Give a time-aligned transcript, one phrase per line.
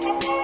[0.00, 0.41] Zwei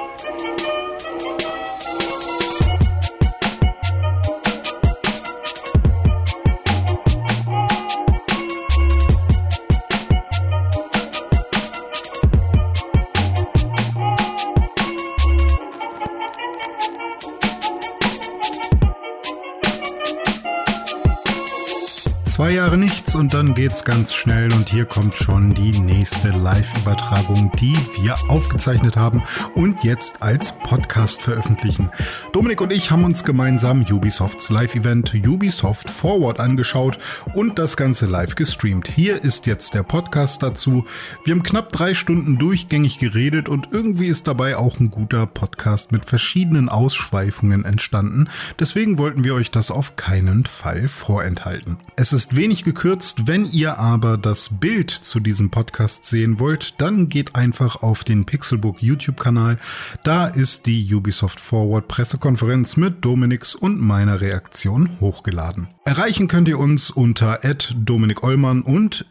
[23.69, 29.23] geht's ganz schnell und hier kommt schon die nächste Live-Übertragung, die wir aufgezeichnet haben
[29.55, 31.91] und jetzt als Podcast veröffentlichen.
[32.33, 36.99] Dominik und ich haben uns gemeinsam Ubisofts Live-Event Ubisoft Forward angeschaut
[37.35, 38.89] und das Ganze live gestreamt.
[38.89, 40.87] Hier ist jetzt der Podcast dazu.
[41.27, 45.93] Wir haben knapp drei Stunden durchgängig geredet und irgendwie ist dabei auch ein guter Podcast
[45.93, 48.31] mit verschiedenen Ausschweifungen entstanden.
[48.59, 51.77] Deswegen wollten wir euch das auf keinen Fall vorenthalten.
[51.97, 53.27] Es ist wenig gekürzt.
[53.27, 58.25] Wenn ihr aber das Bild zu diesem Podcast sehen wollt, dann geht einfach auf den
[58.25, 59.57] Pixelbook YouTube-Kanal.
[60.05, 65.69] Da ist die Ubisoft Forward Pressekonferenz mit Dominix und meiner Reaktion hochgeladen.
[65.85, 67.41] Erreichen könnt ihr uns unter
[67.75, 69.07] Dominik Eulmann und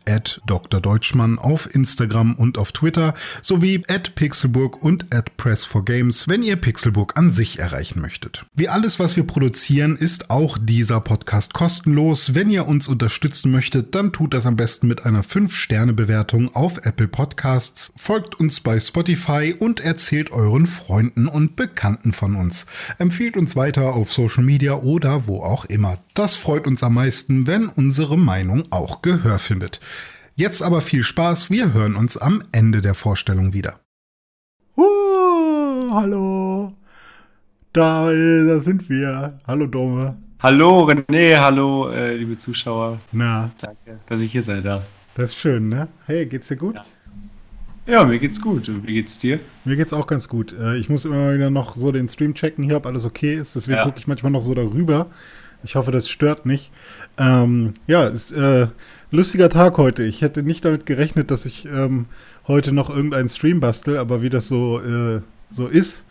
[0.45, 0.79] Dr.
[0.79, 7.59] Deutschmann auf Instagram und auf Twitter sowie Pixelburg und Press4Games, wenn ihr Pixelburg an sich
[7.59, 8.45] erreichen möchtet.
[8.53, 12.35] Wie alles, was wir produzieren, ist auch dieser Podcast kostenlos.
[12.35, 17.07] Wenn ihr uns unterstützen möchtet, dann tut das am besten mit einer 5-Sterne-Bewertung auf Apple
[17.07, 22.67] Podcasts, folgt uns bei Spotify und erzählt euren Freunden und Bekannten von uns.
[22.99, 25.97] Empfiehlt uns weiter auf Social Media oder wo auch immer.
[26.13, 29.79] Das freut uns am meisten, wenn unsere Meinung auch Gehör findet.
[30.35, 33.79] Jetzt aber viel Spaß, wir hören uns am Ende der Vorstellung wieder.
[34.77, 36.73] Uh, hallo.
[37.73, 39.39] Da, da sind wir.
[39.47, 40.15] Hallo Dome.
[40.39, 42.99] Hallo René, hallo äh, liebe Zuschauer.
[43.11, 43.49] Na.
[43.59, 44.85] Danke, dass ich hier sein darf.
[45.15, 45.87] Das ist schön, ne?
[46.05, 46.75] Hey, geht's dir gut?
[46.75, 46.85] Ja.
[47.87, 48.69] Ja, mir geht's gut.
[48.85, 49.39] Wie geht's dir?
[49.65, 50.53] Mir geht's auch ganz gut.
[50.53, 53.55] Äh, ich muss immer wieder noch so den Stream checken hier, ob alles okay ist.
[53.55, 53.83] Deswegen ja.
[53.83, 55.07] gucke ich manchmal noch so darüber.
[55.63, 56.69] Ich hoffe, das stört nicht.
[57.17, 58.67] Ähm, ja, ist äh,
[59.09, 60.03] lustiger Tag heute.
[60.03, 62.05] Ich hätte nicht damit gerechnet, dass ich ähm,
[62.47, 66.03] heute noch irgendeinen Stream bastel, aber wie das so, äh, so ist,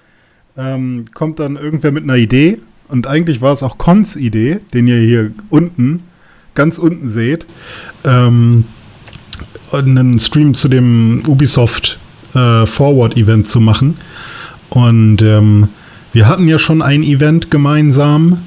[0.56, 2.58] ähm, kommt dann irgendwer mit einer Idee.
[2.88, 6.02] Und eigentlich war es auch Cons Idee, den ihr hier unten,
[6.54, 7.46] ganz unten seht,
[8.04, 8.64] ähm,
[9.72, 11.98] einen Stream zu dem Ubisoft
[12.34, 13.96] äh, Forward Event zu machen.
[14.70, 15.68] Und ähm,
[16.12, 18.38] wir hatten ja schon ein Event gemeinsam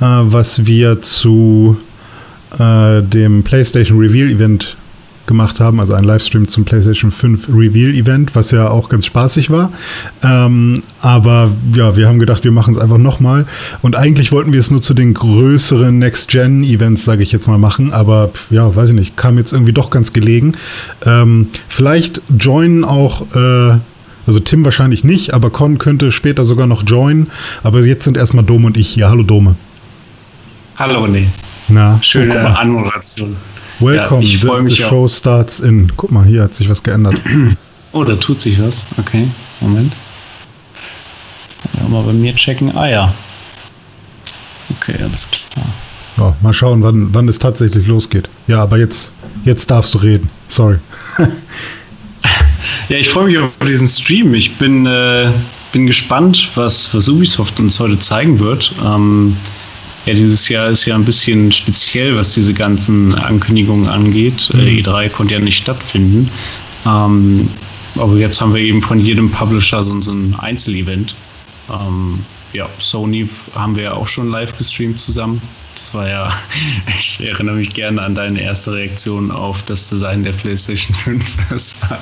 [0.00, 1.76] äh, was wir zu
[2.58, 4.76] äh, dem PlayStation Reveal Event
[5.26, 9.50] gemacht haben, also ein Livestream zum PlayStation 5 Reveal Event, was ja auch ganz spaßig
[9.50, 9.72] war.
[10.22, 13.46] Ähm, aber ja, wir haben gedacht, wir machen es einfach nochmal.
[13.82, 17.92] Und eigentlich wollten wir es nur zu den größeren Next-Gen-Events, sage ich jetzt mal, machen.
[17.92, 20.52] Aber ja, weiß ich nicht, kam jetzt irgendwie doch ganz gelegen.
[21.04, 23.22] Ähm, vielleicht joinen auch.
[23.34, 23.78] Äh,
[24.26, 27.30] also Tim wahrscheinlich nicht, aber Con könnte später sogar noch joinen.
[27.62, 29.10] Aber jetzt sind erstmal Dome und ich hier.
[29.10, 29.54] Hallo Dome.
[30.76, 31.26] Hallo René.
[31.68, 33.36] Na, schöne Anmoderation.
[33.80, 35.90] Welcome, ja, ich the, mich the show starts in.
[35.96, 37.20] Guck mal, hier hat sich was geändert.
[37.96, 38.84] Oh, da tut sich was.
[38.98, 39.28] Okay,
[39.60, 39.92] Moment.
[41.78, 42.76] Ja, mal bei mir checken.
[42.76, 43.14] Ah ja.
[44.68, 45.66] Okay, alles klar.
[46.16, 48.28] Ja, mal schauen, wann, wann es tatsächlich losgeht.
[48.48, 49.12] Ja, aber jetzt,
[49.44, 50.28] jetzt darfst du reden.
[50.48, 50.78] Sorry.
[52.88, 54.34] ja, ich freue mich auf diesen Stream.
[54.34, 55.30] Ich bin, äh,
[55.72, 58.74] bin gespannt, was, was Ubisoft uns heute zeigen wird.
[58.84, 59.36] Ähm,
[60.06, 64.50] ja, dieses Jahr ist ja ein bisschen speziell, was diese ganzen Ankündigungen angeht.
[64.52, 64.60] Mhm.
[64.60, 66.30] Äh, E3 konnte ja nicht stattfinden.
[66.86, 67.48] Ähm,
[67.96, 71.14] aber jetzt haben wir eben von jedem Publisher so, so ein Einzelevent.
[71.70, 75.40] Ähm, ja, Sony haben wir ja auch schon live gestreamt zusammen.
[75.74, 76.28] Das war ja,
[76.98, 81.24] ich erinnere mich gerne an deine erste Reaktion auf das Design der PlayStation 5.
[81.50, 81.98] Das war,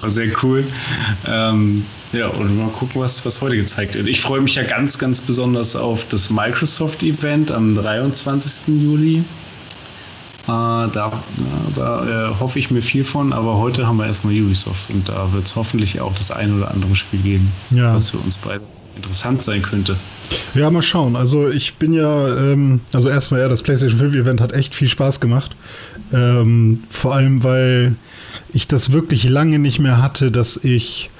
[0.00, 0.66] war sehr cool.
[1.26, 4.06] Ähm, ja, und mal gucken, was, was heute gezeigt wird.
[4.06, 8.68] Ich freue mich ja ganz, ganz besonders auf das Microsoft-Event am 23.
[8.82, 9.16] Juli.
[9.16, 9.22] Äh,
[10.46, 11.12] da
[11.74, 15.32] da äh, hoffe ich mir viel von, aber heute haben wir erstmal Ubisoft und da
[15.32, 17.94] wird es hoffentlich auch das ein oder andere Spiel geben, ja.
[17.94, 18.62] was für uns beide
[18.96, 19.96] interessant sein könnte.
[20.54, 21.16] Ja, mal schauen.
[21.16, 24.88] Also ich bin ja, ähm, also erstmal ja, das PlayStation 5 Event hat echt viel
[24.88, 25.54] Spaß gemacht.
[26.12, 27.96] Ähm, vor allem, weil
[28.52, 31.10] ich das wirklich lange nicht mehr hatte, dass ich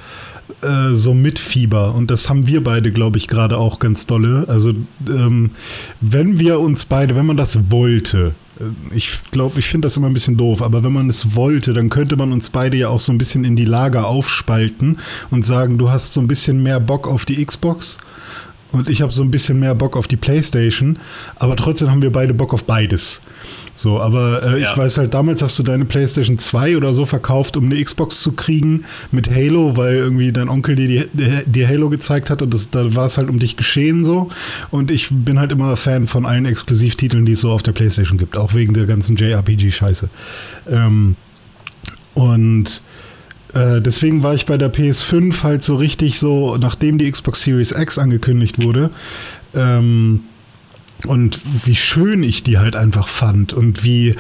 [0.63, 1.95] äh, so mitfieber.
[1.95, 4.45] Und das haben wir beide, glaube ich, gerade auch ganz dolle.
[4.49, 4.73] Also
[5.09, 5.51] ähm,
[6.01, 10.07] wenn wir uns beide, wenn man das wollte, äh, ich glaube, ich finde das immer
[10.07, 13.01] ein bisschen doof, aber wenn man es wollte, dann könnte man uns beide ja auch
[13.01, 14.99] so ein bisschen in die Lager aufspalten
[15.31, 17.99] und sagen, du hast so ein bisschen mehr Bock auf die Xbox
[18.73, 20.99] und ich habe so ein bisschen mehr Bock auf die Playstation,
[21.37, 23.21] aber trotzdem haben wir beide Bock auf beides.
[23.77, 24.73] So, aber äh, ja.
[24.73, 28.23] ich weiß halt, damals hast du deine PlayStation 2 oder so verkauft, um eine Xbox
[28.23, 32.55] zu kriegen mit Halo, weil irgendwie dein Onkel dir, die, dir Halo gezeigt hat und
[32.55, 34.31] das, da war es halt um dich geschehen so.
[34.71, 38.17] Und ich bin halt immer Fan von allen Exklusivtiteln, die es so auf der PlayStation
[38.17, 40.09] gibt, auch wegen der ganzen JRPG-Scheiße.
[40.71, 41.15] Ähm,
[42.15, 42.81] und
[43.53, 47.73] äh, deswegen war ich bei der PS5 halt so richtig so, nachdem die Xbox Series
[47.73, 48.89] X angekündigt wurde,
[49.55, 50.21] ähm,
[51.07, 54.15] und wie schön ich die halt einfach fand und wie,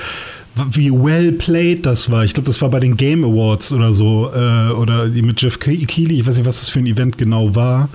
[0.72, 2.24] wie well played das war.
[2.24, 5.58] Ich glaube, das war bei den Game Awards oder so, äh, oder die mit Jeff
[5.58, 7.88] Keighley, ich weiß nicht, was das für ein Event genau war,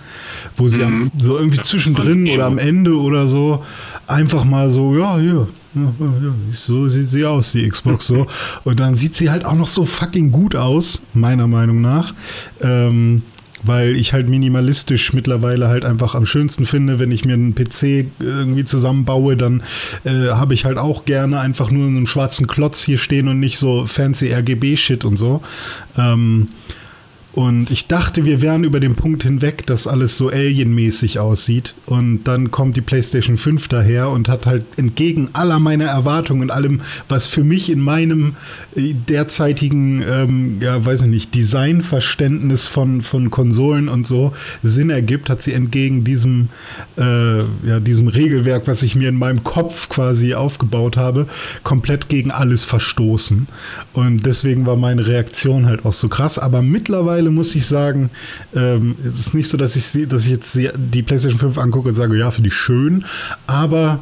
[0.58, 0.84] wo sie mhm.
[0.84, 3.64] am, so irgendwie zwischendrin oder am Ende oder so
[4.12, 8.28] einfach mal so, ja, hier, ja, ja, so sieht sie aus, die Xbox so.
[8.64, 12.14] Und dann sieht sie halt auch noch so fucking gut aus, meiner Meinung nach.
[12.62, 13.24] Ähm,
[13.64, 18.06] weil ich halt minimalistisch mittlerweile halt einfach am schönsten finde, wenn ich mir einen PC
[18.20, 19.64] irgendwie zusammenbaue, dann
[20.04, 23.58] äh, habe ich halt auch gerne einfach nur einen schwarzen Klotz hier stehen und nicht
[23.58, 25.42] so fancy RGB-Shit und so.
[25.98, 26.48] Ähm,
[27.34, 31.74] und ich dachte, wir wären über den Punkt hinweg, dass alles so alienmäßig aussieht.
[31.86, 36.52] Und dann kommt die PlayStation 5 daher und hat halt entgegen aller meiner Erwartungen und
[36.52, 38.36] allem, was für mich in meinem
[38.76, 45.30] äh, derzeitigen, ähm, ja, weiß ich nicht, Designverständnis von, von Konsolen und so Sinn ergibt,
[45.30, 46.50] hat sie entgegen diesem,
[46.98, 51.28] äh, ja, diesem Regelwerk, was ich mir in meinem Kopf quasi aufgebaut habe,
[51.64, 53.48] komplett gegen alles verstoßen.
[53.94, 56.38] Und deswegen war meine Reaktion halt auch so krass.
[56.38, 58.10] Aber mittlerweile mittlerweile muss ich sagen,
[58.56, 61.96] ähm, es ist nicht so, dass ich, dass ich jetzt die PlayStation 5 angucke und
[61.96, 63.06] sage, ja, finde ich schön,
[63.48, 64.00] aber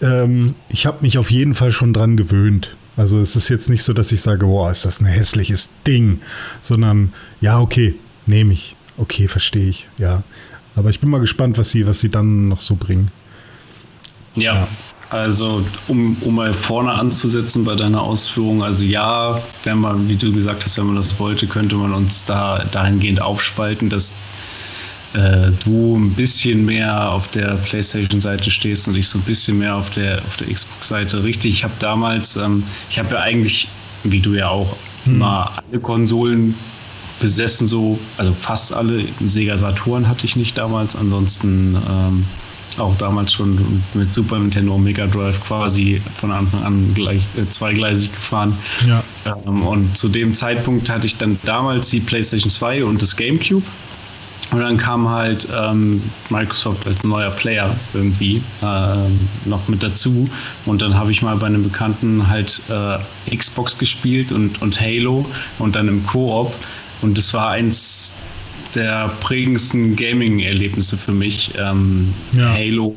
[0.00, 2.76] ähm, ich habe mich auf jeden Fall schon dran gewöhnt.
[2.96, 6.20] Also es ist jetzt nicht so, dass ich sage, boah, ist das ein hässliches Ding,
[6.60, 7.94] sondern ja, okay,
[8.26, 8.76] nehme ich.
[8.96, 10.22] Okay, verstehe ich, ja.
[10.76, 13.08] Aber ich bin mal gespannt, was sie, was sie dann noch so bringen.
[14.34, 14.68] Ja, ja.
[15.10, 20.32] Also, um, um mal vorne anzusetzen bei deiner Ausführung, also ja, wenn man, wie du
[20.32, 24.14] gesagt hast, wenn man das wollte, könnte man uns da dahingehend aufspalten, dass
[25.14, 29.74] äh, du ein bisschen mehr auf der PlayStation-Seite stehst und ich so ein bisschen mehr
[29.74, 31.24] auf der, auf der Xbox-Seite.
[31.24, 33.66] Richtig, ich habe damals, ähm, ich habe ja eigentlich,
[34.04, 35.18] wie du ja auch, hm.
[35.18, 36.54] mal alle Konsolen
[37.20, 39.02] besessen, so, also fast alle.
[39.26, 42.24] Sega Saturn hatte ich nicht damals, ansonsten ähm,
[42.78, 47.48] auch damals schon mit Super Nintendo und Mega Drive quasi von Anfang an gleich äh,
[47.48, 48.56] zweigleisig gefahren.
[48.86, 49.02] Ja.
[49.46, 53.62] Ähm, und zu dem Zeitpunkt hatte ich dann damals die PlayStation 2 und das GameCube.
[54.52, 60.28] Und dann kam halt ähm, Microsoft als neuer Player irgendwie äh, noch mit dazu.
[60.66, 65.24] Und dann habe ich mal bei einem Bekannten halt äh, Xbox gespielt und, und Halo
[65.60, 66.52] und dann im Koop.
[67.00, 68.18] Und das war eins
[68.74, 71.52] der prägendsten Gaming-Erlebnisse für mich.
[71.58, 72.52] Ähm, ja.
[72.52, 72.94] Halo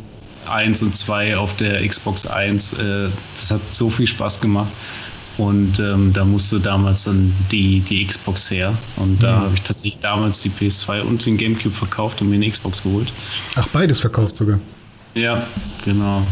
[0.50, 4.72] 1 und 2 auf der Xbox 1, äh, das hat so viel Spaß gemacht.
[5.38, 8.78] Und ähm, da musste damals dann die, die Xbox her.
[8.98, 9.42] Und da ja.
[9.42, 13.12] habe ich tatsächlich damals die PS2 und den GameCube verkauft und mir eine Xbox geholt.
[13.56, 14.60] Ach, beides verkauft sogar.
[15.16, 15.46] Ja,
[15.86, 16.26] genau.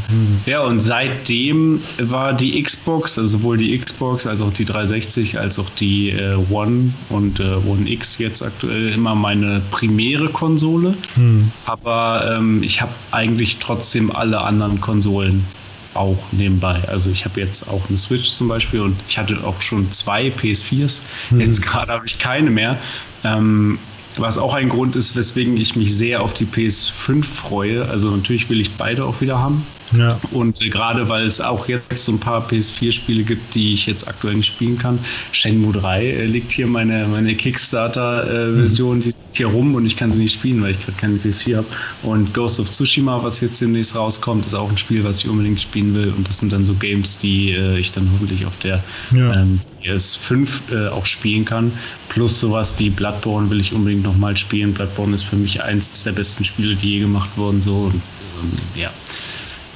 [0.46, 5.60] Ja, und seitdem war die Xbox, also sowohl die Xbox als auch die 360, als
[5.60, 10.96] auch die äh, One und äh, One X jetzt aktuell immer meine primäre Konsole.
[11.16, 11.52] Mhm.
[11.66, 15.46] Aber ähm, ich habe eigentlich trotzdem alle anderen Konsolen
[15.94, 16.82] auch nebenbei.
[16.88, 20.30] Also ich habe jetzt auch eine Switch zum Beispiel und ich hatte auch schon zwei
[20.30, 21.02] PS4s.
[21.30, 21.42] Mhm.
[21.42, 22.78] Jetzt gerade habe ich keine mehr.
[23.24, 23.78] Ähm,
[24.18, 27.86] was auch ein Grund ist, weswegen ich mich sehr auf die PS5 freue.
[27.90, 29.66] Also natürlich will ich beide auch wieder haben.
[29.98, 30.20] Ja.
[30.32, 34.08] Und äh, gerade weil es auch jetzt so ein paar PS4-Spiele gibt, die ich jetzt
[34.08, 35.00] aktuell nicht spielen kann.
[35.32, 39.02] Shenmue 3 äh, liegt hier meine, meine Kickstarter-Version, mhm.
[39.02, 41.58] die liegt hier rum und ich kann sie nicht spielen, weil ich gerade keine PS4
[41.58, 41.68] habe.
[42.04, 45.60] Und Ghost of Tsushima, was jetzt demnächst rauskommt, ist auch ein Spiel, was ich unbedingt
[45.60, 46.14] spielen will.
[46.16, 48.82] Und das sind dann so Games, die äh, ich dann hoffentlich auf der
[49.14, 49.34] ja.
[49.34, 51.72] ähm, PS5 äh, auch spielen kann.
[52.10, 54.74] Plus sowas wie Bloodborne will ich unbedingt nochmal spielen.
[54.74, 57.62] Bloodborne ist für mich eins der besten Spiele, die je gemacht wurden.
[57.62, 58.92] So und ähm, ja.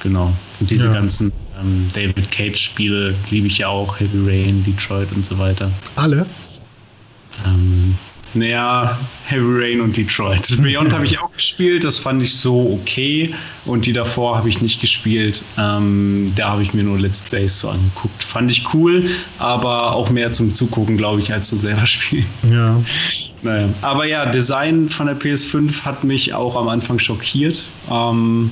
[0.02, 0.32] Genau.
[0.60, 0.94] Und diese ja.
[0.94, 5.70] ganzen ähm, David Cage-Spiele liebe ich ja auch, Heavy Rain, Detroit und so weiter.
[5.96, 6.26] Alle?
[7.44, 7.96] Ähm,
[8.36, 10.56] naja, Heavy Rain und Detroit.
[10.62, 13.34] Beyond habe ich auch gespielt, das fand ich so okay.
[13.64, 15.42] Und die davor habe ich nicht gespielt.
[15.58, 18.22] Ähm, da habe ich mir nur Let's Plays so angeguckt.
[18.22, 22.26] Fand ich cool, aber auch mehr zum Zugucken, glaube ich, als zum selber spielen.
[22.50, 22.80] Ja.
[23.42, 23.68] Naja.
[23.82, 27.66] Aber ja, Design von der PS5 hat mich auch am Anfang schockiert.
[27.90, 28.50] Ähm,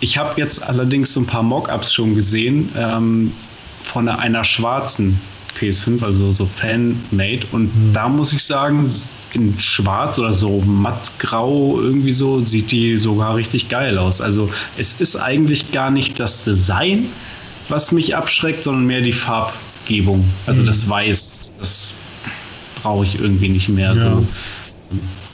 [0.00, 3.32] ich habe jetzt allerdings so ein paar Mockups schon gesehen ähm,
[3.84, 5.20] von einer schwarzen
[5.64, 7.46] PS5, also so Fan-made.
[7.52, 7.92] Und mhm.
[7.92, 8.86] da muss ich sagen,
[9.34, 14.20] in schwarz oder so mattgrau irgendwie so sieht die sogar richtig geil aus.
[14.20, 17.06] Also es ist eigentlich gar nicht das Design,
[17.68, 20.24] was mich abschreckt, sondern mehr die Farbgebung.
[20.46, 20.66] Also mhm.
[20.66, 21.94] das Weiß, das
[22.82, 23.96] brauche ich irgendwie nicht mehr ja.
[23.96, 24.26] so.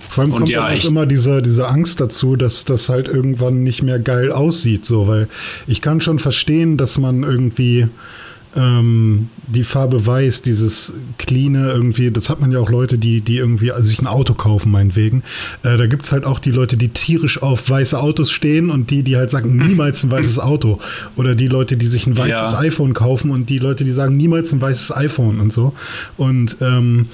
[0.08, 3.82] Vor allem kommt ja, auch immer diese, diese Angst dazu, dass das halt irgendwann nicht
[3.82, 5.28] mehr geil aussieht, so, weil
[5.68, 7.86] ich kann schon verstehen, dass man irgendwie
[8.56, 13.36] ähm, die Farbe weiß, dieses cleane irgendwie, das hat man ja auch Leute, die, die
[13.36, 15.22] irgendwie also sich ein Auto kaufen, meinetwegen.
[15.62, 18.90] Äh, da gibt es halt auch die Leute, die tierisch auf weiße Autos stehen und
[18.90, 20.80] die, die halt sagen, niemals ein weißes Auto.
[21.16, 22.58] Oder die Leute, die sich ein weißes ja.
[22.58, 25.72] iPhone kaufen und die Leute, die sagen, niemals ein weißes iPhone und so.
[26.16, 27.06] Und, ähm,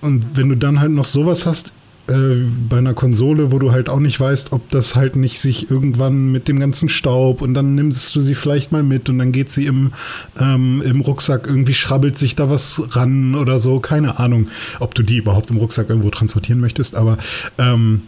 [0.00, 1.72] und wenn du dann halt noch sowas hast,
[2.06, 5.70] äh, bei einer Konsole, wo du halt auch nicht weißt, ob das halt nicht sich
[5.70, 9.32] irgendwann mit dem ganzen Staub und dann nimmst du sie vielleicht mal mit und dann
[9.32, 9.92] geht sie im,
[10.38, 14.48] ähm, im Rucksack, irgendwie schrabbelt sich da was ran oder so, keine Ahnung,
[14.80, 17.18] ob du die überhaupt im Rucksack irgendwo transportieren möchtest, aber
[17.58, 18.02] ähm,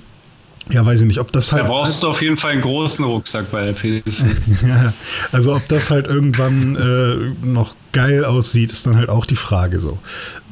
[0.70, 1.62] ja, weiß ich nicht, ob das halt.
[1.62, 4.66] Da brauchst du auf jeden Fall einen großen Rucksack bei der PS5.
[4.66, 4.92] ja,
[5.32, 9.78] also ob das halt irgendwann äh, noch geil aussieht, ist dann halt auch die Frage
[9.78, 9.98] so.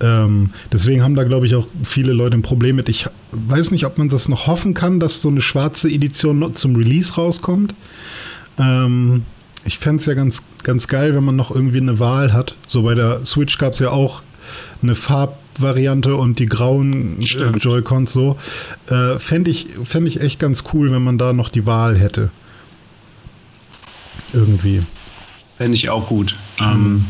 [0.01, 2.89] Ähm, deswegen haben da, glaube ich, auch viele Leute ein Problem mit.
[2.89, 6.77] Ich weiß nicht, ob man das noch hoffen kann, dass so eine schwarze Edition zum
[6.77, 7.75] Release rauskommt.
[8.59, 9.25] Ähm,
[9.65, 12.55] ich fände es ja ganz, ganz geil, wenn man noch irgendwie eine Wahl hat.
[12.69, 14.23] So bei der Switch gab es ja auch
[14.83, 14.95] eine
[15.55, 18.39] Farbvariante und die grauen äh, Joy-Cons so.
[18.89, 22.31] Äh, Fände ich, fänd ich echt ganz cool, wenn man da noch die Wahl hätte.
[24.33, 24.81] Irgendwie.
[25.57, 26.35] Fände ich auch gut.
[26.61, 26.67] Mhm.
[26.67, 27.05] Ähm,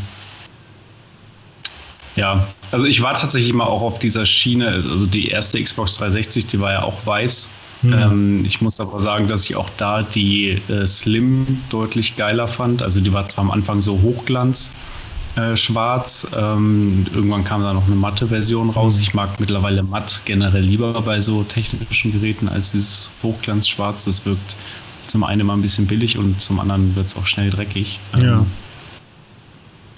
[2.15, 6.47] ja, also ich war tatsächlich mal auch auf dieser Schiene, also die erste Xbox 360,
[6.47, 7.49] die war ja auch weiß.
[7.81, 7.93] Mhm.
[7.93, 12.81] Ähm, ich muss aber sagen, dass ich auch da die äh, Slim deutlich geiler fand.
[12.81, 14.71] Also die war zwar am Anfang so Hochglanz,
[15.35, 16.27] äh, schwarz.
[16.35, 18.95] Ähm, irgendwann kam da noch eine matte Version raus.
[18.95, 19.01] Mhm.
[19.01, 24.05] Ich mag mittlerweile matt generell lieber bei so technischen Geräten als dieses Hochglanzschwarz.
[24.05, 24.55] Das wirkt
[25.07, 27.99] zum einen mal ein bisschen billig und zum anderen wird es auch schnell dreckig.
[28.15, 28.45] Ähm, ja.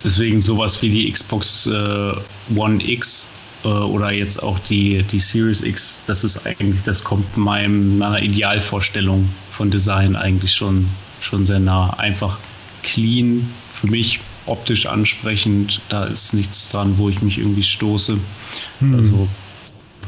[0.03, 2.13] Deswegen sowas wie die Xbox äh,
[2.55, 3.27] One X
[3.63, 8.21] äh, oder jetzt auch die, die Series X, das ist eigentlich, das kommt meinem, meiner
[8.21, 10.87] Idealvorstellung von Design eigentlich schon,
[11.21, 11.89] schon sehr nah.
[11.97, 12.37] Einfach
[12.83, 18.17] clean, für mich optisch ansprechend, da ist nichts dran, wo ich mich irgendwie stoße.
[18.79, 18.95] Hm.
[18.95, 19.27] Also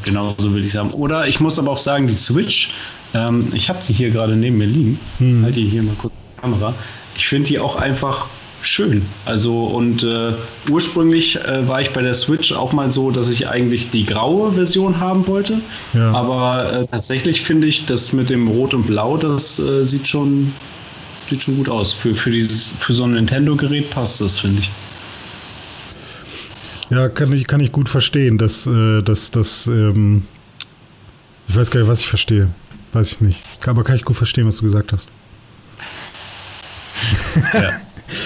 [0.04, 0.92] genauso will ich sagen.
[0.92, 2.72] Oder ich muss aber auch sagen, die Switch,
[3.14, 5.00] ähm, ich habe die hier gerade neben mir liegen.
[5.18, 5.44] Hm.
[5.44, 6.74] Halte hier mal kurz die Kamera.
[7.16, 8.28] Ich finde die auch einfach
[8.62, 9.06] schön.
[9.26, 10.34] Also und äh,
[10.70, 14.52] ursprünglich äh, war ich bei der Switch auch mal so, dass ich eigentlich die graue
[14.54, 15.60] Version haben wollte.
[15.94, 16.12] Ja.
[16.12, 20.54] Aber äh, tatsächlich finde ich, das mit dem Rot und Blau, das äh, sieht schon
[21.30, 21.94] sieht schon gut aus.
[21.94, 24.70] Für, für, dieses, für so ein Nintendo-Gerät passt das, finde ich.
[26.90, 30.24] Ja, kann ich, kann ich gut verstehen, dass äh, dass, dass ähm,
[31.48, 32.50] ich weiß gar nicht, was ich verstehe.
[32.94, 33.40] Weiß ich nicht.
[33.68, 35.08] Aber kann ich gut verstehen, was du gesagt hast.
[37.54, 37.72] Ja.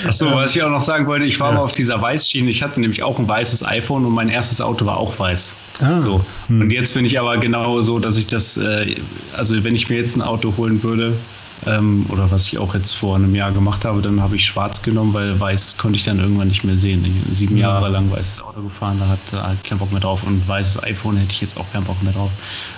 [0.08, 1.56] Achso, was ich auch noch sagen wollte, ich war ja.
[1.56, 2.50] mal auf dieser Weißschiene.
[2.50, 5.56] Ich hatte nämlich auch ein weißes iPhone und mein erstes Auto war auch weiß.
[5.82, 6.02] Ah.
[6.02, 6.26] So.
[6.48, 6.62] Hm.
[6.62, 8.96] Und jetzt bin ich aber genau so, dass ich das, äh,
[9.36, 11.14] also wenn ich mir jetzt ein Auto holen würde,
[11.68, 14.82] ähm, oder was ich auch jetzt vor einem Jahr gemacht habe, dann habe ich schwarz
[14.82, 17.04] genommen, weil weiß konnte ich dann irgendwann nicht mehr sehen.
[17.32, 17.70] Sieben ja.
[17.70, 20.24] Jahre lang weißes Auto gefahren, da hatte halt keinen Bock mehr drauf.
[20.24, 22.32] Und weißes iPhone hätte ich jetzt auch keinen Bock mehr drauf.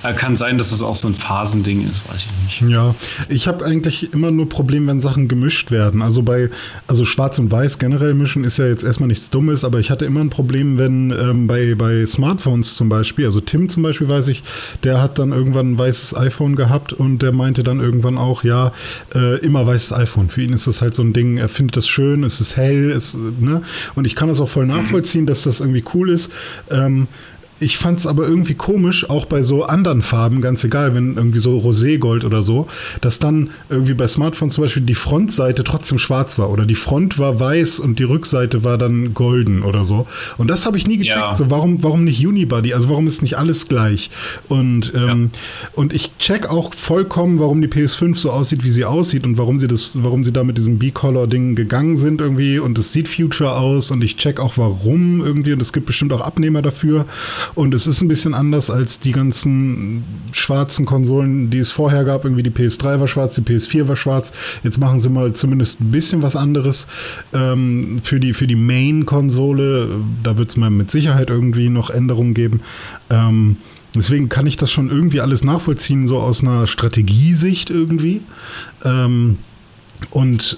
[0.04, 2.72] Äh, kann sein, dass das auch so ein Phasending ist, weiß ich nicht.
[2.74, 2.96] Ja,
[3.30, 6.02] ich habe eigentlich immer nur Probleme, wenn Sachen gemischt werden.
[6.02, 6.50] Also bei,
[6.88, 10.06] also schwarz und weiß generell mischen ist ja jetzt erstmal nichts Dummes, aber ich hatte
[10.06, 14.28] immer ein Problem, wenn ähm, bei, bei Smartphones zum Beispiel, also Tim zum Beispiel weiß
[14.30, 14.44] ich,
[14.84, 18.72] der hat dann irgendwann ein weißes iPhone gehabt und der meinte dann irgendwann auch, ja,
[19.14, 20.30] äh, immer weißes iPhone.
[20.30, 22.92] Für ihn ist das halt so ein Ding, er findet das schön, es ist hell,
[22.92, 23.62] es, ne?
[23.96, 26.32] Und ich kann das auch voll nachvollziehen, dass das irgendwie cool ist.
[26.70, 27.08] Ähm,
[27.60, 31.40] ich fand es aber irgendwie komisch, auch bei so anderen Farben, ganz egal, wenn irgendwie
[31.40, 32.68] so Roségold oder so,
[33.00, 37.18] dass dann irgendwie bei Smartphones zum Beispiel die Frontseite trotzdem schwarz war oder die Front
[37.18, 40.06] war weiß und die Rückseite war dann golden oder so.
[40.38, 41.18] Und das habe ich nie gecheckt.
[41.18, 41.36] Ja.
[41.36, 42.74] So, warum, warum nicht Unibody?
[42.74, 44.10] Also warum ist nicht alles gleich?
[44.50, 45.70] Und, ähm, ja.
[45.74, 49.62] und ich check auch vollkommen, warum die PS5 so aussieht, wie sie aussieht und warum
[49.62, 53.56] sie das, warum sie da mit diesem B-Color-Ding gegangen sind irgendwie und es sieht Future
[53.56, 57.06] aus und ich check auch warum irgendwie und es gibt bestimmt auch Abnehmer dafür.
[57.54, 62.26] Und es ist ein bisschen anders als die ganzen schwarzen Konsolen, die es vorher gab.
[62.26, 64.34] Irgendwie die PS3 war schwarz, die PS4 war schwarz.
[64.64, 66.88] Jetzt machen sie mal zumindest ein bisschen was anderes
[67.34, 69.90] ähm, für die, für die Main-Konsole.
[70.24, 72.62] Da wird es mal mit Sicherheit irgendwie noch Änderungen geben.
[73.10, 73.58] Ähm,
[73.94, 78.22] deswegen kann ich das schon irgendwie alles nachvollziehen, so aus einer Strategiesicht irgendwie.
[78.84, 79.38] Ähm,
[80.10, 80.58] und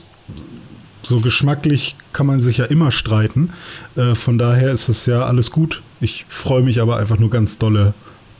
[1.08, 3.52] so geschmacklich kann man sich ja immer streiten.
[3.96, 5.82] Äh, von daher ist es ja alles gut.
[6.02, 7.94] Ich freue mich aber einfach nur ganz dolle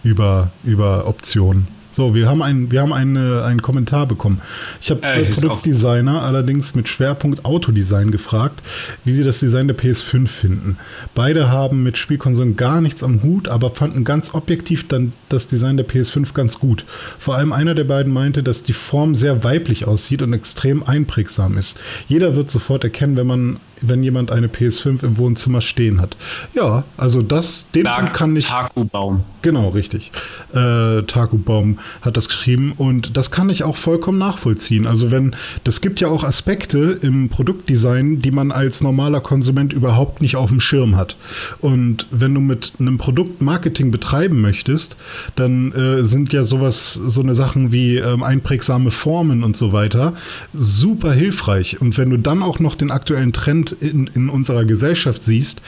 [0.04, 1.68] über, über Optionen.
[1.98, 4.40] So, wir haben, ein, wir haben eine, einen Kommentar bekommen.
[4.80, 8.62] Ich habe zwei äh, Produktdesigner, allerdings mit Schwerpunkt Autodesign, gefragt,
[9.04, 10.78] wie sie das Design der PS5 finden.
[11.16, 15.76] Beide haben mit Spielkonsolen gar nichts am Hut, aber fanden ganz objektiv dann das Design
[15.76, 16.86] der PS5 ganz gut.
[17.18, 21.58] Vor allem einer der beiden meinte, dass die Form sehr weiblich aussieht und extrem einprägsam
[21.58, 21.80] ist.
[22.08, 26.16] Jeder wird sofort erkennen, wenn man wenn jemand eine PS5 im Wohnzimmer stehen hat.
[26.54, 28.46] Ja, also das, den Dark kann ich.
[28.46, 29.24] Taku-Baum.
[29.42, 30.12] Genau, richtig.
[30.54, 34.88] Äh, Taku-Baum hat das geschrieben und das kann ich auch vollkommen nachvollziehen.
[34.88, 40.22] Also wenn, das gibt ja auch Aspekte im Produktdesign, die man als normaler Konsument überhaupt
[40.22, 41.18] nicht auf dem Schirm hat.
[41.60, 44.98] Und wenn du mit einem Produkt Marketing betreiben möchtest,
[45.36, 50.14] dann äh, sind ja sowas, so eine Sachen wie ähm, einprägsame Formen und so weiter
[50.54, 51.82] super hilfreich.
[51.82, 55.62] Und wenn du dann auch noch den aktuellen Trend in, in unserer Gesellschaft siehst,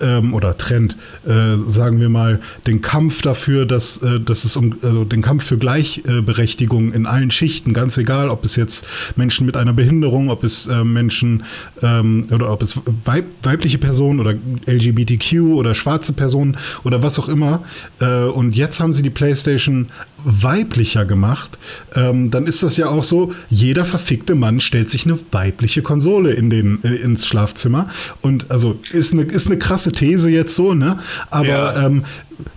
[0.00, 4.76] ähm, oder Trend, äh, sagen wir mal, den Kampf dafür, dass, äh, dass es um
[4.82, 9.56] also den Kampf für Gleichberechtigung in allen Schichten, ganz egal, ob es jetzt Menschen mit
[9.56, 11.44] einer Behinderung, ob es äh, Menschen
[11.80, 14.34] ähm, oder ob es weib, weibliche Personen oder
[14.66, 17.64] LGBTQ oder schwarze Personen oder was auch immer.
[17.98, 19.86] Äh, und jetzt haben sie die PlayStation
[20.24, 21.58] weiblicher gemacht,
[21.94, 26.32] ähm, dann ist das ja auch so, jeder verfickte Mann stellt sich eine weibliche Konsole
[26.32, 27.88] in den, äh, ins Schlafzimmer.
[28.20, 30.98] Und also ist eine, ist eine krasse These jetzt so, ne?
[31.30, 31.86] Aber ja.
[31.86, 32.04] ähm,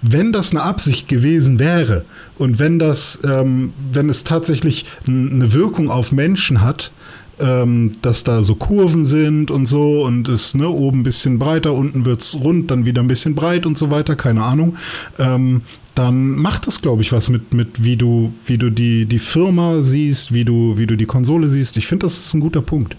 [0.01, 2.03] wenn das eine Absicht gewesen wäre
[2.38, 6.91] und wenn das, ähm, wenn es tatsächlich eine Wirkung auf Menschen hat,
[7.39, 11.74] ähm, dass da so Kurven sind und so und es ne, oben ein bisschen breiter,
[11.74, 14.77] unten wird es rund, dann wieder ein bisschen breit und so weiter, keine Ahnung.
[15.20, 15.62] Ähm,
[15.96, 19.82] dann macht das, glaube ich, was mit, mit wie du, wie du die, die Firma
[19.82, 21.75] siehst, wie du, wie du die Konsole siehst.
[21.77, 22.96] Ich finde, das ist ein guter Punkt.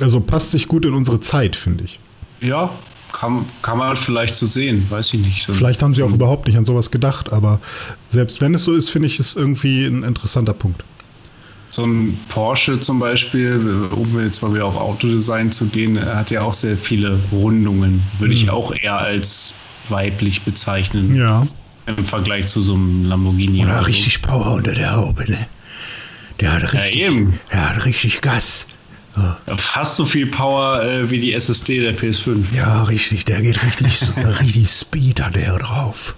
[0.00, 2.00] Also passt sich gut in unsere Zeit, finde ich.
[2.40, 2.70] Ja,
[3.12, 5.46] kann, kann man vielleicht so sehen, weiß ich nicht.
[5.46, 7.60] So vielleicht haben sie auch überhaupt nicht an sowas gedacht, aber
[8.08, 10.82] selbst wenn es so ist, finde ich es irgendwie ein interessanter Punkt.
[11.72, 16.42] So ein Porsche zum Beispiel, um jetzt mal wieder auf Autodesign zu gehen, hat ja
[16.42, 18.02] auch sehr viele Rundungen.
[18.18, 18.40] Würde mhm.
[18.42, 19.54] ich auch eher als
[19.88, 21.16] weiblich bezeichnen.
[21.16, 21.46] Ja.
[21.86, 23.64] Im Vergleich zu so einem Lamborghini.
[23.64, 24.28] Oder, oder richtig so.
[24.28, 25.46] Power unter der Haube, ne?
[26.40, 27.40] Der hat richtig, ja, eben.
[27.50, 28.66] Der hat richtig Gas.
[29.16, 29.56] So.
[29.56, 32.54] Fast so viel Power äh, wie die SSD der PS5.
[32.54, 33.24] Ja, richtig.
[33.24, 36.14] Der geht richtig, richtig Speed an der drauf.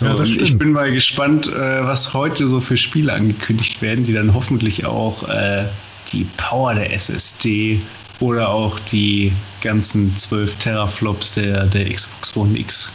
[0.00, 4.14] So, ja, ich bin mal gespannt, äh, was heute so für Spiele angekündigt werden, die
[4.14, 5.64] dann hoffentlich auch äh,
[6.10, 7.80] die Power der SSD
[8.18, 12.92] oder auch die ganzen 12 Teraflops der, der Xbox One X.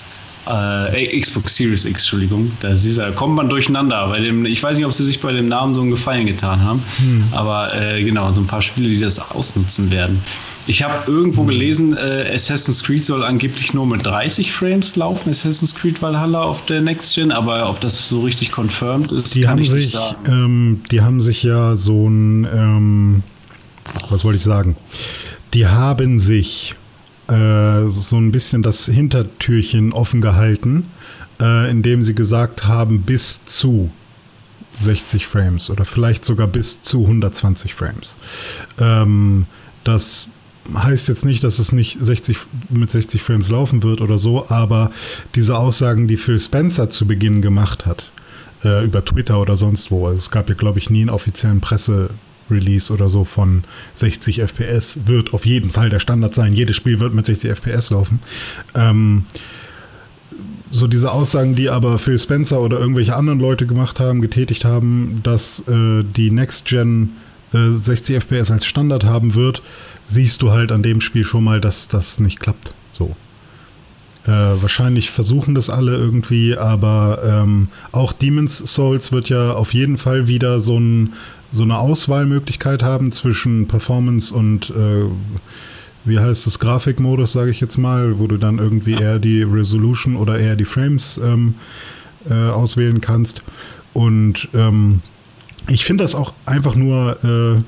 [0.47, 2.51] Äh, Xbox Series X, Entschuldigung.
[2.61, 4.07] Da da kommt man durcheinander.
[4.07, 6.61] Bei dem, ich weiß nicht, ob sie sich bei dem Namen so einen Gefallen getan
[6.63, 7.23] haben, hm.
[7.31, 10.23] aber äh, genau, so ein paar Spiele, die das ausnutzen werden.
[10.67, 15.75] Ich habe irgendwo gelesen, äh, Assassin's Creed soll angeblich nur mit 30 Frames laufen, Assassin's
[15.75, 19.59] Creed Valhalla auf der Next Gen, aber ob das so richtig confirmed ist, die kann
[19.59, 20.25] ich sich, nicht sagen.
[20.27, 23.23] Ähm, die haben sich ja so ein ähm
[24.09, 24.75] was wollte ich sagen?
[25.53, 26.75] Die haben sich
[27.27, 30.89] äh, so ein bisschen das Hintertürchen offen gehalten,
[31.39, 33.89] äh, indem sie gesagt haben, bis zu
[34.79, 38.17] 60 Frames oder vielleicht sogar bis zu 120 Frames.
[38.79, 39.45] Ähm,
[39.83, 40.27] das
[40.73, 42.37] heißt jetzt nicht, dass es nicht 60,
[42.69, 44.91] mit 60 Frames laufen wird oder so, aber
[45.35, 48.11] diese Aussagen, die Phil Spencer zu Beginn gemacht hat,
[48.63, 51.61] äh, über Twitter oder sonst wo, also es gab ja, glaube ich, nie einen offiziellen
[51.61, 52.09] Presse,
[52.49, 53.63] Release oder so von
[53.95, 56.53] 60 FPS wird auf jeden Fall der Standard sein.
[56.53, 58.19] Jedes Spiel wird mit 60 FPS laufen.
[58.75, 59.25] Ähm,
[60.71, 65.21] so diese Aussagen, die aber Phil Spencer oder irgendwelche anderen Leute gemacht haben, getätigt haben,
[65.23, 67.11] dass äh, die Next Gen
[67.53, 69.61] äh, 60 FPS als Standard haben wird,
[70.05, 72.73] siehst du halt an dem Spiel schon mal, dass das nicht klappt.
[72.93, 73.15] So.
[74.25, 79.97] Äh, wahrscheinlich versuchen das alle irgendwie, aber ähm, auch Demon's Souls wird ja auf jeden
[79.97, 81.13] Fall wieder so ein
[81.51, 85.05] so eine Auswahlmöglichkeit haben zwischen Performance und äh,
[86.03, 90.17] wie heißt es, Grafikmodus, sage ich jetzt mal, wo du dann irgendwie eher die Resolution
[90.17, 91.55] oder eher die Frames ähm,
[92.29, 93.41] äh, auswählen kannst.
[93.93, 95.01] Und ähm,
[95.67, 97.61] ich finde das auch einfach nur äh,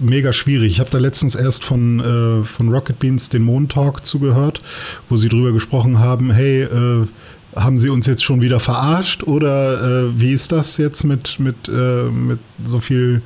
[0.00, 0.72] mega schwierig.
[0.72, 4.60] Ich habe da letztens erst von, äh, von Rocket Beans den Mond Talk zugehört,
[5.08, 7.06] wo sie drüber gesprochen haben, hey, äh,
[7.56, 11.68] haben sie uns jetzt schon wieder verarscht oder äh, wie ist das jetzt mit, mit,
[11.68, 13.22] äh, mit so viel,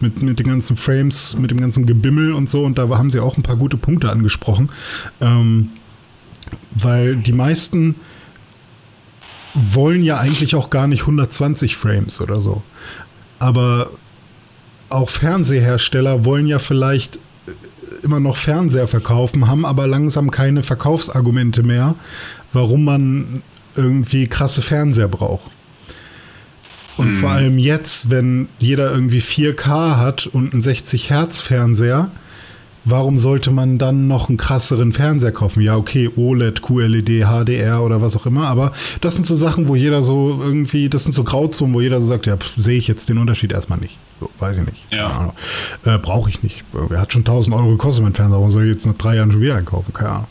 [0.00, 3.20] mit, mit den ganzen Frames, mit dem ganzen Gebimmel und so und da haben sie
[3.20, 4.70] auch ein paar gute Punkte angesprochen,
[5.20, 5.68] ähm,
[6.70, 7.96] weil die meisten
[9.54, 12.62] wollen ja eigentlich auch gar nicht 120 Frames oder so.
[13.38, 13.90] Aber
[14.90, 17.20] auch Fernsehersteller wollen ja vielleicht äh,
[18.02, 21.94] immer noch Fernseher verkaufen, haben aber langsam keine Verkaufsargumente mehr,
[22.52, 23.42] warum man
[23.76, 25.50] irgendwie krasse Fernseher braucht.
[26.96, 27.16] Und hm.
[27.16, 32.10] vor allem jetzt, wenn jeder irgendwie 4K hat und einen 60 Hertz Fernseher,
[32.84, 35.62] warum sollte man dann noch einen krasseren Fernseher kaufen?
[35.62, 39.74] Ja, okay, OLED, QLED, HDR oder was auch immer, aber das sind so Sachen, wo
[39.76, 43.08] jeder so irgendwie, das sind so Grauzonen, wo jeder so sagt, ja, sehe ich jetzt
[43.08, 43.98] den Unterschied erstmal nicht.
[44.20, 44.92] So, weiß ich nicht.
[44.92, 45.32] Ja.
[45.84, 46.62] Äh, Brauche ich nicht.
[46.90, 49.32] Er hat schon 1000 Euro gekostet, mein Fernseher, warum soll ich jetzt nach drei Jahren
[49.32, 49.92] schon wieder einkaufen?
[49.92, 50.26] Keine Ahnung.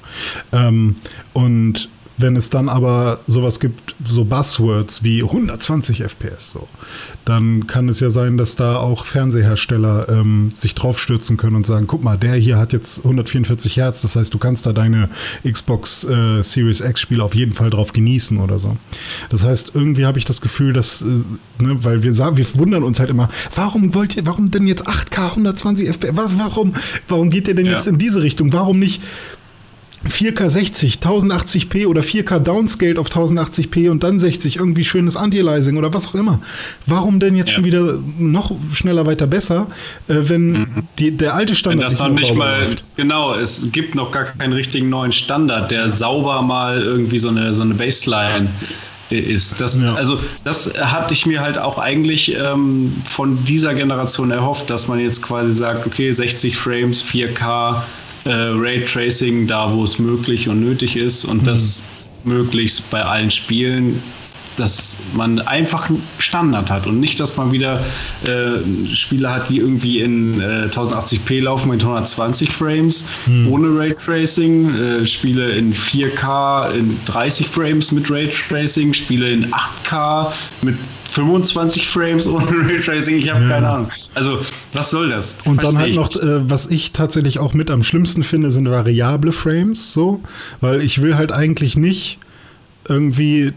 [0.51, 0.95] Ähm,
[1.33, 6.67] und wenn es dann aber sowas gibt, so Buzzwords wie 120 FPS, so,
[7.25, 11.87] dann kann es ja sein, dass da auch Fernsehersteller ähm, sich draufstürzen können und sagen,
[11.87, 15.09] guck mal, der hier hat jetzt 144 Hertz, das heißt, du kannst da deine
[15.49, 18.75] Xbox äh, Series X Spiele auf jeden Fall drauf genießen oder so.
[19.29, 21.05] Das heißt, irgendwie habe ich das Gefühl, dass, äh,
[21.63, 24.87] ne, weil wir sagen, wir wundern uns halt immer, warum wollt ihr, warum denn jetzt
[24.87, 26.13] 8K 120 FPS?
[26.15, 26.73] Warum,
[27.07, 27.73] warum geht ihr denn ja.
[27.73, 28.51] jetzt in diese Richtung?
[28.51, 29.01] Warum nicht
[30.07, 35.93] 4K 60, 1080p oder 4K Downscaled auf 1080p und dann 60, irgendwie schönes Anti-Aliasing oder
[35.93, 36.39] was auch immer.
[36.85, 37.55] Warum denn jetzt ja.
[37.55, 39.67] schon wieder noch schneller weiter besser,
[40.07, 40.67] äh, wenn mhm.
[40.97, 42.83] die, der alte Standard wenn das dann nicht mal läuft.
[42.95, 47.53] genau, es gibt noch gar keinen richtigen neuen Standard, der sauber mal irgendwie so eine
[47.53, 48.47] so eine Baseline
[49.09, 49.59] ist.
[49.59, 49.95] Das, ja.
[49.95, 54.99] Also das hatte ich mir halt auch eigentlich ähm, von dieser Generation erhofft, dass man
[54.99, 57.81] jetzt quasi sagt, okay, 60 Frames, 4K,
[58.29, 61.45] äh, Raytracing da, wo es möglich und nötig ist und mhm.
[61.45, 61.83] das
[62.23, 64.01] möglichst bei allen Spielen
[64.59, 67.79] dass man einfach einen Standard hat und nicht, dass man wieder
[68.25, 73.51] äh, Spiele hat, die irgendwie in äh, 1080p laufen mit 120 Frames hm.
[73.51, 80.75] ohne Raytracing, äh, Spiele in 4K in 30 Frames mit Raytracing, Spiele in 8K mit
[81.11, 83.49] 25 Frames ohne Raytracing, ich habe ja.
[83.49, 83.91] keine Ahnung.
[84.13, 84.39] Also,
[84.73, 85.37] was soll das?
[85.45, 89.31] Und dann halt noch, äh, was ich tatsächlich auch mit am schlimmsten finde, sind variable
[89.31, 90.21] Frames, so,
[90.61, 92.19] weil ich will halt eigentlich nicht
[92.87, 93.53] irgendwie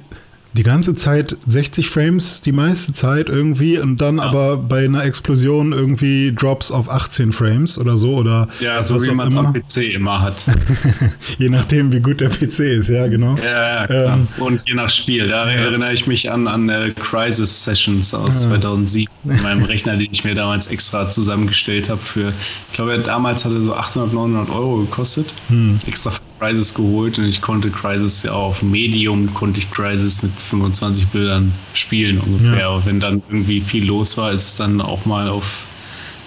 [0.54, 4.24] die ganze Zeit 60 Frames, die meiste Zeit irgendwie und dann ja.
[4.24, 9.10] aber bei einer Explosion irgendwie Drops auf 18 Frames oder so oder ja, so wie
[9.12, 10.44] man es am PC immer hat.
[11.38, 13.36] je nachdem, wie gut der PC ist, ja, genau.
[13.36, 15.28] Ja, ja ähm, und je nach Spiel.
[15.28, 15.58] Da ja.
[15.58, 20.24] erinnere ich mich an, an äh, Crisis Sessions aus 2007, in meinem Rechner, den ich
[20.24, 22.32] mir damals extra zusammengestellt habe für,
[22.70, 25.32] ich glaube, damals hatte so 800, 900 Euro gekostet.
[25.48, 25.80] Hm.
[25.86, 26.12] Extra
[26.42, 31.52] Crisis geholt und ich konnte Crisis ja auf Medium, konnte ich Crisis mit 25 Bildern
[31.72, 32.58] spielen ungefähr.
[32.58, 32.84] Ja.
[32.84, 35.66] Wenn dann irgendwie viel los war, ist es dann auch mal auf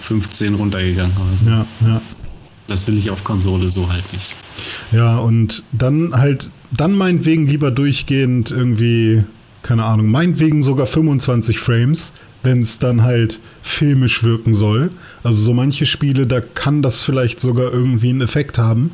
[0.04, 1.14] 15 runtergegangen.
[1.32, 2.02] Also ja, ja.
[2.68, 4.34] Das will ich auf Konsole so halt nicht.
[4.94, 9.24] Ja, und dann halt, dann meinetwegen lieber durchgehend irgendwie,
[9.64, 12.14] keine Ahnung, meinetwegen sogar 25 Frames
[12.46, 14.92] wenn es dann halt filmisch wirken soll.
[15.24, 18.92] Also so manche Spiele, da kann das vielleicht sogar irgendwie einen Effekt haben.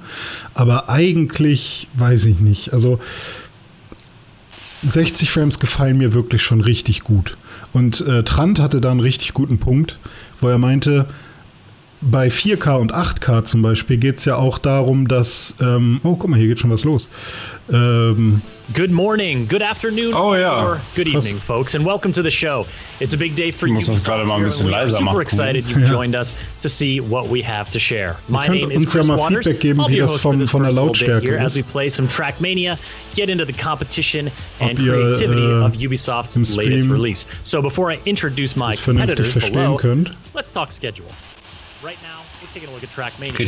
[0.54, 2.74] Aber eigentlich weiß ich nicht.
[2.74, 3.00] Also
[4.88, 7.38] 60 Frames gefallen mir wirklich schon richtig gut.
[7.74, 9.98] Und äh, Trant hatte da einen richtig guten Punkt,
[10.40, 11.06] wo er meinte,
[12.02, 15.56] bei 4K und 8K zum Beispiel geht es ja auch darum, dass.
[15.62, 17.10] Ähm, oh, guck mal, hier geht schon was los.
[17.72, 18.42] Ähm,
[18.74, 20.62] good morning, good afternoon, oh, ja.
[20.62, 21.44] or good evening, was?
[21.44, 22.66] folks, and welcome to the show.
[23.00, 23.76] It's a big day for you.
[23.76, 25.22] Muss das gerade mal ein bisschen leiser super machen.
[25.22, 25.92] excited you've ja.
[25.92, 28.18] joined us to see what we have to share.
[28.28, 29.48] My name is Chris ja Waters.
[29.60, 31.88] Geben, I'll be your host vom, for this von der Lautstärke here as we play
[31.88, 32.78] some Trackmania,
[33.16, 37.28] get into the competition and ihr, creativity äh, of Ubisoft's latest release.
[37.44, 40.10] So before I introduce my competitors below, könnt.
[40.34, 41.12] let's talk schedule.
[43.34, 43.46] Okay,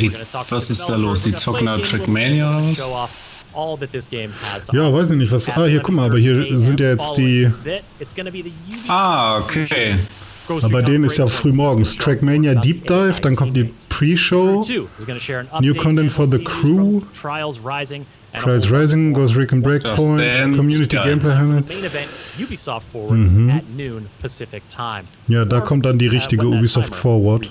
[0.56, 1.24] was ist da los?
[1.24, 2.78] Die zocken da Trackmania oder was?
[4.74, 5.48] Ja, weiß ich nicht, was.
[5.50, 7.48] Ah, hier, guck mal, aber hier sind ja jetzt die.
[8.90, 9.96] Ah, okay.
[10.66, 11.96] Aber bei denen ist ja früh morgens.
[11.98, 14.62] Trackmania Deep Dive, dann kommt die Pre-Show.
[15.62, 17.00] New Content for the Crew.
[18.42, 20.18] Trials Rising, Ghost Recon Breakpoint,
[20.58, 21.64] Community Gameplay Handle.
[23.12, 23.50] Mhm.
[25.28, 27.42] Ja, da kommt dann die richtige Ubisoft Forward.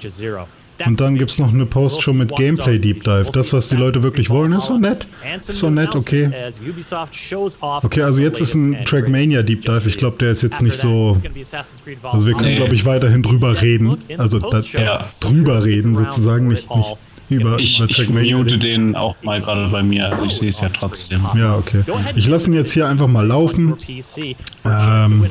[0.86, 3.30] Und dann gibt es noch eine Postshow mit Gameplay Deep Dive.
[3.32, 5.06] Das, was die Leute wirklich wollen, ist so nett.
[5.38, 6.30] Ist so nett, okay.
[7.82, 9.88] Okay, also jetzt ist ein Trackmania Deep Dive.
[9.88, 11.16] Ich glaube, der ist jetzt nicht so.
[12.02, 13.98] Also wir können, glaube ich, weiterhin drüber reden.
[14.18, 16.96] Also da, da drüber reden sozusagen, nicht, nicht
[17.32, 20.60] über, ich, über ich mute den auch mal gerade bei mir, also ich sehe es
[20.60, 21.20] ja trotzdem.
[21.36, 21.82] Ja, okay.
[22.14, 23.74] Ich lasse ihn jetzt hier einfach mal laufen.
[24.64, 25.26] Ähm,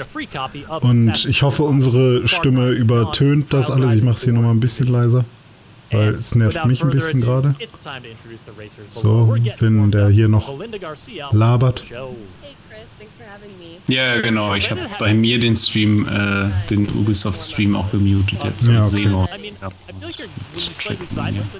[0.81, 3.93] und ich hoffe, unsere Stimme übertönt das alles.
[3.93, 5.23] Ich mache es hier nochmal ein bisschen leiser.
[5.91, 7.55] Weil es nervt mich ein bisschen gerade.
[8.89, 10.49] So, wenn der hier noch
[11.31, 11.85] labert.
[13.87, 14.55] Ja, genau.
[14.55, 18.67] Ich habe bei mir den Stream, äh, den Ubisoft-Stream auch gemutet jetzt.
[18.67, 19.09] Ja, okay.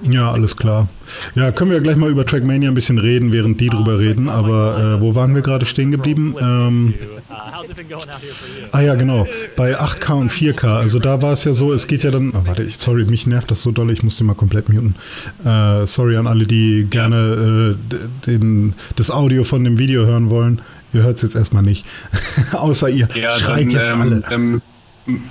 [0.10, 0.88] ja, alles klar.
[1.36, 4.29] Ja, können wir gleich mal über Trackmania ein bisschen reden, während die drüber reden.
[4.29, 6.36] Aber äh, wo waren wir gerade stehen geblieben?
[6.39, 6.93] Ähm,
[8.71, 9.27] ah ja, genau.
[9.57, 10.77] Bei 8K und 4K.
[10.77, 12.31] Also da war es ja so, es geht ja dann.
[12.31, 13.91] Oh, warte, ich, sorry, mich nervt das so doll.
[13.91, 14.95] Ich muss den mal komplett muten.
[15.43, 20.62] Äh, sorry an alle, die gerne äh, den, das Audio von dem Video hören wollen.
[20.93, 21.86] Ihr hört es jetzt erstmal nicht.
[22.51, 24.23] Außer ihr ja, schreit dann, jetzt ähm, alle.
[24.30, 24.62] Dann,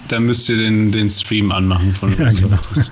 [0.09, 2.59] dann, müsst ihr den, den Stream anmachen von ja, genau.
[2.75, 2.90] Das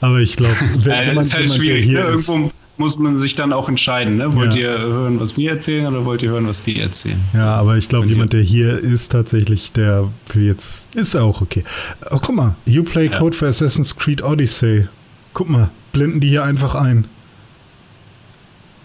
[0.00, 1.86] Aber ich glaube, wenn, äh, man ist halt schwierig.
[1.86, 2.00] Ne?
[2.00, 4.16] Irgendwo muss man sich dann auch entscheiden.
[4.18, 4.34] Ne?
[4.34, 4.60] Wollt ja.
[4.60, 7.20] ihr hören, was wir erzählen oder wollt ihr hören, was die erzählen?
[7.34, 11.64] Ja, aber ich glaube, jemand, der hier ist, tatsächlich, der für jetzt ist auch okay.
[12.10, 13.18] Oh, guck mal, You Play ja.
[13.18, 14.86] Code for Assassin's Creed Odyssey.
[15.34, 17.04] Guck mal, blenden die hier einfach ein.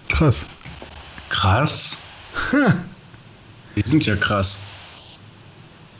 [0.10, 0.46] Krass.
[1.30, 2.00] Krass.
[3.76, 4.62] Die sind ja krass.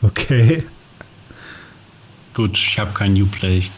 [0.02, 0.64] Okay.
[2.34, 3.58] Gut, ich habe kein Uplay.
[3.58, 3.70] Ich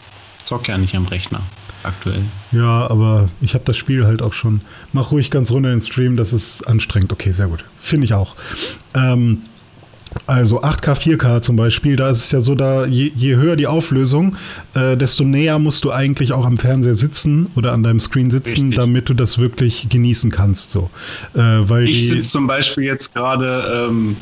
[0.44, 1.40] zocke ja nicht am Rechner
[1.82, 2.22] aktuell.
[2.52, 4.60] Ja, aber ich habe das Spiel halt auch schon.
[4.92, 7.12] Mach ruhig ganz runter in den Stream, das ist anstrengend.
[7.12, 7.64] Okay, sehr gut.
[7.80, 8.36] Finde ich auch.
[8.94, 9.42] Ähm,
[10.26, 13.66] also 8K, 4K zum Beispiel, da ist es ja so, da je, je höher die
[13.66, 14.36] Auflösung,
[14.74, 18.68] äh, desto näher musst du eigentlich auch am Fernseher sitzen oder an deinem Screen sitzen,
[18.68, 18.76] Richtig.
[18.76, 20.70] damit du das wirklich genießen kannst.
[20.70, 20.90] So.
[21.34, 24.16] Äh, weil ich sitze zum Beispiel jetzt gerade ähm,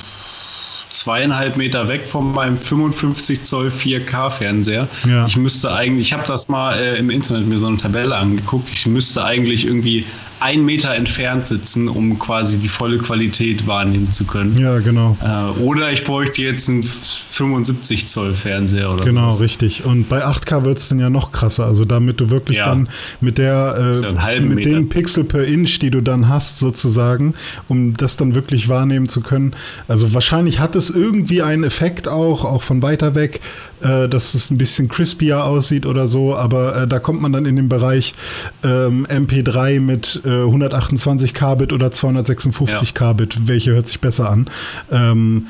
[0.95, 4.89] zweieinhalb Meter weg von meinem 55 Zoll 4K-Fernseher.
[5.09, 5.27] Ja.
[5.27, 8.69] Ich müsste eigentlich, ich habe das mal äh, im Internet mir so eine Tabelle angeguckt,
[8.73, 10.05] ich müsste eigentlich irgendwie
[10.45, 14.59] einen Meter entfernt sitzen, um quasi die volle Qualität wahrnehmen zu können.
[14.59, 15.17] Ja, genau.
[15.23, 19.41] Äh, oder ich bräuchte jetzt einen 75 Zoll Fernseher oder Genau, was.
[19.41, 19.87] richtig.
[19.87, 21.65] Und bei 8K wird es dann ja noch krasser.
[21.65, 22.67] Also damit du wirklich ja.
[22.67, 22.91] dann
[23.23, 24.71] mit der äh, mit Meter.
[24.71, 27.33] den Pixel per Inch, die du dann hast, sozusagen,
[27.69, 29.55] um das dann wirklich wahrnehmen zu können.
[29.89, 33.41] Also wahrscheinlich hat es irgendwie einen Effekt auch, auch von weiter weg,
[33.85, 37.47] äh, dass es ein bisschen crispier aussieht oder so, aber äh, da kommt man dann
[37.47, 38.15] in den Bereich
[38.63, 43.13] ähm, MP3 mit äh, 128 Kbit oder 256 ja.
[43.13, 44.47] Kbit, welche hört sich besser an.
[44.91, 45.47] Ähm,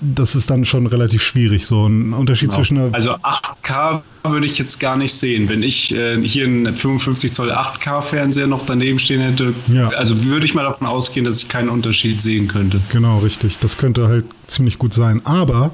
[0.00, 2.58] das ist dann schon relativ schwierig, so ein Unterschied genau.
[2.58, 2.94] zwischen.
[2.94, 5.48] Also 8K würde ich jetzt gar nicht sehen.
[5.48, 9.88] Wenn ich äh, hier einen 55 Zoll 8K Fernseher noch daneben stehen hätte, ja.
[9.88, 12.80] also würde ich mal davon ausgehen, dass ich keinen Unterschied sehen könnte.
[12.92, 13.58] Genau, richtig.
[13.60, 15.20] Das könnte halt ziemlich gut sein.
[15.24, 15.72] Aber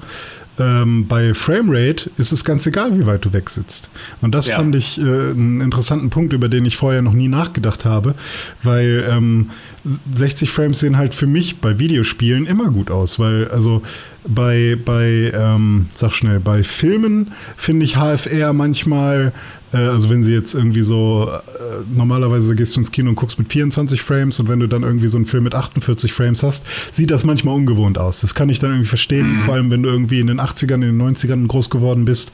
[0.59, 3.91] ähm, bei Framerate ist es ganz egal, wie weit du wegsitzt.
[4.21, 4.57] Und das ja.
[4.57, 8.15] fand ich äh, einen interessanten Punkt, über den ich vorher noch nie nachgedacht habe,
[8.63, 9.51] weil ähm,
[9.85, 13.83] 60 Frames sehen halt für mich bei Videospielen immer gut aus, weil also
[14.27, 19.33] bei, bei ähm, sag schnell, bei Filmen finde ich HFR manchmal
[19.79, 23.49] also wenn sie jetzt irgendwie so, äh, normalerweise gehst du ins Kino und guckst mit
[23.49, 27.11] 24 Frames und wenn du dann irgendwie so einen Film mit 48 Frames hast, sieht
[27.11, 28.21] das manchmal ungewohnt aus.
[28.21, 29.43] Das kann ich dann irgendwie verstehen, mhm.
[29.43, 32.33] vor allem wenn du irgendwie in den 80ern, in den 90ern groß geworden bist,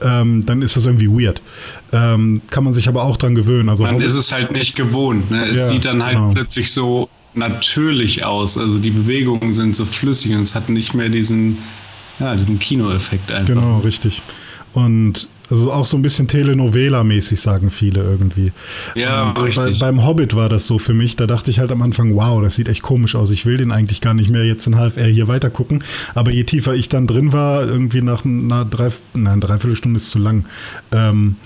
[0.00, 1.42] ähm, dann ist das irgendwie weird.
[1.92, 3.68] Ähm, kann man sich aber auch dran gewöhnen.
[3.68, 5.30] Also dann ist es halt nicht gewohnt.
[5.30, 5.46] Ne?
[5.48, 6.30] Es ja, sieht dann halt genau.
[6.32, 8.58] plötzlich so natürlich aus.
[8.58, 11.58] Also die Bewegungen sind so flüssig und es hat nicht mehr diesen,
[12.18, 13.54] ja, diesen Kinoeffekt einfach.
[13.54, 14.22] Genau, richtig.
[14.72, 18.52] Und also auch so ein bisschen Telenovela-mäßig, sagen viele irgendwie.
[18.94, 19.78] Ja, und richtig.
[19.78, 21.16] Bei, beim Hobbit war das so für mich.
[21.16, 23.30] Da dachte ich halt am Anfang, wow, das sieht echt komisch aus.
[23.30, 25.84] Ich will den eigentlich gar nicht mehr jetzt in HFR hier weiter gucken.
[26.14, 30.18] Aber je tiefer ich dann drin war, irgendwie nach einer drei, nein, Dreiviertelstunde ist zu
[30.18, 30.46] lang.
[30.92, 31.36] Ähm,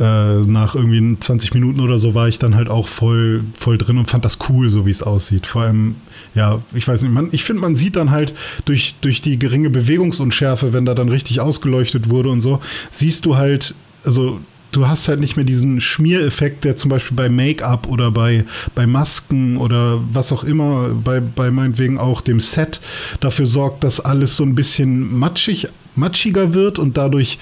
[0.00, 3.98] äh, nach irgendwie 20 Minuten oder so war ich dann halt auch voll, voll drin
[3.98, 5.46] und fand das cool, so wie es aussieht.
[5.46, 5.96] Vor allem,
[6.34, 9.70] ja, ich weiß nicht, man, ich finde, man sieht dann halt durch, durch die geringe
[9.70, 14.40] Bewegungsunschärfe, wenn da dann richtig ausgeleuchtet wurde und so, siehst du halt, also
[14.72, 18.86] du hast halt nicht mehr diesen Schmiereffekt, der zum Beispiel bei Make-up oder bei, bei
[18.86, 22.80] Masken oder was auch immer, bei, bei meinetwegen auch dem Set
[23.20, 27.38] dafür sorgt, dass alles so ein bisschen matschig, matschiger wird und dadurch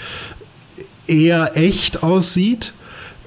[1.07, 2.75] eher echt aussieht,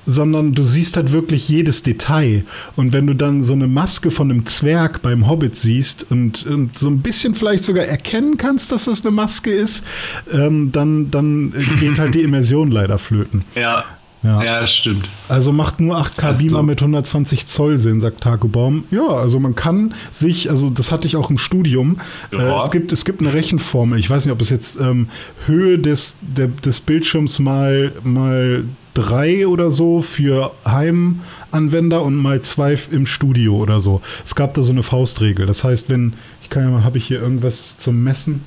[0.06, 2.44] sondern du siehst halt wirklich jedes Detail.
[2.76, 6.78] Und wenn du dann so eine Maske von einem Zwerg beim Hobbit siehst und, und
[6.78, 9.84] so ein bisschen vielleicht sogar erkennen kannst, dass das eine Maske ist,
[10.32, 13.44] ähm, dann, dann geht halt die Immersion leider flöten.
[13.56, 13.86] Ja.
[14.24, 14.42] Ja.
[14.42, 15.10] ja, stimmt.
[15.28, 18.86] Also macht nur 8K Beamer mit 120 Zoll Sinn, sagt Tagebaum.
[18.90, 22.00] Ja, also man kann sich, also das hatte ich auch im Studium.
[22.32, 22.58] Ja.
[22.58, 24.00] Äh, es, gibt, es gibt eine Rechenformel.
[24.00, 25.10] Ich weiß nicht, ob es jetzt ähm,
[25.46, 28.64] Höhe des, der, des Bildschirms mal, mal
[28.94, 34.02] drei oder so für Heimanwender und mal zwei im Studio oder so.
[34.26, 35.46] Es gab da so eine Faustregel.
[35.46, 38.44] Das heißt, wenn, ich kann ja mal, habe ich hier irgendwas zum Messen?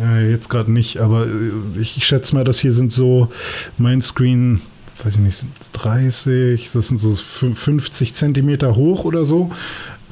[0.00, 3.30] Äh, jetzt gerade nicht, aber äh, ich, ich schätze mal, das hier sind so
[3.78, 4.60] mein Screen
[5.02, 9.50] weiß ich nicht, 30, das sind so 50 Zentimeter hoch oder so.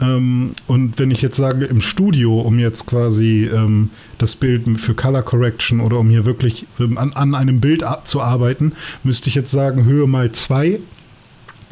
[0.03, 4.95] Ähm, und wenn ich jetzt sage, im Studio, um jetzt quasi ähm, das Bild für
[4.95, 8.73] Color Correction oder um hier wirklich ähm, an, an einem Bild zu arbeiten,
[9.05, 10.81] müsste ich jetzt sagen, Höhe mal 2.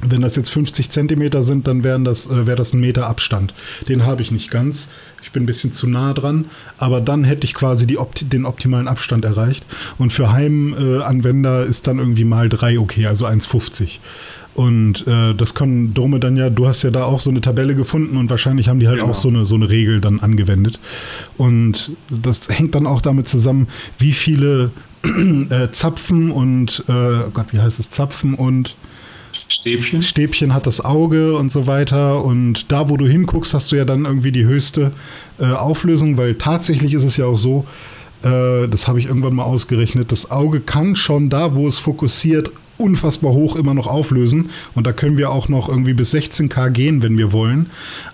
[0.03, 3.53] Wenn das jetzt 50 Zentimeter sind, dann wären das, äh, wäre das ein Meter Abstand.
[3.89, 4.89] Den habe ich nicht ganz.
[5.23, 6.47] Ich bin ein bisschen zu nah dran,
[6.79, 9.67] aber dann hätte ich quasi die Opti den optimalen Abstand erreicht.
[9.99, 13.99] Und für Heimanwender äh, ist dann irgendwie mal 3 okay, also 1,50.
[14.55, 17.75] Und äh, das können Dome dann ja, du hast ja da auch so eine Tabelle
[17.75, 19.13] gefunden und wahrscheinlich haben die halt genau.
[19.13, 20.81] auch so eine, so eine Regel dann angewendet.
[21.39, 24.71] Und das hängt dann auch damit zusammen, wie viele
[25.05, 28.75] äh, Zapfen und, äh, oh Gott, wie heißt es, Zapfen und
[29.49, 30.03] Stäbchen.
[30.03, 32.25] Stäbchen hat das Auge und so weiter.
[32.25, 34.93] Und da, wo du hinguckst, hast du ja dann irgendwie die höchste
[35.39, 37.67] äh, Auflösung, weil tatsächlich ist es ja auch so,
[38.23, 42.51] äh, das habe ich irgendwann mal ausgerechnet, das Auge kann schon da, wo es fokussiert,
[42.81, 44.51] unfassbar hoch immer noch auflösen.
[44.75, 47.71] Und da können wir auch noch irgendwie bis 16K gehen, wenn wir wollen.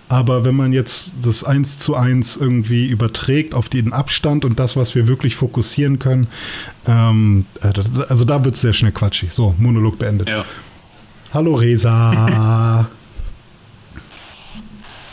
[0.09, 4.75] Aber wenn man jetzt das 1 zu 1 irgendwie überträgt auf den Abstand und das,
[4.75, 6.27] was wir wirklich fokussieren können,
[6.85, 7.73] ähm, äh,
[8.07, 9.31] also da wird es sehr schnell quatschig.
[9.31, 10.29] So, Monolog beendet.
[10.29, 10.45] Ja.
[11.33, 12.87] Hallo Resa.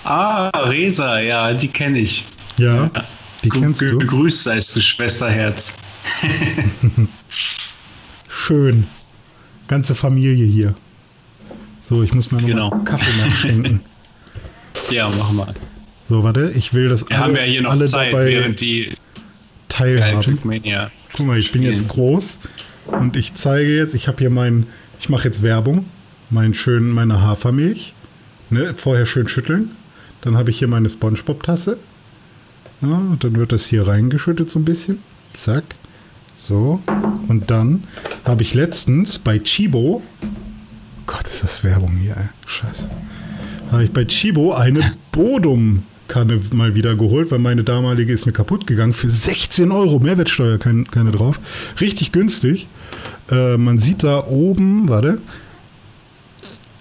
[0.04, 2.24] ah, Resa, ja, die kenne ich.
[2.56, 2.88] Ja,
[3.44, 3.98] die kennst du.
[3.98, 5.74] Begrüßt seist du, Schwesterherz.
[8.28, 8.86] Schön.
[9.68, 10.74] Ganze Familie hier.
[11.88, 12.70] So, ich muss mir noch genau.
[12.70, 13.80] mal Kaffee nachschenken.
[14.90, 15.54] ja, mach mal.
[16.08, 18.92] So, warte, ich will das Wir alle, haben ja hier noch alle Zeit, während die
[19.68, 20.38] teilhaben.
[21.12, 22.38] Guck mal, ich bin jetzt groß
[22.86, 24.66] und ich zeige jetzt, ich habe hier meinen,
[25.00, 25.86] ich mache jetzt Werbung,
[26.30, 27.94] meinen schönen, meine Hafermilch.
[28.50, 29.70] Ne, vorher schön schütteln.
[30.20, 31.78] Dann habe ich hier meine Spongebob-Tasse.
[32.84, 34.98] Ja, dann wird das hier reingeschüttet so ein bisschen.
[35.32, 35.64] Zack.
[36.36, 36.80] So.
[37.28, 37.84] Und dann
[38.24, 40.02] habe ich letztens bei Chibo,
[41.06, 42.28] Gott, ist das Werbung hier, ey.
[42.46, 42.90] Scheiße.
[43.72, 48.66] Habe ich bei Chibo eine Bodum-Kanne mal wieder geholt, weil meine damalige ist mir kaputt
[48.66, 48.92] gegangen.
[48.92, 51.40] Für 16 Euro Mehrwertsteuer, keine, keine drauf.
[51.80, 52.68] Richtig günstig.
[53.30, 55.18] Äh, man sieht da oben, warte,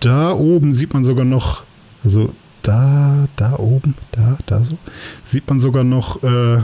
[0.02, 1.63] da oben sieht man sogar noch,
[2.04, 4.78] also da, da oben, da, da so,
[5.26, 6.62] sieht man sogar noch äh,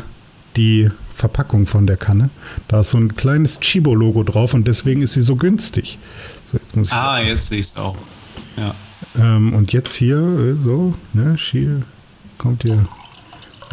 [0.56, 2.30] die Verpackung von der Kanne.
[2.68, 6.00] Da ist so ein kleines Chibo-Logo drauf und deswegen ist sie so günstig.
[6.46, 7.98] So, jetzt ah, jetzt sehe ich es auch.
[8.58, 8.74] Ja.
[9.18, 11.82] Ähm, und jetzt hier, äh, so, ne, hier
[12.38, 12.84] kommt hier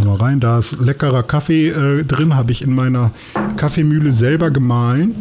[0.04, 0.40] mal rein.
[0.40, 3.12] Da ist leckerer Kaffee äh, drin, habe ich in meiner
[3.56, 5.14] Kaffeemühle selber gemahlen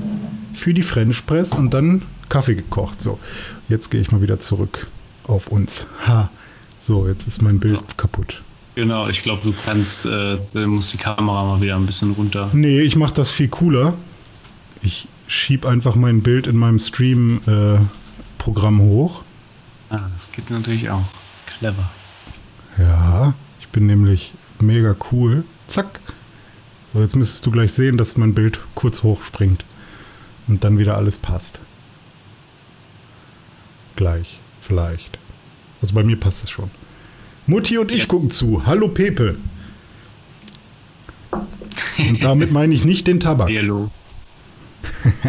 [0.53, 3.01] für die French Press und dann Kaffee gekocht.
[3.01, 3.19] So,
[3.69, 4.87] jetzt gehe ich mal wieder zurück
[5.27, 5.85] auf uns.
[6.07, 6.29] Ha,
[6.85, 8.41] so, jetzt ist mein Bild kaputt.
[8.75, 12.49] Genau, ich glaube, du kannst, äh, du musst die Kamera mal wieder ein bisschen runter.
[12.53, 13.93] Nee, ich mache das viel cooler.
[14.81, 19.23] Ich schieb einfach mein Bild in meinem Stream-Programm äh, hoch.
[19.89, 21.05] Ah, das geht natürlich auch.
[21.45, 21.89] Clever.
[22.77, 25.45] Ja, ich bin nämlich mega cool.
[25.67, 25.99] Zack.
[26.93, 29.63] So, jetzt müsstest du gleich sehen, dass mein Bild kurz hochspringt.
[30.47, 31.59] Und dann wieder alles passt.
[33.95, 35.14] Gleich, vielleicht.
[35.85, 36.71] Also bei mir passt es schon.
[37.45, 38.07] Mutti und ich Jetzt.
[38.07, 38.65] gucken zu.
[38.65, 39.35] Hallo Pepe.
[41.99, 43.51] Und damit meine ich nicht den Tabak.
[43.55, 43.91] Hallo.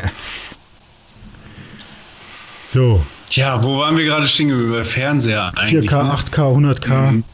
[2.73, 3.05] so.
[3.29, 4.73] Tja, wo waren wir gerade stehen geblieben?
[4.73, 5.91] Bei Fernseher eigentlich.
[5.91, 7.25] 4K, 8K, 100K, mhm.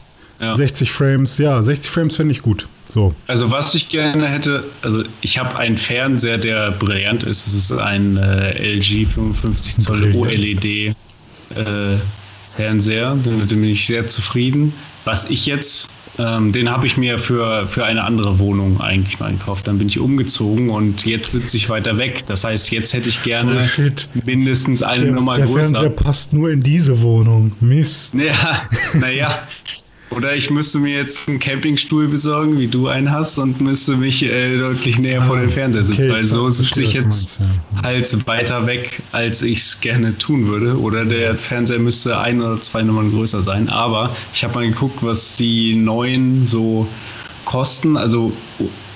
[0.41, 0.57] ja.
[0.57, 1.37] 60 Frames.
[1.37, 2.67] Ja, 60 Frames finde ich gut.
[2.89, 3.15] So.
[3.27, 7.45] Also was ich gerne hätte, also ich habe einen Fernseher, der brillant ist.
[7.45, 10.93] Das ist ein äh, LG 55 Zoll OLED äh,
[12.55, 14.73] Fernseher, mit dem bin ich sehr zufrieden.
[15.05, 19.31] Was ich jetzt, ähm, den habe ich mir für, für eine andere Wohnung eigentlich mal
[19.31, 19.67] gekauft.
[19.67, 22.23] Dann bin ich umgezogen und jetzt sitze ich weiter weg.
[22.27, 25.71] Das heißt, jetzt hätte ich gerne oh mindestens eine der, Nummer der größer.
[25.71, 27.51] Der Fernseher passt nur in diese Wohnung.
[27.59, 28.13] Mist.
[28.13, 29.43] Ja, naja.
[30.15, 34.23] Oder ich müsste mir jetzt einen Campingstuhl besorgen, wie du einen hast, und müsste mich
[34.23, 37.39] äh, deutlich näher ah, vor dem Fernseher sitzen, okay, weil so sitze ich jetzt
[37.83, 40.79] halt weiter weg, als ich es gerne tun würde.
[40.79, 43.69] Oder der Fernseher müsste ein oder zwei Nummern größer sein.
[43.69, 46.87] Aber ich habe mal geguckt, was die neuen so
[47.45, 47.97] kosten.
[47.97, 48.31] Also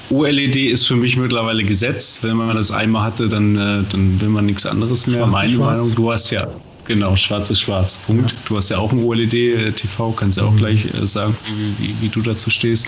[0.10, 2.24] OLED ist für mich mittlerweile gesetzt.
[2.24, 5.26] Wenn man das einmal hatte, dann, äh, dann will man nichts anderes mehr.
[5.28, 5.78] Meine schwarz.
[5.78, 6.48] Meinung, du hast ja
[6.88, 7.98] Genau, schwarz ist schwarz.
[7.98, 8.32] Punkt.
[8.32, 8.38] Ja.
[8.48, 10.58] Du hast ja auch ein OLED-TV, kannst ja auch mhm.
[10.58, 11.36] gleich äh, sagen,
[11.78, 12.88] wie, wie, du dazu stehst.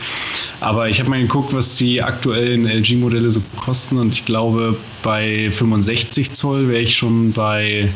[0.61, 5.51] Aber ich habe mal geguckt, was die aktuellen LG-Modelle so kosten und ich glaube, bei
[5.51, 7.89] 65 Zoll wäre ich schon bei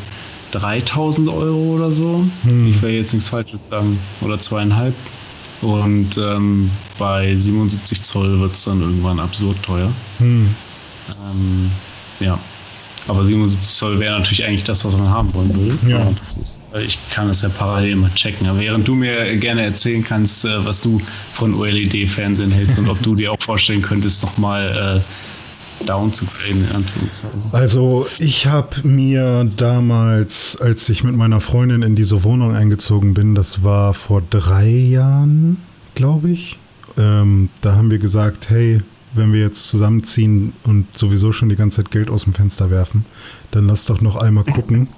[0.52, 2.26] 3000 Euro oder so.
[2.44, 2.68] Mhm.
[2.68, 3.98] Ich werde jetzt nichts Falsches sagen.
[4.22, 4.94] Oder zweieinhalb.
[5.62, 6.70] Und ähm,
[7.00, 9.92] bei 77 Zoll wird es dann irgendwann absurd teuer.
[10.20, 10.54] Mhm.
[11.10, 11.72] Ähm,
[12.20, 12.38] ja.
[13.08, 15.78] Aber 77 Zoll wäre natürlich eigentlich das, was man haben wollen würde.
[15.88, 16.14] Ja.
[16.42, 18.48] Ist, ich kann das ja parallel mal checken.
[18.48, 21.02] Aber während du mir gerne erzählen kannst, äh, was du
[21.34, 26.66] von OLED-Fernsehen hältst und ob du dir auch vorstellen könntest, nochmal äh, down zu graden.
[27.52, 33.36] Also ich habe mir damals, als ich mit meiner Freundin in diese Wohnung eingezogen bin,
[33.36, 35.58] das war vor drei Jahren,
[35.96, 36.58] glaube ich,
[36.98, 38.80] ähm, da haben wir gesagt, hey,
[39.14, 43.06] wenn wir jetzt zusammenziehen und sowieso schon die ganze Zeit Geld aus dem Fenster werfen,
[43.52, 44.90] dann lass doch noch einmal gucken,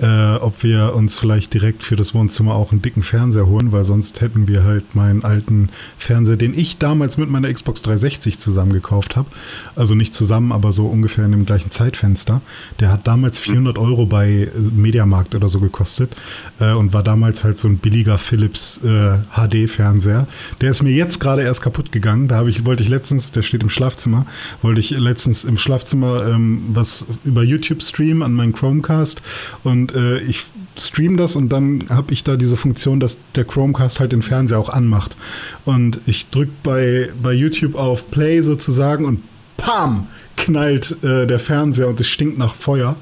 [0.00, 3.84] äh, ob wir uns vielleicht direkt für das Wohnzimmer auch einen dicken Fernseher holen, weil
[3.84, 8.72] sonst hätten wir halt meinen alten Fernseher, den ich damals mit meiner Xbox 360 zusammen
[8.72, 9.28] gekauft habe.
[9.76, 12.40] Also nicht zusammen, aber so ungefähr in dem gleichen Zeitfenster.
[12.80, 16.14] Der hat damals 400 Euro bei Mediamarkt oder so gekostet
[16.60, 20.26] äh, und war damals halt so ein billiger Philips äh, HD-Fernseher.
[20.60, 22.28] Der ist mir jetzt gerade erst kaputt gegangen.
[22.28, 24.26] Da habe ich, wollte ich letztens, der steht im Schlafzimmer,
[24.62, 29.22] wollte ich letztens im Schlafzimmer ähm, was über YouTube streamen an meinen Chromecast
[29.64, 30.44] und und äh, ich
[30.78, 34.58] stream das und dann habe ich da diese Funktion, dass der Chromecast halt den Fernseher
[34.58, 35.16] auch anmacht.
[35.64, 39.22] Und ich drücke bei, bei YouTube auf Play sozusagen und
[39.56, 40.06] PAM!
[40.36, 42.94] knallt äh, der Fernseher und es stinkt nach Feuer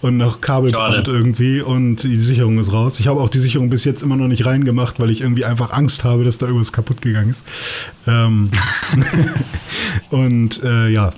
[0.00, 2.98] und nach Kabelbrand irgendwie und die Sicherung ist raus.
[2.98, 5.70] Ich habe auch die Sicherung bis jetzt immer noch nicht reingemacht, weil ich irgendwie einfach
[5.70, 7.44] Angst habe, dass da irgendwas kaputt gegangen ist.
[8.06, 8.50] Ähm
[10.10, 11.12] und äh, ja,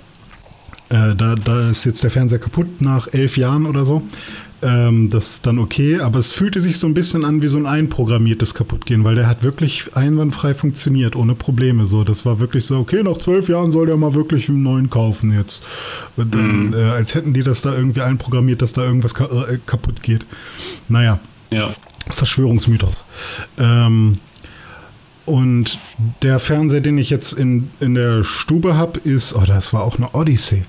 [0.89, 4.03] äh, da, da ist jetzt der Fernseher kaputt nach elf Jahren oder so
[4.65, 7.59] ähm, das ist dann okay, aber es fühlte sich so ein bisschen an wie so
[7.59, 11.85] ein einprogrammiertes Kaputtgehen, weil der hat wirklich einwandfrei funktioniert, ohne Probleme.
[11.85, 14.89] So, das war wirklich so, okay, nach zwölf Jahren soll der mal wirklich einen neuen
[14.89, 15.61] kaufen jetzt.
[16.17, 16.73] Dann, mhm.
[16.73, 20.25] äh, als hätten die das da irgendwie einprogrammiert, dass da irgendwas ka äh, kaputt geht.
[20.89, 21.19] Naja.
[21.53, 21.69] Ja.
[22.09, 23.05] Verschwörungsmythos.
[23.59, 24.17] Ähm,
[25.27, 25.77] und
[26.23, 29.97] der Fernseher, den ich jetzt in, in der Stube habe, ist, oh, das war auch
[29.97, 30.65] eine Odyssey.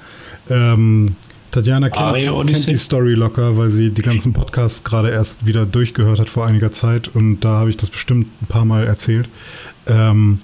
[0.51, 1.17] Ähm,
[1.51, 6.19] Tatjana kennt, kennt, die Story locker, weil sie die ganzen Podcasts gerade erst wieder durchgehört
[6.19, 9.29] hat vor einiger Zeit und da habe ich das bestimmt ein paar Mal erzählt.
[9.87, 10.41] Ähm,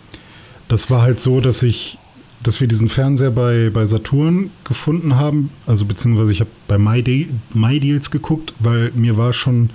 [0.68, 1.98] das war halt so, dass ich,
[2.42, 8.10] dass wir diesen Fernseher bei, bei Saturn gefunden haben, also beziehungsweise ich habe bei MyDeals
[8.10, 9.70] geguckt, weil mir war schon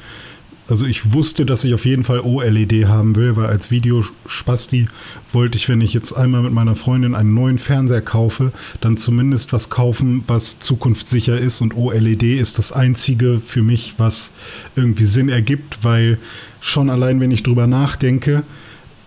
[0.69, 4.87] also ich wusste, dass ich auf jeden Fall OLED haben will, weil als Videospasti
[5.31, 8.51] wollte ich, wenn ich jetzt einmal mit meiner Freundin einen neuen Fernseher kaufe,
[8.81, 11.61] dann zumindest was kaufen, was zukunftssicher ist.
[11.61, 14.33] Und OLED ist das einzige für mich, was
[14.75, 16.17] irgendwie Sinn ergibt, weil
[16.59, 18.43] schon allein, wenn ich drüber nachdenke,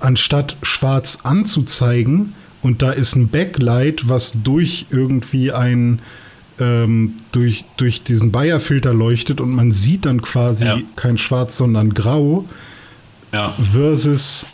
[0.01, 2.33] anstatt schwarz anzuzeigen
[2.63, 6.01] und da ist ein Backlight, was durch irgendwie ein
[6.61, 10.79] ähm, durch, durch diesen Bayer-Filter leuchtet und man sieht dann quasi ja.
[10.97, 12.45] kein Schwarz, sondern Grau.
[13.33, 13.55] Ja.
[13.73, 14.47] Versus,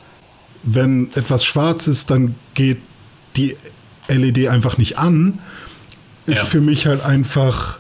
[0.63, 2.79] wenn etwas schwarz ist, dann geht
[3.37, 3.57] die
[4.09, 5.39] LED einfach nicht an.
[6.27, 6.45] Ist ja.
[6.45, 7.79] für mich halt einfach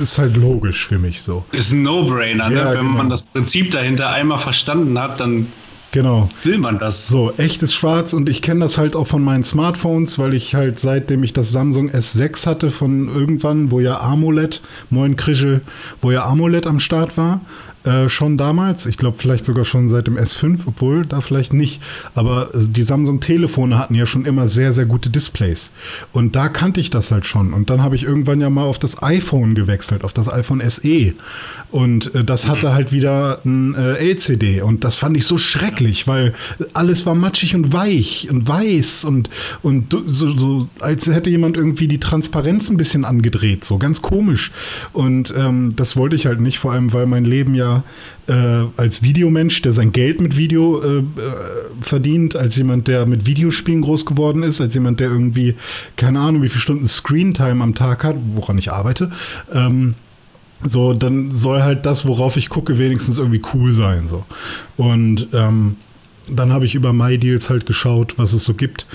[0.00, 1.44] ist halt logisch für mich so.
[1.52, 2.56] Ist ein No-Brainer, ne?
[2.56, 2.82] wenn genau.
[2.82, 5.46] man das Prinzip dahinter einmal verstanden hat, dann
[5.92, 6.30] Genau.
[6.42, 7.06] Will man das?
[7.06, 10.80] So, echtes Schwarz und ich kenne das halt auch von meinen Smartphones, weil ich halt
[10.80, 15.60] seitdem ich das Samsung S6 hatte von irgendwann, wo ja AMOLED, moin Krischel,
[16.00, 17.42] wo ja AMOLED am Start war,
[17.84, 18.86] äh, schon damals.
[18.86, 21.80] Ich glaube, vielleicht sogar schon seit dem S5, obwohl da vielleicht nicht.
[22.14, 25.72] Aber die Samsung-Telefone hatten ja schon immer sehr, sehr gute Displays.
[26.12, 27.52] Und da kannte ich das halt schon.
[27.52, 31.14] Und dann habe ich irgendwann ja mal auf das iPhone gewechselt, auf das iPhone SE.
[31.72, 34.62] Und äh, das hatte halt wieder ein äh, LCD.
[34.62, 36.34] Und das fand ich so schrecklich, weil
[36.74, 39.30] alles war matschig und weich und weiß und,
[39.62, 43.64] und so, so als hätte jemand irgendwie die Transparenz ein bisschen angedreht.
[43.64, 44.52] So ganz komisch.
[44.92, 47.71] Und ähm, das wollte ich halt nicht, vor allem weil mein Leben ja
[48.26, 48.32] äh,
[48.76, 51.02] als Videomensch, der sein Geld mit Video äh, äh,
[51.80, 55.54] verdient, als jemand, der mit Videospielen groß geworden ist, als jemand, der irgendwie,
[55.96, 59.10] keine Ahnung, wie viele Stunden Screentime am Tag hat, woran ich arbeite.
[59.52, 59.94] Ähm,
[60.64, 64.06] so, dann soll halt das, worauf ich gucke, wenigstens irgendwie cool sein.
[64.06, 64.24] So.
[64.76, 65.76] Und ähm,
[66.28, 68.86] dann habe ich über MyDeals halt geschaut, was es so gibt.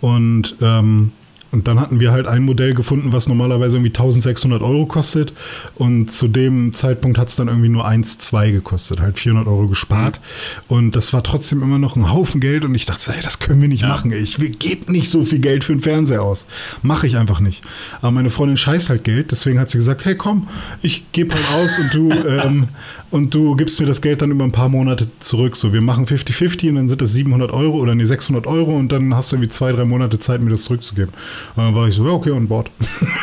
[0.00, 1.12] Und ähm,
[1.54, 5.32] und dann hatten wir halt ein Modell gefunden, was normalerweise irgendwie 1600 Euro kostet.
[5.76, 9.68] Und zu dem Zeitpunkt hat es dann irgendwie nur 1, 2 gekostet, halt 400 Euro
[9.68, 10.20] gespart.
[10.68, 10.76] Mhm.
[10.76, 12.64] Und das war trotzdem immer noch ein Haufen Geld.
[12.64, 13.88] Und ich dachte, ey, das können wir nicht ja.
[13.88, 14.10] machen.
[14.10, 16.44] Ich gebe nicht so viel Geld für einen Fernseher aus.
[16.82, 17.62] Mache ich einfach nicht.
[18.00, 19.30] Aber meine Freundin scheißt halt Geld.
[19.30, 20.48] Deswegen hat sie gesagt, hey komm,
[20.82, 22.68] ich gebe halt aus und du, ähm,
[23.14, 25.54] und du gibst mir das Geld dann über ein paar Monate zurück.
[25.54, 28.90] So, wir machen 50-50 und dann sind das 700 Euro oder nee, 600 Euro und
[28.90, 31.14] dann hast du irgendwie zwei, drei Monate Zeit, mir das zurückzugeben.
[31.56, 32.70] Und dann war ich so, ja, okay, on board.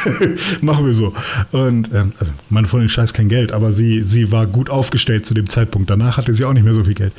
[0.62, 1.14] Machen wir so.
[1.52, 5.34] Und ähm, also meine Freundin scheißt kein Geld, aber sie, sie war gut aufgestellt zu
[5.34, 5.90] dem Zeitpunkt.
[5.90, 7.14] Danach hatte sie auch nicht mehr so viel Geld.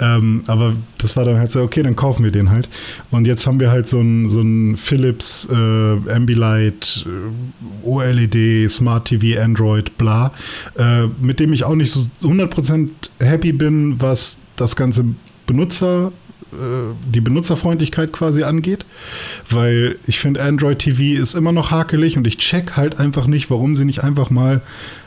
[0.00, 2.68] Ähm, aber das war dann halt so, okay, dann kaufen wir den halt.
[3.10, 9.06] Und jetzt haben wir halt so ein, so ein Philips äh, Ambilight äh, OLED Smart
[9.06, 10.32] TV Android bla,
[10.78, 12.88] äh, mit dem ich auch nicht so 100%
[13.20, 15.04] happy bin, was das ganze
[15.46, 16.12] Benutzer
[16.52, 18.86] die Benutzerfreundlichkeit quasi angeht,
[19.50, 23.50] weil ich finde Android TV ist immer noch hakelig und ich check halt einfach nicht,
[23.50, 24.62] warum sie nicht einfach mal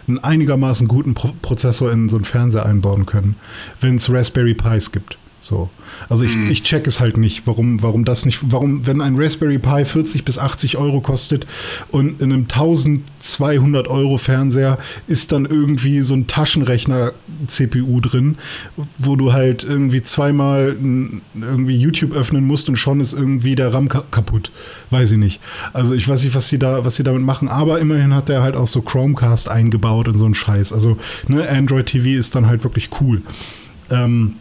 [0.08, 3.36] einen einigermaßen guten Pro Prozessor in so einen Fernseher einbauen können,
[3.80, 5.18] wenn es Raspberry Pis gibt.
[5.42, 5.70] So.
[6.10, 6.50] Also ich, mhm.
[6.52, 10.26] ich check es halt nicht, warum, warum das nicht, warum, wenn ein Raspberry Pi 40
[10.26, 11.48] bis 80 Euro kostet
[11.92, 14.78] und in einem 1200 Euro Fernseher
[15.08, 17.14] ist dann irgendwie so ein Taschenrechner
[17.48, 18.38] CPU drin,
[18.98, 20.76] wo du halt irgendwie zweimal
[21.34, 24.52] irgendwie YouTube öffnen musst und schon ist irgendwie der RAM kaputt.
[24.90, 25.40] Weiß ich nicht.
[25.72, 28.42] Also ich weiß nicht, was sie da, was sie damit machen, aber immerhin hat der
[28.42, 30.74] halt auch so Chromecast eingebaut und so ein Scheiß.
[30.74, 33.22] Also, ne, Android TV ist dann halt wirklich cool.
[33.90, 34.36] Ähm,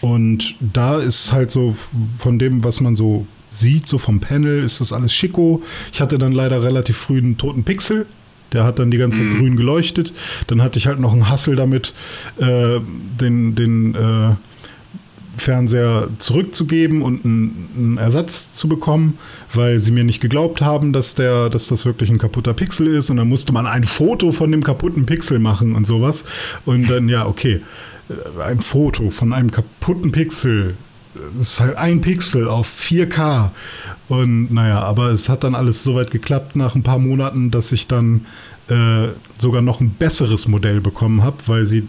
[0.00, 1.74] und da ist halt so
[2.18, 5.62] von dem, was man so sieht, so vom Panel, ist das alles schicko.
[5.92, 8.06] Ich hatte dann leider relativ früh einen toten Pixel.
[8.52, 9.38] Der hat dann die ganze Zeit mhm.
[9.38, 10.12] grün geleuchtet.
[10.46, 11.94] Dann hatte ich halt noch einen Hassel damit,
[12.38, 12.80] äh,
[13.20, 14.34] den, den äh,
[15.36, 19.18] Fernseher zurückzugeben und einen, einen, Ersatz zu bekommen,
[19.54, 23.10] weil sie mir nicht geglaubt haben, dass, der, dass das wirklich ein kaputter Pixel ist.
[23.10, 26.24] Und dann musste man ein Foto von dem kaputten Pixel machen und sowas.
[26.66, 27.60] Und dann, ja, okay.
[28.44, 30.74] Ein Foto von einem kaputten Pixel.
[31.36, 33.50] Das ist halt ein Pixel auf 4K.
[34.08, 37.86] Und naja, aber es hat dann alles soweit geklappt nach ein paar Monaten, dass ich
[37.86, 38.26] dann
[38.68, 39.08] äh,
[39.38, 41.86] sogar noch ein besseres Modell bekommen habe, weil sie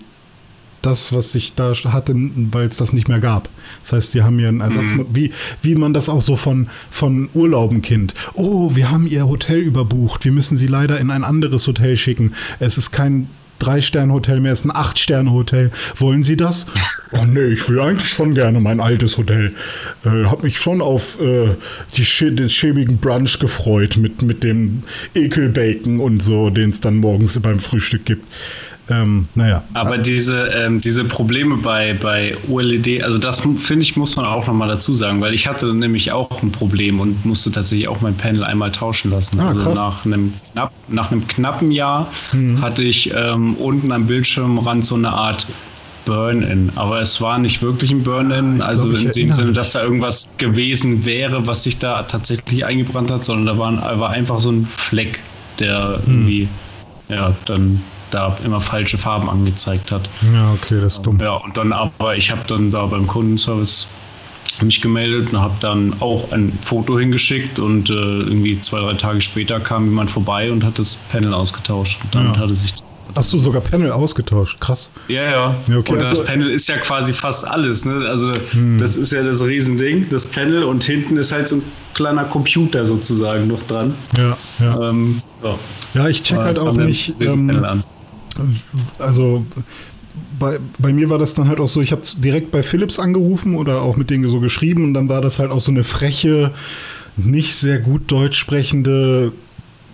[0.81, 3.49] das, was ich da hatte, weil es das nicht mehr gab.
[3.83, 5.05] Das heißt, sie haben mir einen Ersatz, mhm.
[5.13, 8.15] wie, wie man das auch so von, von Urlauben kennt.
[8.33, 10.25] Oh, wir haben ihr Hotel überbucht.
[10.25, 12.33] Wir müssen sie leider in ein anderes Hotel schicken.
[12.59, 13.27] Es ist kein
[13.61, 15.71] Drei-Sterne-Hotel mehr, ist ein Acht-Sterne-Hotel.
[15.97, 16.67] Wollen Sie das?
[17.13, 19.53] Oh nee, ich will eigentlich schon gerne mein altes Hotel.
[20.05, 21.49] Äh, hab mich schon auf äh,
[21.97, 24.83] die, den schäbigen Brunch gefreut mit, mit dem
[25.13, 28.25] Ekelbacon und so, den es dann morgens beim Frühstück gibt.
[28.91, 29.63] Ähm, naja.
[29.73, 34.45] Aber diese, ähm, diese Probleme bei, bei OLED, also das finde ich, muss man auch
[34.45, 38.15] nochmal dazu sagen, weil ich hatte nämlich auch ein Problem und musste tatsächlich auch mein
[38.15, 39.39] Panel einmal tauschen lassen.
[39.39, 42.61] Ah, also nach einem, knapp, nach einem knappen Jahr mhm.
[42.61, 45.47] hatte ich ähm, unten am Bildschirmrand so eine Art
[46.05, 46.71] Burn-In.
[46.75, 50.29] Aber es war nicht wirklich ein Burn-In, also glaub, in dem Sinne, dass da irgendwas
[50.37, 54.65] gewesen wäre, was sich da tatsächlich eingebrannt hat, sondern da war, war einfach so ein
[54.65, 55.19] Fleck,
[55.59, 56.13] der hm.
[56.13, 56.49] irgendwie,
[57.09, 57.81] ja, dann
[58.13, 60.07] da immer falsche Farben angezeigt hat.
[60.33, 61.19] Ja, okay, das ist dumm.
[61.19, 63.87] Ja, und dann aber, ich habe dann da beim Kundenservice
[64.61, 69.21] mich gemeldet und habe dann auch ein Foto hingeschickt und äh, irgendwie zwei, drei Tage
[69.21, 71.99] später kam jemand vorbei und hat das Panel ausgetauscht.
[72.03, 72.43] Und damit ja.
[72.43, 72.73] hatte sich
[73.15, 74.59] Hast du sogar Panel ausgetauscht?
[74.61, 74.89] Krass.
[75.07, 75.55] Ja, ja.
[75.67, 77.85] ja okay, und das also, Panel ist ja quasi fast alles.
[77.85, 78.05] Ne?
[78.07, 78.77] Also hm.
[78.79, 82.85] das ist ja das Riesending, das Panel und hinten ist halt so ein kleiner Computer
[82.85, 83.93] sozusagen noch dran.
[84.17, 84.89] Ja, ja.
[84.89, 85.59] Ähm, so.
[85.93, 87.15] Ja, ich check halt auch nicht.
[87.19, 87.83] Ähm,
[88.99, 89.45] also
[90.39, 93.55] bei, bei mir war das dann halt auch so, ich habe direkt bei Philips angerufen
[93.55, 96.51] oder auch mit denen so geschrieben und dann war das halt auch so eine freche,
[97.17, 99.31] nicht sehr gut deutsch sprechende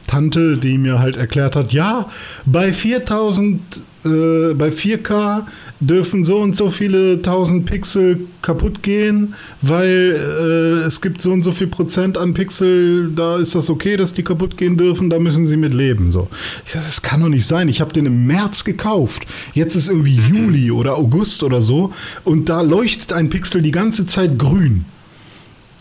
[0.07, 2.07] Tante, die mir halt erklärt hat, ja,
[2.45, 3.59] bei 4000,
[4.07, 5.43] äh, bei 4K
[5.79, 11.43] dürfen so und so viele 1000 Pixel kaputt gehen, weil äh, es gibt so und
[11.43, 15.19] so viel Prozent an Pixel, da ist das okay, dass die kaputt gehen dürfen, da
[15.19, 16.11] müssen sie mit leben.
[16.11, 16.27] So.
[16.65, 17.69] Ich sag, das kann doch nicht sein.
[17.69, 19.27] Ich habe den im März gekauft.
[19.53, 21.93] Jetzt ist irgendwie Juli oder August oder so
[22.23, 24.85] und da leuchtet ein Pixel die ganze Zeit grün.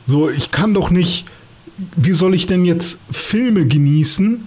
[0.06, 1.24] So, ich kann doch nicht
[1.96, 4.42] wie soll ich denn jetzt Filme genießen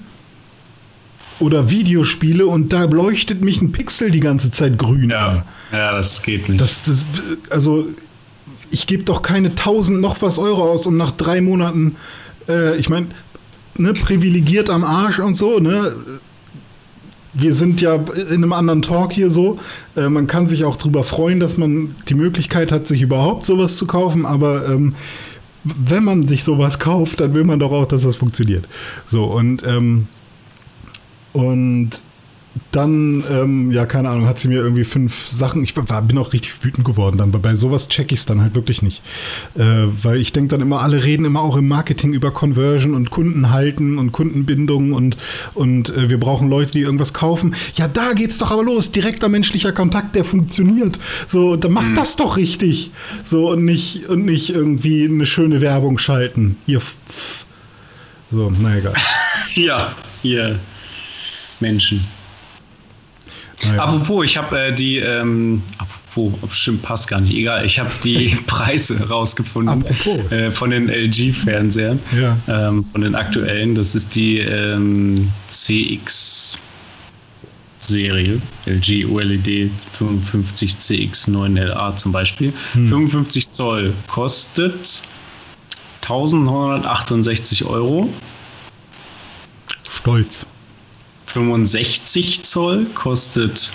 [1.39, 5.45] oder Videospiele und da leuchtet mich ein Pixel die ganze Zeit grün ja?
[5.71, 6.59] Ja, das geht nicht.
[6.59, 7.05] Das, das,
[7.49, 7.85] also
[8.71, 11.95] ich gebe doch keine tausend noch was Euro aus und nach drei Monaten,
[12.47, 13.07] äh, ich meine,
[13.75, 15.95] ne, privilegiert am Arsch und so, ne?
[17.33, 19.59] Wir sind ja in einem anderen Talk hier so.
[19.95, 23.77] Äh, man kann sich auch darüber freuen, dass man die Möglichkeit hat, sich überhaupt sowas
[23.77, 24.95] zu kaufen, aber ähm,
[25.63, 28.67] wenn man sich sowas kauft, dann will man doch auch, dass das funktioniert.
[29.05, 30.07] So, und, ähm,
[31.33, 32.01] und
[32.71, 35.63] dann, ähm, ja, keine Ahnung, hat sie mir irgendwie fünf Sachen.
[35.63, 37.31] Ich war, bin auch richtig wütend geworden dann.
[37.31, 39.01] Bei sowas check ich es dann halt wirklich nicht.
[39.55, 43.11] Äh, weil ich denke dann immer, alle reden immer auch im Marketing über Conversion und
[43.11, 45.17] Kunden halten und Kundenbindung und,
[45.53, 47.55] und äh, wir brauchen Leute, die irgendwas kaufen.
[47.75, 48.91] Ja, da geht's doch aber los.
[48.91, 50.99] Direkter menschlicher Kontakt, der funktioniert.
[51.27, 51.95] So, dann macht mhm.
[51.95, 52.91] das doch richtig.
[53.23, 56.57] So, und nicht, und nicht irgendwie eine schöne Werbung schalten.
[56.65, 57.45] Hier, pff,
[58.31, 58.93] So, na egal.
[59.55, 60.59] ja, ihr
[61.61, 62.03] Menschen.
[63.65, 63.83] Naja.
[63.83, 68.37] Apropos, ich habe äh, die, ähm, apropos, bestimmt passt gar nicht, egal, ich habe die
[68.47, 69.83] Preise rausgefunden
[70.31, 72.37] äh, von den LG-Fernsehern, ja.
[72.47, 73.75] ähm, von den aktuellen.
[73.75, 76.57] Das ist die ähm, CX.
[77.81, 82.53] Serie, LG OLED 55 CX9LA zum Beispiel.
[82.73, 82.87] Hm.
[82.87, 85.01] 55 Zoll kostet
[86.01, 88.09] 1968 Euro.
[89.89, 90.45] Stolz.
[91.33, 93.71] 65 Zoll kostet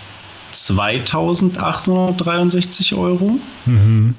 [0.52, 3.38] 2863 Euro.
[3.66, 4.14] Mhm.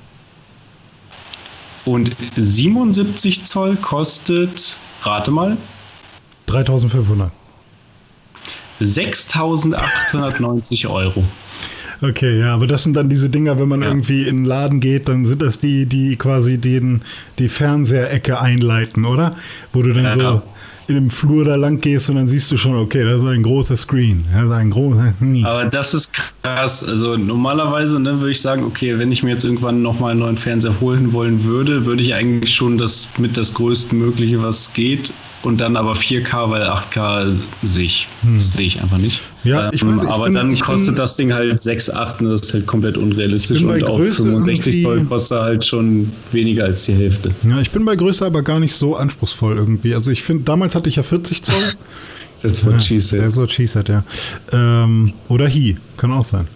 [1.86, 5.58] Und 77 Zoll kostet, rate mal.
[6.48, 7.32] 3500.
[8.80, 11.24] 6890 Euro.
[12.02, 13.88] Okay, ja, aber das sind dann diese Dinger, wenn man ja.
[13.88, 17.04] irgendwie in den Laden geht, dann sind das die, die quasi den,
[17.40, 19.36] die Fernseherecke einleiten, oder?
[19.72, 20.44] Wo du dann ja, so ja
[20.88, 23.44] in dem Flur da lang gehst und dann siehst du schon, okay, das ist ein
[23.44, 24.24] großer Screen.
[24.34, 25.14] Das ist ein großer.
[25.44, 26.14] Aber das ist
[26.44, 26.84] krass.
[26.84, 30.38] Also normalerweise ne, würde ich sagen, okay, wenn ich mir jetzt irgendwann nochmal einen neuen
[30.38, 35.12] Fernseher holen wollen würde, würde ich eigentlich schon das mit das größtmögliche, was geht,
[35.46, 38.42] und dann aber 4K, weil 8K sehe ich, hm.
[38.42, 39.22] sehe ich einfach nicht.
[39.44, 42.42] Ja, ich weiß, ich aber bin, dann kostet bin, das Ding halt 6,8 und das
[42.42, 47.32] ist halt komplett unrealistisch und auch 65 Zoll kostet halt schon weniger als die Hälfte.
[47.48, 49.94] Ja, ich bin bei Größe aber gar nicht so anspruchsvoll irgendwie.
[49.94, 51.56] Also ich finde, damals hatte ich ja 40 Zoll.
[52.42, 53.22] That's what she said.
[53.22, 54.04] That's what she said, ja.
[54.52, 56.48] Ähm, oder He, kann auch sein.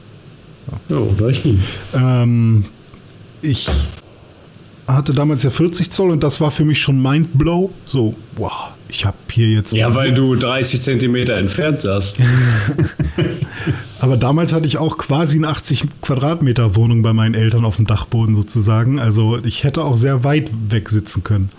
[0.89, 1.57] Ja, oder He.
[1.93, 2.65] Ähm,
[3.41, 3.67] ich
[4.87, 7.71] hatte damals ja 40 Zoll und das war für mich schon Mindblow.
[7.85, 9.73] So, wow, ich habe hier jetzt.
[9.73, 12.21] Ja, weil du 30 Zentimeter entfernt saßt.
[13.99, 17.85] Aber damals hatte ich auch quasi eine 80 Quadratmeter Wohnung bei meinen Eltern auf dem
[17.85, 18.99] Dachboden sozusagen.
[18.99, 21.49] Also ich hätte auch sehr weit weg sitzen können.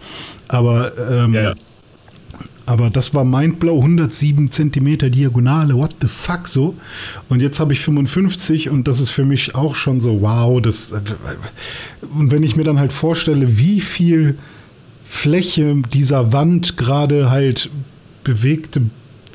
[0.48, 1.54] Aber ähm, ja, ja.
[2.66, 6.76] Aber das war Mindblow, 107 Zentimeter Diagonale, what the fuck so.
[7.28, 10.62] Und jetzt habe ich 55 und das ist für mich auch schon so, wow.
[10.62, 10.92] Das,
[12.14, 14.38] und wenn ich mir dann halt vorstelle, wie viel
[15.10, 17.68] Fläche dieser Wand gerade halt
[18.22, 18.80] bewegte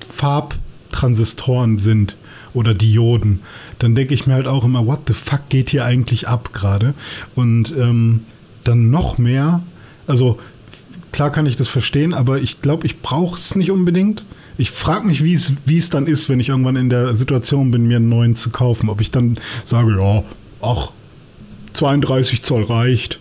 [0.09, 2.15] Farbtransistoren sind
[2.53, 3.41] oder Dioden,
[3.77, 6.93] dann denke ich mir halt auch immer, what the fuck geht hier eigentlich ab gerade?
[7.35, 8.21] Und ähm,
[8.63, 9.61] dann noch mehr,
[10.07, 10.39] also
[11.11, 14.23] klar kann ich das verstehen, aber ich glaube, ich brauche es nicht unbedingt.
[14.57, 17.97] Ich frage mich, wie es dann ist, wenn ich irgendwann in der Situation bin, mir
[17.97, 18.89] einen neuen zu kaufen.
[18.89, 20.23] Ob ich dann sage, ja,
[20.61, 20.91] ach,
[21.73, 23.19] 32 Zoll reicht.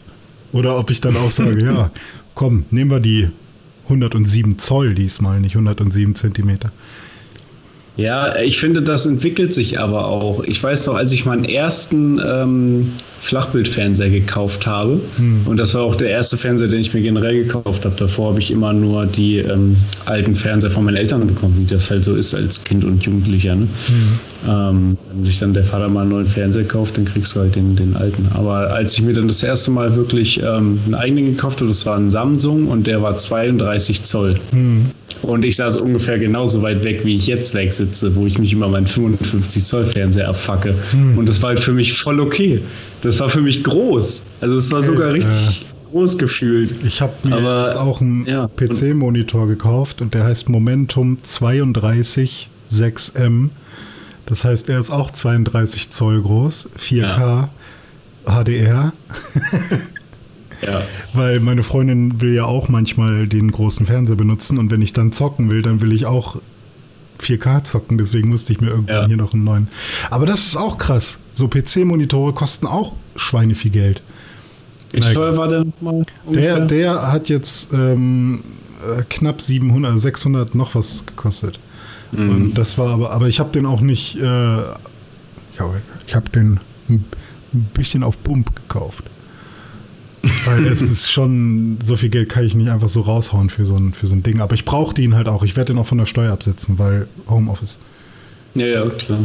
[0.53, 1.91] Oder ob ich dann auch sage, ja,
[2.35, 3.29] komm, nehmen wir die
[3.85, 6.73] 107 Zoll diesmal, nicht 107 Zentimeter.
[7.97, 10.43] Ja, ich finde, das entwickelt sich aber auch.
[10.43, 15.43] Ich weiß noch, als ich meinen ersten ähm, Flachbildfernseher gekauft habe, hm.
[15.47, 17.95] und das war auch der erste Fernseher, den ich mir generell gekauft habe.
[17.97, 19.77] Davor habe ich immer nur die ähm,
[20.07, 23.55] alten Fernseher von meinen Eltern bekommen, wie das halt so ist als Kind und Jugendlicher.
[23.55, 23.69] Ne?
[23.87, 24.19] Hm.
[24.47, 27.57] Ähm, wenn sich dann der Vater mal einen neuen Fernseher kauft, dann kriegst du halt
[27.57, 28.29] den, den alten.
[28.35, 31.87] Aber als ich mir dann das erste Mal wirklich ähm, einen eigenen gekauft habe, das
[31.87, 34.39] war ein Samsung und der war 32 Zoll.
[34.51, 34.87] Hm.
[35.23, 38.53] Und ich saß ungefähr genauso weit weg, wie ich jetzt weg sitze, wo ich mich
[38.53, 40.75] immer meinen 55 Zoll Fernseher abfacke.
[40.91, 41.17] Hm.
[41.19, 42.61] Und das war halt für mich voll okay.
[43.03, 44.27] Das war für mich groß.
[44.41, 46.75] Also es war sogar richtig äh, groß gefühlt.
[46.85, 48.49] Ich habe mir Aber, jetzt auch einen ja.
[48.49, 53.49] PC-Monitor gekauft und der heißt Momentum 32 6M.
[54.27, 57.49] Das heißt, er ist auch 32 Zoll groß, 4K, ja.
[58.27, 58.93] HDR.
[60.63, 60.83] Ja.
[61.13, 65.13] Weil meine Freundin will ja auch manchmal den großen Fernseher benutzen und wenn ich dann
[65.13, 66.37] zocken will, dann will ich auch
[67.21, 69.07] 4K zocken, deswegen musste ich mir irgendwann ja.
[69.07, 69.69] hier noch einen neuen.
[70.11, 71.19] Aber das ist auch krass.
[71.33, 74.03] So PC-Monitore kosten auch Schweine viel Geld.
[74.93, 76.05] Wie teuer war der nochmal?
[76.33, 78.45] Der, der hat jetzt ähm,
[78.81, 81.59] äh, knapp 700, 600 noch was gekostet.
[82.17, 82.31] Mhm.
[82.31, 84.63] Und das war aber, aber ich habe den auch nicht, äh,
[86.07, 87.05] ich habe den ein
[87.75, 89.05] bisschen auf Pump gekauft.
[90.45, 93.77] Weil es ist schon, so viel Geld kann ich nicht einfach so raushauen für so
[93.77, 94.41] ein, für so ein Ding.
[94.41, 95.43] Aber ich brauche den halt auch.
[95.43, 97.79] Ich werde den auch von der Steuer absetzen, weil Homeoffice.
[98.55, 99.21] Ja, ja, klar.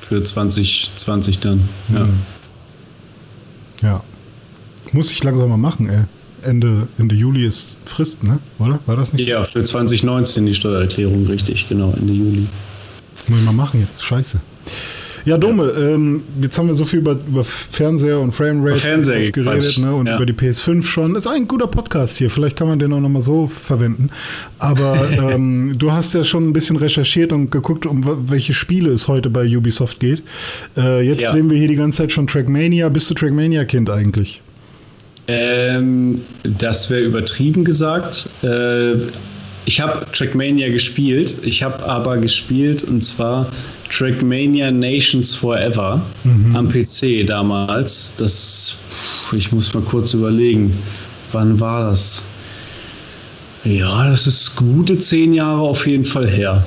[0.00, 1.68] Für 2020 dann.
[1.92, 2.04] Ja.
[2.04, 2.18] Mhm.
[3.82, 4.04] Ja.
[4.92, 6.04] Muss ich langsam mal machen, ey.
[6.44, 8.38] Ende, Ende Juli ist Frist, ne?
[8.58, 8.78] Oder?
[8.86, 9.26] War das nicht?
[9.26, 12.46] Ja, für 2019 die Steuererklärung, richtig, genau, Ende Juli.
[13.28, 14.04] Muss ich mal machen jetzt.
[14.04, 14.40] Scheiße.
[15.24, 19.78] Ja, Dome, ähm, jetzt haben wir so viel über, über Fernseher und Framerate Fernseher geredet
[19.78, 20.16] ne, und ja.
[20.16, 21.16] über die PS5 schon.
[21.16, 24.10] Ist ein guter Podcast hier, vielleicht kann man den auch nochmal so verwenden.
[24.58, 24.98] Aber
[25.32, 29.30] ähm, du hast ja schon ein bisschen recherchiert und geguckt, um welche Spiele es heute
[29.30, 30.22] bei Ubisoft geht.
[30.76, 31.32] Äh, jetzt ja.
[31.32, 32.90] sehen wir hier die ganze Zeit schon Trackmania.
[32.90, 34.42] Bist du Trackmania-Kind eigentlich?
[35.28, 38.28] Ähm, das wäre übertrieben gesagt.
[38.42, 38.96] Äh,
[39.66, 41.36] Ich habe Trackmania gespielt.
[41.42, 43.46] Ich habe aber gespielt und zwar
[43.90, 46.54] Trackmania Nations Forever mhm.
[46.54, 48.14] am PC damals.
[48.16, 48.82] Das,
[49.32, 50.76] ich muss mal kurz überlegen,
[51.32, 52.24] wann war das?
[53.64, 56.62] Ja, das ist gute zehn Jahre auf jeden Fall her.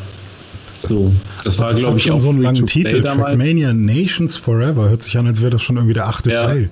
[0.79, 1.11] So,
[1.43, 3.01] das war, glaube ich, schon auch so einen langen Titel.
[3.01, 6.47] Trackmania Nations Forever hört sich an, als wäre das schon irgendwie der achte ja.
[6.47, 6.69] Teil.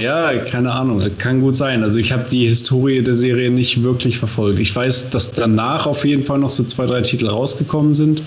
[0.00, 1.02] Ja, keine Ahnung.
[1.18, 1.82] Kann gut sein.
[1.82, 4.58] Also ich habe die Historie der Serie nicht wirklich verfolgt.
[4.60, 8.22] Ich weiß, dass danach auf jeden Fall noch so zwei, drei Titel rausgekommen sind.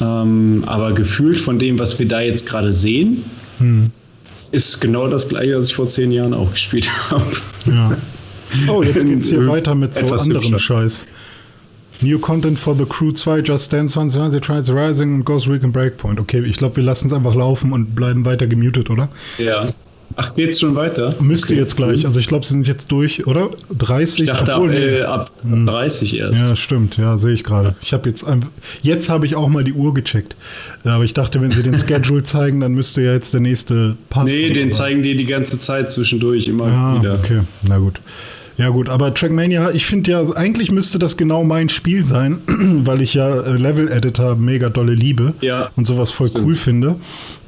[0.00, 3.24] Ähm, aber gefühlt von dem, was wir da jetzt gerade sehen,
[3.58, 3.90] hm.
[4.50, 7.24] ist genau das gleiche, was ich vor zehn Jahren auch gespielt habe.
[7.66, 7.96] Ja.
[8.68, 10.58] Oh, jetzt geht's hier weiter mit so anderem hübscher.
[10.58, 11.06] Scheiß.
[12.00, 16.20] New Content for the Crew 2, Just Dance 2020, Trials Rising und Ghost Recon Breakpoint.
[16.20, 19.08] Okay, ich glaube, wir lassen es einfach laufen und bleiben weiter gemutet, oder?
[19.38, 19.68] Ja.
[20.16, 21.14] Ach, geht's schon weiter?
[21.20, 21.60] Müsste okay.
[21.60, 22.06] jetzt gleich.
[22.06, 23.50] Also ich glaube, sie sind jetzt durch, oder?
[23.76, 24.20] 30?
[24.20, 26.18] Ich dachte obwohl, äh, ab, ab 30 hm.
[26.18, 26.40] erst.
[26.40, 26.96] Ja, stimmt.
[26.96, 27.74] Ja, sehe ich gerade.
[27.82, 28.24] Ich habe jetzt
[28.82, 30.36] jetzt habe ich auch mal die Uhr gecheckt.
[30.84, 34.26] Aber ich dachte, wenn sie den Schedule zeigen, dann müsste ja jetzt der nächste Part.
[34.26, 37.14] Nee, den zeigen die die ganze Zeit zwischendurch immer ah, wieder.
[37.14, 38.00] Okay, na gut.
[38.56, 43.02] Ja gut, aber Trackmania, ich finde ja, eigentlich müsste das genau mein Spiel sein, weil
[43.02, 46.46] ich ja äh, Level Editor mega dolle liebe ja, und sowas voll stimmt.
[46.46, 46.96] cool finde.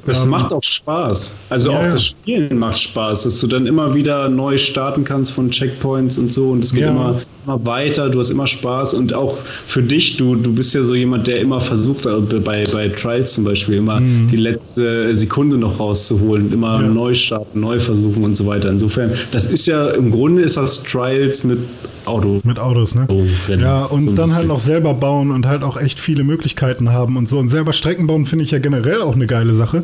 [0.07, 1.33] Das ähm, macht auch Spaß.
[1.49, 5.33] Also ja, auch das Spielen macht Spaß, dass du dann immer wieder neu starten kannst
[5.33, 6.89] von Checkpoints und so und es geht ja.
[6.91, 10.83] immer, immer weiter, du hast immer Spaß und auch für dich, du, du bist ja
[10.83, 14.29] so jemand, der immer versucht, äh, bei, bei Trials zum Beispiel, immer mhm.
[14.31, 16.87] die letzte Sekunde noch rauszuholen, immer ja.
[16.87, 18.69] neu starten, neu versuchen und so weiter.
[18.69, 21.59] Insofern, das ist ja, im Grunde ist das Trials mit
[22.07, 22.41] Auto.
[22.43, 23.05] Mit Autos, ne?
[23.09, 26.91] Oh, ja, und so dann halt noch selber bauen und halt auch echt viele Möglichkeiten
[26.91, 27.39] haben und so.
[27.39, 29.83] Und selber Strecken bauen finde ich ja generell auch eine geile Sache.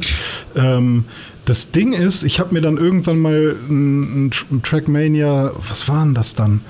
[0.56, 1.06] Ähm,
[1.46, 6.14] das Ding ist, ich habe mir dann irgendwann mal ein, ein, Trackmania, was war denn
[6.14, 6.62] das dann?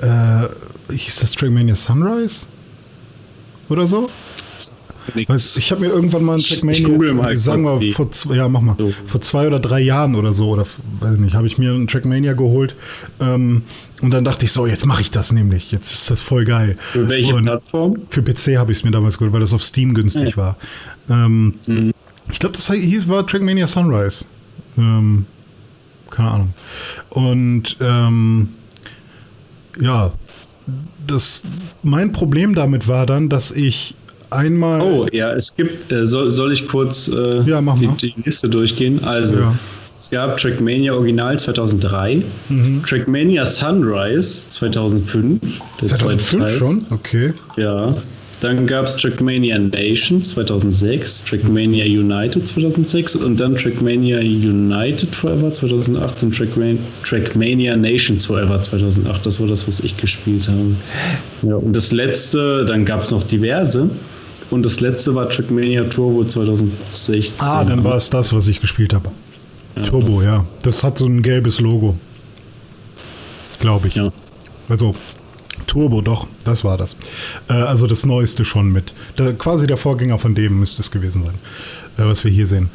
[0.00, 2.46] Äh, hieß das Trackmania Sunrise?
[3.68, 4.08] Oder so?
[5.14, 8.60] Weiß, ich habe mir irgendwann mal ein Trackmania, mal sagen wir vor zwei, ja mach
[8.60, 8.92] mal, so.
[9.06, 10.64] vor zwei oder drei Jahren oder so oder
[11.00, 12.76] weiß nicht, habe ich mir ein Trackmania geholt
[13.20, 13.62] ähm,
[14.02, 16.76] und dann dachte ich so, jetzt mache ich das nämlich, jetzt ist das voll geil.
[16.78, 17.96] Für welche und Plattform?
[18.10, 20.36] Für PC habe ich es mir damals geholt, weil das auf Steam günstig ja.
[20.36, 20.56] war.
[21.08, 21.92] Ähm, mhm.
[22.30, 24.24] Ich glaube, das hieß, war Trackmania Sunrise.
[24.76, 25.26] Ähm,
[26.10, 26.54] keine Ahnung.
[27.10, 28.48] Und ähm,
[29.80, 30.12] ja,
[31.06, 31.42] das,
[31.82, 33.94] mein Problem damit war dann, dass ich
[34.30, 34.80] einmal.
[34.80, 39.02] Oh, ja, es gibt, äh, soll, soll ich kurz äh, ja, die, die, Liste durchgehen?
[39.04, 39.54] Also, ja.
[40.02, 42.82] Es gab Trackmania Original 2003, mhm.
[42.84, 45.40] Trackmania Sunrise 2005,
[45.80, 46.86] der 2005 schon?
[46.90, 47.32] Okay.
[47.56, 47.94] Ja.
[48.40, 56.24] Dann gab es Trackmania Nation 2006, Trackmania United 2006 und dann Trackmania United Forever 2008
[56.24, 59.24] und Trackmania, Trackmania Nations Forever 2008.
[59.24, 60.74] Das war das, was ich gespielt habe.
[61.42, 63.88] Ja, und das letzte, dann gab es noch diverse.
[64.50, 67.34] Und das letzte war Trackmania Turbo 2016.
[67.38, 69.08] Ah, dann war es das, was ich gespielt habe.
[69.76, 69.82] Ja.
[69.82, 70.44] Turbo, ja.
[70.62, 71.96] Das hat so ein gelbes Logo.
[73.60, 73.94] Glaube ich.
[73.94, 74.12] Ja.
[74.68, 74.94] Also
[75.66, 76.96] Turbo, doch, das war das.
[77.48, 78.92] Äh, also das Neueste schon mit.
[79.18, 81.34] Der, quasi der Vorgänger von dem müsste es gewesen sein,
[81.98, 82.68] äh, was wir hier sehen.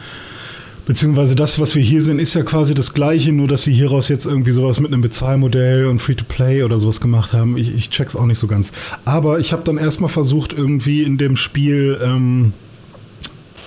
[0.86, 4.08] Beziehungsweise das, was wir hier sehen, ist ja quasi das gleiche, nur dass sie hieraus
[4.08, 7.58] jetzt irgendwie sowas mit einem Bezahlmodell und Free-to-Play oder sowas gemacht haben.
[7.58, 8.72] Ich, ich check's auch nicht so ganz.
[9.04, 12.54] Aber ich habe dann erstmal versucht, irgendwie in dem Spiel ähm,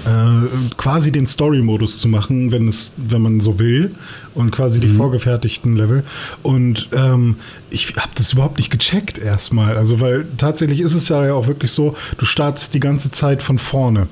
[0.06, 3.94] äh, quasi den Story-Modus zu machen, wenn es, wenn man so will,
[4.34, 4.82] und quasi mhm.
[4.82, 6.04] die vorgefertigten Level.
[6.42, 7.36] Und ähm,
[7.70, 9.76] ich habe das überhaupt nicht gecheckt erstmal.
[9.76, 13.58] Also, weil tatsächlich ist es ja auch wirklich so, du startest die ganze Zeit von
[13.58, 14.06] vorne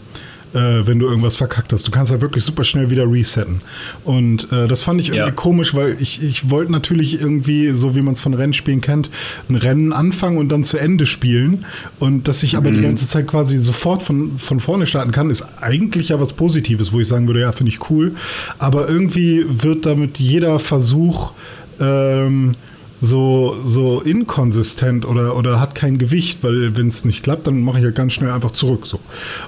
[0.54, 1.86] äh, wenn du irgendwas verkackt hast.
[1.86, 3.60] Du kannst ja wirklich super schnell wieder resetten.
[4.04, 5.30] Und äh, das fand ich irgendwie ja.
[5.30, 9.10] komisch, weil ich, ich wollte natürlich irgendwie, so wie man es von Rennspielen kennt,
[9.48, 11.64] ein Rennen anfangen und dann zu Ende spielen.
[11.98, 12.76] Und dass ich aber mhm.
[12.76, 16.92] die ganze Zeit quasi sofort von, von vorne starten kann, ist eigentlich ja was Positives,
[16.92, 18.12] wo ich sagen würde, ja, finde ich cool.
[18.58, 21.32] Aber irgendwie wird damit jeder Versuch,
[21.80, 22.54] ähm,
[23.00, 27.78] so, so inkonsistent oder, oder hat kein Gewicht, weil wenn es nicht klappt, dann mache
[27.78, 28.86] ich ja ganz schnell einfach zurück.
[28.86, 28.98] So.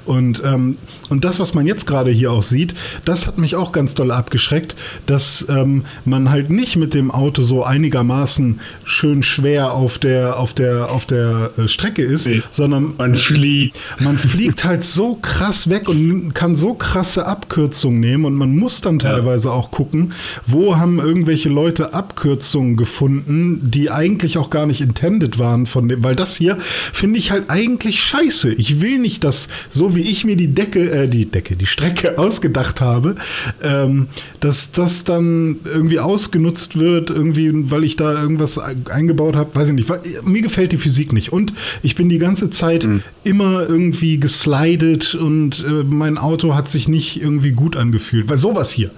[0.06, 0.76] Und, ähm,
[1.08, 2.74] und das, was man jetzt gerade hier auch sieht,
[3.04, 4.76] das hat mich auch ganz doll abgeschreckt,
[5.06, 10.54] dass ähm, man halt nicht mit dem Auto so einigermaßen schön schwer auf der, auf
[10.54, 13.78] der, auf der äh, Strecke ist, nee, sondern man fliegt.
[13.98, 18.80] Man fliegt halt so krass weg und kann so krasse Abkürzungen nehmen und man muss
[18.80, 19.54] dann teilweise ja.
[19.54, 20.12] auch gucken,
[20.46, 26.02] wo haben irgendwelche Leute Abkürzungen gefunden, die eigentlich auch gar nicht intended waren von dem,
[26.02, 28.52] weil das hier finde ich halt eigentlich scheiße.
[28.54, 32.18] Ich will nicht, dass so wie ich mir die Decke, äh, die Decke, die Strecke
[32.18, 33.14] ausgedacht habe,
[33.62, 34.08] ähm,
[34.40, 39.74] dass das dann irgendwie ausgenutzt wird, irgendwie, weil ich da irgendwas eingebaut habe, weiß ich
[39.74, 39.88] nicht.
[39.88, 43.02] Weil, mir gefällt die Physik nicht und ich bin die ganze Zeit mhm.
[43.24, 48.70] immer irgendwie geslidet und äh, mein Auto hat sich nicht irgendwie gut angefühlt, weil sowas
[48.70, 48.90] hier,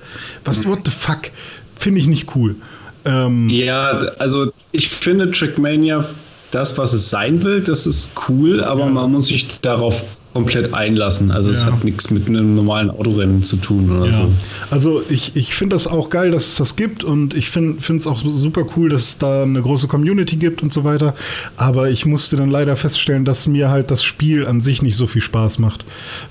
[0.44, 0.70] was, mhm.
[0.70, 1.30] what the fuck,
[1.76, 2.56] finde ich nicht cool.
[3.04, 6.04] Ähm, ja, also ich finde Trackmania,
[6.50, 8.90] das, was es sein will, das ist cool, aber ja.
[8.90, 11.30] man muss sich darauf komplett einlassen.
[11.30, 11.72] Also es ja.
[11.72, 14.12] hat nichts mit einem normalen Autorennen zu tun oder ja.
[14.12, 14.32] so.
[14.70, 18.06] Also ich, ich finde das auch geil, dass es das gibt und ich finde es
[18.06, 21.14] auch super cool, dass es da eine große Community gibt und so weiter.
[21.56, 25.06] Aber ich musste dann leider feststellen, dass mir halt das Spiel an sich nicht so
[25.06, 25.84] viel Spaß macht.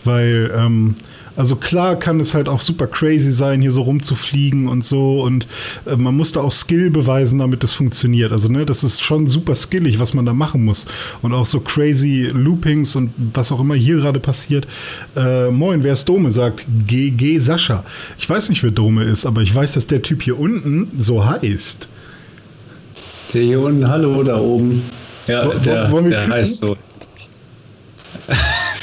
[0.03, 0.95] Weil ähm,
[1.41, 5.23] also klar kann es halt auch super crazy sein, hier so rumzufliegen und so.
[5.23, 5.47] Und
[5.87, 8.31] äh, man muss da auch Skill beweisen, damit das funktioniert.
[8.31, 10.85] Also, ne, das ist schon super skillig, was man da machen muss.
[11.23, 14.67] Und auch so crazy Loopings und was auch immer hier gerade passiert.
[15.15, 16.31] Äh, moin, wer ist Dome?
[16.31, 17.83] Sagt GG Sascha.
[18.19, 21.25] Ich weiß nicht, wer Dome ist, aber ich weiß, dass der Typ hier unten so
[21.25, 21.89] heißt.
[23.33, 24.83] Der hier unten, hallo da oben.
[25.25, 26.77] Ja, der, der heißt so.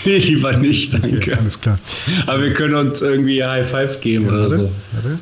[0.04, 1.16] Lieber nicht, danke.
[1.16, 1.78] Okay, alles klar.
[2.26, 4.70] Aber wir können uns irgendwie High Five geben ja, oder warte, so.
[4.92, 5.18] Warte.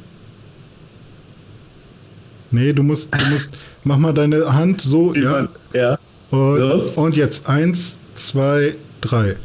[2.51, 3.55] Nee, du musst, du musst,
[3.85, 5.12] mach mal deine Hand so.
[5.14, 5.31] ja.
[5.31, 5.99] Man, ja.
[6.31, 6.93] Und, so.
[6.97, 9.37] und, jetzt eins, zwei, drei.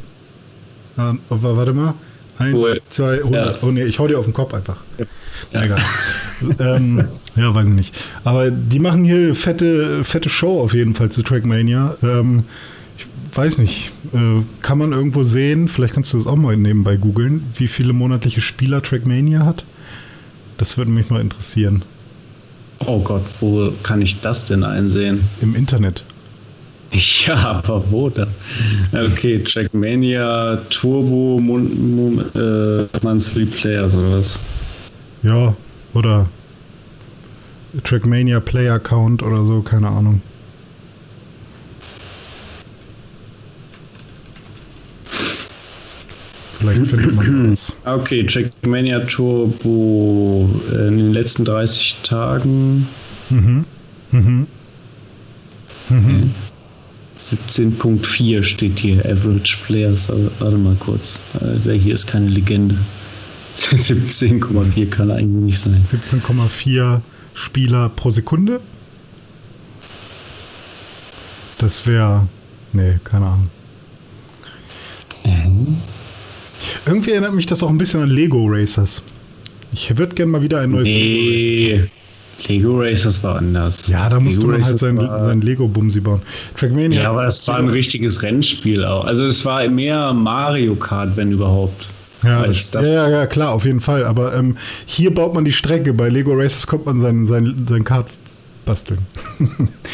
[0.96, 1.94] Ah, warte mal.
[2.38, 2.80] Eins, cool.
[2.88, 3.54] zwei, ja.
[3.62, 4.76] Oh nee, ich hau dir auf den Kopf einfach.
[4.98, 5.62] Ja.
[5.62, 5.80] Egal.
[6.58, 7.04] ähm,
[7.36, 7.94] ja, weiß ich nicht.
[8.24, 11.96] Aber die machen hier fette, fette Show auf jeden Fall zu Trackmania.
[12.02, 12.44] Ähm,
[13.36, 17.42] weiß nicht, äh, kann man irgendwo sehen, vielleicht kannst du das auch mal nebenbei googeln,
[17.56, 19.64] wie viele monatliche Spieler Trackmania hat?
[20.58, 21.82] Das würde mich mal interessieren.
[22.86, 25.22] Oh Gott, wo kann ich das denn einsehen?
[25.40, 26.04] Im Internet.
[27.26, 28.26] Ja, aber wo da?
[28.92, 34.38] Okay, Trackmania Turbo Mon Mon äh, Monthly Players oder was?
[35.22, 35.56] Ja,
[35.94, 36.28] oder
[37.82, 40.20] Trackmania Player Count oder so, keine Ahnung.
[46.62, 47.72] Vielleicht findet man das.
[47.84, 52.86] Okay, Trackmania Turbo äh, in den letzten 30 Tagen.
[53.30, 53.64] Mhm.
[54.12, 54.46] Mhm.
[55.88, 56.34] Mhm.
[57.18, 60.08] 17.4 steht hier, Average Players.
[60.08, 61.20] Aber warte mal kurz.
[61.40, 62.76] Der hier ist keine Legende.
[63.56, 65.84] 17,4 kann eigentlich nicht sein.
[65.90, 67.00] 17,4
[67.34, 68.60] Spieler pro Sekunde?
[71.58, 72.26] Das wäre.
[72.72, 73.50] Nee, keine Ahnung.
[75.24, 75.76] Mhm.
[76.86, 79.02] Irgendwie erinnert mich das auch ein bisschen an Lego Racers.
[79.72, 81.72] Ich würde gerne mal wieder ein neues nee.
[81.74, 81.86] Lego
[82.48, 83.88] Lego Racers war anders.
[83.88, 86.22] Ja, da musste man halt sein, sein Lego-Bumsi bauen.
[86.56, 87.02] Trackmania.
[87.02, 89.04] Ja, aber es war ein richtiges Rennspiel auch.
[89.04, 91.88] Also es war mehr Mario Kart, wenn überhaupt.
[92.24, 94.04] Ja, ja, ja, klar, auf jeden Fall.
[94.04, 94.56] Aber ähm,
[94.86, 95.92] hier baut man die Strecke.
[95.92, 98.08] Bei Lego Racers kommt man sein, sein, sein Kart
[98.64, 98.98] basteln.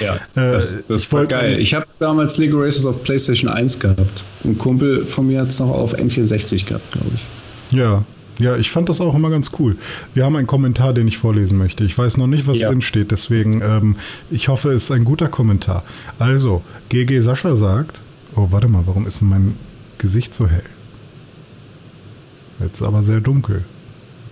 [0.01, 1.59] Ja, äh, das, das war geil.
[1.59, 4.25] Ich habe damals Lego Racers auf PlayStation 1 gehabt.
[4.45, 7.77] Ein Kumpel von mir hat es noch auf N64 gehabt, glaube ich.
[7.77, 8.05] Ja,
[8.39, 9.77] ja, ich fand das auch immer ganz cool.
[10.15, 11.85] Wir haben einen Kommentar, den ich vorlesen möchte.
[11.85, 12.69] Ich weiß noch nicht, was ja.
[12.69, 13.97] drin steht, deswegen ähm,
[14.31, 15.83] ich hoffe, es ist ein guter Kommentar.
[16.19, 18.01] Also, GG Sascha sagt,
[18.37, 19.57] oh, warte mal, warum ist mein
[19.99, 20.63] Gesicht so hell?
[22.61, 23.65] Jetzt aber sehr dunkel.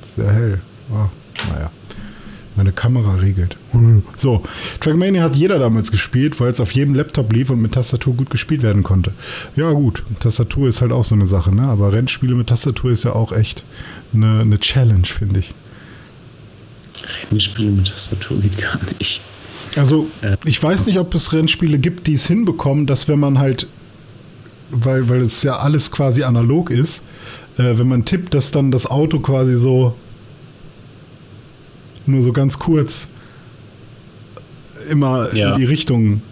[0.02, 0.60] Sehr hell.
[0.92, 1.08] Oh,
[1.52, 1.70] naja.
[2.56, 3.56] Meine Kamera regelt.
[4.16, 4.42] So,
[4.80, 8.30] Trackmania hat jeder damals gespielt, weil es auf jedem Laptop lief und mit Tastatur gut
[8.30, 9.12] gespielt werden konnte.
[9.56, 11.62] Ja, gut, Tastatur ist halt auch so eine Sache, ne?
[11.62, 13.64] Aber Rennspiele mit Tastatur ist ja auch echt
[14.14, 15.52] eine, eine Challenge, finde ich.
[17.30, 19.20] Rennspiele mit Tastatur geht gar nicht.
[19.76, 20.06] Also,
[20.44, 23.66] ich weiß nicht, ob es Rennspiele gibt, die es hinbekommen, dass wenn man halt,
[24.70, 27.02] weil, weil es ja alles quasi analog ist,
[27.58, 29.94] äh, wenn man tippt, dass dann das Auto quasi so
[32.08, 33.08] nur so ganz kurz
[34.90, 35.52] immer ja.
[35.52, 36.22] in die Richtung.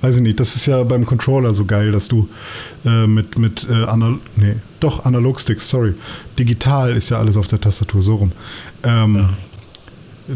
[0.00, 2.28] Weiß ich nicht, das ist ja beim Controller so geil, dass du
[2.84, 5.94] äh, mit, mit äh, Anal nee, doch Analogsticks, sorry.
[6.38, 8.32] Digital ist ja alles auf der Tastatur, so rum.
[8.82, 9.30] Ähm, ja.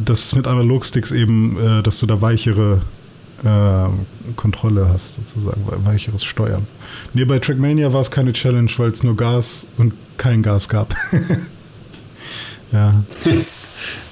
[0.07, 2.81] Das ist mit Analogsticks eben, äh, dass du da weichere
[3.45, 3.89] äh,
[4.37, 6.67] Kontrolle hast, sozusagen, weicheres Steuern.
[7.13, 10.95] Nee, bei Trackmania war es keine Challenge, weil es nur Gas und kein Gas gab.
[12.73, 12.95] ja.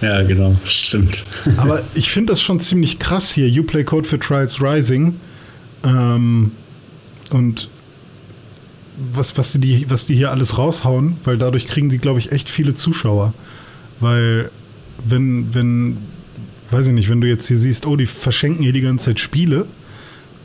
[0.00, 1.24] Ja, genau, stimmt.
[1.56, 3.48] Aber ich finde das schon ziemlich krass hier.
[3.48, 5.14] You Play Code for Trials Rising.
[5.84, 6.52] Ähm,
[7.30, 7.68] und
[9.12, 12.48] was, was, die, was die hier alles raushauen, weil dadurch kriegen die, glaube ich, echt
[12.48, 13.34] viele Zuschauer.
[14.00, 14.50] Weil,
[15.06, 15.98] wenn, wenn
[16.70, 19.20] weiß ich nicht, wenn du jetzt hier siehst, oh, die verschenken hier die ganze Zeit
[19.20, 19.66] Spiele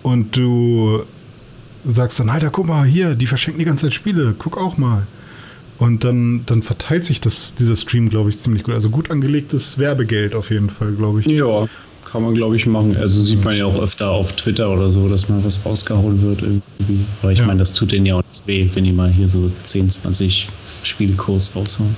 [0.04, 1.04] und du
[1.86, 5.08] sagst dann, Alter, guck mal hier, die verschenken die ganze Zeit Spiele, guck auch mal.
[5.82, 8.76] Und dann, dann verteilt sich das, dieser Stream, glaube ich, ziemlich gut.
[8.76, 11.26] Also gut angelegtes Werbegeld auf jeden Fall, glaube ich.
[11.26, 11.68] Ja,
[12.06, 12.96] kann man, glaube ich, machen.
[12.96, 16.44] Also sieht man ja auch öfter auf Twitter oder so, dass mal was rausgehauen wird
[16.44, 17.00] irgendwie.
[17.24, 17.48] Aber ich ja.
[17.48, 20.50] meine, das tut denen ja auch nicht weh, wenn die mal hier so 10, 20
[20.84, 21.96] Spielkurs raushauen.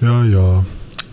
[0.00, 0.08] Ja.
[0.08, 0.64] Ja, ja.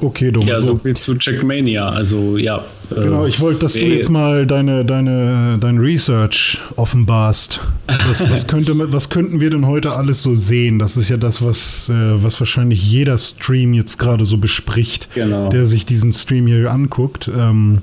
[0.01, 0.47] Okay, Dom.
[0.47, 1.87] Ja, so viel zu Checkmania.
[1.87, 2.65] Also ja.
[2.89, 7.61] Äh, genau, ich wollte, dass du jetzt mal deine, deine, dein Research offenbarst.
[8.07, 10.79] Was, was, könnte, was könnten wir denn heute alles so sehen?
[10.79, 15.49] Das ist ja das, was, äh, was wahrscheinlich jeder Stream jetzt gerade so bespricht, genau.
[15.49, 17.29] der sich diesen Stream hier anguckt.
[17.35, 17.79] Ähm,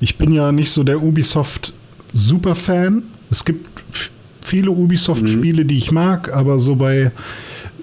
[0.00, 3.02] ich bin ja nicht so der Ubisoft-Superfan.
[3.30, 3.66] Es gibt
[4.40, 5.68] viele Ubisoft-Spiele, mhm.
[5.68, 7.10] die ich mag, aber so bei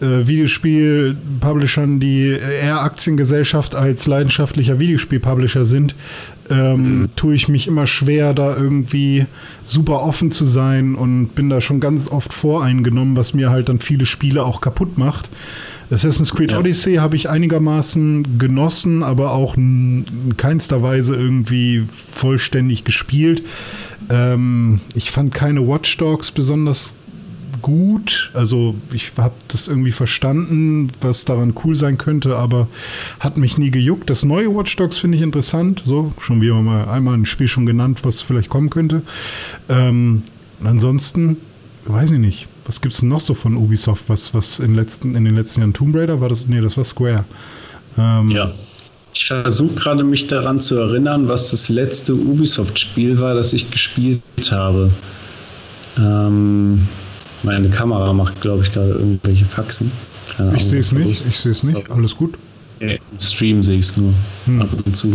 [0.05, 5.95] äh, Videospiel-Publishern, die eher Aktiengesellschaft als leidenschaftlicher Videospiel-Publisher sind,
[6.49, 7.09] ähm, mhm.
[7.15, 9.25] tue ich mich immer schwer, da irgendwie
[9.63, 13.79] super offen zu sein und bin da schon ganz oft voreingenommen, was mir halt dann
[13.79, 15.29] viele Spiele auch kaputt macht.
[15.91, 16.59] Assassin's Creed ja.
[16.59, 20.05] Odyssey habe ich einigermaßen genossen, aber auch in
[20.37, 23.43] keinster Weise irgendwie vollständig gespielt.
[24.09, 26.95] Ähm, ich fand keine Watch Dogs besonders
[27.65, 28.29] gut.
[28.35, 32.67] Also ich habe das irgendwie verstanden, was daran cool sein könnte, aber
[33.19, 34.07] hat mich nie gejuckt.
[34.07, 35.81] Das neue Watch Dogs finde ich interessant.
[35.83, 39.01] So, schon wie mal einmal ein Spiel schon genannt, was vielleicht kommen könnte.
[39.67, 40.21] Ähm,
[40.63, 41.37] ansonsten,
[41.87, 42.47] weiß ich nicht.
[42.67, 45.73] Was gibt es noch so von Ubisoft, was, was in, letzten, in den letzten Jahren
[45.73, 46.45] Tomb Raider war das?
[46.45, 47.25] Nee, das war Square.
[47.97, 48.51] Ähm, ja.
[49.11, 54.21] Ich versuche gerade mich daran zu erinnern, was das letzte Ubisoft-Spiel war, das ich gespielt
[54.51, 54.91] habe.
[55.97, 56.87] Ähm,
[57.45, 59.91] meine Kamera macht, glaube ich, gerade irgendwelche Faxen.
[60.35, 61.89] Keine ich sehe es nicht, ich sehe es nicht.
[61.91, 62.35] Alles gut.
[62.79, 64.13] Im Stream sehe ich es nur
[64.45, 64.61] hm.
[64.61, 65.13] ab und zu.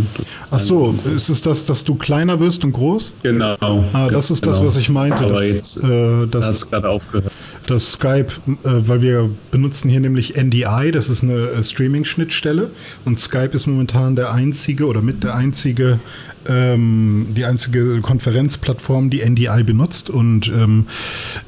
[0.49, 3.13] Ach so, ist es das, dass du kleiner wirst und groß?
[3.21, 3.55] Genau.
[3.61, 4.55] Ah, das ist genau.
[4.55, 5.25] das, was ich meinte.
[5.25, 7.31] Aber dass, jetzt äh, das, hat es gerade aufgehört.
[7.67, 12.71] Das Skype, äh, weil wir benutzen hier nämlich NDI, das ist eine äh, Streaming-Schnittstelle
[13.05, 15.99] und Skype ist momentan der einzige oder mit der einzige
[16.47, 20.87] ähm, die einzige Konferenzplattform, die NDI benutzt und ähm,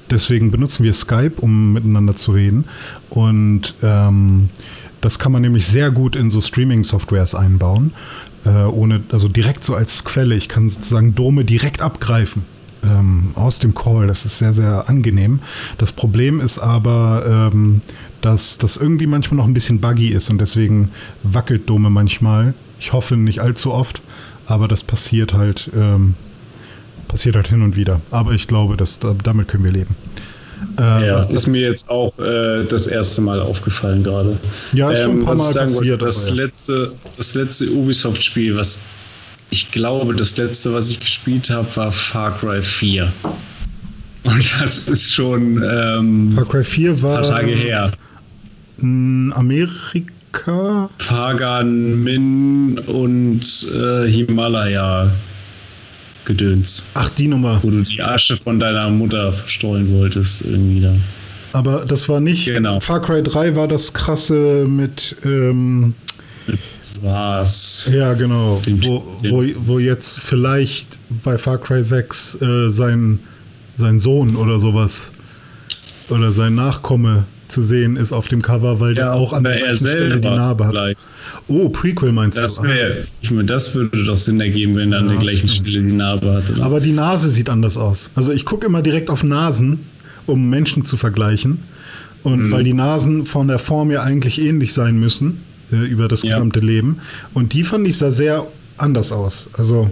[0.09, 2.65] deswegen benutzen wir Skype, um miteinander zu reden.
[3.09, 4.49] Und ähm,
[5.01, 7.91] das kann man nämlich sehr gut in so Streaming-Softwares einbauen,
[8.45, 10.35] äh, ohne, also direkt so als Quelle.
[10.35, 12.43] Ich kann sozusagen Dome direkt abgreifen
[12.83, 14.07] ähm, aus dem Call.
[14.07, 15.39] Das ist sehr, sehr angenehm.
[15.77, 17.81] Das Problem ist aber, ähm,
[18.21, 20.89] dass das irgendwie manchmal noch ein bisschen buggy ist und deswegen
[21.23, 22.53] wackelt Dome manchmal.
[22.79, 24.01] Ich hoffe nicht allzu oft.
[24.45, 26.15] Aber das passiert halt, ähm,
[27.07, 28.01] passiert halt hin und wieder.
[28.11, 29.95] Aber ich glaube, dass, damit können wir leben.
[30.77, 34.37] Äh, ja, ist mir jetzt auch äh, das erste Mal aufgefallen gerade.
[34.73, 36.01] Ja, ist schon ein paar ähm, Mal passiert.
[36.01, 36.35] Das, ja.
[36.35, 38.79] letzte, das letzte Ubisoft-Spiel, was
[39.49, 43.11] ich glaube, das letzte, was ich gespielt habe, war Far Cry 4.
[44.23, 47.91] Und das ist schon ähm, Far Cry 4 war ein paar Tage her.
[48.81, 50.89] Amerika Amerika.
[50.97, 53.41] Pagan, Min und
[53.73, 55.11] äh, Himalaya.
[56.25, 56.85] Gedöns.
[56.93, 57.59] Ach, die Nummer.
[57.61, 60.95] Wo du die Asche von deiner Mutter verstreuen wolltest, irgendwie da.
[61.51, 62.45] Aber das war nicht.
[62.45, 62.79] Genau.
[62.79, 65.17] Far Cry 3 war das krasse mit.
[65.25, 65.93] Ähm,
[67.01, 67.89] was?
[67.91, 68.61] Ja, genau.
[68.65, 73.19] Den, wo, wo, wo jetzt vielleicht bei Far Cry 6 äh, sein,
[73.75, 75.11] sein Sohn oder sowas
[76.09, 79.75] oder sein Nachkomme zu sehen ist auf dem Cover, weil ja, der auch an der
[79.75, 80.71] Stelle die Narbe hat.
[80.71, 80.99] Vielleicht.
[81.47, 82.63] Oh, Prequel meinst das du?
[82.63, 85.69] Wär, ich meine, das würde doch Sinn ergeben, wenn er ja, an der gleichen stimmt.
[85.69, 86.49] Stelle die Narbe hat.
[86.49, 86.63] Oder?
[86.63, 88.09] Aber die Nase sieht anders aus.
[88.15, 89.79] Also ich gucke immer direkt auf Nasen,
[90.25, 91.59] um Menschen zu vergleichen.
[92.23, 92.51] Und mhm.
[92.51, 95.39] weil die Nasen von der Form ja eigentlich ähnlich sein müssen
[95.71, 96.65] äh, über das gesamte ja.
[96.65, 96.99] Leben.
[97.33, 99.49] Und die fand ich sah sehr anders aus.
[99.53, 99.91] Also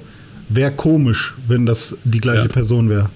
[0.49, 2.47] wäre komisch, wenn das die gleiche.
[2.47, 3.09] Person wäre.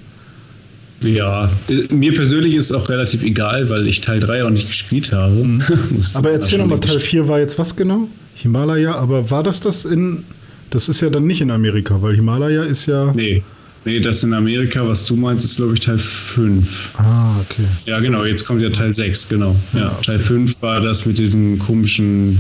[1.02, 1.50] Ja,
[1.89, 5.34] mir persönlich ist es auch relativ egal, weil ich Teil 3 auch nicht gespielt habe.
[5.34, 5.62] Mhm.
[6.14, 8.08] aber erzähl nochmal, Teil 4 war jetzt was genau?
[8.36, 10.24] Himalaya, aber war das das in.
[10.72, 13.12] Das ist ja dann nicht in Amerika, weil Himalaya ist ja.
[13.16, 13.43] Nee.
[13.86, 16.96] Nee, das in Amerika, was du meinst, ist, glaube ich, Teil 5.
[16.98, 17.68] Ah, okay.
[17.86, 19.56] Ja, genau, jetzt kommt ja Teil 6, genau.
[19.74, 22.39] Ja, ja Teil 5 war das mit diesen komischen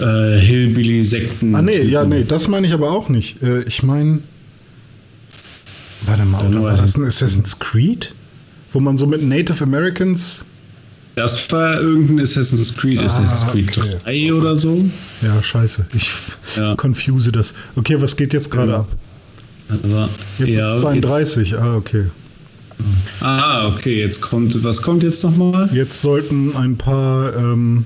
[0.00, 1.54] äh, Hillbilly-Sekten.
[1.54, 3.40] Ah, nee, ja, nee, das meine ich aber auch nicht.
[3.42, 4.18] Äh, ich meine.
[6.10, 8.12] Warte mal, oder war das ein Assassin's Creed?
[8.72, 10.44] Wo man so mit Native Americans.
[11.14, 13.96] Das war irgendein Assassin's Creed, ah, Assassin's Creed okay.
[14.28, 14.84] 3 oder so.
[15.22, 15.86] Ja, scheiße.
[15.94, 16.10] Ich
[16.56, 16.74] ja.
[16.74, 17.54] confuse das.
[17.76, 18.88] Okay, was geht jetzt gerade ab?
[19.68, 20.08] Also,
[20.38, 22.04] jetzt ja, ist 32, jetzt, ah, okay.
[23.20, 25.68] Ah, okay, jetzt kommt, was kommt jetzt nochmal?
[25.72, 27.84] Jetzt sollten ein paar ähm,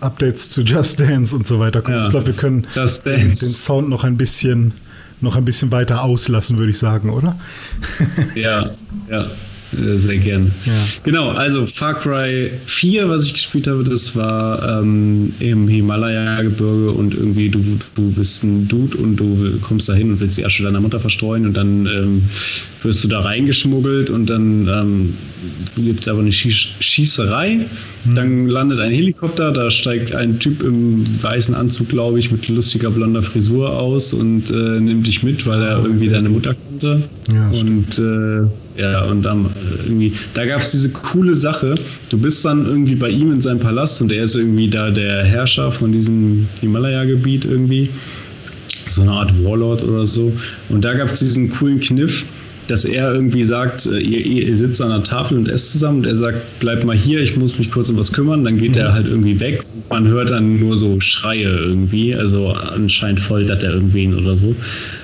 [0.00, 1.96] Updates zu Just Dance und so weiter kommen.
[1.96, 2.04] Ja.
[2.04, 2.66] Ich glaube, wir können
[3.06, 4.72] den Sound noch ein bisschen
[5.20, 7.38] noch ein bisschen weiter auslassen, würde ich sagen, oder?
[8.34, 8.70] ja,
[9.08, 9.30] ja.
[9.72, 10.52] Äh, sehr gern.
[10.64, 10.72] Ja.
[11.02, 17.14] Genau, also Far Cry 4, was ich gespielt habe, das war ähm, im Himalaya-Gebirge und
[17.14, 17.60] irgendwie du,
[17.94, 21.00] du bist ein Dude und du kommst da hin und willst die Asche deiner Mutter
[21.00, 22.22] verstreuen und dann ähm,
[22.82, 25.14] wirst du da reingeschmuggelt und dann ähm,
[25.76, 27.66] gibt es aber eine Schieß Schießerei.
[28.04, 28.14] Mhm.
[28.14, 32.90] Dann landet ein Helikopter, da steigt ein Typ im weißen Anzug, glaube ich, mit lustiger
[32.90, 37.02] blonder Frisur aus und äh, nimmt dich mit, weil er irgendwie deine Mutter kannte.
[37.32, 39.46] Ja, und äh, ja, und dann
[39.84, 41.74] irgendwie, da gab es diese coole Sache.
[42.10, 45.24] Du bist dann irgendwie bei ihm in seinem Palast und er ist irgendwie da der
[45.24, 47.88] Herrscher von diesem Himalaya-Gebiet irgendwie.
[48.88, 50.32] So eine Art Warlord oder so.
[50.68, 52.26] Und da gab es diesen coolen Kniff,
[52.68, 56.06] dass er irgendwie sagt, äh, ihr, ihr, sitzt an der Tafel und esst zusammen und
[56.06, 58.44] er sagt, bleib mal hier, ich muss mich kurz um was kümmern.
[58.44, 58.80] Dann geht mhm.
[58.80, 59.64] er halt irgendwie weg.
[59.90, 62.14] Man hört dann nur so Schreie irgendwie.
[62.14, 64.54] Also anscheinend foltert er irgendwen oder so.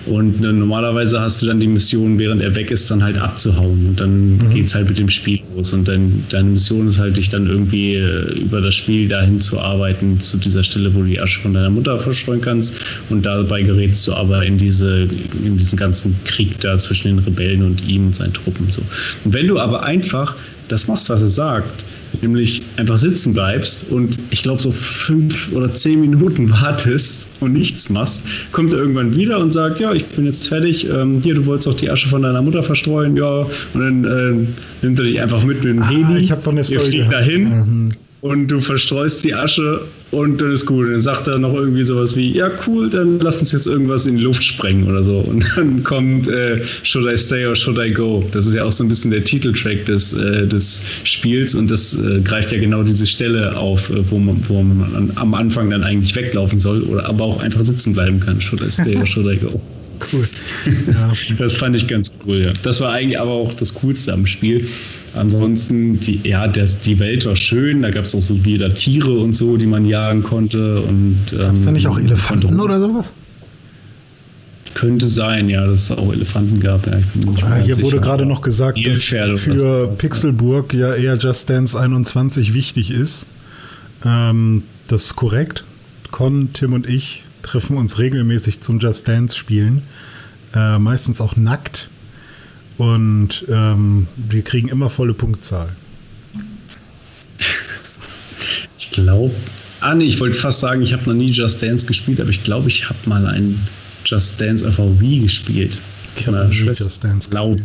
[0.07, 3.87] Und ne, normalerweise hast du dann die Mission, während er weg ist, dann halt abzuhauen.
[3.89, 4.61] Und dann mhm.
[4.61, 5.73] es halt mit dem Spiel los.
[5.73, 9.61] Und dann, deine Mission ist halt, dich dann irgendwie äh, über das Spiel dahin zu
[9.61, 12.81] arbeiten, zu dieser Stelle, wo du die Asche von deiner Mutter verstreuen kannst.
[13.11, 15.09] Und dabei gerätst du aber in, diese,
[15.45, 18.69] in diesen ganzen Krieg da zwischen den Rebellen und ihm und seinen Truppen.
[18.71, 18.83] So.
[19.25, 20.37] Und wenn du aber einfach
[20.69, 21.85] das machst, was er sagt,
[22.23, 27.91] nämlich einfach sitzen bleibst und ich glaube so fünf oder zehn Minuten wartest und nichts
[27.91, 31.45] machst, kommt er irgendwann wieder und sagt, ja, ich bin jetzt fertig, ähm, hier, du
[31.47, 35.21] wolltest doch die Asche von deiner Mutter verstreuen, ja, und dann äh, nimmt er dich
[35.21, 37.43] einfach mit mit dem ah, Heli, ich von der Story ihr fliegt dahin.
[37.49, 37.93] Mhm
[38.23, 39.81] und du verstreust die Asche
[40.13, 40.87] und dann ist gut.
[40.87, 44.07] Und dann sagt er noch irgendwie sowas wie, ja cool, dann lass uns jetzt irgendwas
[44.07, 45.19] in die Luft sprengen oder so.
[45.19, 48.25] Und dann kommt äh, Should I Stay or Should I Go?
[48.31, 51.99] Das ist ja auch so ein bisschen der Titeltrack des, äh, des Spiels und das
[51.99, 55.71] äh, greift ja genau diese Stelle auf, äh, wo man, wo man an, am Anfang
[55.71, 58.41] dann eigentlich weglaufen soll oder aber auch einfach sitzen bleiben kann.
[58.41, 59.61] Should I Stay or Should I Go?
[60.13, 60.29] Cool.
[60.93, 61.13] Ja.
[61.39, 62.53] das fand ich ganz cool, ja.
[62.63, 64.67] Das war eigentlich aber auch das Coolste am Spiel.
[65.15, 69.13] Ansonsten, die, ja, das, die Welt war schön, da gab es auch so wieder Tiere
[69.13, 70.81] und so, die man jagen konnte.
[70.81, 73.11] Und, ähm, gab es da nicht auch Elefanten oder sowas?
[74.75, 76.87] Könnte sein, ja, dass es auch Elefanten gab.
[76.87, 76.95] Ja,
[77.43, 82.91] ah, hier wurde gerade noch gesagt, dass für Pixelburg ja eher Just Dance 21 wichtig
[82.91, 83.27] ist.
[84.05, 85.65] Ähm, das ist korrekt.
[86.11, 89.83] Con, Tim und ich treffen uns regelmäßig zum Just Dance spielen.
[90.55, 91.89] Äh, meistens auch nackt.
[92.79, 95.69] Und ähm, wir kriegen immer volle Punktzahl.
[98.79, 99.35] Ich glaube,
[99.81, 102.45] ah nee, ich wollte fast sagen, ich habe noch nie Just Dance gespielt, aber ich
[102.45, 103.59] glaube, ich habe mal einen
[104.05, 105.81] Just Dance auf Wii gespielt.
[106.17, 107.63] Ich habe Just Dance gespielt.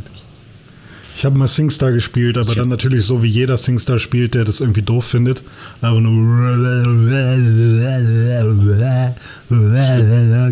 [1.18, 4.60] Ich habe mal SingStar gespielt, aber dann natürlich so wie jeder SingStar spielt, der das
[4.60, 5.42] irgendwie doof findet.
[5.82, 6.14] Aber nur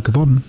[0.04, 0.44] gewonnen.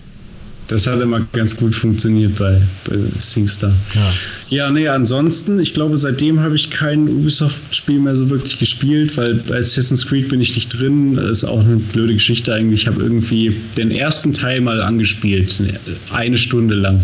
[0.68, 3.74] Das hat immer ganz gut funktioniert bei, bei SingStar.
[3.94, 4.14] Ja.
[4.48, 9.34] ja, nee, ansonsten, ich glaube, seitdem habe ich kein Ubisoft-Spiel mehr so wirklich gespielt, weil
[9.34, 11.16] bei Assassin's Creed bin ich nicht drin.
[11.16, 12.82] Das ist auch eine blöde Geschichte eigentlich.
[12.82, 15.62] Ich habe irgendwie den ersten Teil mal angespielt,
[16.10, 17.02] eine Stunde lang.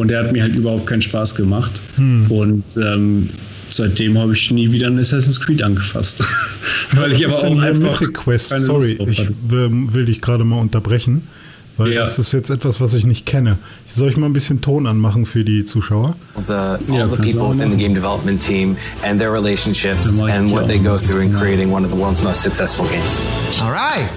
[0.00, 1.82] Und der hat mir halt überhaupt keinen Spaß gemacht.
[1.96, 2.30] Hm.
[2.30, 3.28] Und ähm,
[3.68, 6.22] seitdem habe ich nie wieder ein Assassin's Creed angefasst.
[6.92, 8.48] weil ich aber auch einfach Mythic Quest.
[8.48, 11.28] Sorry, ich will dich gerade mal unterbrechen.
[11.76, 12.00] Weil ja.
[12.00, 13.58] das ist jetzt etwas, was ich nicht kenne.
[13.86, 16.16] Soll ich mal ein bisschen Ton anmachen für die Zuschauer?
[16.36, 20.66] The, all yeah, the people within the game development team and their relationships and what
[20.66, 23.20] they go through in creating one of the world's most successful games.
[23.62, 24.08] All right.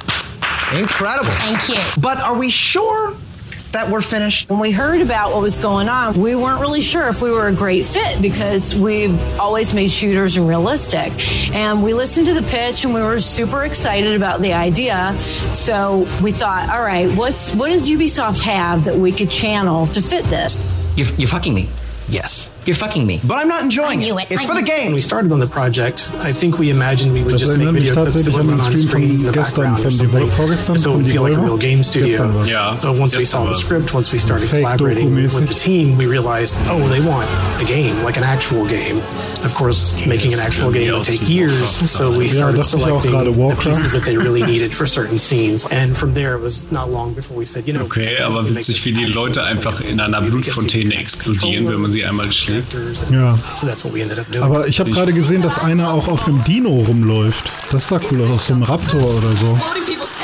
[0.77, 1.29] Incredible.
[1.29, 2.01] Thank you.
[2.01, 3.15] But are we sure
[3.73, 4.49] that we're finished?
[4.49, 7.47] When we heard about what was going on, we weren't really sure if we were
[7.47, 11.11] a great fit because we've always made shooters realistic.
[11.53, 15.13] And we listened to the pitch and we were super excited about the idea.
[15.19, 20.01] So we thought, all right, what's what does Ubisoft have that we could channel to
[20.01, 20.57] fit this?
[20.95, 21.69] You're, you're fucking me.
[22.07, 22.52] Yes.
[22.65, 23.19] You're fucking me.
[23.27, 24.09] But I'm not enjoying it.
[24.11, 24.31] it.
[24.31, 24.85] It's I for the game.
[24.87, 27.93] When we started on the project, I think we imagined we would just make video
[27.93, 30.77] clips that would run on screens in the background or something.
[30.77, 32.43] So it would feel like a real game studio.
[32.43, 32.79] Yeah.
[32.81, 36.55] But once we saw the script, once we started collaborating with the team, we realized,
[36.67, 37.29] oh, they want
[37.61, 38.97] a game, like an actual game.
[39.43, 43.91] Of course, making an actual game would take years, so we started selecting the pieces
[43.91, 45.67] that they really needed for certain scenes.
[45.69, 47.83] And from there, it was not long before we said, you know...
[47.83, 52.31] Okay, aber witzig, wie die Leute einfach in einer Blutfontäne explodieren, wenn man sie einmal
[52.31, 52.52] schlägt.
[53.11, 53.37] Ja.
[54.41, 57.51] Aber ich habe gerade gesehen, dass einer auch auf einem Dino rumläuft.
[57.71, 59.59] Das sah cool aus, auf so einem Raptor oder so.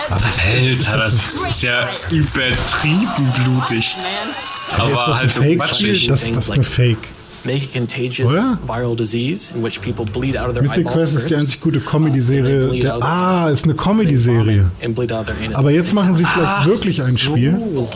[0.10, 3.96] Aber Alter, das ist ja übertrieben blutig.
[4.78, 6.08] Aber halt so matschig.
[6.08, 6.98] Das, das ist eine Fake.
[7.46, 8.58] make a contagious Oder?
[8.66, 11.80] viral disease in which people bleed out of their Mythic Quest ist die einzig gute
[11.80, 12.70] Comedy-Serie.
[12.70, 14.70] Uh, ah, ist eine Comedy-Serie.
[15.54, 17.58] Aber jetzt machen sie vielleicht ah, wirklich ein Spiel.
[17.74, 17.90] So.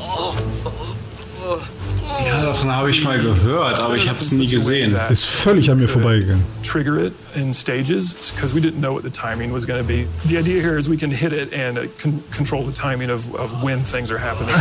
[2.34, 4.96] Ja, davon habe ich mal gehört, aber ich habe es nie gesehen.
[5.10, 6.44] Ist völlig an mir vorbeigegangen.
[6.64, 10.08] Trigger it in stages because we didn't know what the timing was going to be.
[10.26, 13.62] The idea here is we can hit it and con control the timing of, of
[13.62, 14.56] when things are happening.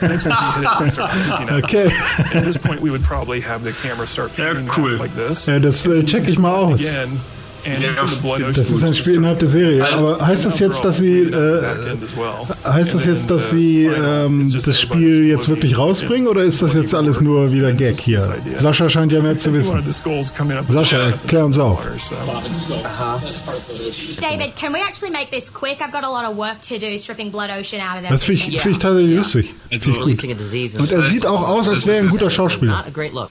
[0.00, 1.64] So next time you hit it, we start peeking out.
[1.64, 1.90] Okay.
[2.34, 4.96] At this point, we would probably have the camera start ja, cool.
[4.96, 5.46] like this.
[5.46, 6.80] Ja, das äh, check ich mal aus.
[6.80, 7.20] Again,
[7.64, 9.86] das ist ein Spiel innerhalb der Serie.
[9.92, 11.62] Aber heißt das jetzt, dass sie äh,
[12.64, 16.94] heißt das jetzt, dass sie ähm, das Spiel jetzt wirklich rausbringen oder ist das jetzt
[16.94, 18.34] alles nur wieder Gag hier?
[18.56, 19.82] Sascha scheint ja mehr zu wissen.
[20.68, 21.80] Sascha, erklär uns auch.
[24.20, 25.80] David, can we actually make this quick?
[25.80, 28.08] I've got a lot of work to do stripping Blood Ocean out of.
[28.08, 29.54] Das finde ich, find ich tatsächlich lustig.
[29.70, 32.84] Also, Und er sieht auch aus, als wäre er ein guter Schauspieler.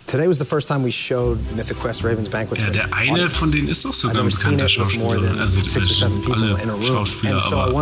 [0.07, 2.61] Today was the first time we showed Mythic Quest Ravens Banquet.
[2.61, 5.07] Ja, der eine von denen ist doch sogar ein bekannter Schauspieler.
[5.41, 5.59] Also
[6.33, 7.73] alle Schauspieler, aber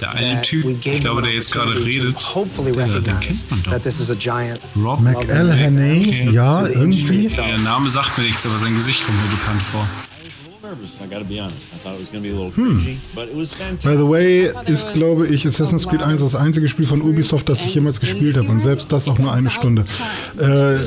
[0.00, 0.64] der eine Typ,
[0.94, 2.16] ich glaube, der jetzt gerade redet,
[2.90, 3.72] der, den kennt man doch.
[4.76, 7.26] Rob McElhenney, ja, irgendwie.
[7.48, 9.86] Der Name sagt mir nichts, aber sein Gesicht kommt mir bekannt vor.
[12.54, 12.78] Hm.
[13.82, 17.64] By the way, ist, glaube ich, Assassin's Creed 1 das einzige Spiel von Ubisoft, das
[17.64, 18.48] ich jemals gespielt habe.
[18.48, 19.84] Und selbst das auch nur eine Stunde.
[20.40, 20.84] Äh,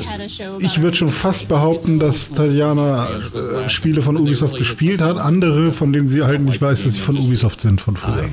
[0.58, 5.18] ich würde schon fast behaupten, dass Tatjana äh, Spiele von Ubisoft gespielt hat.
[5.18, 8.28] Andere, von denen sie halt nicht weiß, dass sie von Ubisoft sind von früher.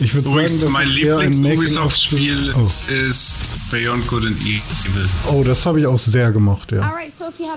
[0.00, 2.92] Ich würde sagen, dass mein Lieblings-Ubisoft-Spiel oh.
[2.92, 5.08] ist Beyond Good and Evil.
[5.26, 6.92] Oh, das habe ich auch sehr gemocht, ja.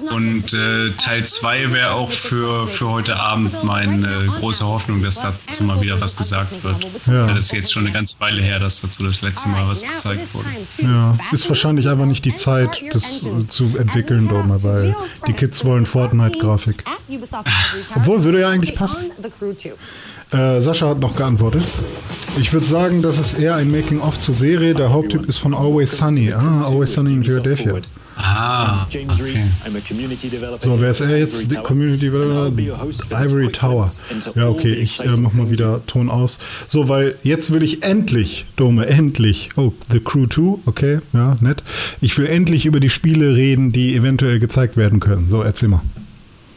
[0.09, 5.21] Und äh, Teil 2 wäre auch für, für heute Abend meine äh, große Hoffnung, dass
[5.21, 6.75] dazu mal wieder was gesagt wird.
[7.05, 7.27] Ja.
[7.27, 10.33] Das ist jetzt schon eine ganze Weile her, dass dazu das letzte Mal was gezeigt
[10.33, 10.47] wurde.
[10.79, 14.95] Ja, ist wahrscheinlich einfach nicht die Zeit, das zu entwickeln, Doma, weil
[15.27, 16.83] die Kids wollen Fortnite-Grafik.
[17.95, 19.11] Obwohl, würde ja eigentlich passen.
[20.31, 21.63] Äh, Sascha hat noch geantwortet.
[22.39, 24.73] Ich würde sagen, das ist eher ein Making-of zur Serie.
[24.73, 26.31] Der Haupttyp ist von Always Sunny.
[26.31, 27.73] Ah, Always Sunny in Philadelphia.
[28.15, 29.07] Ah, okay.
[30.61, 31.51] So, wer ist er jetzt?
[31.51, 32.51] Die Community Developer?
[33.11, 33.89] Ivory Tower.
[34.35, 36.39] Ja, okay, ich äh, mach mal wieder Ton aus.
[36.67, 39.49] So, weil jetzt will ich endlich, Dome, endlich.
[39.55, 41.63] Oh, The Crew 2, okay, ja, nett.
[41.99, 45.27] Ich will endlich über die Spiele reden, die eventuell gezeigt werden können.
[45.29, 45.81] So, erzähl mal.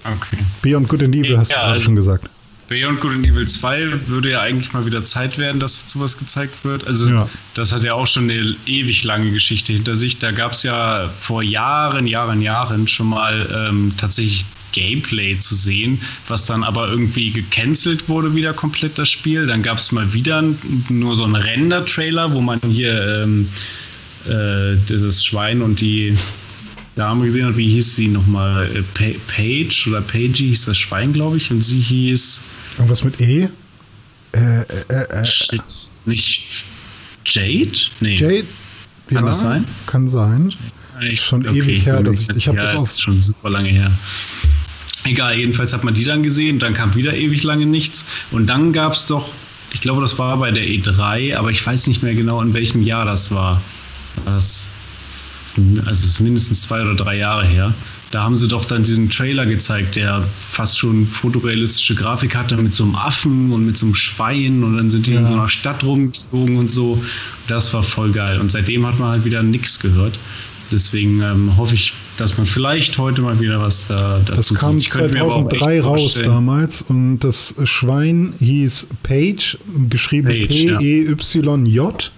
[0.05, 0.37] Okay.
[0.61, 2.29] Beyond Good and Evil hast ja, du gerade schon gesagt.
[2.69, 6.17] Beyond Good and Evil 2 würde ja eigentlich mal wieder Zeit werden, dass dazu was
[6.17, 6.87] gezeigt wird.
[6.87, 7.29] Also ja.
[7.55, 10.19] das hat ja auch schon eine ewig lange Geschichte hinter sich.
[10.19, 16.01] Da gab es ja vor Jahren, Jahren, Jahren schon mal ähm, tatsächlich Gameplay zu sehen,
[16.27, 19.47] was dann aber irgendwie gecancelt wurde wieder komplett das Spiel.
[19.47, 20.43] Dann gab es mal wieder
[20.89, 23.49] nur so einen Render-Trailer, wo man hier ähm,
[24.27, 26.17] äh, dieses Schwein und die
[26.97, 28.71] Dame gesehen hat, wie hieß sie nochmal?
[28.75, 32.45] Äh, Page oder Pagey hieß das Schwein, glaube ich, und sie hieß.
[32.79, 33.49] Irgendwas mit E?
[34.33, 35.63] Äh, äh, äh, Shit.
[36.07, 36.65] Nicht
[37.25, 37.79] Jade?
[38.01, 38.17] Nee.
[38.17, 38.47] Jade?
[39.09, 39.65] Kann ja, das sein?
[39.87, 40.53] Kann sein.
[41.03, 42.85] Ich, schon okay, ewig her, dass ich, ich habe ja, das auch.
[42.85, 43.91] ist schon super lange her.
[45.05, 48.07] Egal, jedenfalls hat man die dann gesehen, dann kam wieder ewig lange nichts.
[48.31, 49.29] Und dann gab es doch,
[49.73, 52.83] ich glaube, das war bei der E3, aber ich weiß nicht mehr genau, in welchem
[52.83, 53.61] Jahr das war.
[54.25, 54.69] Das
[55.57, 57.73] also es ist mindestens zwei oder drei Jahre her.
[58.11, 62.75] Da haben sie doch dann diesen Trailer gezeigt, der fast schon fotorealistische Grafik hatte mit
[62.75, 65.19] so einem Affen und mit so einem Schwein und dann sind die ja.
[65.19, 67.03] in so einer Stadt rumgeflogen und so.
[67.49, 68.41] Das war voll geil.
[68.41, 70.19] Und seitdem hat man halt wieder nichts gehört.
[70.71, 74.81] Deswegen ähm, hoffe ich, dass man vielleicht heute mal wieder was da, dazu Das kam
[74.81, 74.93] sieht.
[74.93, 79.59] 2003 raus damals und das Schwein hieß Page,
[79.91, 82.13] geschrieben P-E-Y-J.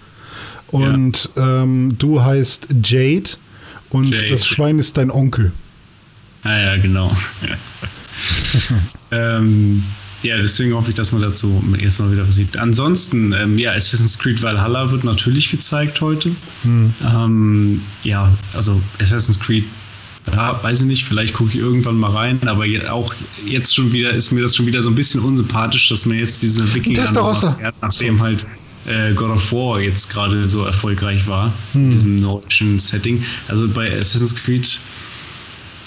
[0.69, 1.63] Und ja.
[1.63, 3.31] ähm, du heißt Jade
[3.91, 4.31] und Jade.
[4.31, 5.53] das Schwein ist dein Onkel.
[6.43, 7.17] Ah ja, genau.
[9.11, 9.83] ähm,
[10.23, 12.57] ja, deswegen hoffe ich, dass man dazu erstmal wieder was sieht.
[12.57, 16.31] Ansonsten, ähm, ja, Assassin's Creed Valhalla wird natürlich gezeigt heute.
[16.63, 16.93] Hm.
[17.05, 19.65] Ähm, ja, also Assassin's Creed,
[20.33, 23.15] ja, weiß ich nicht, vielleicht gucke ich irgendwann mal rein, aber auch
[23.47, 26.43] jetzt schon wieder ist mir das schon wieder so ein bisschen unsympathisch, dass man jetzt
[26.43, 27.05] diese Wikinger
[27.81, 28.47] nachdem halt
[28.87, 31.85] äh, God of War jetzt gerade so erfolgreich war, hm.
[31.85, 33.23] in diesem nordischen Setting.
[33.49, 34.81] Also bei Assassin's Creed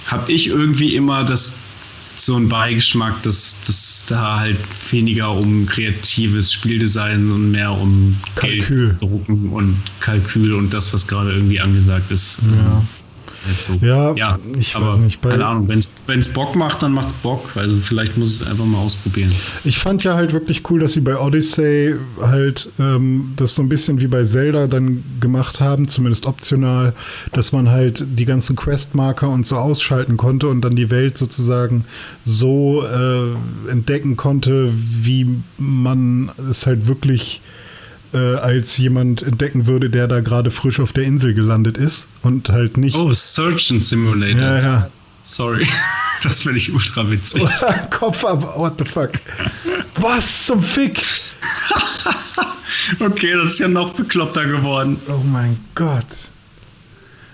[0.08, 1.58] habe ich irgendwie immer das
[2.16, 4.58] so einen Beigeschmack, dass, dass da halt
[4.92, 8.90] weniger um kreatives Spieldesign und mehr um Kalkül.
[8.90, 12.40] Gelddrucken und Kalkül und das, was gerade irgendwie angesagt ist.
[12.54, 12.84] Ja.
[13.46, 13.86] Halt so.
[13.86, 15.22] Ja, ja ich aber weiß nicht.
[15.22, 17.50] keine Ahnung, wenn es Bock macht, dann macht es Bock.
[17.56, 19.32] Also vielleicht muss es einfach mal ausprobieren.
[19.64, 23.70] Ich fand ja halt wirklich cool, dass sie bei Odyssey halt ähm, das so ein
[23.70, 26.94] bisschen wie bei Zelda dann gemacht haben, zumindest optional,
[27.34, 31.86] dass man halt die ganzen Questmarker und so ausschalten konnte und dann die Welt sozusagen
[32.26, 37.42] so äh, entdecken konnte, wie man es halt wirklich
[38.14, 42.50] äh, als jemand entdecken würde, der da gerade frisch auf der Insel gelandet ist und
[42.50, 42.96] halt nicht.
[42.96, 44.42] Oh, Surgeon Simulator.
[44.42, 44.92] Ja, ja.
[45.24, 45.68] Sorry.
[46.22, 47.42] Das finde ich ultra witzig.
[47.92, 49.12] Kopf ab, what the fuck?
[49.96, 51.02] Was zum Fick?
[53.00, 54.98] okay, das ist ja noch bekloppter geworden.
[55.08, 56.04] Oh mein Gott.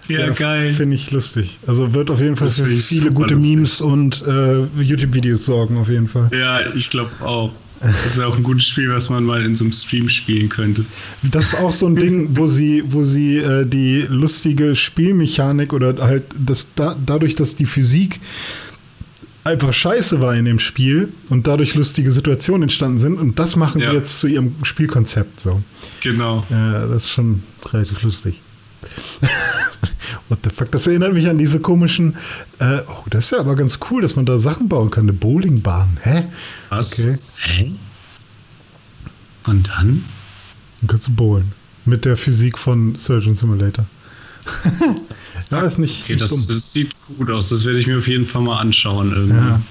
[0.07, 0.72] Ja, ja geil.
[0.73, 1.57] Finde ich lustig.
[1.65, 3.56] Also wird auf jeden Fall für viele gute lustig.
[3.56, 6.30] Memes und äh, YouTube-Videos sorgen, auf jeden Fall.
[6.31, 7.52] Ja, ich glaube auch.
[7.81, 10.85] Das wäre auch ein gutes Spiel, was man mal in so einem Stream spielen könnte.
[11.23, 15.95] Das ist auch so ein Ding, wo sie, wo sie äh, die lustige Spielmechanik oder
[15.99, 18.19] halt das da, dadurch, dass die Physik
[19.43, 23.80] einfach scheiße war in dem Spiel und dadurch lustige Situationen entstanden sind und das machen
[23.80, 23.91] ja.
[23.91, 25.61] sie jetzt zu ihrem Spielkonzept so.
[26.02, 26.43] Genau.
[26.49, 28.41] Ja, das ist schon relativ lustig.
[30.30, 30.72] What the fuck?
[30.72, 32.16] Das erinnert mich an diese komischen.
[32.60, 35.03] Äh, oh, das ist ja aber ganz cool, dass man da Sachen bauen kann.
[35.03, 35.98] Eine Bowlingbahn.
[36.02, 36.24] Hä?
[36.70, 36.99] Was?
[36.99, 37.18] Okay.
[37.41, 37.72] Hä?
[39.45, 40.03] Und dann?
[40.82, 41.52] Dann kannst du bowlen.
[41.86, 43.86] Mit der Physik von Surgeon Simulator.
[45.52, 46.03] ja, ist nicht.
[46.03, 47.49] Okay, das, das, sieht gut aus.
[47.49, 49.12] Das werde ich mir auf jeden Fall mal anschauen.
[49.12, 49.36] Irgendwie.
[49.36, 49.62] Ja.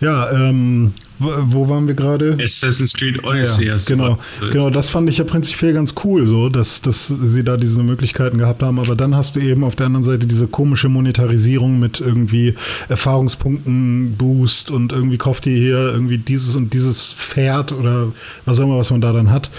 [0.00, 2.36] Ja, ähm, wo waren wir gerade?
[2.42, 3.66] Assassin's Creed Odyssey.
[3.66, 4.18] Ja, genau,
[4.50, 8.36] genau, das fand ich ja prinzipiell ganz cool, so, dass, dass sie da diese Möglichkeiten
[8.36, 8.78] gehabt haben.
[8.78, 12.54] Aber dann hast du eben auf der anderen Seite diese komische Monetarisierung mit irgendwie
[12.88, 18.12] Erfahrungspunkten Boost und irgendwie kauft ihr hier irgendwie dieses und dieses Pferd oder
[18.44, 19.50] was auch immer, was man da dann hat.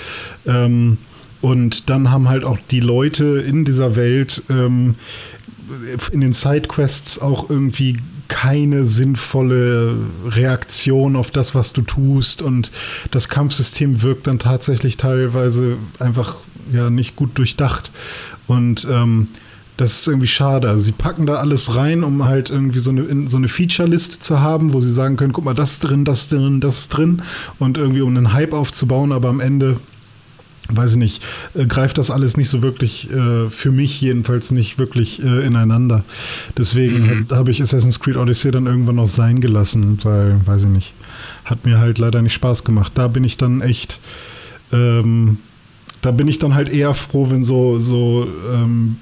[0.45, 0.97] Ähm,
[1.41, 4.95] und dann haben halt auch die Leute in dieser Welt ähm,
[6.11, 7.97] in den Sidequests auch irgendwie
[8.27, 9.95] keine sinnvolle
[10.25, 12.41] Reaktion auf das, was du tust.
[12.41, 12.71] Und
[13.11, 16.37] das Kampfsystem wirkt dann tatsächlich teilweise einfach
[16.71, 17.91] ja nicht gut durchdacht.
[18.47, 19.27] Und ähm,
[19.77, 20.69] das ist irgendwie schade.
[20.69, 24.41] Also sie packen da alles rein, um halt irgendwie so eine, so eine Feature-Liste zu
[24.41, 26.89] haben, wo sie sagen können, guck mal, das ist drin, das ist drin, das ist
[26.89, 27.21] drin.
[27.59, 29.77] Und irgendwie um einen Hype aufzubauen, aber am Ende
[30.69, 31.23] weiß ich nicht,
[31.55, 36.03] äh, greift das alles nicht so wirklich, äh, für mich jedenfalls nicht wirklich äh, ineinander.
[36.57, 37.27] Deswegen mhm.
[37.31, 40.93] habe ich Assassin's Creed Odyssey dann irgendwann noch sein gelassen, weil, weiß ich nicht,
[41.45, 42.93] hat mir halt leider nicht Spaß gemacht.
[42.95, 43.99] Da bin ich dann echt,
[44.71, 45.39] ähm,
[46.01, 48.97] da bin ich dann halt eher froh, wenn so, so ähm,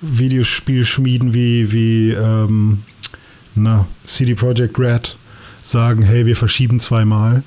[0.00, 2.82] Videospielschmieden wie, wie ähm,
[3.54, 5.16] na, CD Projekt Red
[5.60, 7.42] sagen, hey, wir verschieben zweimal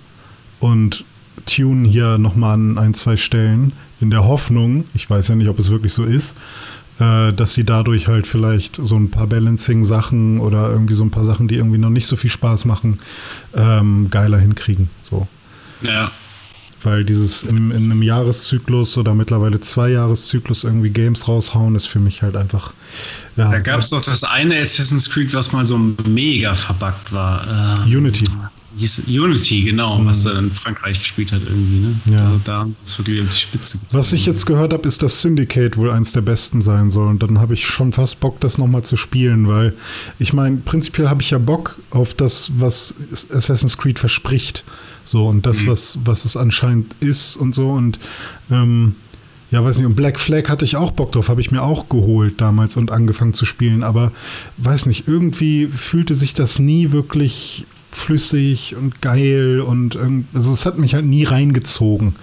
[0.60, 1.04] und
[1.48, 5.57] Tune hier nochmal an ein, zwei Stellen, in der Hoffnung, ich weiß ja nicht, ob
[5.60, 6.36] es wirklich so ist,
[6.99, 11.26] äh, dass sie dadurch halt vielleicht so ein paar Balancing-Sachen oder irgendwie so ein paar
[11.26, 12.99] Sachen, die irgendwie noch nicht so viel Spaß machen,
[13.56, 14.90] ähm, geiler hinkriegen.
[15.10, 15.28] So.
[15.82, 16.11] Ja.
[16.84, 21.99] Weil dieses in, in einem Jahreszyklus oder mittlerweile zwei Jahreszyklus irgendwie Games raushauen, ist für
[21.99, 22.72] mich halt einfach.
[23.36, 27.78] Ja, da gab es doch das eine Assassin's Creed, was mal so mega verbuggt war.
[27.88, 28.26] Ähm, Unity.
[29.08, 30.06] Unity, genau, mhm.
[30.06, 31.80] was er in Frankreich gespielt hat irgendwie.
[31.80, 31.95] Ne?
[32.06, 32.18] Ja.
[32.18, 33.99] Da, da ist wirklich die Spitze gezogen.
[33.99, 37.08] Was ich jetzt gehört habe, ist, dass Syndicate wohl eins der besten sein soll.
[37.08, 39.74] Und dann habe ich schon fast Bock, das nochmal zu spielen, weil
[40.20, 42.95] ich meine, prinzipiell habe ich ja Bock auf das, was
[43.32, 44.64] Assassin's Creed verspricht.
[45.06, 45.68] So, und das, mhm.
[45.68, 47.72] was, was es anscheinend ist und so.
[47.72, 47.99] Und
[48.52, 48.95] ähm,
[49.52, 51.88] ja, weiß nicht, und Black Flag hatte ich auch Bock drauf, habe ich mir auch
[51.88, 54.12] geholt damals und angefangen zu spielen, aber
[54.58, 59.98] weiß nicht, irgendwie fühlte sich das nie wirklich flüssig und geil und
[60.34, 62.16] also es hat mich halt nie reingezogen.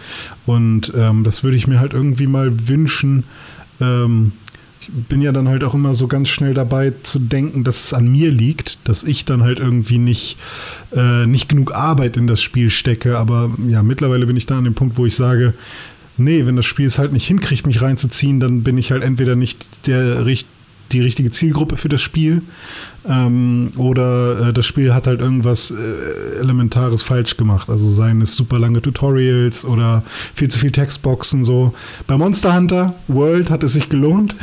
[0.47, 3.25] Und ähm, das würde ich mir halt irgendwie mal wünschen.
[3.81, 4.33] Ähm,
[4.81, 7.95] ich bin ja dann halt auch immer so ganz schnell dabei zu denken, dass es
[7.95, 10.37] an mir liegt, dass ich dann halt irgendwie nicht,
[10.95, 13.17] äh, nicht genug Arbeit in das Spiel stecke.
[13.19, 15.55] Aber ja, mittlerweile bin ich da an dem Punkt, wo ich sage,
[16.19, 19.37] nee, wenn das Spiel es halt nicht hinkriegt, mich reinzuziehen, dann bin ich halt entweder
[19.37, 20.27] nicht der,
[20.93, 22.43] die richtige Zielgruppe für das Spiel
[23.07, 27.69] ähm, oder äh, das Spiel hat halt irgendwas äh, Elementares falsch gemacht.
[27.69, 30.03] Also seien es super lange Tutorials oder
[30.35, 31.75] viel zu viel Textboxen so.
[32.07, 34.35] Bei Monster Hunter World hat es sich gelohnt,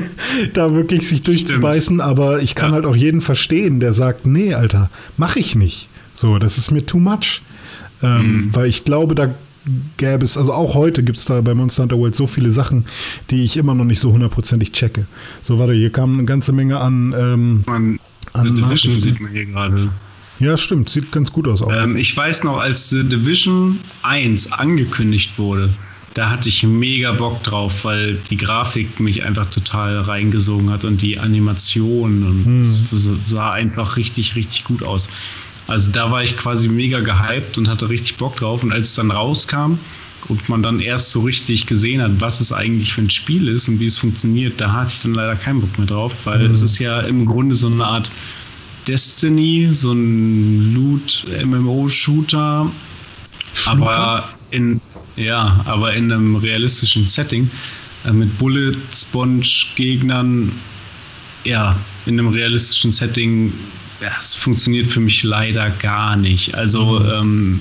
[0.54, 2.00] da wirklich sich durchzubeißen, Stimmt.
[2.02, 2.76] aber ich kann ja.
[2.76, 5.88] halt auch jeden verstehen, der sagt, nee, Alter, mach ich nicht.
[6.14, 7.42] So, das ist mir too much.
[8.02, 8.54] Ähm, mhm.
[8.54, 9.30] Weil ich glaube, da
[9.96, 12.84] gäbe es, also auch heute gibt es da bei Monster Hunter World so viele Sachen,
[13.30, 15.06] die ich immer noch nicht so hundertprozentig checke.
[15.42, 17.14] So, warte, hier kam eine ganze Menge an.
[17.18, 17.98] Ähm, man,
[18.32, 19.90] an The Division sieht man hier gerade.
[20.40, 21.62] Ja, stimmt, sieht ganz gut aus.
[21.68, 25.70] Ähm, ich weiß noch, als The Division 1 angekündigt wurde,
[26.14, 31.02] da hatte ich mega Bock drauf, weil die Grafik mich einfach total reingesogen hat und
[31.02, 32.60] die Animation und hm.
[32.62, 32.90] es
[33.28, 35.08] sah einfach richtig, richtig gut aus.
[35.68, 38.62] Also da war ich quasi mega gehypt und hatte richtig Bock drauf.
[38.62, 39.78] Und als es dann rauskam
[40.28, 43.68] und man dann erst so richtig gesehen hat, was es eigentlich für ein Spiel ist
[43.68, 46.54] und wie es funktioniert, da hatte ich dann leider keinen Bock mehr drauf, weil mhm.
[46.54, 48.10] es ist ja im Grunde so eine Art
[48.88, 52.70] Destiny, so ein Loot-MMO-Shooter,
[53.66, 54.80] aber in
[55.16, 57.50] ja, aber in einem realistischen Setting
[58.06, 60.52] äh, mit Bullet Sponge Gegnern,
[61.44, 61.76] ja,
[62.06, 63.52] in einem realistischen Setting
[64.00, 66.54] ja, es funktioniert für mich leider gar nicht.
[66.54, 67.10] Also mhm.
[67.10, 67.60] ähm,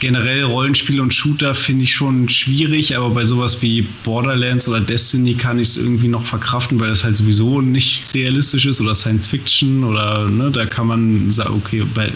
[0.00, 5.34] generell Rollenspiele und Shooter finde ich schon schwierig, aber bei sowas wie Borderlands oder Destiny
[5.34, 9.28] kann ich es irgendwie noch verkraften, weil das halt sowieso nicht realistisch ist oder Science
[9.28, 12.12] Fiction oder ne, da kann man sagen, okay, bei,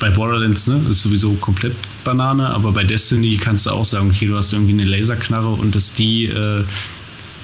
[0.00, 1.74] bei Borderlands ne, ist sowieso komplett
[2.04, 5.74] Banane, aber bei Destiny kannst du auch sagen, okay, du hast irgendwie eine Laserknarre und
[5.74, 6.64] dass die äh,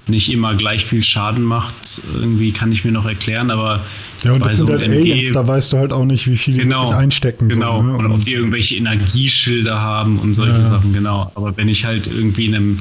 [0.09, 3.81] nicht immer gleich viel Schaden macht, irgendwie kann ich mir noch erklären, aber
[4.25, 6.57] ja, und das sind so halt Aliens, da weißt du halt auch nicht, wie viel
[6.57, 7.49] genau, die einstecken.
[7.49, 7.97] Genau, so, ne?
[7.97, 10.65] und ob die irgendwelche Energieschilder haben und solche ja.
[10.65, 11.31] Sachen, genau.
[11.35, 12.79] Aber wenn ich halt irgendwie in einem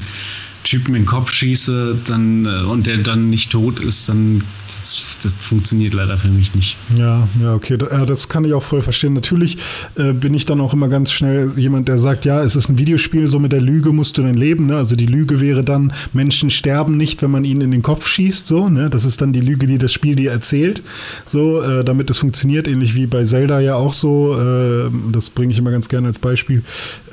[0.64, 5.18] Typen in den Kopf schieße dann, äh, und der dann nicht tot ist, dann das,
[5.22, 6.78] das funktioniert leider für mich nicht.
[6.96, 7.78] Ja, ja, okay.
[7.78, 9.14] Das kann ich auch voll verstehen.
[9.14, 9.58] Natürlich
[9.96, 12.78] äh, bin ich dann auch immer ganz schnell jemand, der sagt, ja, es ist ein
[12.78, 14.68] Videospiel, so mit der Lüge musst du dann leben.
[14.68, 14.78] Ne?
[14.78, 18.48] Also die Lüge wäre dann, Menschen sterben nicht, wenn man ihnen in den Kopf schießt.
[18.48, 18.90] So, ne?
[18.90, 20.82] Das ist dann die Lüge, die das Spiel dir erzählt.
[21.26, 24.38] So, äh, damit es funktioniert, ähnlich wie bei Zelda ja auch so.
[24.38, 26.64] Äh, das bringe ich immer ganz gerne als Beispiel.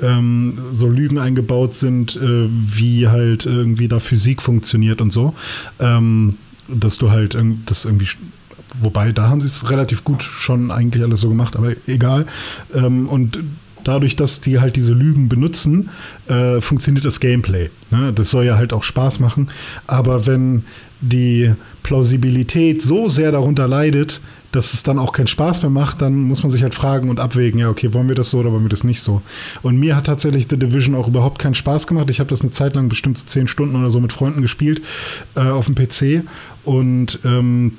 [0.02, 5.34] Ähm, so Lügen eingebaut sind, äh, wie halt halt irgendwie da Physik funktioniert und so.
[5.80, 6.36] Ähm,
[6.68, 7.36] dass du halt
[7.66, 8.08] das irgendwie
[8.80, 12.26] wobei da haben sie es relativ gut schon eigentlich alles so gemacht, aber egal.
[12.74, 13.38] Ähm, und
[13.84, 15.88] dadurch, dass die halt diese Lügen benutzen,
[16.28, 17.70] äh, funktioniert das Gameplay.
[17.90, 18.12] Ne?
[18.12, 19.48] Das soll ja halt auch Spaß machen.
[19.86, 20.64] Aber wenn
[21.00, 21.52] die
[21.82, 24.20] Plausibilität so sehr darunter leidet,
[24.52, 27.20] dass es dann auch keinen Spaß mehr macht, dann muss man sich halt fragen und
[27.20, 29.20] abwägen, ja, okay, wollen wir das so oder wollen wir das nicht so?
[29.62, 32.08] Und mir hat tatsächlich The Division auch überhaupt keinen Spaß gemacht.
[32.10, 34.82] Ich habe das eine Zeit lang bestimmt zehn Stunden oder so mit Freunden gespielt
[35.36, 36.24] äh, auf dem PC
[36.64, 37.72] und ähm,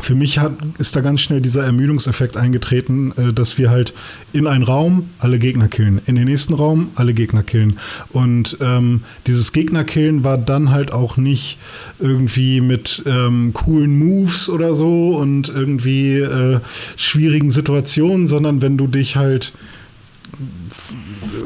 [0.00, 3.94] für mich hat, ist da ganz schnell dieser Ermüdungseffekt eingetreten, äh, dass wir halt
[4.32, 7.78] in einen Raum alle Gegner killen, in den nächsten Raum alle Gegner killen.
[8.10, 11.58] Und ähm, dieses Gegnerkillen war dann halt auch nicht
[12.00, 16.60] irgendwie mit ähm, coolen Moves oder so und irgendwie äh,
[16.96, 19.52] schwierigen Situationen, sondern wenn du dich halt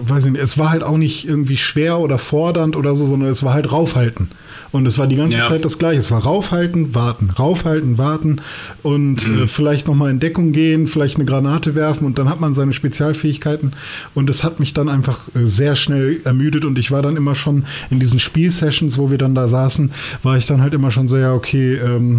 [0.02, 3.28] weiß ich nicht, es war halt auch nicht irgendwie schwer oder fordernd oder so, sondern
[3.28, 4.28] es war halt raufhalten.
[4.70, 5.46] Und es war die ganze ja.
[5.46, 5.98] Zeit das Gleiche.
[5.98, 8.40] Es war raufhalten, warten, raufhalten, warten
[8.82, 9.44] und mhm.
[9.44, 12.72] äh, vielleicht nochmal in Deckung gehen, vielleicht eine Granate werfen und dann hat man seine
[12.72, 13.72] Spezialfähigkeiten.
[14.14, 17.34] Und es hat mich dann einfach äh, sehr schnell ermüdet und ich war dann immer
[17.34, 19.90] schon in diesen Spielsessions, wo wir dann da saßen,
[20.22, 22.18] war ich dann halt immer schon so, ja, okay, ähm,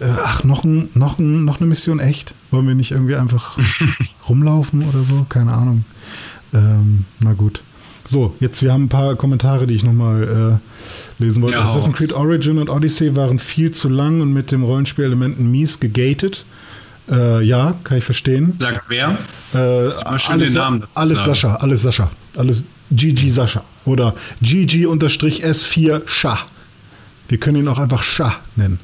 [0.00, 2.34] äh, ach, noch, ein, noch, ein, noch eine Mission echt?
[2.50, 3.58] Wollen wir nicht irgendwie einfach
[4.28, 5.26] rumlaufen oder so?
[5.28, 5.84] Keine Ahnung.
[6.52, 7.62] Ähm, na gut.
[8.06, 10.60] So, jetzt, wir haben ein paar Kommentare, die ich nochmal
[11.18, 11.58] äh, lesen wollte.
[11.58, 15.78] Ja, Assassin's Creed Origin und Odyssey waren viel zu lang und mit dem Rollenspielelementen mies
[15.78, 16.44] gegated.
[17.08, 18.54] Äh, ja, kann ich verstehen.
[18.56, 19.16] Sagt wer?
[19.54, 20.56] Äh, alles,
[20.94, 22.10] alles Sascha, alles Sascha.
[22.36, 23.62] Alles GG Sascha.
[23.84, 26.38] Oder GG-S4 Scha.
[27.28, 28.80] Wir können ihn auch einfach Scha nennen.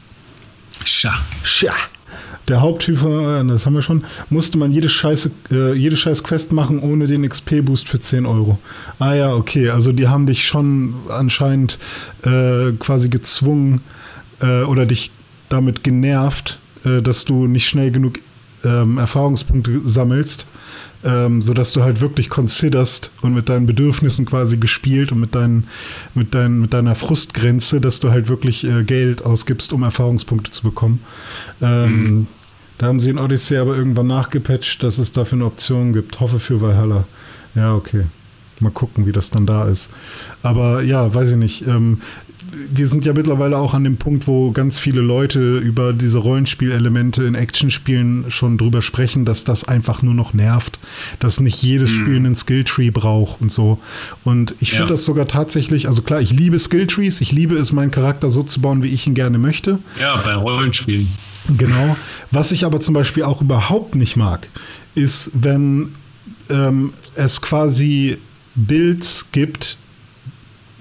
[0.84, 1.14] Scha.
[1.42, 1.74] Scha
[2.48, 6.78] der Haupttyp, das haben wir schon, musste man jede Scheiße, äh, jede Scheiß Quest machen
[6.78, 8.58] ohne den XP-Boost für 10 Euro.
[8.98, 11.78] Ah ja, okay, also die haben dich schon anscheinend
[12.24, 13.80] äh, quasi gezwungen
[14.40, 15.10] äh, oder dich
[15.48, 18.20] damit genervt, äh, dass du nicht schnell genug
[18.64, 20.46] ähm, Erfahrungspunkte sammelst,
[21.04, 25.68] ähm, sodass du halt wirklich considerst und mit deinen Bedürfnissen quasi gespielt und mit, deinen,
[26.14, 30.62] mit, dein, mit deiner Frustgrenze, dass du halt wirklich äh, Geld ausgibst, um Erfahrungspunkte zu
[30.62, 31.00] bekommen.
[31.62, 32.26] Ähm, mhm.
[32.78, 36.20] Da haben sie in Odyssey aber irgendwann nachgepatcht, dass es dafür eine Option gibt.
[36.20, 37.04] Hoffe für Valhalla.
[37.54, 38.04] Ja, okay.
[38.60, 39.90] Mal gucken, wie das dann da ist.
[40.42, 41.66] Aber ja, weiß ich nicht.
[41.66, 42.00] Ähm,
[42.70, 47.24] wir sind ja mittlerweile auch an dem Punkt, wo ganz viele Leute über diese Rollenspielelemente
[47.24, 50.78] in Actionspielen schon drüber sprechen, dass das einfach nur noch nervt,
[51.18, 51.94] dass nicht jedes mhm.
[51.94, 53.78] Spiel einen Skilltree braucht und so.
[54.24, 54.90] Und ich finde ja.
[54.90, 58.60] das sogar tatsächlich, also klar, ich liebe Skilltrees, ich liebe es, meinen Charakter so zu
[58.60, 59.78] bauen, wie ich ihn gerne möchte.
[60.00, 61.08] Ja, bei Rollenspielen.
[61.56, 61.96] Genau.
[62.30, 64.48] Was ich aber zum Beispiel auch überhaupt nicht mag,
[64.94, 65.94] ist, wenn
[66.50, 68.18] ähm, es quasi
[68.54, 69.76] Builds gibt,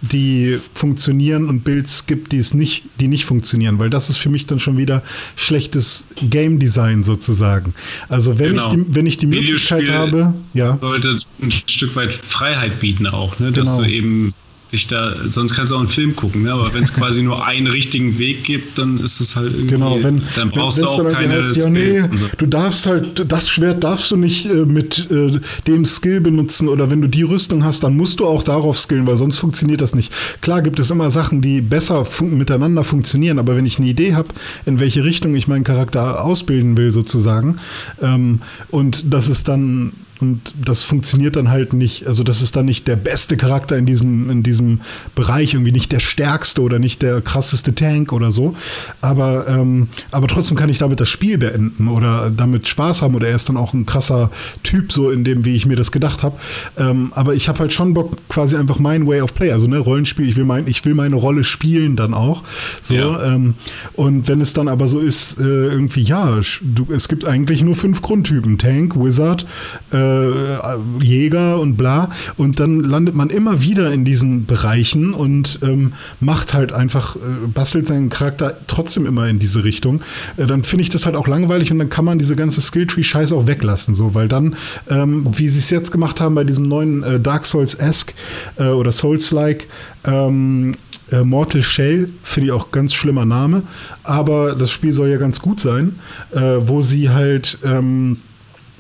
[0.02, 4.30] die funktionieren und Builds gibt, die es nicht, die nicht funktionieren, weil das ist für
[4.30, 5.02] mich dann schon wieder
[5.36, 7.74] schlechtes Game Design sozusagen.
[8.10, 8.68] Also wenn genau.
[8.68, 10.78] ich die, wenn ich die Möglichkeit habe, ja.
[10.80, 13.52] Sollte ein Stück weit Freiheit bieten auch, ne?
[13.52, 13.84] dass genau.
[13.84, 14.34] du eben
[14.76, 16.52] sich da, sonst kannst du auch einen Film gucken, ne?
[16.52, 19.98] aber wenn es quasi nur einen richtigen Weg gibt, dann ist es halt irgendwie, genau,
[20.04, 22.28] wenn, dann brauchst du auch dann keine heißt, ja, nee, so.
[22.38, 26.90] Du darfst halt, das Schwert darfst du nicht äh, mit äh, dem Skill benutzen oder
[26.92, 29.96] wenn du die Rüstung hast, dann musst du auch darauf skillen, weil sonst funktioniert das
[29.96, 30.12] nicht.
[30.42, 34.14] Klar gibt es immer Sachen, die besser fun miteinander funktionieren, aber wenn ich eine Idee
[34.14, 34.30] habe,
[34.66, 37.60] in welche Richtung ich meinen Charakter ausbilden will sozusagen
[38.02, 38.42] ähm,
[38.72, 42.88] und das ist dann und das funktioniert dann halt nicht, also das ist dann nicht
[42.88, 44.82] der beste Charakter in diesem, in diesem
[45.14, 48.56] Bereich, irgendwie nicht der stärkste oder nicht der krasseste Tank oder so.
[49.02, 53.28] Aber, ähm, aber trotzdem kann ich damit das Spiel beenden oder damit Spaß haben oder
[53.28, 54.32] er ist dann auch ein krasser
[54.64, 56.38] Typ, so in dem, wie ich mir das gedacht habe.
[56.78, 59.80] Ähm, aber ich habe halt schon Bock, quasi einfach mein Way of Play, also ne,
[59.80, 62.44] Rollenspiel, ich will, mein, ich will meine Rolle spielen dann auch.
[62.82, 63.34] So, ja.
[63.34, 63.56] ähm,
[63.94, 67.76] und wenn es dann aber so ist, äh, irgendwie, ja, du, es gibt eigentlich nur
[67.76, 69.46] fünf Grundtypen: Tank, Wizard,
[69.92, 72.12] äh, äh, Jäger und bla.
[72.38, 77.20] Und dann landet man immer wieder in diesen Bereichen und ähm, macht halt einfach, äh,
[77.54, 80.02] bastelt seinen Charakter trotzdem immer in diese Richtung.
[80.38, 83.36] Äh, dann finde ich das halt auch langweilig und dann kann man diese ganze Skilltree-Scheiße
[83.36, 84.56] auch weglassen, so, weil dann,
[84.90, 88.14] ähm, wie sie es jetzt gemacht haben bei diesem neuen äh, Dark Souls-esque
[88.58, 89.68] äh, oder Souls-like,
[90.06, 90.76] ähm,
[91.12, 93.64] äh, Mortal Shell, finde ich auch ganz schlimmer Name,
[94.04, 96.00] aber das Spiel soll ja ganz gut sein,
[96.34, 98.18] äh, wo sie halt ähm,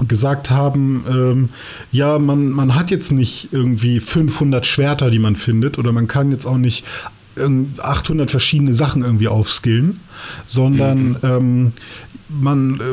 [0.07, 1.49] gesagt haben, ähm,
[1.91, 6.31] ja, man, man hat jetzt nicht irgendwie 500 Schwerter, die man findet, oder man kann
[6.31, 6.85] jetzt auch nicht
[7.37, 9.99] 800 verschiedene Sachen irgendwie aufskillen,
[10.45, 11.17] sondern mhm.
[11.23, 11.71] ähm,
[12.29, 12.83] man äh,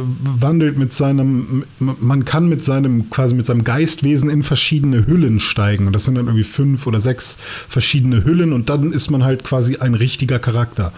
[0.43, 5.87] wandelt mit seinem, man kann mit seinem, quasi mit seinem Geistwesen in verschiedene Hüllen steigen.
[5.87, 9.45] Und das sind dann irgendwie fünf oder sechs verschiedene Hüllen und dann ist man halt
[9.45, 10.93] quasi ein richtiger Charakter.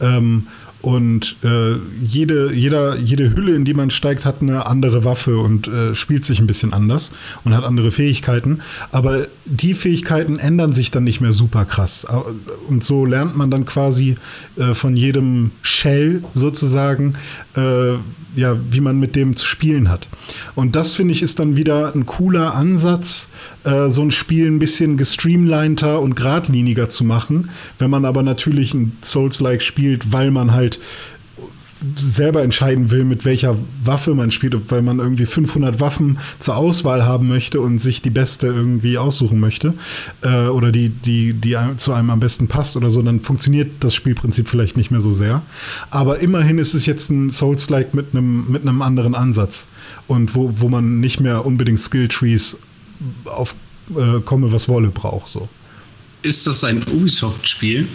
[0.00, 0.48] Ähm,
[0.82, 1.74] und äh,
[2.04, 6.24] jede, jeder, jede Hülle, in die man steigt, hat eine andere Waffe und äh, spielt
[6.24, 7.12] sich ein bisschen anders
[7.44, 8.60] und hat andere Fähigkeiten.
[8.92, 12.06] Aber die Fähigkeiten ändern sich dann nicht mehr super krass.
[12.68, 14.16] Und so lernt man dann quasi
[14.56, 17.14] äh, von jedem Shell sozusagen,
[17.56, 17.94] äh,
[18.36, 20.08] ja, wie man mit dem zu spielen hat.
[20.54, 23.30] Und das finde ich ist dann wieder ein cooler Ansatz,
[23.64, 27.50] äh, so ein Spiel ein bisschen gestreamliner und geradliniger zu machen.
[27.78, 30.80] Wenn man aber natürlich ein Souls-like spielt, weil man halt
[31.96, 37.04] selber entscheiden will, mit welcher Waffe man spielt, weil man irgendwie 500 Waffen zur Auswahl
[37.04, 39.74] haben möchte und sich die beste irgendwie aussuchen möchte
[40.22, 43.94] äh, oder die, die, die zu einem am besten passt oder so, dann funktioniert das
[43.94, 45.42] Spielprinzip vielleicht nicht mehr so sehr.
[45.90, 49.68] Aber immerhin ist es jetzt ein Souls-like mit einem, mit einem anderen Ansatz
[50.08, 52.58] und wo, wo man nicht mehr unbedingt Skill-Trees
[53.26, 53.54] auf
[53.90, 55.28] äh, komme, was wolle braucht.
[55.28, 55.48] So.
[56.22, 57.86] Ist das ein Ubisoft-Spiel?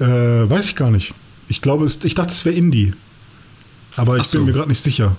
[0.00, 1.12] Äh, weiß ich gar nicht.
[1.50, 2.94] Ich glaube, es, ich dachte, es wäre Indie.
[3.96, 4.38] Aber ich so.
[4.38, 5.14] bin mir gerade nicht sicher.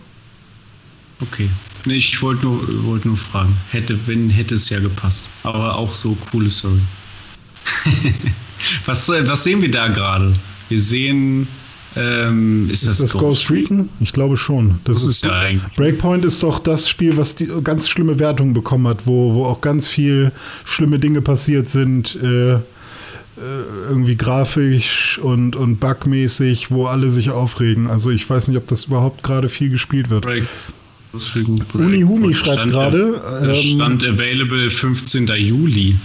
[1.19, 1.49] Okay.
[1.85, 3.55] Nee, ich wollte nur, wollt nur fragen.
[3.69, 5.27] Hätte, wenn, hätte es ja gepasst.
[5.43, 6.79] Aber auch so coole Story.
[8.85, 10.33] was, was sehen wir da gerade?
[10.69, 11.47] Wir sehen.
[11.97, 13.89] Ähm, ist, ist, das, das Ghost, Recon?
[13.99, 14.79] Ich glaube schon.
[14.85, 15.75] Das, das ist, ist, ja eigentlich.
[15.75, 19.59] Breakpoint ist doch das Spiel, was die ganz schlimme Wertungen bekommen hat, wo, wo auch
[19.59, 20.31] ganz viel
[20.63, 22.17] schlimme Dinge passiert sind.
[22.23, 22.59] Äh, äh,
[23.37, 27.87] irgendwie grafisch und, und bugmäßig, wo alle sich aufregen.
[27.87, 30.23] Also ich weiß nicht, ob das überhaupt gerade viel gespielt wird.
[30.23, 30.43] Break.
[31.73, 33.21] Unihumi schreibt gerade.
[33.43, 35.27] Ähm, stand available 15.
[35.27, 35.95] Juli.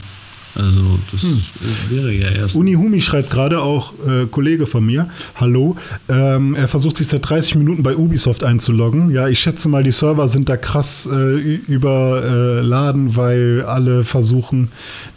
[0.57, 1.43] Also das hm.
[1.91, 2.57] wäre ja erst.
[2.57, 5.77] Unihumi schreibt gerade auch, äh, Kollege von mir, hallo,
[6.09, 9.11] ähm, er versucht sich seit 30 Minuten bei Ubisoft einzuloggen.
[9.11, 14.69] Ja, ich schätze mal, die Server sind da krass äh, überladen, weil alle versuchen,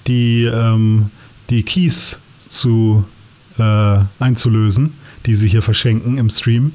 [0.07, 1.09] die ähm,
[1.49, 3.03] die Keys zu
[3.57, 4.93] äh, einzulösen,
[5.25, 6.71] die sie hier verschenken im Stream.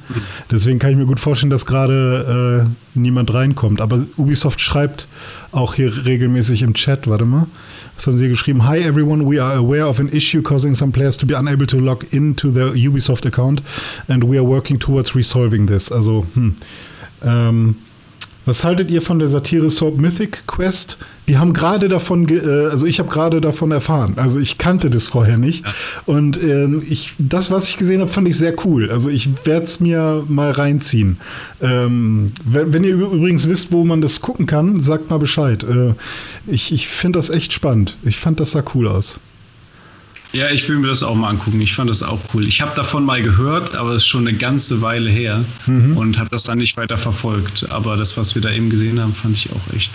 [0.51, 3.81] Deswegen kann ich mir gut vorstellen, dass gerade äh, niemand reinkommt.
[3.81, 5.09] Aber Ubisoft schreibt
[5.53, 7.47] auch hier regelmäßig im Chat, warte mal.
[7.97, 8.67] Was haben sie geschrieben?
[8.67, 11.79] Hi everyone, we are aware of an issue causing some players to be unable to
[11.79, 13.63] log into their Ubisoft account
[14.09, 15.91] and we are working towards resolving this.
[15.91, 16.57] Also, hm.
[17.25, 17.77] Ähm,
[18.47, 20.99] was haltet ihr von der Satire Soap Mythic Quest?
[21.27, 24.15] Wir haben gerade davon, äh, also ich habe gerade davon erfahren.
[24.16, 25.65] Also ich kannte das vorher nicht.
[26.07, 28.91] Und äh, ich, das, was ich gesehen habe, fand ich sehr cool.
[28.91, 31.19] Also ich werde es mir mal reinziehen.
[31.62, 35.65] Ähm, wenn, wenn, ihr übrigens wisst, wo man das gucken kann, sagt mal Bescheid.
[35.65, 35.95] Äh,
[36.47, 37.97] ich ich finde das echt spannend.
[38.03, 39.19] Ich fand das sah cool aus.
[40.35, 41.61] Ja, ich will mir das auch mal angucken.
[41.61, 42.48] Ich fand das auch cool.
[42.48, 45.97] Ich habe davon mal gehört, aber es ist schon eine ganze Weile her mhm.
[45.97, 47.70] und habe das dann nicht weiter verfolgt.
[47.70, 49.93] Aber das, was wir da eben gesehen haben, fand ich auch echt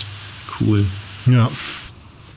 [0.58, 0.82] cool.
[1.26, 1.50] Ja.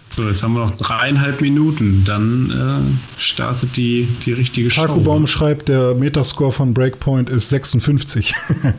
[0.10, 2.04] So, jetzt haben wir noch dreieinhalb Minuten.
[2.04, 4.82] Dann äh, startet die, die richtige Show.
[4.82, 8.34] Takubaum schreibt, der Metascore von Breakpoint ist 56.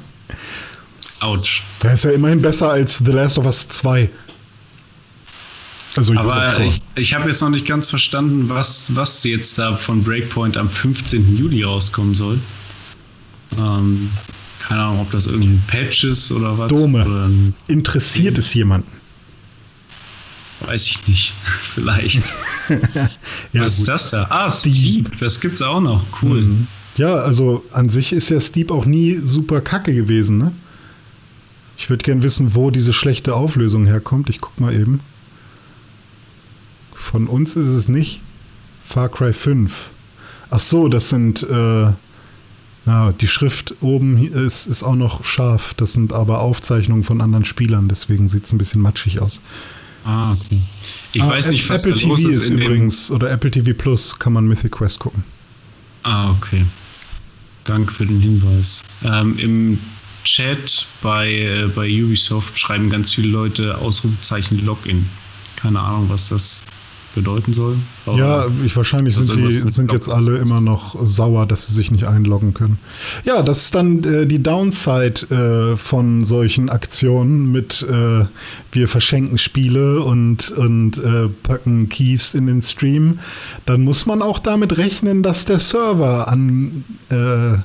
[1.21, 1.63] Autsch.
[1.83, 4.11] Der ist ja immerhin besser als The Last of Us 2.
[5.97, 10.03] Also Aber ich, ich habe jetzt noch nicht ganz verstanden, was, was jetzt da von
[10.03, 11.37] Breakpoint am 15.
[11.37, 12.41] Juli rauskommen soll.
[13.59, 14.11] Ähm,
[14.67, 16.69] keine Ahnung, ob das irgendein Patch ist oder was.
[16.69, 17.05] Dome.
[17.05, 17.31] Oder
[17.69, 18.91] Interessiert es jemanden?
[20.67, 21.33] Weiß ich nicht.
[21.75, 22.25] Vielleicht.
[22.69, 23.09] ja,
[23.53, 23.63] was gut.
[23.63, 24.27] ist das da?
[24.31, 25.19] Ah, Steep.
[25.21, 26.05] Das gibt's auch noch.
[26.23, 26.41] Cool.
[26.41, 26.67] Mhm.
[26.97, 30.53] Ja, also an sich ist ja Steep auch nie super kacke gewesen, ne?
[31.77, 34.31] Ich würde gern wissen, wo diese schlechte Auflösung herkommt.
[34.31, 35.01] Ich guck mal eben.
[37.05, 38.23] Von uns ist es nicht.
[38.87, 39.73] Far Cry 5.
[40.51, 41.93] Ach so, das sind äh,
[42.87, 45.75] ja, die Schrift oben ist, ist auch noch scharf.
[45.75, 49.43] Das sind aber Aufzeichnungen von anderen Spielern, deswegen sieht es ein bisschen matschig aus.
[50.05, 50.61] Ah, okay.
[51.13, 54.33] Ich ah, weiß nicht, was Apple TV ist, ist übrigens, oder Apple TV Plus kann
[54.33, 55.23] man Mythic Quest gucken.
[56.03, 56.65] Ah, okay.
[57.65, 58.83] Danke für den Hinweis.
[59.05, 59.79] Ähm, Im
[60.25, 65.07] Chat bei, äh, bei Ubisoft schreiben ganz viele Leute Ausrufezeichen Login.
[65.57, 66.63] Keine Ahnung, was das
[67.15, 67.77] bedeuten soll.
[68.17, 72.07] ja, ich, wahrscheinlich sind, die, sind jetzt alle immer noch sauer, dass sie sich nicht
[72.07, 72.79] einloggen können.
[73.25, 78.25] Ja, das ist dann äh, die Downside äh, von solchen Aktionen mit äh,
[78.73, 83.19] wir verschenken Spiele und, und äh, packen Keys in den Stream.
[83.67, 87.59] Dann muss man auch damit rechnen, dass der Server an äh,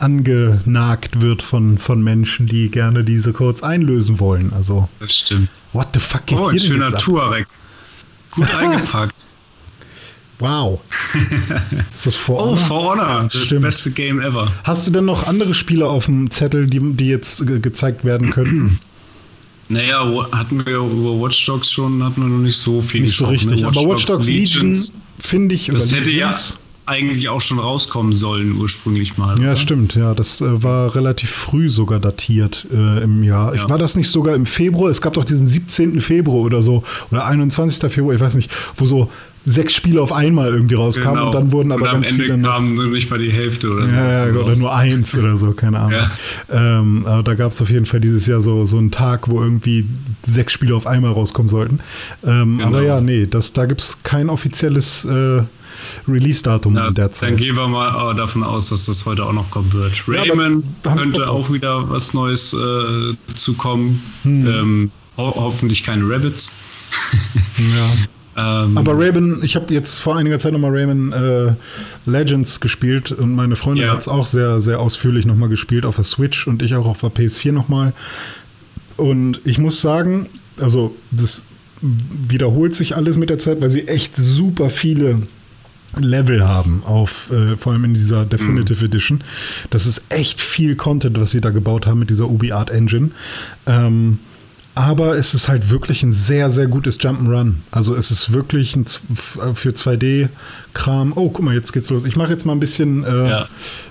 [0.00, 4.52] angenagt wird von, von Menschen, die gerne diese Codes einlösen wollen.
[4.54, 4.88] Also.
[4.98, 5.48] Das stimmt.
[5.72, 7.46] What the fuck geht Oh, ein schöner Tuareg.
[8.32, 9.26] Gut eingepackt.
[10.38, 10.80] Wow.
[11.94, 12.52] Ist das For Honor?
[12.52, 13.28] Oh, For Honor.
[13.30, 13.62] Das Stimmt.
[13.62, 14.50] beste Game ever.
[14.64, 18.30] Hast du denn noch andere Spiele auf dem Zettel, die, die jetzt ge gezeigt werden
[18.30, 18.78] könnten?
[19.72, 23.26] Naja, hatten wir über Watch Dogs schon, hatten wir noch nicht so viel Nicht so
[23.26, 24.76] richtig, Watch aber Watch Dogs Legion,
[25.20, 26.34] finde ich, das hätte ja
[26.86, 29.38] eigentlich auch schon rauskommen sollen ursprünglich mal.
[29.38, 29.56] Ja, oder?
[29.56, 30.14] stimmt, ja.
[30.14, 33.54] Das äh, war relativ früh sogar datiert äh, im Jahr.
[33.54, 33.68] Ja.
[33.68, 34.90] War das nicht sogar im Februar?
[34.90, 36.00] Es gab doch diesen 17.
[36.00, 37.92] Februar oder so, oder 21.
[37.92, 39.10] Februar, ich weiß nicht, wo so
[39.46, 41.26] sechs Spiele auf einmal irgendwie rauskamen genau.
[41.26, 43.88] und dann wurden aber und ganz am Ende viele kamen nicht mal die Hälfte oder
[43.88, 43.96] so.
[43.96, 45.92] Ja, ja oder nur eins oder so, keine Ahnung.
[45.92, 46.80] Ja.
[46.80, 49.40] Ähm, aber da gab es auf jeden Fall dieses Jahr so, so einen Tag, wo
[49.40, 49.86] irgendwie
[50.26, 51.80] sechs Spiele auf einmal rauskommen sollten.
[52.26, 52.68] Ähm, genau.
[52.68, 55.42] Aber ja, nee, das, da gibt es kein offizielles äh,
[56.08, 57.30] Release-Datum in der Zeit.
[57.30, 59.92] Dann gehen wir mal davon aus, dass das heute auch noch kommen wird.
[60.06, 64.02] Rayman ja, könnte auch wieder was Neues äh, zukommen.
[64.22, 64.46] Hm.
[64.46, 66.52] Ähm, ho hoffentlich keine Rabbits.
[68.36, 68.64] ja.
[68.64, 71.52] ähm, Aber Rayman, ich habe jetzt vor einiger Zeit nochmal Rayman äh,
[72.06, 73.92] Legends gespielt und meine Freundin ja.
[73.92, 77.00] hat es auch sehr, sehr ausführlich nochmal gespielt auf der Switch und ich auch auf
[77.00, 77.92] der PS4 nochmal.
[78.96, 80.28] Und ich muss sagen,
[80.58, 81.44] also das
[81.80, 85.22] wiederholt sich alles mit der Zeit, weil sie echt super viele
[85.98, 88.86] Level haben, auf, äh, vor allem in dieser Definitive mhm.
[88.86, 89.24] Edition.
[89.70, 93.10] Das ist echt viel Content, was sie da gebaut haben mit dieser UbiArt Engine.
[93.66, 94.18] Ähm,
[94.76, 97.54] aber es ist halt wirklich ein sehr, sehr gutes Jump'n'Run.
[97.72, 101.12] Also es ist wirklich ein für 2D-Kram.
[101.16, 102.04] Oh, guck mal, jetzt geht's los.
[102.04, 103.48] Ich mache jetzt mal ein bisschen, äh, ja.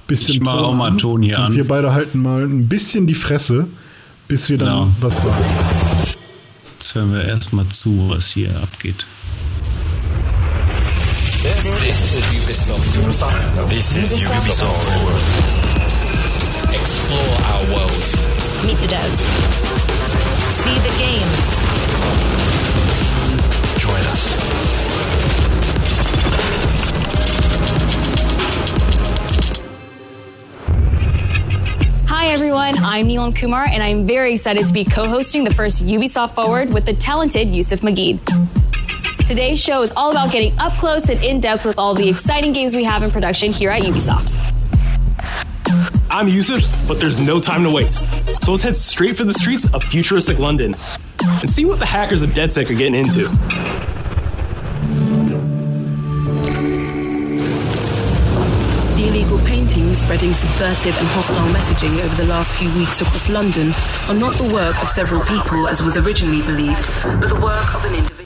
[0.07, 1.53] bisschen ich mache auch mal Ton hier an.
[1.53, 3.67] Wir beide halten mal ein bisschen die Fresse,
[4.29, 4.87] bis wir dann genau.
[5.01, 5.45] was sagen.
[6.77, 9.05] Jetzt hören wir erstmal zu, was hier abgeht.
[11.41, 12.83] This, this is Ubisoft.
[12.99, 13.69] Ubisoft.
[13.69, 14.83] This is Ubisoft.
[16.77, 17.95] Explore our world.
[18.67, 19.23] Meet the devs.
[20.59, 21.39] See the games.
[23.79, 24.35] Join us.
[32.09, 36.35] Hi everyone, I'm Neelam Kumar and I'm very excited to be co-hosting the first Ubisoft
[36.35, 38.19] Forward with the talented Yusuf Magid.
[39.29, 42.51] Today's show is all about getting up close and in depth with all the exciting
[42.51, 44.35] games we have in production here at Ubisoft.
[46.09, 48.07] I'm Yusuf, but there's no time to waste.
[48.43, 50.75] So let's head straight for the streets of futuristic London
[51.41, 53.25] and see what the hackers of DedSec are getting into.
[58.95, 63.67] The illegal paintings spreading subversive and hostile messaging over the last few weeks across London
[64.09, 67.85] are not the work of several people as was originally believed, but the work of
[67.85, 68.18] an individual.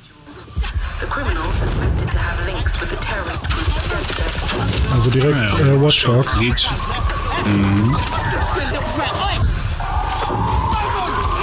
[4.93, 6.37] Also direkt äh, Watch Dogs.
[6.37, 7.95] Mhm.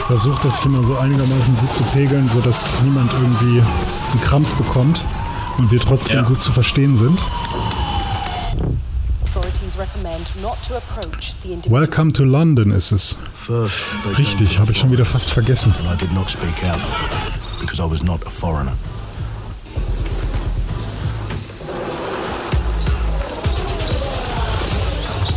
[0.06, 5.04] Versucht das hier mal so einigermaßen gut zu pegeln, sodass niemand irgendwie einen Krampf bekommt
[5.58, 6.22] und wir trotzdem ja.
[6.24, 7.18] gut zu verstehen sind.
[11.70, 13.18] Welcome to London ist es.
[14.18, 15.72] Richtig, habe ich schon wieder fast vergessen.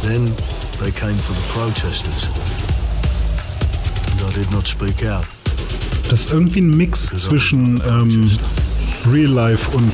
[0.04, 0.26] Then
[0.80, 2.28] they came for the protesters.
[4.12, 5.26] And I did not speak out.
[6.10, 8.30] Das ist irgendwie ein Mix zwischen ähm,
[9.10, 9.94] Real Life und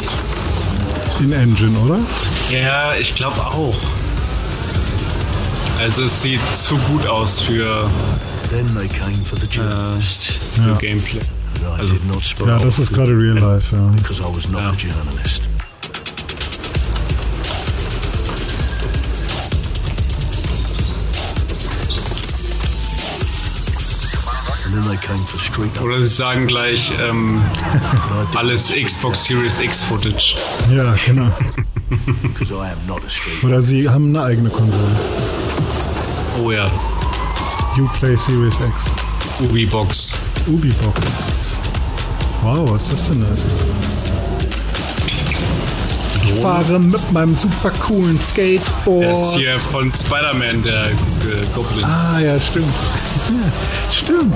[1.19, 1.99] In-Engine, oder?
[2.49, 3.77] Ja, ich glaube auch.
[5.79, 7.89] Also es sieht zu gut aus für,
[8.51, 10.01] äh,
[10.55, 10.75] für ja.
[10.77, 11.21] Gameplay.
[11.77, 11.93] Also,
[12.45, 13.91] ja, das ist gerade Real Life, ja.
[25.81, 27.41] Oder sie sagen gleich ähm,
[28.35, 30.35] alles Xbox Series X Footage.
[30.73, 31.29] Ja, genau.
[33.43, 34.83] Oder sie haben eine eigene Konsole.
[36.43, 36.69] Oh ja.
[37.77, 38.85] Uplay Series X.
[39.39, 40.13] Ubibox.
[40.47, 40.99] Ubibox.
[42.41, 43.27] Wow, was ist das denn da?
[46.25, 49.05] Ich fahre mit meinem super coolen Skateboard.
[49.05, 50.89] Das ist hier von Spider-Man, der
[51.53, 51.83] Goblin.
[51.83, 52.67] Ah, ja, stimmt.
[53.29, 54.35] Ja, stimmt.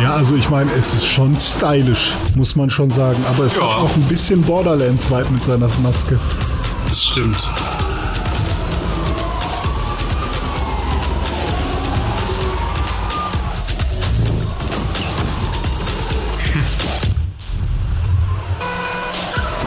[0.00, 3.22] Ja, also ich meine, es ist schon stylisch, muss man schon sagen.
[3.28, 3.62] Aber es ja.
[3.64, 6.18] hat auch ein bisschen Borderlands-Vibe mit seiner Maske.
[6.88, 7.36] Das stimmt.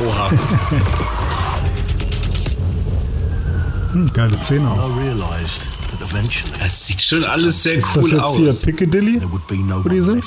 [0.07, 0.31] Oha.
[3.91, 4.89] hm, geile Szene auch.
[6.59, 8.37] Das sieht schon alles sehr cool aus.
[8.37, 9.21] Ist das jetzt hier Piccadilly,
[9.83, 10.23] wo die sind?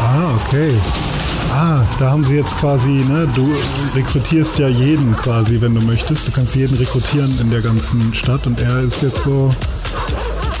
[0.00, 0.72] Ah, okay.
[1.52, 3.52] Ah, da haben sie jetzt quasi, ne, du
[3.94, 6.28] rekrutierst ja jeden quasi, wenn du möchtest.
[6.28, 9.54] Du kannst jeden rekrutieren in der ganzen Stadt und er ist jetzt so,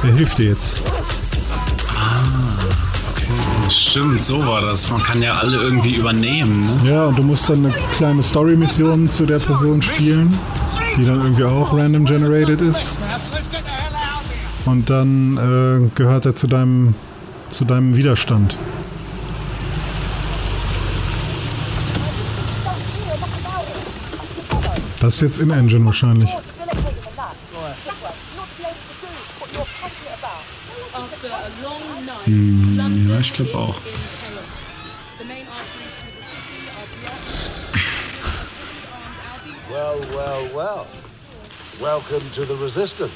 [0.02, 0.76] er hilft dir jetzt.
[3.70, 4.90] Stimmt, so war das.
[4.90, 6.66] Man kann ja alle irgendwie übernehmen.
[6.82, 6.90] Ne?
[6.90, 10.38] Ja, und du musst dann eine kleine Story-Mission zu der Person spielen,
[10.96, 12.92] die dann irgendwie auch random generated ist.
[14.64, 16.94] Und dann äh, gehört er zu deinem,
[17.50, 18.54] zu deinem Widerstand.
[25.00, 26.30] Das ist jetzt in-Engine wahrscheinlich.
[32.28, 33.80] Hm, ja, ich glaube auch.
[39.70, 40.86] Well, well, well.
[41.80, 43.12] Welcome to the Resistance.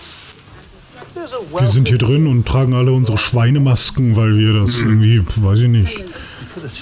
[1.15, 5.03] Wir sind hier drin und tragen alle unsere Schweinemasken, weil wir das mhm.
[5.03, 6.05] irgendwie, weiß ich nicht.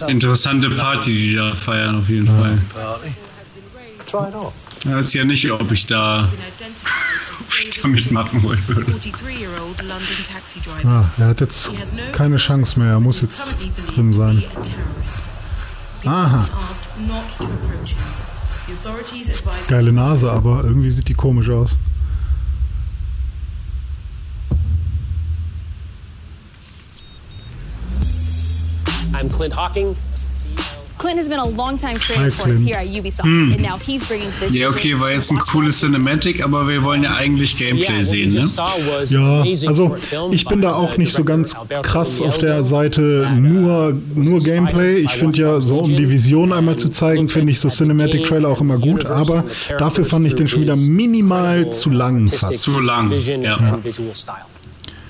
[0.06, 2.32] Interessante Party, die da feiern auf jeden ja.
[2.36, 2.58] Fall.
[4.84, 6.28] Ja, ist ja nicht, ob ich da
[7.48, 8.94] ich da mitmachen wollen würde.
[10.84, 11.72] Ah, er hat jetzt
[12.12, 12.92] keine Chance mehr.
[12.92, 13.54] Er muss jetzt
[13.94, 14.42] drin sein.
[16.04, 16.48] Aha.
[19.68, 21.76] Geile Nase, aber irgendwie sieht die komisch aus.
[29.12, 29.94] I'm Clint Hawking,
[31.00, 33.52] Clint has been a long-time creator for us here at Ubisoft, hm.
[33.54, 34.52] and now he's bringing this.
[34.52, 38.46] Ja, okay, war jetzt ein cooles Cinematic, aber wir wollen ja eigentlich Gameplay sehen, ne?
[39.08, 39.96] Ja, also
[40.30, 44.98] ich bin da auch nicht so ganz krass auf der Seite nur, nur Gameplay.
[44.98, 48.50] Ich finde ja so, um die Vision einmal zu zeigen, finde ich so Cinematic Trailer
[48.50, 49.44] auch immer gut, aber
[49.78, 52.60] dafür fand ich den schon wieder minimal zu lang fast.
[52.60, 53.38] Zu lang, ja.
[53.40, 53.78] ja.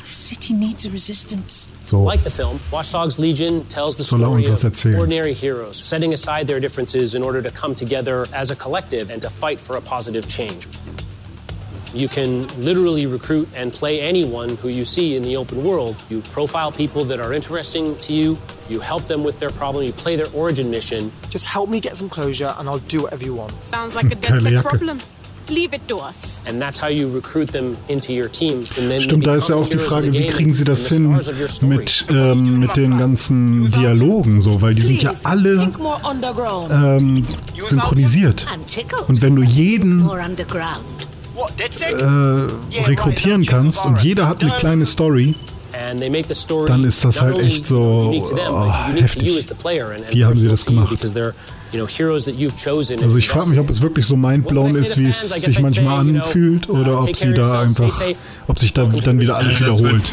[0.01, 1.69] The city needs a resistance.
[1.83, 2.03] So.
[2.03, 6.61] Like the film, Watch Dogs Legion tells the story of ordinary heroes setting aside their
[6.61, 10.29] differences in order to come together as a collective and to fight for a positive
[10.29, 10.67] change.
[11.93, 15.97] You can literally recruit and play anyone who you see in the open world.
[16.09, 19.93] You profile people that are interesting to you, you help them with their problem, you
[19.93, 21.11] play their origin mission.
[21.31, 23.61] Just help me get some closure and I'll do whatever you want.
[23.63, 25.01] Sounds like a dead set problem.
[25.49, 26.41] Leave it to us.
[26.47, 28.65] And that's how you recruit them into your team.
[28.99, 31.19] Stimmt, da ist ja auch die Frage, wie kriegen sie das hin
[31.63, 35.73] mit, ähm, mit den ganzen Dialogen so, weil die sind ja alle
[36.71, 37.27] ähm,
[37.59, 38.47] synchronisiert.
[39.09, 40.13] Und wenn du jeden äh,
[42.85, 45.35] rekrutieren kannst und jeder hat eine kleine Story,
[46.67, 49.45] dann ist das halt echt so oh, heftig.
[50.11, 50.97] Wie haben sie das gemacht?
[53.03, 56.69] Also ich frage mich, ob es wirklich so mindblown ist, wie es sich manchmal anfühlt,
[56.69, 58.01] oder ob sie da einfach,
[58.49, 60.13] ob sich da dann wieder alles wiederholt.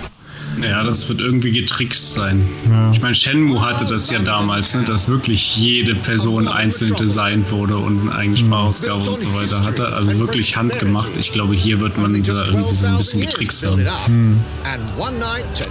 [0.61, 2.45] Ja, das wird irgendwie getrickst sein.
[2.69, 2.91] Ja.
[2.91, 7.77] Ich meine, Shenmue hatte das ja damals, ne, dass wirklich jede Person einzeln designt wurde
[7.77, 9.87] und eine eigene Sprachausgabe und so weiter hatte.
[9.93, 11.09] Also wirklich handgemacht.
[11.19, 13.85] Ich glaube, hier wird man da irgendwie so ein bisschen getrickst haben.
[14.05, 14.39] Hm.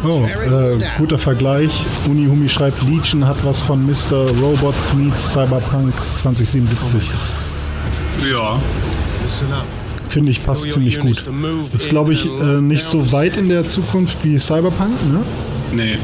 [0.05, 1.73] Oh, äh, guter Vergleich.
[2.09, 4.31] Unihumi schreibt, Legion hat was von Mr.
[4.41, 7.11] Robots meets Cyberpunk 2077.
[8.31, 8.61] Ja.
[10.09, 11.25] Finde ich passt ziemlich gut.
[11.75, 15.23] Ist, glaube ich, äh, nicht so weit in der Zukunft wie Cyberpunk, ne?
[15.75, 15.99] Nee.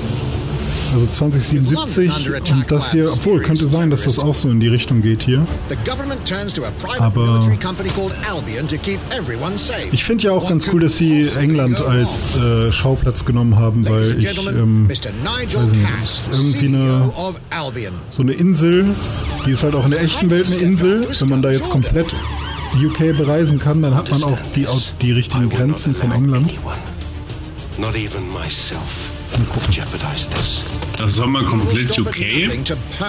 [0.95, 2.11] Also 2077
[2.53, 5.47] und das hier, obwohl könnte sein, dass das auch so in die Richtung geht hier.
[6.99, 7.41] Aber
[9.91, 14.19] ich finde ja auch ganz cool, dass sie England als äh, Schauplatz genommen haben, weil
[14.19, 17.11] ich, ähm, weiß nicht, das ist irgendwie eine,
[18.11, 18.95] so eine Insel,
[19.47, 21.07] die ist halt auch in der echten Welt eine Insel.
[21.21, 22.07] Wenn man da jetzt komplett
[22.75, 24.67] UK bereisen kann, dann hat man auch die,
[25.01, 26.51] die richtigen Grenzen von England.
[27.79, 29.13] Not even myself.
[30.99, 32.17] Das soll man komplett UK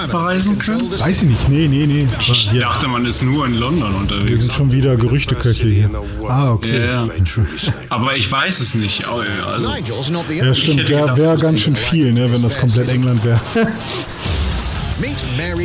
[0.10, 0.90] bereisen können?
[0.98, 1.50] Weiß ich nicht.
[1.50, 2.08] Nee, nee, nee.
[2.22, 2.62] Ich hier.
[2.62, 4.30] dachte, man ist nur in London unterwegs.
[4.30, 5.90] Wir sind schon wieder Gerüchteköche hier.
[6.28, 6.86] Ah, okay.
[6.86, 7.08] Ja,
[7.90, 9.06] Aber ich weiß es nicht.
[9.08, 9.24] Also,
[10.30, 10.88] ja, stimmt.
[10.90, 13.40] Wäre wär ganz schön viel, ne, wenn das komplett England wäre.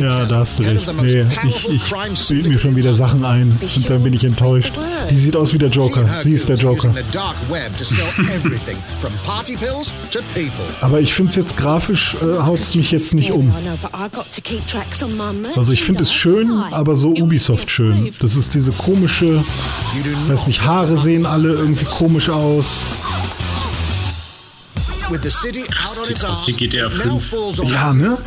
[0.01, 0.87] Ja, da hast du recht.
[1.01, 1.83] Nee, ich, ich
[2.29, 4.73] bilde mir schon wieder Sachen ein und dann bin ich enttäuscht.
[5.09, 6.05] Die sieht aus wie der Joker.
[6.23, 6.93] Sie ist der Joker.
[10.81, 13.53] Aber ich finde es jetzt grafisch, äh, haut es mich jetzt nicht um.
[15.55, 18.11] Also ich finde es schön, aber so Ubisoft schön.
[18.19, 19.43] Das ist diese komische,
[20.27, 22.87] weiß nicht, Haare sehen alle irgendwie komisch aus.
[26.07, 27.33] Sieht aus wie GTA 5.
[27.71, 28.17] Ja, ne?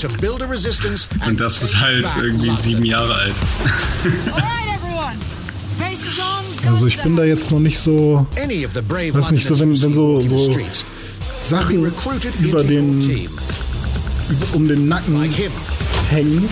[1.26, 3.34] Und das ist halt irgendwie sieben Jahre alt.
[6.68, 8.26] Also ich bin da jetzt noch nicht so,
[9.14, 10.50] weiß nicht, so wenn, wenn so, so
[11.42, 11.92] Sachen
[12.40, 13.28] über den,
[14.54, 15.16] um den Nacken
[16.10, 16.48] hängen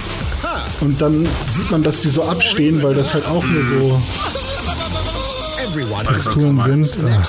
[0.81, 4.02] und dann sieht man, dass die so abstehen, weil das halt auch nur so
[6.15, 7.09] Texturen sind.
[7.09, 7.23] Ja.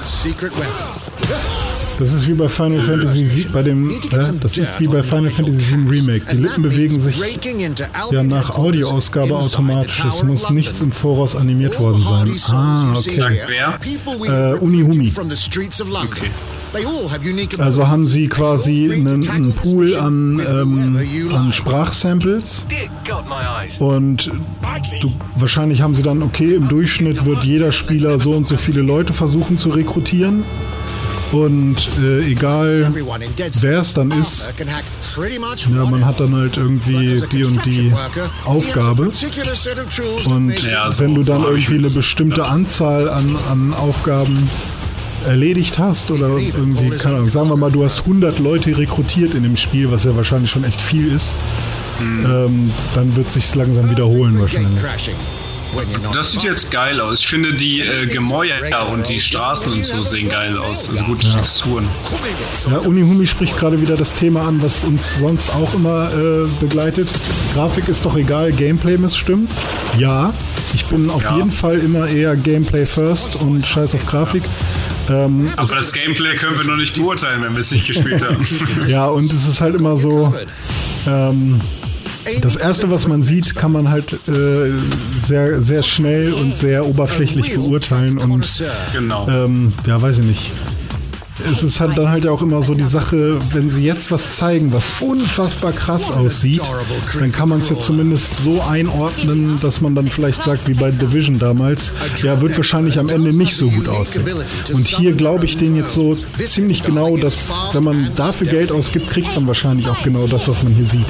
[2.02, 3.98] Das ist wie bei Final Fantasy bei dem, äh,
[4.41, 6.26] das ist wie bei Final Fantasy VII Remake.
[6.32, 7.15] Die Lippen bewegen sich
[8.11, 10.02] ja nach Audioausgabe automatisch.
[10.10, 12.56] Es muss nichts im Voraus animiert worden sein.
[12.57, 13.38] Ah, okay.
[14.23, 15.14] Äh, Unihumi.
[15.15, 16.32] Okay.
[17.60, 20.99] Also haben sie quasi einen, einen Pool an, ähm,
[21.36, 22.65] an Sprachsamples.
[23.78, 24.32] Und
[25.02, 28.82] du, wahrscheinlich haben sie dann, okay, im Durchschnitt wird jeder Spieler so und so viele
[28.82, 30.44] Leute versuchen zu rekrutieren
[31.32, 32.91] und äh, egal
[33.62, 34.52] wer es dann ist,
[35.70, 37.91] ja, man hat dann halt irgendwie die und die
[38.45, 39.12] Aufgabe.
[40.28, 44.49] Und ja, so wenn du dann irgendwie eine bestimmte Anzahl an, an Aufgaben
[45.26, 49.44] erledigt hast oder irgendwie, keine Ahnung, sagen wir mal, du hast 100 Leute rekrutiert in
[49.44, 51.34] dem Spiel, was ja wahrscheinlich schon echt viel ist,
[51.99, 52.26] mhm.
[52.26, 54.82] ähm, dann wird sich langsam wiederholen wahrscheinlich.
[56.14, 57.19] Das sieht jetzt geil aus.
[57.22, 58.57] Ich finde die äh, Gemäuer
[58.91, 60.89] und die Straßen und so sehen geil aus.
[60.89, 61.34] Also gute ja.
[61.34, 61.88] Texturen.
[62.69, 67.10] Ja, Unihumi spricht gerade wieder das Thema an, was uns sonst auch immer äh, begleitet.
[67.53, 69.48] Grafik ist doch egal, Gameplay muss stimmen.
[69.98, 70.34] Ja,
[70.73, 71.38] ich bin auf ja.
[71.38, 74.43] jeden Fall immer eher Gameplay first und scheiß auf Grafik.
[75.10, 78.45] Ähm, Aber das Gameplay können wir noch nicht beurteilen, wenn wir es nicht gespielt haben.
[78.88, 80.34] ja, und es ist halt immer so.
[81.07, 81.60] Ähm,
[82.41, 84.69] das erste, was man sieht, kann man halt äh,
[85.19, 89.27] sehr, sehr schnell und sehr oberflächlich beurteilen und genau.
[89.27, 90.52] ähm, ja, weiß ich nicht.
[91.52, 94.35] Es ist halt dann halt ja auch immer so die Sache, wenn sie jetzt was
[94.35, 96.61] zeigen, was unfassbar krass aussieht,
[97.19, 100.91] dann kann man es ja zumindest so einordnen, dass man dann vielleicht sagt, wie bei
[100.91, 104.26] Division damals, ja, wird wahrscheinlich am Ende nicht so gut aussehen.
[104.72, 106.15] Und hier glaube ich denen jetzt so
[106.45, 110.64] ziemlich genau, dass wenn man dafür Geld ausgibt, kriegt man wahrscheinlich auch genau das, was
[110.64, 111.07] man hier sieht.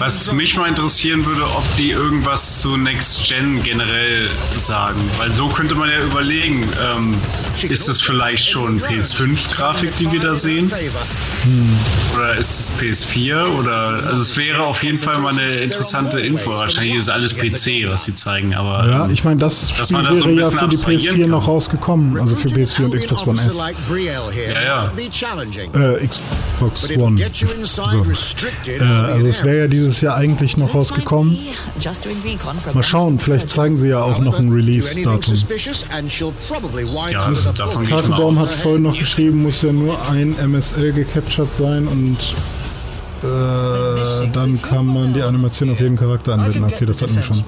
[0.00, 5.00] Was mich mal interessieren würde, ob die irgendwas zu Next Gen generell sagen.
[5.18, 7.14] Weil so könnte man ja überlegen, ähm,
[7.68, 10.70] ist es vielleicht schon PS5-Grafik, die wir da sehen?
[10.70, 11.76] Hm.
[12.14, 13.46] Oder ist es PS4?
[13.58, 16.50] Oder also es wäre auf jeden Fall mal eine interessante Info.
[16.52, 18.88] Wahrscheinlich ist alles PC, was sie zeigen, aber.
[18.88, 21.30] Ja, ich meine, das Spiel das wäre ja für die PS4 kann.
[21.30, 23.58] noch rausgekommen, also für PS4 und Xbox One S.
[24.54, 24.92] Ja, ja.
[25.74, 27.20] Äh, Xbox One.
[27.64, 28.02] So.
[28.66, 31.38] Äh, also es wäre ja dieses Jahr eigentlich noch rausgekommen.
[32.72, 35.34] Mal schauen, vielleicht zeigen sie ja auch noch ein Release-Datum.
[37.10, 41.86] Ja, also davon Tafelbaum hat vorhin noch geschrieben, muss ja nur ein MSL gecaptured sein
[41.86, 42.18] und
[43.24, 46.64] äh, dann kann man die Animation auf jeden Charakter anwenden.
[46.64, 47.42] Okay, das hatten wir schon.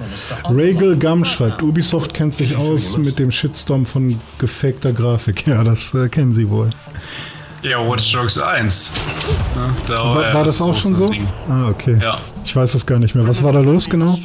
[0.49, 5.45] Regal Gum schreibt, Ubisoft kennt sich aus mit dem Shitstorm von gefakter Grafik.
[5.47, 6.69] Ja, das äh, kennen sie wohl.
[7.63, 8.91] Ja, Watch Dogs 1.
[9.55, 11.07] Ja, da war, war das auch schon so?
[11.07, 11.27] Ding.
[11.49, 11.97] Ah, okay.
[12.01, 12.19] Ja.
[12.45, 13.27] Ich weiß das gar nicht mehr.
[13.27, 14.17] Was war da los genau?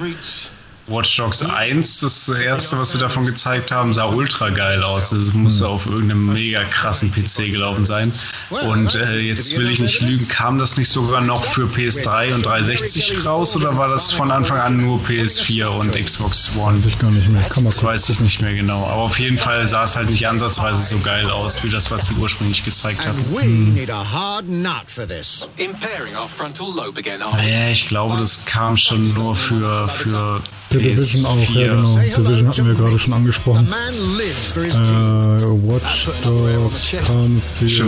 [0.88, 5.10] Watch Dogs 1, das erste, was sie davon gezeigt haben, sah ultra geil aus.
[5.10, 8.12] Das musste auf irgendeinem mega krassen PC gelaufen sein.
[8.50, 12.44] Und äh, jetzt will ich nicht lügen, kam das nicht sogar noch für PS3 und
[12.44, 16.76] 360 raus oder war das von Anfang an nur PS4 und Xbox One?
[16.76, 17.44] Weiß ich gar nicht mehr.
[17.64, 18.84] Das weiß ich nicht mehr genau.
[18.84, 22.08] Aber auf jeden Fall sah es halt nicht ansatzweise so geil aus, wie das, was
[22.08, 23.18] sie ursprünglich gezeigt haben.
[23.18, 23.76] Hm.
[27.36, 30.40] Naja, ich glaube, das kam schon nur für, für
[30.72, 31.96] der Division auch, ja genau.
[31.96, 33.68] Division hatten wir gerade schon angesprochen.
[33.68, 33.92] Äh,
[35.68, 37.84] Watch Dogs kam für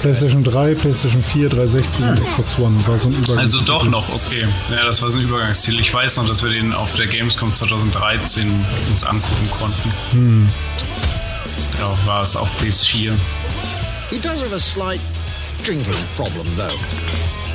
[0.00, 2.86] PlayStation 3, PlayStation 4, 360 und Xbox One.
[2.86, 4.46] War so ein Übergang also doch noch, okay.
[4.70, 5.78] Ja, das war so ein Übergangsziel.
[5.80, 8.48] Ich weiß noch, dass wir den auf der Gamescom 2013
[8.90, 9.92] uns angucken konnten.
[10.12, 10.48] Hm.
[11.78, 13.12] Ja, war es auf PS4.
[14.10, 15.00] He does have a slight
[15.64, 17.47] drinking problem though.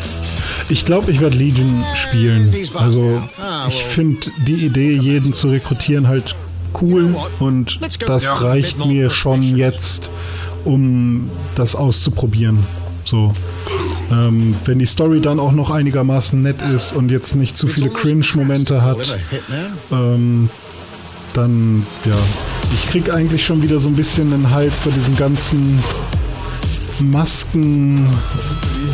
[0.69, 2.53] Ich glaube, ich werde Legion spielen.
[2.75, 3.21] Also
[3.67, 6.35] ich finde die Idee, jeden zu rekrutieren, halt
[6.81, 10.09] cool und das reicht mir schon jetzt,
[10.65, 12.63] um das auszuprobieren.
[13.05, 13.31] So.
[14.11, 17.89] Ähm, wenn die Story dann auch noch einigermaßen nett ist und jetzt nicht zu viele
[17.89, 19.19] Cringe-Momente hat,
[19.91, 20.49] ähm,
[21.33, 22.15] dann ja.
[22.73, 25.79] Ich krieg eigentlich schon wieder so ein bisschen den Hals bei diesem ganzen
[26.99, 28.07] Masken,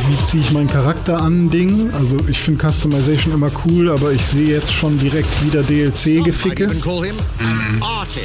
[0.09, 1.91] wie ziehe ich meinen Charakter an Ding.
[1.93, 6.67] Also ich finde Customization immer cool, aber ich sehe jetzt schon direkt wieder DLC-Geficke.
[6.67, 7.83] Mhm.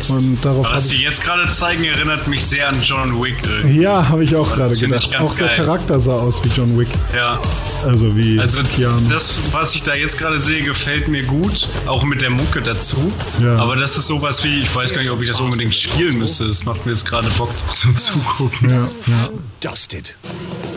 [0.08, 3.36] Und darauf Was sie jetzt gerade zeigen, erinnert mich sehr an John Wick.
[3.44, 3.80] Irgendwie.
[3.82, 5.14] Ja, habe ich auch gerade gedacht.
[5.18, 5.48] Auch geil.
[5.48, 6.88] der Charakter sah aus wie John Wick.
[7.14, 7.38] Ja.
[7.86, 9.08] Also wie Also Keanu.
[9.08, 11.68] das, was ich da jetzt gerade sehe, gefällt mir gut.
[11.86, 13.12] Auch mit der Mucke dazu.
[13.42, 13.56] Ja.
[13.56, 16.46] Aber das ist sowas wie, ich weiß gar nicht, ob ich das unbedingt spielen müsste.
[16.46, 18.70] Das macht mir jetzt gerade Bock zum Zugucken.
[18.70, 19.28] Ja, ja
[19.64, 20.14] dusted.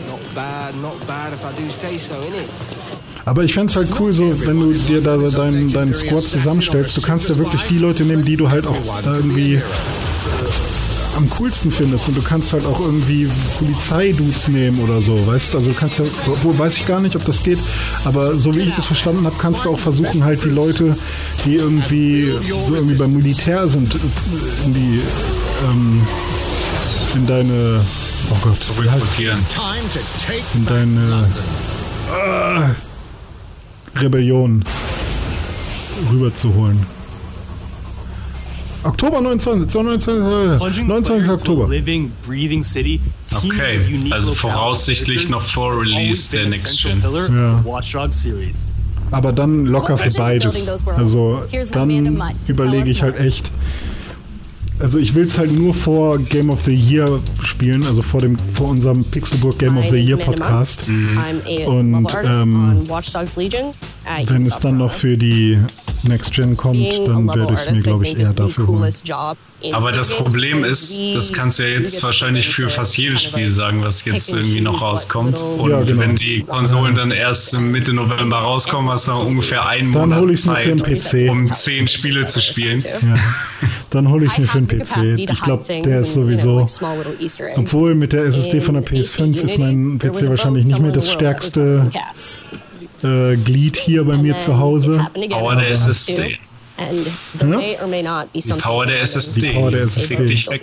[0.08, 2.48] Not bad, not bad if I do say so, innit?
[3.26, 6.96] Aber ich fände es halt cool, so wenn du dir da deinen dein Squad zusammenstellst,
[6.96, 9.60] du kannst ja wirklich die Leute nehmen, die du halt auch irgendwie
[11.18, 13.28] am coolsten findest und du kannst halt auch irgendwie
[13.58, 15.58] Polizeidudes nehmen oder so, weißt du?
[15.58, 16.04] Also du kannst ja,
[16.42, 17.58] wo weiß ich gar nicht, ob das geht,
[18.04, 20.96] aber so wie ich das verstanden habe, kannst du auch versuchen halt die Leute,
[21.44, 22.32] die irgendwie
[22.64, 23.94] so irgendwie beim Militär sind,
[24.64, 25.02] in die
[25.68, 26.06] ähm,
[27.14, 27.80] in deine
[28.30, 29.38] Oh Gott, zu rekrutieren.
[30.54, 31.26] In deine
[33.94, 34.64] äh, Rebellion
[36.12, 36.86] rüberzuholen.
[38.84, 41.68] Oktober 29, 29, 29 Oktober.
[43.34, 43.80] Okay,
[44.10, 47.02] also voraussichtlich noch vor Release der Next Gen.
[47.02, 47.64] Ja.
[49.10, 50.70] Aber dann locker für beides.
[50.96, 53.50] Also dann überlege ich halt echt,
[54.80, 58.36] also ich will es halt nur vor Game of the Year spielen, also vor dem
[58.52, 60.88] vor unserem Pixelburg Game of the Year Podcast.
[61.66, 62.88] Und ähm,
[64.26, 65.58] wenn es dann noch für die
[66.02, 68.92] Next Gen kommt, dann werde ich es mir, glaube ich, eher dafür holen.
[69.72, 73.82] Aber das Problem ist, das kannst du ja jetzt wahrscheinlich für fast jedes Spiel sagen,
[73.82, 75.42] was jetzt irgendwie noch rauskommt.
[75.42, 76.00] Und ja, genau.
[76.00, 80.80] wenn die Konsolen dann erst Mitte November rauskommen, hast du ungefähr einen dann Monat Zeit,
[81.28, 82.84] um zehn Spiele zu spielen.
[83.00, 83.14] Ja.
[83.90, 85.30] Dann hole ich es mir für den PC.
[85.30, 86.66] Ich glaube, der ist sowieso.
[87.56, 91.90] Obwohl mit der SSD von der PS5 ist mein PC wahrscheinlich nicht mehr das stärkste
[93.02, 95.06] äh, Glied hier bei mir zu Hause.
[95.32, 96.38] Aber der SSD.
[96.78, 97.04] And
[97.38, 97.56] there ja?
[97.56, 99.40] may or may not be some Power der SSD.
[99.40, 100.26] Die Power der SSD.
[100.26, 100.62] Dich weg.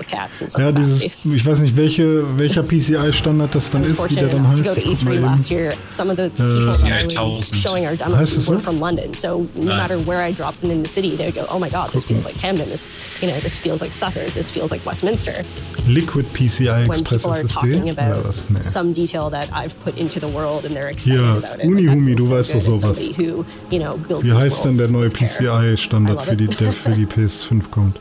[0.58, 4.78] Ja, dieses, ich weiß nicht, welche, welcher PCI-Standard das dann ist, wie der dann heißt.
[4.78, 5.36] Ich guck mal eben.
[5.36, 8.16] PCI 1000.
[8.16, 8.58] Heißt es so?
[8.60, 11.60] From London, so no matter where I dropped them in the city, they go, oh
[11.60, 14.72] my god, this feels like Camden, this, you know, this feels like Southern, this feels
[14.72, 15.44] like Westminster.
[15.88, 17.54] Liquid PCI Express SSD.
[17.54, 18.64] Talking about ja, nee.
[18.64, 21.66] some detail that I've put into the world and they're excited ja, about it.
[21.66, 23.00] Unihumi, du weißt doch sowas.
[23.18, 26.05] Who, you know, Wie heißt denn der neue PCI-Standard?
[26.06, 28.00] Standard für die, der für die PS5 kommt.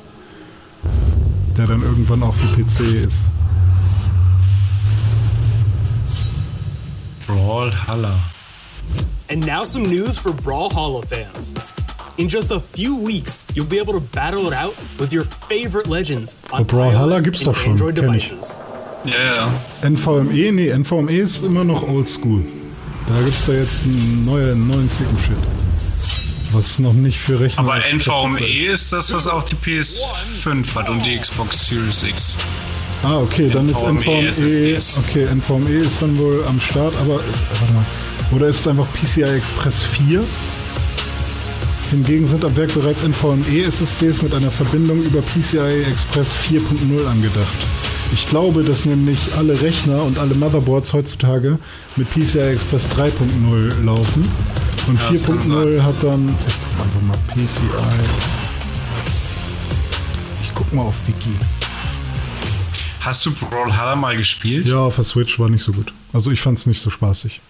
[1.56, 3.22] Der dann irgendwann auch für PC ist.
[7.26, 8.14] Brawlhalla.
[9.30, 11.54] And now some news for Brawlhalla fans.
[12.18, 15.88] In just a few weeks, you'll be able to battle it out with your favorite
[15.88, 18.56] legends on Brawlhalla gibt's doch schon, Android devices.
[19.04, 19.50] Ja,
[19.82, 19.88] yeah.
[19.88, 22.42] NVMe, nee, NVMe ist immer noch oldschool.
[23.08, 25.63] Da gibt's da jetzt einen neuen, neuen Sicken Shit.
[26.52, 27.60] Was noch nicht für Rechner.
[27.60, 32.36] Aber NVMe ist das, was auch die PS5 hat und die Xbox Series X.
[33.02, 35.04] Ah, okay, dann NVMe, ist NVMe.
[35.08, 37.84] Okay, NVMe ist dann wohl am Start, aber ist, warte mal.
[38.30, 40.24] Oder ist es einfach PCI Express 4?
[41.90, 47.54] Hingegen sind am Werk bereits NVMe-SSDs mit einer Verbindung über PCI Express 4.0 angedacht.
[48.12, 51.58] Ich glaube, dass nämlich alle Rechner und alle Motherboards heutzutage
[51.96, 54.28] mit PCI Express 3.0 laufen
[54.86, 56.28] Und ja, 4.0 hat dann.
[56.28, 57.64] Einfach mal PCI.
[60.42, 61.30] Ich guck mal auf Wiki.
[63.00, 64.68] Hast du Brawlhalla mal gespielt?
[64.68, 65.92] Ja, auf der Switch war nicht so gut.
[66.12, 67.40] Also ich fand es nicht so spaßig.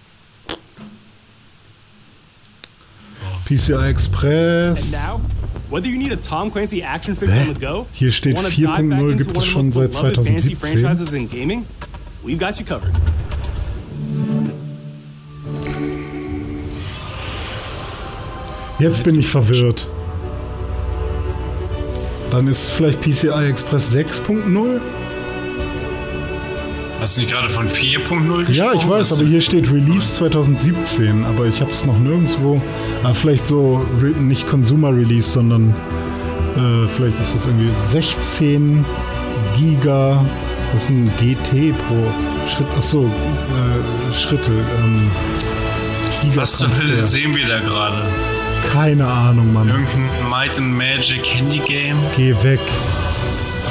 [3.44, 4.93] PCI Express.
[5.70, 9.36] Whether you need a Tom Clancy action fix on the go, Hier steht 4.0 gibt
[9.36, 11.65] es schon seit 2017.
[18.85, 19.86] Jetzt bin ich verwirrt.
[22.31, 24.78] Dann ist es vielleicht PCI Express 6.0?
[27.01, 28.52] Hast du nicht gerade von 4.0 gesprochen?
[28.52, 32.61] Ja, ich weiß, aber hier steht Release 2017, aber ich habe es noch nirgendwo.
[33.05, 33.82] Ah, vielleicht so
[34.20, 35.70] nicht Consumer Release, sondern
[36.55, 38.85] äh, vielleicht ist das irgendwie 16
[39.56, 40.23] Giga.
[40.74, 42.05] Was ist ein GT pro
[42.55, 42.66] Schritt?
[42.77, 44.51] Achso, äh, Schritte.
[44.51, 45.11] Ähm,
[46.35, 48.02] Was zur Hölle sehen wir da gerade?
[48.72, 49.68] Keine Ahnung, Mann.
[49.68, 51.96] Irgendein Might and Magic Handy Game?
[52.16, 52.60] Geh weg.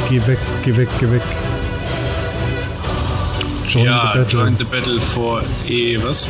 [0.10, 1.22] Geh weg, geh weg, geh weg.
[3.68, 4.40] Join ja, the Battle.
[4.40, 6.28] Join the Battle for E, was?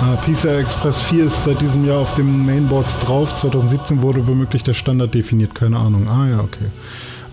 [0.00, 3.34] Ah, PCI Express 4 ist seit diesem Jahr auf dem Mainboards drauf.
[3.34, 6.08] 2017 wurde womöglich der Standard definiert, keine Ahnung.
[6.08, 6.66] Ah ja, okay.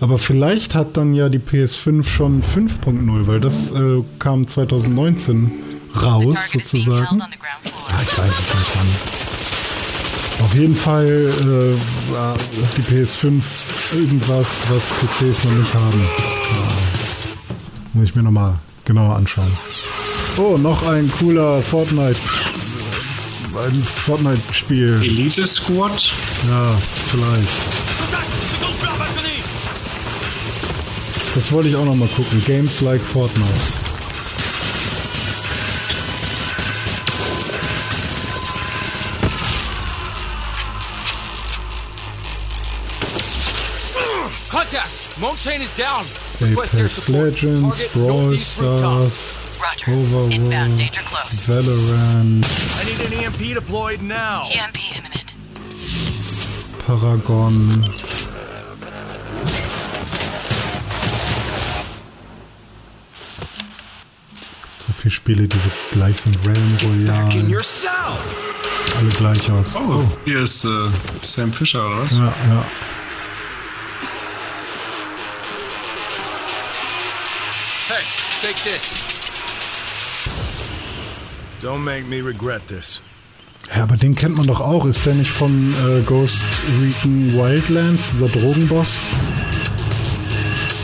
[0.00, 5.50] Aber vielleicht hat dann ja die PS5 schon 5.0, weil das äh, kam 2019
[6.00, 7.20] raus, sozusagen.
[7.22, 7.28] Ah,
[8.02, 8.88] ich weiß es nicht, Mann.
[10.44, 13.40] Auf jeden Fall äh, hat die PS5
[13.94, 16.02] irgendwas, was PCs noch nicht haben.
[16.02, 16.68] Ja.
[17.94, 19.52] Muss ich mir nochmal genauer anschauen.
[20.38, 22.18] Oh, noch ein cooler Fortnite.
[23.54, 25.00] Ein Fortnite-Spiel.
[25.02, 25.92] Elite Squad?
[26.48, 26.76] Ja,
[27.10, 27.48] vielleicht.
[31.34, 32.42] Das wollte ich auch nochmal gucken.
[32.44, 33.91] Games like Fortnite.
[45.22, 46.02] Monk is down.
[46.40, 49.14] Request Apex Legends, Brawl Stars,
[49.86, 50.32] Overworld,
[51.46, 52.42] Valorant.
[52.42, 54.48] I need an EMP deployed now.
[54.52, 55.32] EMP imminent.
[56.84, 57.84] Paragon.
[64.80, 66.36] So viele Spiele, diese gleich sind.
[66.44, 67.62] Realm Royale.
[68.98, 69.76] Alle gleich aus.
[69.76, 70.18] Oh, oh.
[70.24, 70.88] hier ist äh,
[71.22, 72.18] Sam Fischer, oder was?
[72.18, 72.66] Ja, ja.
[78.52, 78.92] Take this.
[81.62, 83.00] Don't make me regret this.
[83.74, 84.84] Ja, aber den kennt man doch auch.
[84.84, 86.42] Ist der nicht von äh, Ghost
[86.82, 88.98] Recon Wildlands, dieser Drogenboss?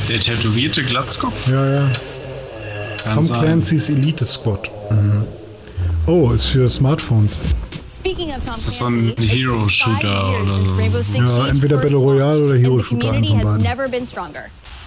[0.09, 1.47] Der tätowierte Glatzkopf?
[1.49, 1.91] Ja, ja.
[3.03, 3.41] Kann Tom sein.
[3.43, 4.71] Clancy's Elite Squad.
[4.91, 5.25] Mhm.
[6.07, 7.41] Oh, ist für Smartphones.
[7.95, 11.43] Speaking of Tom ist das so ein Hero-Shooter oder so?
[11.43, 13.13] Ja, entweder Battle Royale oder Hero-Shooter.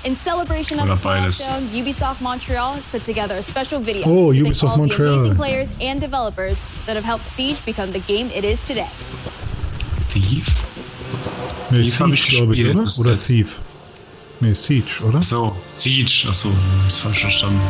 [0.03, 0.15] Einen von beiden.
[0.15, 4.39] In celebration of this milestone, Ubisoft Montreal has put together a special video oh, to
[4.39, 5.13] Ubisoft thank all Montreal.
[5.13, 8.89] the amazing players and developers that have helped Siege become the game it is today.
[10.09, 10.47] Thief?
[11.71, 12.87] Nee, Thief Siege, glaube ich, oder?
[12.99, 13.59] Oder Thief?
[14.41, 15.21] Nee, Siege, oder?
[15.21, 16.49] So, Siege, achso,
[16.87, 17.61] ist falsch verstanden.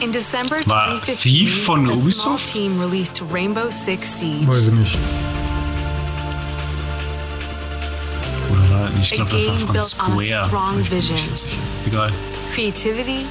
[0.00, 2.52] In December War 2015, Thief von Ubisoft?
[2.52, 4.46] team released Rainbow Six Siege.
[4.46, 4.98] Weiß ich nicht.
[9.00, 9.30] Ich glaube,
[9.72, 10.50] das war von Square.
[11.86, 12.12] Egal.
[12.54, 13.26] Creativity,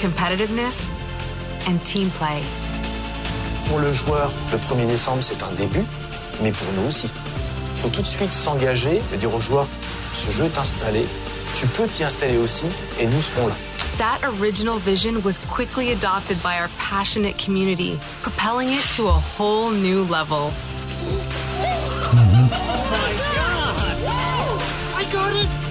[0.00, 0.76] competitiveness
[1.66, 2.42] and team play.
[3.68, 5.84] Pour le joueur, le 1er décembre, c'est un début,
[6.42, 7.08] mais pour nous aussi.
[7.76, 9.66] Il faut tout de suite s'engager et dire aux joueurs,
[10.12, 11.06] ce jeu est installé,
[11.56, 12.66] tu peux t'y installer aussi,
[12.98, 13.54] et nous serons là.
[13.98, 19.70] That original vision was quickly adopted by our passionate community, propelling it to a whole
[19.70, 20.52] new level.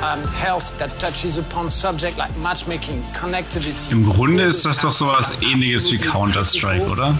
[0.00, 1.48] But we also had our share of
[3.12, 3.88] challenges.
[3.90, 7.14] Im Grunde ist das doch sowas ähnliches wie Counter-Strike, oder?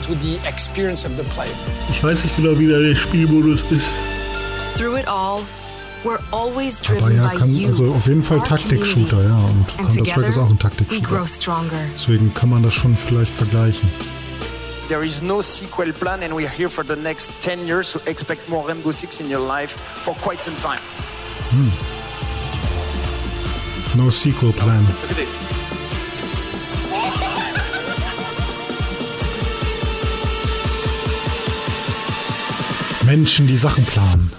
[1.91, 3.91] Ich weiß nicht genau, wie der Spielmodus ist.
[4.77, 5.43] Through it all,
[6.05, 9.37] we're always driven ja, kann, also auf jeden Fall Taktik-Shooter, ja.
[9.37, 11.27] Und Counter-Strike ist auch ein Taktik-Shooter.
[11.95, 13.91] Deswegen kann man das schon vielleicht vergleichen.
[14.89, 18.01] There is no sequel plan, and we are here for the next 10 years, so
[18.07, 20.81] expect more Rainbow Six in your life for quite some time.
[21.51, 21.71] Hm.
[23.97, 24.87] No sequel plan.
[33.05, 34.31] Menschen, die Sachen planen.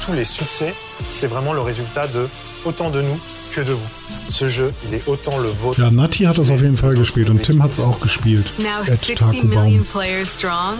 [0.00, 0.72] Tous les succès,
[1.10, 2.26] c'est vraiment le résultat de
[2.64, 3.20] autant de nous
[3.54, 3.88] que de vous.
[4.30, 5.80] Ce jeu, il est autant le vôtre.
[5.80, 8.46] Ja, Nati hat das auf jeden Fall gespielt und Tim hat es auch gespielt.
[8.58, 10.78] Now 60 million players strong.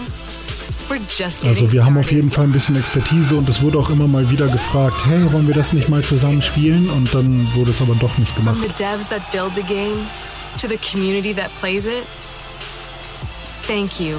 [1.45, 4.29] Also wir haben auf jeden Fall ein bisschen Expertise und es wurde auch immer mal
[4.31, 6.89] wieder gefragt, hey, wollen wir das nicht mal zusammen spielen?
[6.89, 8.57] Und dann wurde es aber doch nicht gemacht.
[8.57, 10.07] From the devs that build the game
[10.59, 12.05] to the community that plays it.
[13.67, 14.17] Thank you.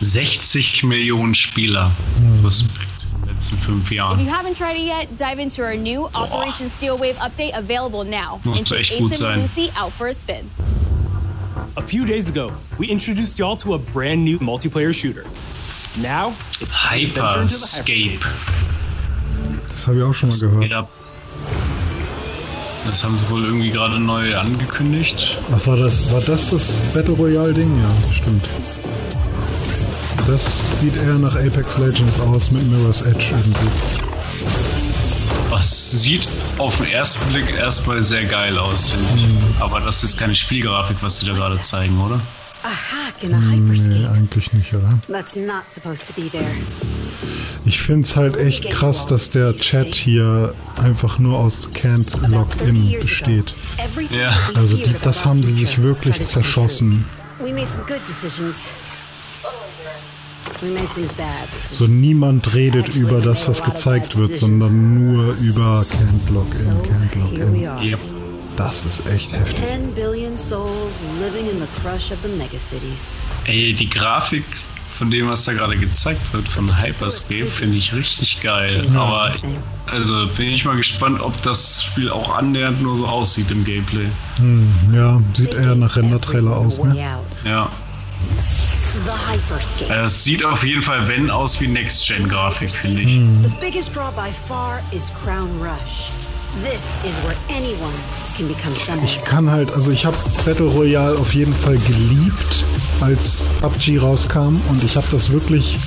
[0.00, 1.90] 60 Millionen Spieler.
[2.20, 2.46] Mhm.
[2.46, 2.97] Respekt.
[3.38, 4.18] Letzten fünf Jahren.
[4.18, 8.04] If you haven't tried it yet, dive into our new Operation Steel Wave update available
[8.04, 8.40] now.
[8.44, 9.40] Muss echt gut sein.
[9.40, 10.50] Lucy out for a spin.
[11.76, 15.24] A few days ago, we introduced y'all to a brand new multiplayer shooter.
[16.00, 18.20] Now, it's Hyperscape.
[19.68, 20.88] Das habe ich auch schon mal gehört.
[22.86, 25.38] Das haben sie wohl irgendwie gerade neu angekündigt.
[25.54, 27.70] Ach, war das, war das das Battle Royale Ding?
[27.80, 28.48] Ja, stimmt.
[30.28, 33.66] Das sieht eher nach Apex Legends aus mit Mirror's Edge irgendwie.
[35.50, 36.28] Das sieht
[36.58, 39.26] auf den ersten Blick erstmal sehr geil aus, finde ich.
[39.26, 39.54] Mhm.
[39.58, 42.20] Aber das ist keine Spielgrafik, was sie da gerade zeigen, oder?
[43.88, 44.98] Nee, eigentlich nicht, oder?
[47.64, 52.98] Ich finde es halt echt krass, dass der Chat hier einfach nur aus Can't Login
[53.00, 53.54] besteht.
[54.10, 54.36] Ja.
[54.54, 57.06] Also die, das haben sie sich wirklich zerschossen.
[61.70, 67.54] So niemand redet über das, was gezeigt wird, sondern nur über Can't Login, Can't Login.
[67.82, 68.00] Yep.
[68.56, 69.60] Das ist echt heftig.
[73.44, 74.44] Ey, die Grafik
[74.92, 78.84] von dem, was da gerade gezeigt wird von Hyperscape, finde ich richtig geil.
[78.96, 79.32] Aber
[79.86, 84.06] also bin ich mal gespannt, ob das Spiel auch annähernd nur so aussieht im Gameplay.
[84.38, 86.96] Hm, ja, sieht eher nach Render-Trailer aus, ne?
[87.44, 87.70] Ja.
[90.04, 93.16] Es sieht auf jeden Fall, wenn, aus wie Next-Gen-Grafik, finde ich.
[93.16, 93.52] Hm.
[99.04, 102.64] Ich kann halt, also ich habe Battle Royale auf jeden Fall geliebt,
[103.00, 105.78] als PUBG rauskam und ich habe das wirklich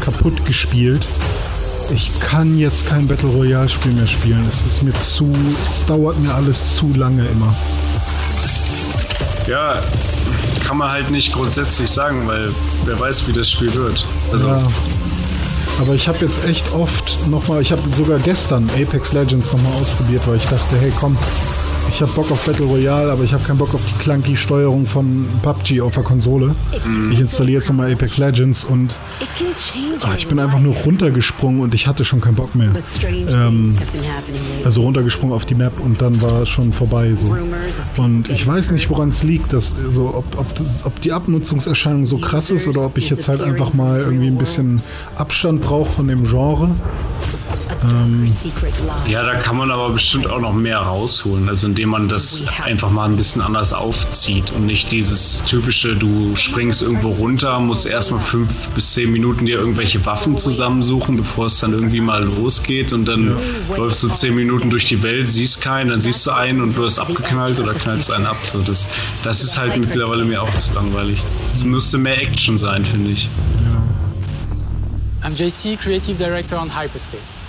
[0.00, 1.06] kaputt gespielt.
[1.92, 4.46] Ich kann jetzt kein Battle Royale Spiel mehr spielen.
[4.48, 5.32] Es ist mir zu,
[5.72, 7.56] es dauert mir alles zu lange immer.
[9.46, 9.80] Ja,
[10.66, 12.52] kann man halt nicht grundsätzlich sagen, weil
[12.84, 14.06] wer weiß, wie das Spiel wird.
[14.32, 14.48] Also.
[14.48, 14.62] Ja.
[15.80, 20.22] Aber ich habe jetzt echt oft nochmal, ich habe sogar gestern Apex Legends nochmal ausprobiert,
[20.26, 21.16] weil ich dachte, hey komm,
[21.90, 24.86] ich habe Bock auf Battle Royale, aber ich habe keinen Bock auf die clunky Steuerung
[24.86, 26.54] von PUBG auf der Konsole.
[26.86, 27.12] Mhm.
[27.12, 28.94] Ich installiere jetzt nochmal Apex Legends und
[30.00, 32.70] ach, ich bin einfach nur runtergesprungen und ich hatte schon keinen Bock mehr.
[33.28, 33.76] Ähm,
[34.64, 37.36] also runtergesprungen auf die Map und dann war es schon vorbei so.
[37.96, 42.06] Und ich weiß nicht, woran es liegt, dass so, ob, ob, das, ob die Abnutzungserscheinung
[42.06, 44.80] so krass ist oder ob ich jetzt halt einfach mal irgendwie ein bisschen
[45.16, 46.70] Abstand brauche von dem Genre.
[47.82, 48.28] Ähm,
[49.06, 52.90] ja, da kann man aber bestimmt auch noch mehr rausholen, also indem man das einfach
[52.90, 58.20] mal ein bisschen anders aufzieht und nicht dieses typische, du springst irgendwo runter, musst erstmal
[58.20, 63.06] fünf bis zehn Minuten dir irgendwelche Waffen zusammensuchen, bevor es dann irgendwie mal losgeht und
[63.06, 63.76] dann ja.
[63.78, 66.98] läufst du zehn Minuten durch die Welt, siehst keinen, dann siehst du einen und wirst
[66.98, 68.36] abgeknallt oder knallst einen ab.
[68.66, 68.84] das,
[69.22, 71.22] das ist halt mittlerweile mir auch zu langweilig.
[71.54, 73.30] Es müsste mehr Action sein, finde ich.
[75.22, 77.39] I'm JC, Creative Director on Hyperscape.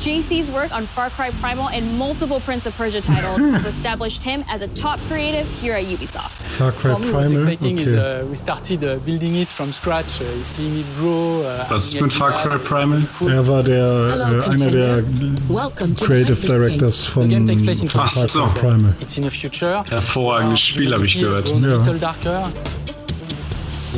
[0.00, 4.44] JC's work on Far Cry Primal and multiple Prince of Persia titles has established him
[4.48, 6.30] as a top creative here at Ubisoft.
[6.58, 7.22] Far Cry For me, Primal.
[7.22, 7.82] what's exciting okay.
[7.82, 11.42] is uh, we started uh, building it from scratch, uh, seeing it grow.
[11.42, 13.02] Uh, Was ist mit Far Cry Primal?
[13.28, 15.02] Er war der äh, einer der
[16.00, 18.94] Creative Directors von, von Far Cry Primal.
[19.00, 19.82] It's in the future.
[19.88, 21.48] Hervorragendes Spiel habe ich gehört.
[21.48, 22.52] Ja.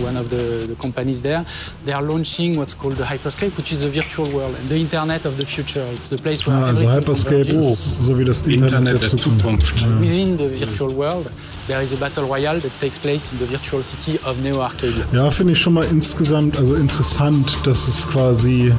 [0.03, 1.45] One of the, the, companies there,
[1.85, 5.25] they are launching what's called the Hyperscape, which is a virtual world and the Internet
[5.25, 5.87] of the future.
[5.93, 9.81] It's the place where ah, also Hyperscape ist so wie das Internet, Internet der Zukunft.
[9.81, 10.01] Ja.
[10.01, 11.31] Within the virtual world,
[11.67, 15.05] there is a battle royale that takes place in the virtual city of Neo Arcadia.
[15.13, 18.73] Ja, finde ich schon mal insgesamt also interessant, dass es quasi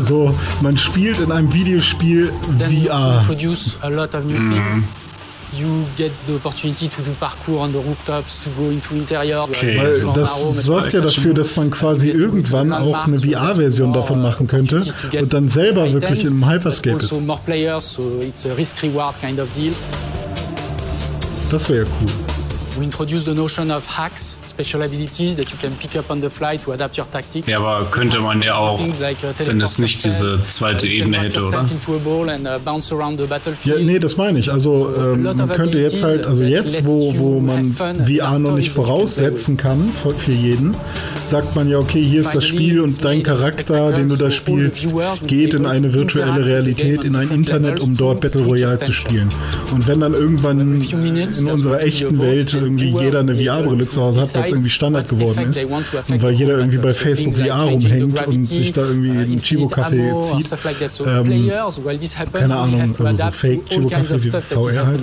[0.00, 3.22] so man spielt in einem Videospiel Then VR.
[3.24, 4.84] Produce a lot of new mm.
[5.52, 9.42] You get the opportunity to do parkour on the rooftops, to go into interior.
[9.42, 9.78] Okay.
[9.78, 14.82] Weil das sorgt ja dafür, dass man quasi irgendwann auch eine VR-Version davon machen könnte
[15.18, 17.12] und dann selber wirklich im Hyperscape ist.
[17.12, 19.72] more players, so it's a risk-reward kind of deal.
[21.50, 22.25] Das wäre ja cool.
[27.46, 28.92] Ja, aber könnte man ja auch, uh,
[29.46, 31.62] wenn es nicht diese zweite Ebene hätte, oder?
[31.62, 31.66] Uh,
[33.64, 34.50] ja, nee, das meine ich.
[34.52, 39.56] Also ähm, man könnte jetzt halt, also jetzt, wo, wo man VR noch nicht voraussetzen
[39.56, 40.74] kann für, für jeden,
[41.24, 44.88] sagt man ja, okay, hier ist das Spiel und dein Charakter, den du da spielst,
[45.26, 49.28] geht in eine virtuelle Realität, in ein Internet, um dort Battle Royale zu spielen.
[49.72, 54.34] Und wenn dann irgendwann in unserer echten Welt irgendwie jeder eine VR-Brille zu Hause hat,
[54.34, 58.44] weil es irgendwie Standard geworden ist und weil jeder irgendwie bei Facebook VR rumhängt und
[58.44, 60.50] sich da irgendwie einen Chibo-Café zieht,
[61.06, 61.50] ähm,
[62.32, 65.00] keine Ahnung, also so Fake-Chibo-Café wie VR halt,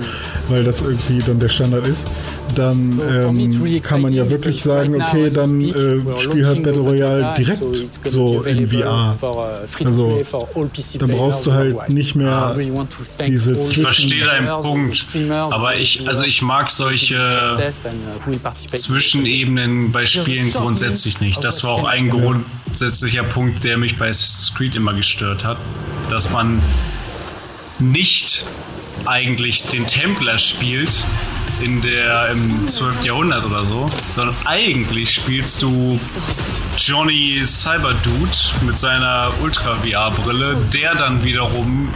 [0.50, 2.08] weil das irgendwie dann der Standard ist,
[2.56, 7.64] dann ähm, kann man ja wirklich sagen, okay, dann äh, spiel halt Battle Royale direkt
[8.06, 9.16] so in VR.
[9.22, 10.20] Uh, also
[11.00, 12.56] dann brauchst du halt nicht mehr
[13.26, 20.52] diese Ich verstehe deinen Punkt, aber ich, also ich mag solche uh, Zwischenebenen bei Spielen
[20.52, 21.44] grundsätzlich nicht.
[21.44, 25.58] Das war auch ein grundsätzlicher Punkt, der mich bei Assassin's Creed immer gestört hat,
[26.10, 26.62] dass man
[27.80, 28.46] nicht
[29.06, 31.04] eigentlich den Templer spielt,
[31.62, 33.04] in der im 12.
[33.06, 36.00] Jahrhundert oder so, sondern eigentlich spielst du
[36.78, 38.32] Johnny Cyberdude
[38.66, 41.94] mit seiner Ultra-VR-Brille, der dann wiederum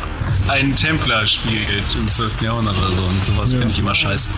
[0.48, 2.42] einen Templer spielt im 12.
[2.42, 3.04] Jahrhundert oder so.
[3.04, 3.60] Und sowas ja.
[3.60, 4.30] finde ich immer scheiße.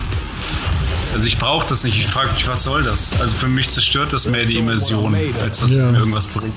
[1.14, 1.98] Also ich brauche das nicht.
[1.98, 3.20] Ich frage mich, was soll das?
[3.20, 5.78] Also für mich zerstört das mehr die Immersion, als dass ja.
[5.78, 6.54] es mir irgendwas bringt.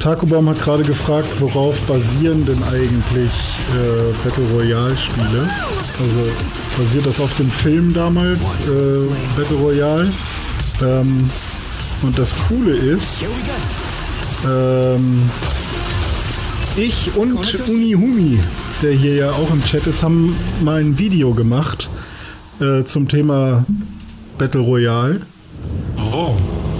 [0.00, 3.30] Takubaum hat gerade gefragt, worauf basieren denn eigentlich
[3.74, 5.48] äh, Battle Royale Spiele?
[6.00, 6.32] Also
[6.78, 9.06] basiert das auf dem Film damals, äh,
[9.36, 10.10] Battle Royale?
[10.80, 11.28] Ähm,
[12.00, 13.26] und das Coole ist,
[14.46, 15.30] ähm,
[16.76, 17.32] ich und
[17.68, 18.38] Uni Humi,
[18.82, 21.88] der hier ja auch im Chat ist, haben mal ein Video gemacht
[22.60, 23.64] äh, zum Thema
[24.38, 25.20] Battle Royale.
[26.12, 26.34] Oh.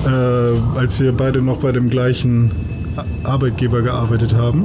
[0.07, 2.51] Äh, als wir beide noch bei dem gleichen
[3.25, 4.65] Arbeitgeber gearbeitet haben.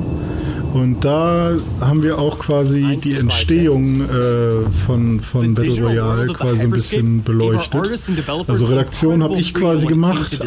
[0.75, 6.71] Und da haben wir auch quasi die Entstehung äh, von, von Battle Royale quasi ein
[6.71, 7.81] bisschen beleuchtet.
[8.49, 10.37] Also Redaktion habe ich quasi gemacht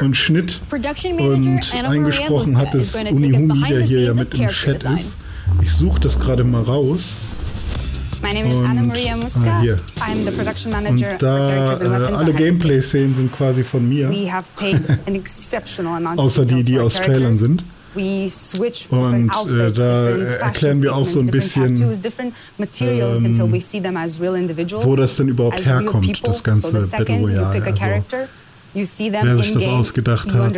[0.00, 5.18] und Schnitt und eingesprochen hat es Unihumi, der hier ja mit im Chat ist.
[5.60, 7.16] Ich suche das gerade mal raus.
[8.22, 9.58] My name is Anna Maria Muska.
[9.58, 9.76] Ah, hier.
[10.00, 14.10] I'm the production manager und da äh, alle Gameplay-Szenen sind quasi von mir.
[14.10, 17.62] We have paid an exceptional amount Außer die, die aus Trailern sind.
[18.90, 20.08] Und äh, da
[20.40, 21.76] erklären wir auch so ein bisschen,
[22.80, 23.52] ähm,
[24.84, 27.62] wo das denn überhaupt herkommt, das ganze Battle Royale.
[27.64, 28.28] Also,
[29.24, 30.54] wer sich das ausgedacht hat.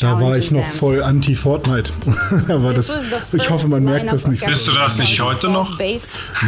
[0.00, 1.92] Da war ich noch voll anti-Fortnite.
[2.48, 4.46] Aber das, ich hoffe, man merkt das nicht so.
[4.50, 5.78] Bist du das nicht heute noch?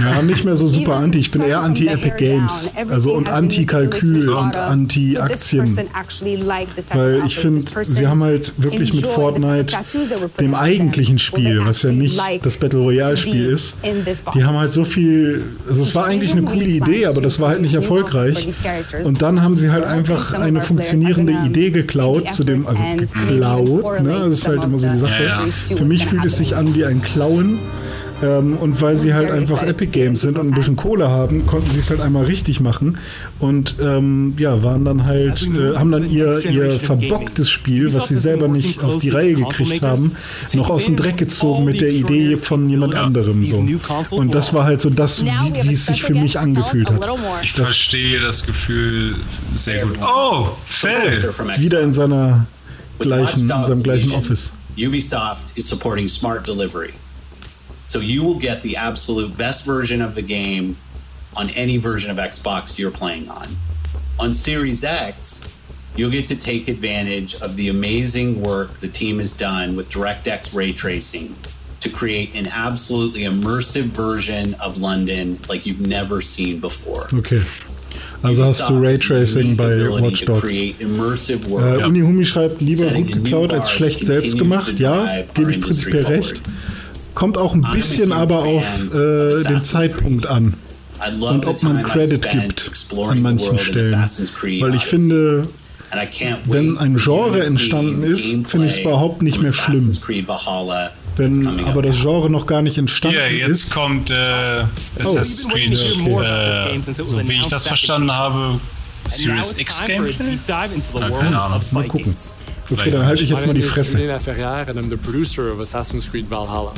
[0.02, 1.18] Ja, nicht mehr so super anti.
[1.18, 2.70] Ich bin eher anti-Epic Games.
[2.90, 5.66] Also und anti-Kalkül und anti-Aktien.
[6.94, 9.77] Weil ich finde, sie haben halt wirklich mit Fortnite,
[10.40, 13.77] dem eigentlichen Spiel, was ja nicht das Battle Royale-Spiel ist,
[14.35, 15.44] die haben halt so viel.
[15.68, 18.47] Also es war eigentlich eine coole Idee, aber das war halt nicht erfolgreich.
[19.04, 24.20] Und dann haben sie halt einfach eine funktionierende Idee geklaut, zu dem, also geklaut, ne?
[24.26, 25.76] Das ist halt immer so die Sache.
[25.76, 27.58] Für mich fühlt es sich an wie ein Klauen.
[28.22, 31.70] Ähm, und weil sie halt einfach Epic Games sind und ein bisschen Kohle haben, konnten
[31.70, 32.98] sie es halt einmal richtig machen.
[33.38, 38.09] Und ähm, ja, waren dann halt, also äh, haben dann ihr, ihr verbocktes Spiel, was
[38.09, 40.12] sie selber nicht auf die Reihe gekriegt haben,
[40.55, 43.44] noch aus dem Dreck gezogen mit der Idee von jemand anderem.
[43.44, 43.64] So.
[44.16, 45.30] Und das war halt so das, wie,
[45.62, 47.01] wie es sich für mich angefühlt hat.
[47.43, 49.14] Ich verstehe das Gefühl
[49.55, 49.98] sehr gut.
[50.02, 50.90] Oh, Phil!
[51.59, 52.47] Wieder in seiner
[52.98, 54.52] gleichen, in seinem gleichen Office.
[54.78, 56.93] Ubisoft is supporting smart delivery.
[57.86, 60.76] So you will get the absolute best version of the game
[61.36, 63.46] on any version of Xbox you're playing on.
[64.18, 65.58] On Series X,
[65.94, 70.54] you'll get to take advantage of the amazing work the team has done with DirectX
[70.54, 71.34] ray tracing
[71.80, 77.08] to create an absolutely immersive version of London like you've never seen before.
[77.12, 77.42] Okay.
[78.22, 80.52] Also hast du Raytracing bei Watch Dogs.
[80.52, 84.72] Äh, Unihumi schreibt, lieber gut geklaut als schlecht selbst gemacht.
[84.78, 86.40] Ja, gebe ich prinzipiell recht.
[87.16, 90.52] Kommt auch ein bisschen aber auf äh, den Zeitpunkt an.
[91.18, 92.70] Und ob man Credit gibt
[93.09, 94.05] an manchen Stellen.
[94.60, 95.48] Weil ich finde,
[96.44, 99.97] wenn ein Genre entstanden ist, finde ich es überhaupt nicht mehr schlimm.
[101.16, 103.40] Wenn aber das Genre noch gar nicht entstanden ist.
[103.40, 104.64] Ja, jetzt kommt äh,
[105.01, 105.55] Assassin's oh.
[105.55, 105.72] Creed.
[105.72, 108.60] Äh, so wie ich das verstanden habe,
[109.09, 110.38] Series X Gameplay?
[110.47, 111.62] keine Ahnung.
[111.70, 112.14] Mal gucken.
[112.70, 113.93] Okay, dann halte ich jetzt mal die Fresse.
[113.93, 116.72] Julien Laferrière and I'm the producer of Assassin's Creed Valhalla.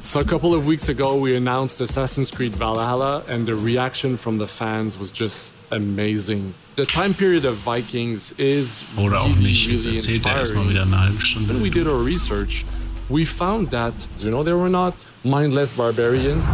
[0.00, 4.36] So a couple of weeks ago, we announced Assassin's Creed Valhalla, and the reaction from
[4.36, 6.54] the fans was just amazing.
[6.74, 9.68] The time period of Vikings is Oder auch nicht.
[9.68, 11.54] Jetzt erzählt er erstmal wieder eine halbe Stunde.
[11.54, 12.64] When we did our research,
[13.08, 16.48] we found that, you know, they were not mindless barbarians.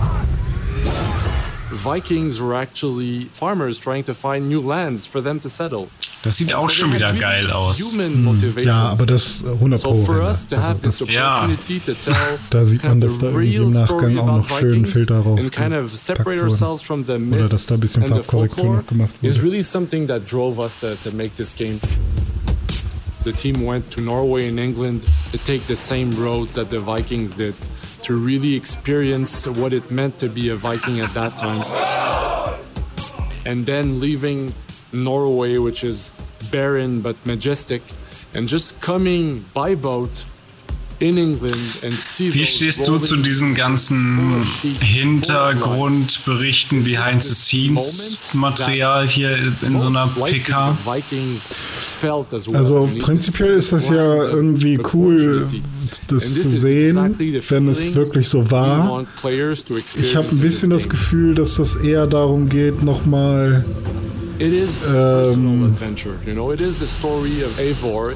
[1.79, 5.89] Vikings were actually farmers trying to find new lands for them to settle.
[6.23, 7.79] Das sieht auch schon wieder geil aus.
[7.79, 9.91] Hm, ja, aber das äh, 100 Pro.
[10.21, 11.49] Also das, ja.
[12.51, 15.93] Da sieht man, dass da irgendwie im Nachgang auch noch schön Filter drauf kind of
[15.93, 17.33] wurden.
[17.33, 19.29] Oder dass da ein bisschen Farbkorrektur noch gemacht wurde.
[19.29, 21.81] Is really something that drove us to, to make this game.
[23.25, 27.35] The team went to Norway and England to take the same roads that the Vikings
[27.35, 27.55] did
[28.09, 31.61] to really experience what it meant to be a Viking at that time.
[33.45, 34.55] And then leaving
[34.95, 36.15] Norway, which is
[36.51, 37.83] barren but majestic,
[38.33, 40.25] and just coming by boat
[41.01, 44.43] Wie stehst du zu diesen ganzen
[44.81, 50.77] Hintergrundberichten, behind the scenes Material hier in so einer PK?
[52.53, 55.47] Also prinzipiell ist das ja irgendwie cool,
[56.09, 56.97] das zu sehen,
[57.49, 59.07] wenn es wirklich so war.
[59.23, 63.65] Ich habe ein bisschen das Gefühl, dass das eher darum geht, nochmal
[64.89, 65.74] ähm,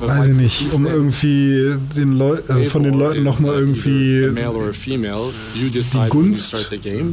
[0.09, 4.29] weiß ich nicht, um irgendwie den Leu äh, von den Leuten nochmal irgendwie
[5.55, 6.51] die Gunst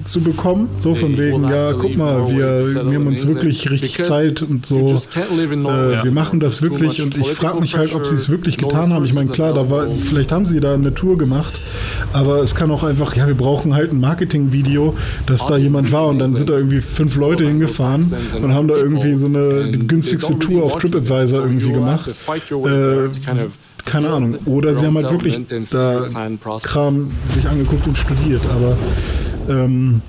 [0.06, 0.70] zu bekommen.
[0.76, 4.88] So von wegen, ja, guck mal, wir nehmen uns wirklich richtig Zeit und so.
[6.02, 8.94] Äh, wir machen das wirklich und ich frage mich halt, ob sie es wirklich getan
[8.94, 9.06] haben.
[9.06, 11.60] Ich meine, klar, da war, vielleicht haben sie da eine Tour gemacht,
[12.14, 14.96] aber es kann auch einfach, ja, wir brauchen halt ein Marketingvideo,
[15.26, 18.02] dass da jemand war und dann sind da irgendwie fünf Leute hingefahren
[18.42, 22.08] und haben da irgendwie irgendwie so eine günstigste Tour auf TripAdvisor irgendwie gemacht.
[22.08, 23.10] Äh,
[23.86, 24.36] keine Ahnung.
[24.46, 25.40] Oder sie haben halt wirklich
[25.72, 26.06] da
[26.64, 28.78] Kram sich angeguckt und studiert, aber
[29.50, 30.02] ähm,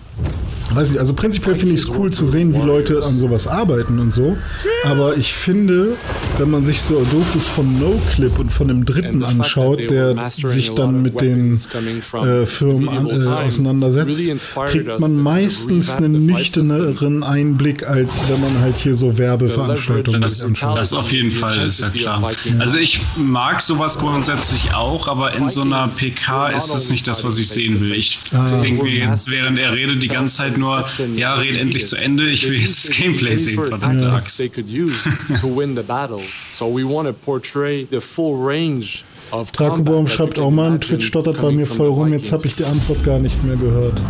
[0.74, 3.98] weiß nicht, also prinzipiell finde ich es cool zu sehen, wie Leute an sowas arbeiten
[3.98, 4.36] und so.
[4.84, 5.96] Aber ich finde,
[6.38, 11.02] wenn man sich so Dokus von NoClip und von dem Dritten anschaut, der sich dann
[11.02, 18.40] mit den äh, Firmen an, äh, auseinandersetzt, kriegt man meistens einen nüchterneren Einblick, als wenn
[18.40, 20.76] man halt hier so Werbeveranstaltungen das, anschaut.
[20.76, 22.22] Das auf jeden Fall, ist ja klar.
[22.58, 27.24] Also ich mag sowas grundsätzlich auch, aber in so einer PK ist das nicht das,
[27.24, 27.92] was ich sehen will.
[27.92, 28.60] Ich ah.
[28.60, 30.84] denke mir jetzt, während er redet, die ganze Zeit nur,
[31.16, 34.36] ja, red endlich zu Ende, ich will jetzt das Gameplay sehen, verdammte Axt.
[39.52, 43.04] Dracobaum schreibt, oh man, Twitch stottert bei mir voll rum, jetzt habe ich die Antwort
[43.04, 44.00] gar nicht mehr gehört.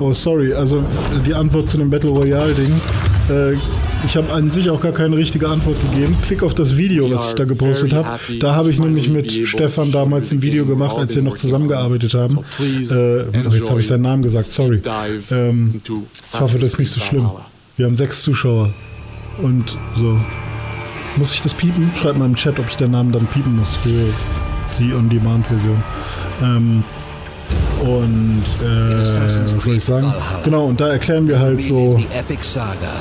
[0.00, 0.84] Oh, sorry, also
[1.26, 2.80] die Antwort zu dem Battle Royale-Ding.
[3.28, 3.56] Äh,
[4.04, 6.16] ich habe an sich auch gar keine richtige Antwort gegeben.
[6.26, 8.18] Klick auf das Video, was ich da gepostet habe.
[8.40, 12.38] Da habe ich nämlich mit Stefan damals ein Video gemacht, als wir noch zusammengearbeitet haben.
[12.60, 14.82] Äh, jetzt habe ich seinen Namen gesagt, sorry.
[15.30, 17.30] Ähm, ich hoffe, das ist nicht so schlimm.
[17.76, 18.70] Wir haben sechs Zuschauer.
[19.38, 20.18] Und so.
[21.16, 21.90] Muss ich das piepen?
[21.96, 24.12] Schreibt mal im Chat, ob ich den Namen dann piepen muss für
[24.78, 25.82] die On-Demand-Version.
[26.42, 26.84] Ähm,
[27.82, 28.64] und äh,
[29.54, 30.12] was soll ich sagen?
[30.44, 31.98] Genau, und da erklären wir halt so.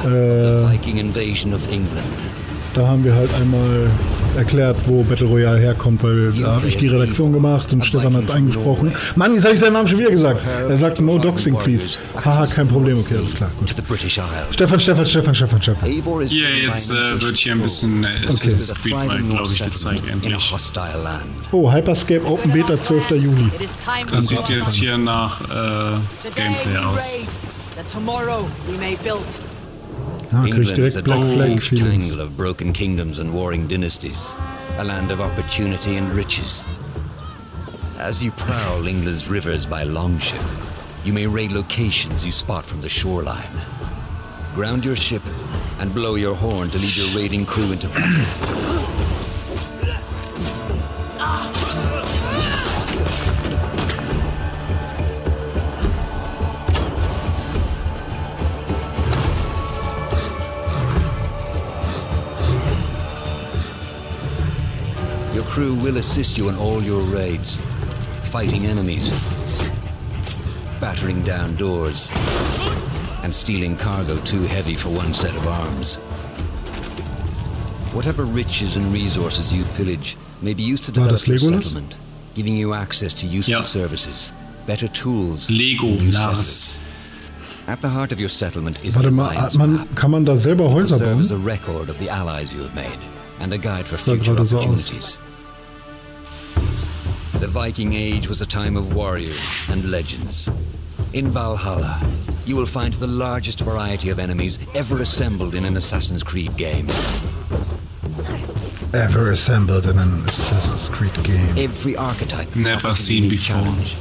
[0.05, 0.65] Äh,
[2.73, 3.89] da haben wir halt einmal
[4.37, 8.31] erklärt, wo Battle Royale herkommt, weil da habe ich die Redaktion gemacht und Stefan hat
[8.31, 8.93] eingesprochen.
[9.15, 10.41] Mann, jetzt habe ich seinen Namen schon wieder gesagt.
[10.69, 11.99] Er sagt No Doxing, please.
[12.23, 13.49] Haha, kein Problem, okay, alles klar.
[13.59, 13.69] Gut.
[14.51, 15.89] Stefan, Stefan, Stefan, Stefan, Stefan.
[16.29, 20.33] Hier, jetzt äh, wird hier ein bisschen äh, Assassin's Creed mal, glaube ich, gezeigt, endlich.
[21.51, 23.09] Oh, Hyperscape Open Beta 12.
[23.11, 23.51] Juli.
[24.11, 25.99] Das sieht jetzt hier nach äh,
[26.35, 27.17] Gameplay aus.
[30.33, 31.27] Ah, England a dark
[31.61, 34.33] tangle of broken kingdoms and warring dynasties,
[34.77, 36.63] a land of opportunity and riches.
[37.97, 40.41] As you prowl England's rivers by longship,
[41.03, 43.61] you may raid locations you spot from the shoreline.
[44.55, 45.23] Ground your ship
[45.79, 49.07] and blow your horn to lead your raiding crew into battle.
[65.51, 67.59] crew will assist you in all your raids,
[68.31, 69.11] fighting enemies,
[70.79, 72.09] battering down doors,
[73.23, 75.97] and stealing cargo too heavy for one set of arms.
[77.93, 81.95] Whatever riches and resources you pillage may be used to develop your settlement,
[82.33, 83.61] giving you access to useful ja.
[83.61, 84.31] services,
[84.65, 86.79] better tools, Lego, Lars.
[87.67, 90.97] At the heart of your settlement is Warte mal, man, kann man da selber Häuser
[90.97, 90.99] bauen?
[90.99, 92.99] Serve as a record of the allies you have made
[93.41, 95.17] and a guide for future opportunities.
[95.17, 95.30] So
[97.41, 100.47] The Viking Age was a time of warriors and legends.
[101.11, 101.99] In Valhalla,
[102.45, 106.87] you will find the largest variety of enemies ever assembled in an Assassin's Creed game.
[108.93, 111.57] Ever assembled in an Assassin's Creed game.
[111.57, 113.55] Every archetype never seen before.
[113.55, 113.95] Challenge.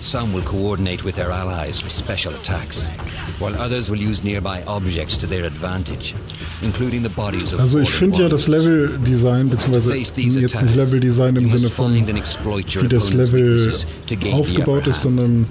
[0.00, 2.88] Some will coordinate with their allies for special attacks,
[3.40, 6.14] while others will use nearby objects to their advantage,
[6.62, 10.16] including the bodies of Also ich finde ja das Level-Design, beziehungsweise jetzt
[10.62, 13.74] nicht Level-Design im Sinne von wie das Level
[14.32, 15.46] aufgebaut ist, sondern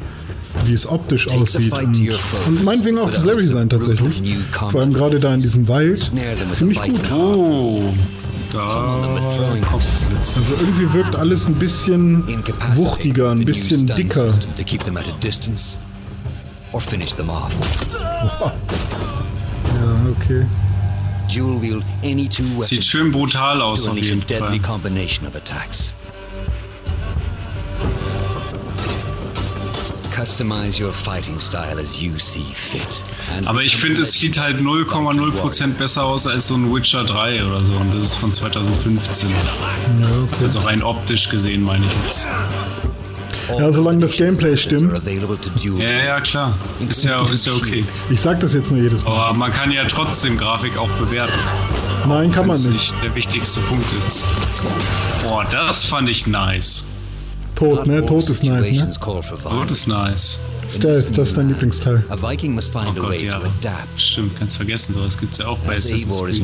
[0.65, 1.74] wie es optisch aussieht.
[1.74, 4.22] Und, und meinetwegen auch das Level-Design tatsächlich.
[4.52, 6.11] Vor allem gerade da in diesem Wald.
[6.53, 7.11] Ziemlich gut.
[7.11, 7.94] Oh.
[8.53, 8.60] Da
[10.38, 12.28] Also irgendwie wirkt alles ein bisschen
[12.76, 14.26] wuchtiger, ein bisschen dicker.
[18.41, 20.45] Ja, okay.
[22.68, 24.49] Sieht schön brutal aus auf jeden Fall.
[30.18, 32.81] Customize your fighting style as you see fit.
[33.45, 37.64] Aber ich finde, es sieht halt 0,0% besser aus als so ein Witcher 3 oder
[37.64, 37.73] so.
[37.73, 39.30] Und das ist von 2015.
[39.30, 39.35] Ja,
[40.23, 40.44] okay.
[40.44, 42.27] Also rein optisch gesehen, meine ich jetzt.
[43.60, 44.99] Ja, solange das Gameplay stimmt.
[45.06, 46.57] Ja, ja, klar.
[46.89, 47.85] Ist ja, ist ja okay.
[48.10, 49.11] Ich sag das jetzt nur jedes Mal.
[49.11, 51.38] Aber man kann ja trotzdem Grafik auch bewerten.
[52.07, 52.72] Nein, kann man nicht.
[52.72, 54.26] nicht der wichtigste Punkt ist.
[55.23, 56.85] Boah, das fand ich nice.
[57.58, 58.06] Tod, ne?
[58.06, 58.94] Tod ist nice, ne?
[59.00, 60.40] Tod ist nice.
[60.70, 62.04] Stealth, das ist dein Lieblingsteil.
[62.10, 63.42] Oh way ja.
[63.98, 66.44] Stimmt, ganz vergessen, sowas gibt's ja auch bei Assassin's Creed.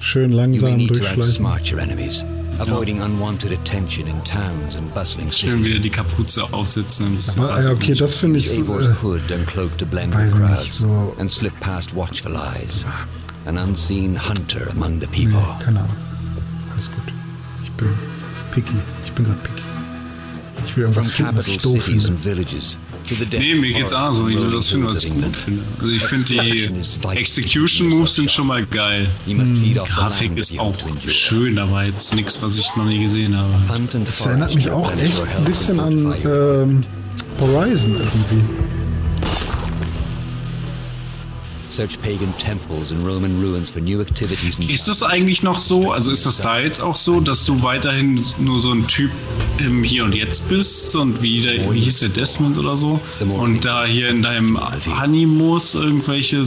[0.00, 1.46] Schön langsam durchschleichen.
[2.60, 5.50] avoiding unwanted attention in towns and bustling cities.
[5.50, 7.18] Schön wieder die Kapuze aufsetzen.
[7.36, 10.78] Aber also okay, das finde ich so, äh, hood and cloak to blend with crowds
[10.78, 11.14] so.
[11.18, 12.84] and slip past watchful eyes.
[13.46, 15.40] An unseen hunter among the people.
[15.40, 15.96] Nee, keine Ahnung.
[16.74, 17.14] Alles gut.
[17.62, 17.88] Ich bin
[18.52, 18.76] picky.
[19.04, 19.57] Ich bin gerade picky.
[20.68, 22.12] Ich will irgendwas finden, was ich doof finde.
[23.38, 24.28] Nee, mir geht's auch so.
[24.28, 25.62] Ich will das finden, was ich gut finde.
[25.80, 26.70] Also ich finde die
[27.16, 29.06] Execution Moves sind schon mal geil.
[29.48, 30.74] Hm, Grafik ist auch
[31.06, 33.48] schön, aber jetzt nichts, was ich noch nie gesehen habe.
[34.04, 36.84] Das erinnert mich auch echt ein bisschen an ähm,
[37.40, 38.42] Horizon irgendwie.
[44.70, 45.92] Ist das eigentlich noch so?
[45.92, 49.10] Also ist das da jetzt auch so, dass du weiterhin nur so ein Typ
[49.58, 53.00] im Hier und Jetzt bist und wie, der, wie hieß der Desmond oder so?
[53.20, 54.58] Und da hier in deinem
[54.98, 56.42] Animus irgendwelche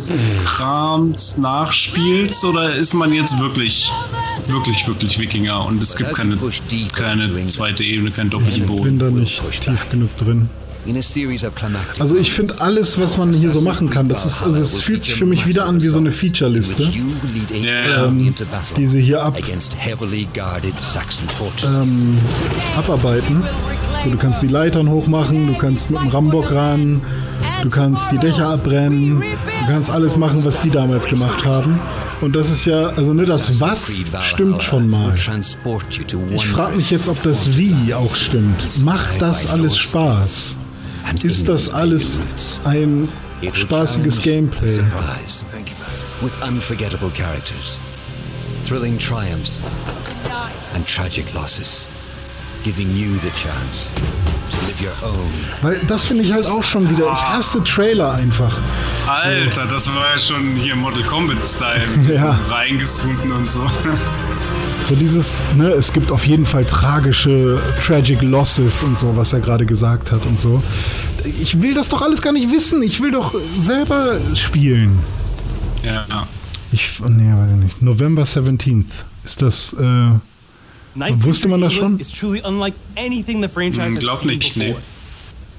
[0.45, 3.91] Krams nachspielst oder ist man jetzt wirklich,
[4.47, 6.37] wirklich, wirklich Wikinger und es gibt keine,
[6.93, 8.79] keine zweite Ebene, kein doppelten Boden?
[8.79, 10.49] Ich bin da nicht tief genug drin.
[11.99, 15.03] Also ich finde alles, was man hier so machen kann, das ist, also es fühlt
[15.03, 16.83] sich für mich wieder an wie so eine Feature-Liste,
[18.03, 18.33] ähm,
[18.77, 19.35] die sie hier ab,
[21.63, 22.17] ähm,
[22.77, 23.43] abarbeiten.
[24.03, 27.01] So, du kannst die Leitern hochmachen, du kannst mit dem Rambock ran,
[27.61, 31.79] du kannst die Dächer abbrennen, du kannst alles machen, was die damals gemacht haben.
[32.21, 35.13] Und das ist ja, also ne, das Was stimmt schon mal.
[36.35, 38.83] Ich frage mich jetzt, ob das Wie auch stimmt.
[38.83, 40.57] Macht das alles Spaß?
[41.23, 42.19] Ist das alles
[42.63, 43.07] ein
[43.53, 44.79] spaßiges Gameplay.
[46.21, 47.79] With unforgettable characters,
[48.67, 49.59] thrilling triumphs
[50.75, 51.87] and tragic losses,
[52.63, 53.91] giving you the chance
[54.51, 55.31] to live your own.
[55.61, 57.05] Weil das finde ich halt auch schon wieder.
[57.05, 58.55] Ich hasse Trailer einfach.
[59.07, 62.39] Alter, das war ja schon hier Mortal Kombat Style, ja.
[62.49, 63.65] reingesunken und so.
[64.87, 69.39] So dieses, ne, es gibt auf jeden Fall tragische, tragic losses und so, was er
[69.39, 70.61] gerade gesagt hat und so.
[71.39, 72.81] Ich will das doch alles gar nicht wissen.
[72.81, 74.97] Ich will doch selber spielen.
[75.83, 76.05] Ja.
[76.71, 77.81] Ich, nee, weiß ich nicht.
[77.81, 78.85] November 17th.
[79.23, 80.11] Ist das, äh,
[80.95, 81.99] wusste man das schon?
[81.99, 84.75] Is truly unlike anything the franchise hm, Glaub nicht, nee.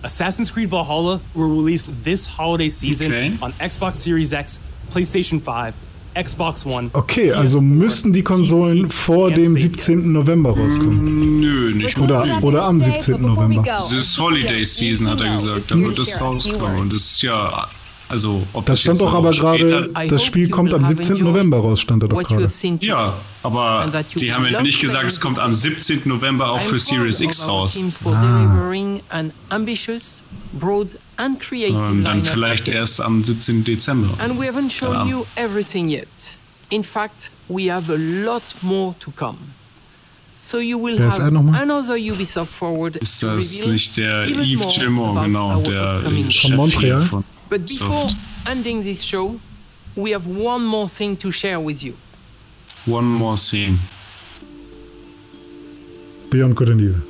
[0.02, 3.32] Assassin's Creed Valhalla will release this holiday season okay.
[3.40, 4.58] on Xbox Series X,
[4.90, 5.74] PlayStation 5,
[6.14, 6.90] Xbox One.
[6.92, 10.12] Okay, also müssten die Konsolen vor dem 17.
[10.12, 11.40] November rauskommen.
[11.40, 13.22] Nö, nicht oder, oder am 17.
[13.22, 13.62] November.
[13.62, 15.70] Das ist Holiday Season, hat er gesagt.
[15.70, 16.80] Dann wird das rauskommen.
[16.80, 17.68] Und das ist ja.
[18.12, 21.24] Also, ob das, das stand doch aber gerade, das Spiel kommt am 17.
[21.24, 22.46] November raus, stand da doch gerade.
[22.80, 26.02] Ja, aber die haben ja nicht gesagt, es kommt am 17.
[26.04, 27.82] November auch für Series X raus.
[28.04, 28.68] Ah.
[28.68, 29.00] Und
[32.04, 33.64] dann vielleicht erst am 17.
[33.64, 34.10] Dezember.
[34.22, 35.06] And we haven't shown ja.
[35.06, 36.06] you everything yet.
[36.68, 39.38] In fact, we have a lot more to come.
[40.36, 42.96] So you will Wer have another Ubisoft Forward.
[42.96, 47.00] Ist das nicht der Yves Gilmore, genau, der Chef Montreal?
[47.00, 48.08] von But before
[48.46, 49.38] ending this show,
[49.94, 51.92] we have one more thing to share with you.
[52.86, 53.76] One more thing.
[56.30, 57.02] Beyond Good and Evil.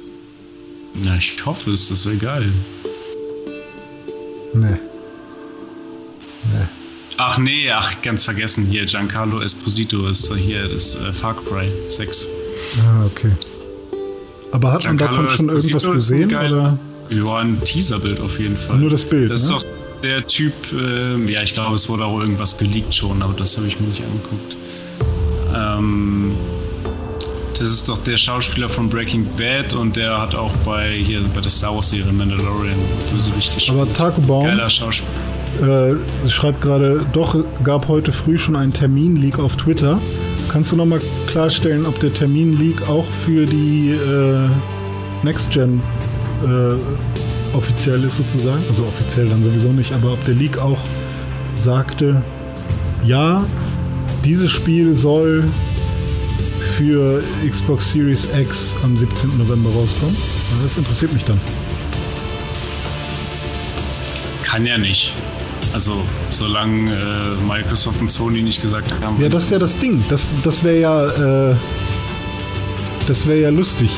[1.05, 2.52] Na, ich hoffe es, das wäre geil.
[4.55, 4.78] Nee.
[6.52, 6.66] Nee.
[7.19, 8.66] Ach nee, ach, ganz vergessen.
[8.66, 12.27] Hier, Giancarlo Esposito ist hier das äh, Far Cry 6.
[12.85, 13.31] Ah, okay.
[14.51, 16.35] Aber hat Giancarlo man davon schon Esposito irgendwas gesehen?
[16.35, 16.78] Oder?
[17.10, 18.78] Ja, ein Teaserbild auf jeden Fall.
[18.78, 19.31] Nur das Bild.
[19.31, 19.56] Das ne?
[19.56, 23.34] ist doch der Typ, äh, ja, ich glaube, es wurde auch irgendwas geleakt schon, aber
[23.34, 24.56] das habe ich mir nicht angeguckt.
[25.54, 26.32] Ähm,
[27.58, 31.40] das ist doch der Schauspieler von Breaking Bad und der hat auch bei hier bei
[31.40, 32.76] der Star Wars Serie Mandalorian
[33.12, 33.78] Bösewicht gespielt.
[33.78, 35.10] Aber Taco Baum Geiler Schauspieler.
[35.60, 40.00] Äh, schreibt gerade, doch gab heute früh schon einen Termin-Leak auf Twitter.
[40.50, 44.48] Kannst du nochmal klarstellen, ob der Termin-Leak auch für die äh,
[45.22, 45.80] Next Gen
[46.42, 46.74] äh,
[47.54, 48.62] offiziell ist sozusagen?
[48.68, 50.78] Also offiziell dann sowieso nicht, aber ob der Leak auch
[51.56, 52.22] sagte,
[53.04, 53.44] ja,
[54.24, 55.44] dieses Spiel soll
[56.76, 59.36] für Xbox Series X am 17.
[59.36, 60.16] November rauskommen.
[60.62, 61.40] Das interessiert mich dann.
[64.42, 65.14] Kann ja nicht.
[65.72, 69.20] Also, solange äh, Microsoft und Sony nicht gesagt haben.
[69.20, 70.04] Ja, das ist ja das Ding.
[70.10, 71.50] Das, das wäre ja.
[71.50, 71.56] Äh,
[73.06, 73.90] das wäre ja lustig,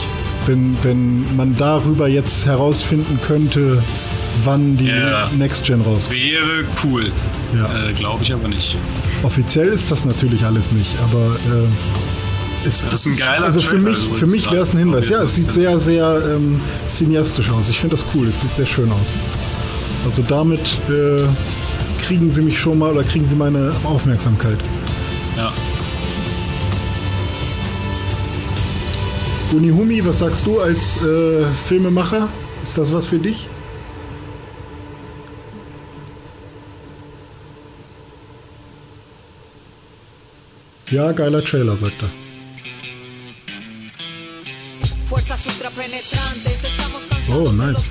[0.47, 3.83] wenn, wenn man darüber jetzt herausfinden könnte,
[4.45, 6.19] wann die ja, Next Gen rauskommt.
[6.19, 7.11] Wäre cool.
[7.57, 7.89] Ja.
[7.89, 8.77] Äh, Glaube ich aber nicht.
[9.23, 11.35] Offiziell ist das natürlich alles nicht, aber.
[11.35, 15.11] Äh, es, das ist ein geiler Also für mich, für mich wäre es ein Hinweis.
[15.11, 17.69] Ja, es sieht sehr, sehr ähm, cineastisch aus.
[17.69, 18.27] Ich finde das cool.
[18.27, 19.13] Es sieht sehr schön aus.
[20.07, 21.23] Also damit äh,
[22.03, 24.59] kriegen sie mich schon mal oder kriegen sie meine Aufmerksamkeit.
[25.37, 25.53] Ja.
[29.55, 32.29] Unihumi, was sagst du als äh, Filmemacher?
[32.65, 33.49] Ist das was für dich?
[40.91, 42.11] Ja, geiler Trailer, sagt er.
[47.31, 47.91] Oh, nice.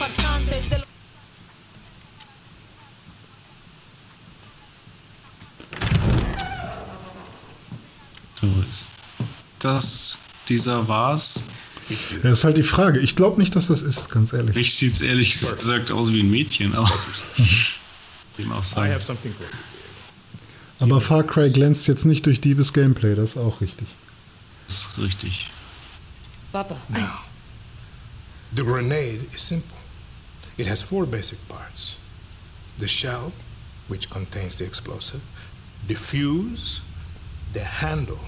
[8.41, 8.91] So, ist
[9.59, 10.19] das
[10.49, 11.43] dieser war's?
[12.23, 12.99] Ja, ist halt die Frage.
[12.99, 14.55] Ich glaube nicht, dass das ist, ganz ehrlich.
[14.55, 16.91] Mich sieht es ehrlich gesagt aus wie ein Mädchen, aber.
[18.37, 18.93] Dem auch sagen.
[20.79, 23.87] Aber Far Cry glänzt jetzt nicht durch diebes Gameplay, das ist auch richtig.
[24.67, 25.49] Das ist richtig.
[26.51, 26.77] Papa.
[26.89, 27.19] Now,
[28.55, 29.77] the grenade is simple.
[30.57, 31.95] It has four basic parts.
[32.79, 33.31] The shell,
[33.87, 35.21] which contains the explosive,
[35.87, 36.81] the fuse,
[37.53, 38.19] the handle,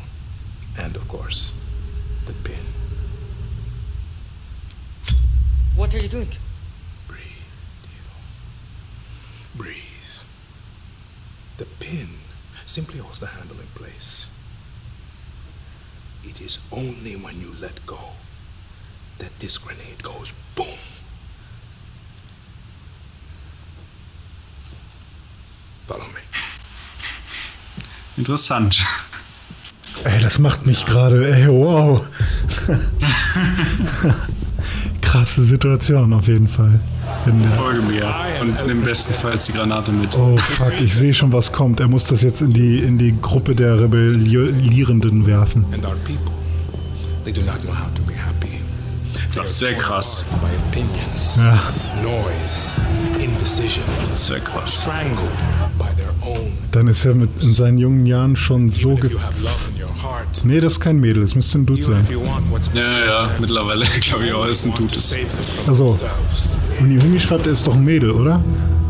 [0.77, 1.51] and of course,
[2.25, 2.65] the pin.
[5.75, 6.29] What are you doing?
[7.07, 7.21] Breathe,
[9.55, 9.85] Breathe.
[11.57, 12.07] The pin
[12.65, 14.27] simply holds the handle in place.
[16.23, 17.99] It is only when you let go
[19.19, 20.77] that this grenade goes boom.
[25.87, 26.21] Follow me.
[28.17, 28.75] Interessant.
[30.03, 32.01] Ey, das macht mich gerade, ey, wow.
[35.01, 36.79] Krasse Situation auf jeden Fall.
[37.57, 40.15] Folge mir und nimm bestenfalls die Granate mit.
[40.17, 41.79] Oh fuck, ich sehe schon, was kommt.
[41.79, 45.65] Er muss das jetzt in die, in die Gruppe der Rebellierenden werfen.
[49.33, 50.25] Das wäre krass.
[51.37, 51.59] Ja.
[54.13, 54.87] Das wäre krass.
[56.71, 59.11] Dann ist er mit in seinen jungen Jahren schon so ge
[60.43, 62.05] Nee, das ist kein Mädel, das müsste ein Dude sein.
[62.73, 64.93] Ja, ja, mittlerweile glaube ich auch, ist ein Dude.
[65.67, 65.97] Also,
[66.79, 68.43] Unihumi schreibt, er ist doch ein Mädel, oder?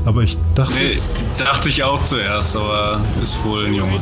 [0.05, 0.73] Aber ich dachte.
[0.75, 0.97] Nee,
[1.37, 3.99] dachte ich auch zuerst, aber ist wohl ein Junge.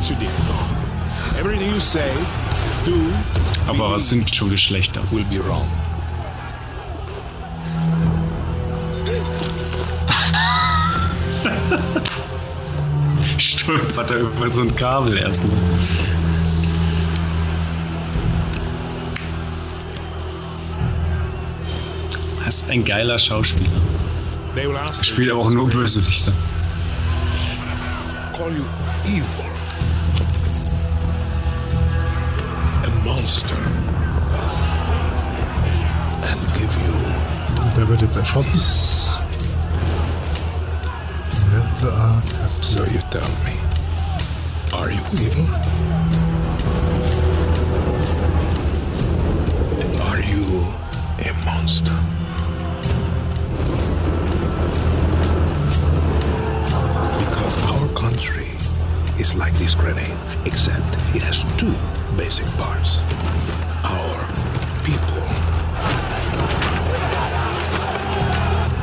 [3.66, 5.00] Aber was sind schon Geschlechter?
[13.38, 15.56] Stolpert er über so ein Kabel erstmal.
[22.54, 23.80] Ist ein geiler Schauspieler.
[25.02, 26.32] Spielt aber auch nur Bösewichter.
[28.36, 28.64] Call you
[29.06, 29.50] evil.
[32.84, 33.56] A monster.
[36.22, 36.94] And give you.
[37.76, 38.60] Der wird jetzt erschossen.
[42.60, 43.56] So you tell me.
[44.72, 45.46] Are you evil?
[50.00, 50.64] Are you
[51.18, 51.98] a monster?
[57.44, 58.48] Our country
[59.18, 60.16] is like this grenade,
[60.46, 61.74] except it has two
[62.16, 63.02] basic parts.
[63.84, 64.16] Our
[64.80, 65.20] people.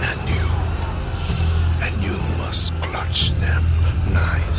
[0.09, 0.47] And you.
[1.81, 3.65] And you must clutch them
[4.13, 4.50] nine.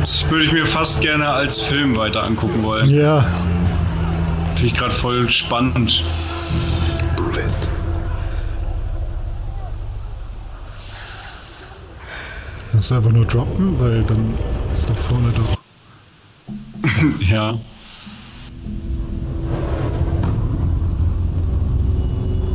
[0.00, 2.88] Das würde ich mir fast gerne als Film weiter angucken wollen.
[2.88, 3.22] Ja.
[4.54, 6.02] Finde ich gerade voll spannend.
[12.72, 14.32] Musst du einfach nur droppen, weil dann
[14.72, 15.58] ist doch vorne doch.
[17.30, 17.58] ja.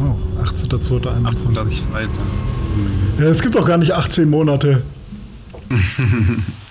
[0.01, 1.83] Oh, 18.02.21.
[3.19, 4.81] Ja, es gibt auch gar nicht 18 Monate.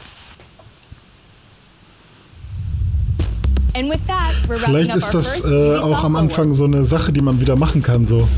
[4.64, 8.06] Vielleicht ist das äh, auch am Anfang so eine Sache, die man wieder machen kann.
[8.06, 8.28] So,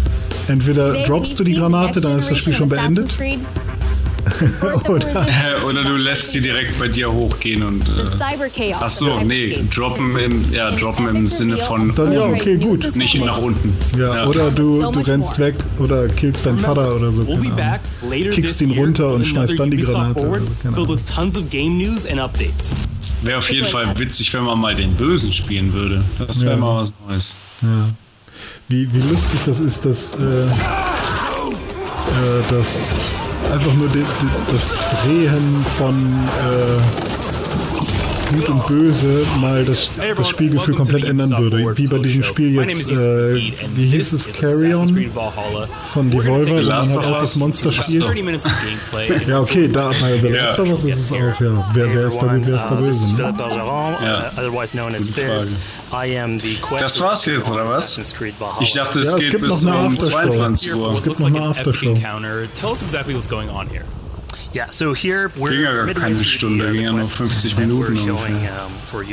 [0.49, 3.17] entweder droppst du die Granate, dann ist das Spiel schon beendet.
[4.85, 5.27] oder,
[5.69, 7.83] oder, du lässt sie direkt bei dir hochgehen und.
[7.83, 11.95] Äh, ach so, nee, droppen im, ja, droppen im Sinne von.
[11.95, 12.97] Dann ja, okay, gut.
[12.97, 13.73] Nicht nach unten.
[13.97, 14.27] Ja, ja.
[14.27, 17.25] oder du, du rennst weg oder killst deinen Vater oder so.
[18.33, 20.41] Kickst ihn runter und schmeißt dann die Granate.
[23.23, 26.05] Wäre auf jeden Fall witzig, wenn man mal den Bösen spielen würde.
[26.19, 26.59] Das wäre ja.
[26.59, 27.37] mal was Neues.
[27.63, 27.89] Ja.
[28.69, 30.49] Wie, wie lustig das ist, dass, äh, äh,
[32.51, 32.95] dass
[33.53, 37.06] einfach nur die, die, das Drehen von äh,
[38.33, 41.77] Gut und Böse mal das, das Spielgefühl komplett ändern würde.
[41.77, 43.35] Wie bei diesem Spiel jetzt, äh,
[43.75, 44.89] wie hieß es, Carrion
[45.93, 48.05] von Devolver, wo man halt auch das Monster spielt.
[49.29, 51.71] ja, okay, da bei The Last of Us ist es auch, ja.
[51.75, 53.23] Wer, wer ist da gut, wer ist da böse?
[53.23, 53.35] Ne?
[54.03, 54.33] Ja.
[56.79, 57.99] Das war's jetzt, oder was?
[58.61, 60.91] Ich dachte, es ja, geht bis um 22 Uhr.
[60.93, 61.95] Es gibt noch eine Aftershow.
[61.95, 63.85] Tell us exactly what's going on here.
[64.57, 67.95] Yeah, so here we're ja keine Stunde, ging ja nur 50 Minuten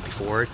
[0.05, 0.47] before.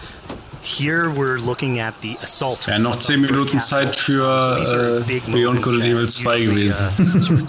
[0.64, 2.66] Here we're looking at the assault.
[2.66, 6.88] Ja, noch 10 Minuten Zeit für äh, Beyond Good Evil 2 gewesen.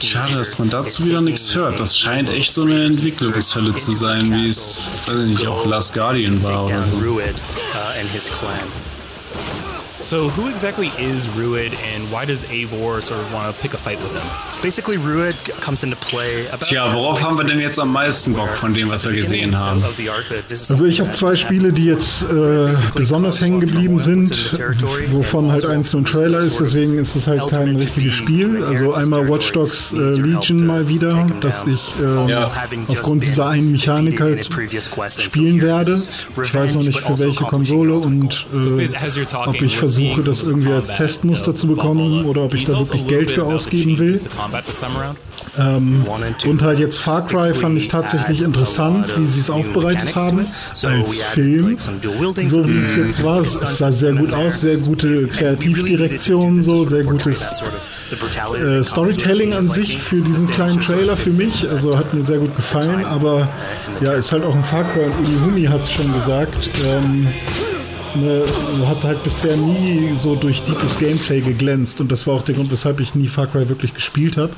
[0.00, 1.78] Schade, dass man dazu wieder nichts hört.
[1.78, 5.92] Das scheint echt so eine Entwicklungshölle zu sein, wie es, weiß ich nicht, auch Last
[5.92, 6.96] Guardian war oder so.
[10.02, 13.76] So, who exactly is Ruid, and why does Eivor sort of want to pick a
[13.76, 14.62] fight with him?
[14.62, 16.46] Basically, Ruid comes into play.
[16.60, 19.84] Tja, worauf haben wir denn jetzt am meisten Bock von dem, was wir gesehen haben?
[19.84, 24.58] Also, ich habe zwei Spiele, die jetzt äh, besonders hängen geblieben sind,
[25.12, 28.64] wovon halt eins nur ein Trailer ist, deswegen ist es halt kein richtiges Spiel.
[28.64, 32.50] Also, einmal Watch Dogs äh, Legion mal wieder, dass ich äh, ja.
[32.88, 34.48] aufgrund dieser einen Mechanik halt
[35.18, 36.00] spielen werde.
[36.42, 38.88] Ich weiß noch nicht für welche Konsole und äh,
[39.46, 43.06] ob ich versuche, versuche, das irgendwie als Testmuster zu bekommen oder ob ich da wirklich
[43.06, 44.20] Geld für ausgeben will.
[45.58, 46.04] Ähm,
[46.46, 50.46] und halt jetzt Far Cry fand ich tatsächlich interessant, wie sie es aufbereitet haben
[50.84, 51.76] als Film.
[51.78, 57.04] So wie es jetzt war, es sah sehr gut aus, sehr gute Kreativdirektion, so sehr
[57.04, 57.62] gutes
[58.54, 61.68] äh, Storytelling an sich für diesen kleinen Trailer für mich.
[61.68, 63.48] Also hat mir sehr gut gefallen, aber
[64.04, 66.70] ja, ist halt auch ein Far Cry und Uli Humi hat es schon gesagt.
[66.84, 67.26] Ähm,
[68.16, 68.44] ne,
[68.86, 72.70] hat halt bisher nie so durch deepes Gameplay geglänzt und das war auch der Grund,
[72.70, 74.52] weshalb ich nie Far Cry wirklich gespielt habe.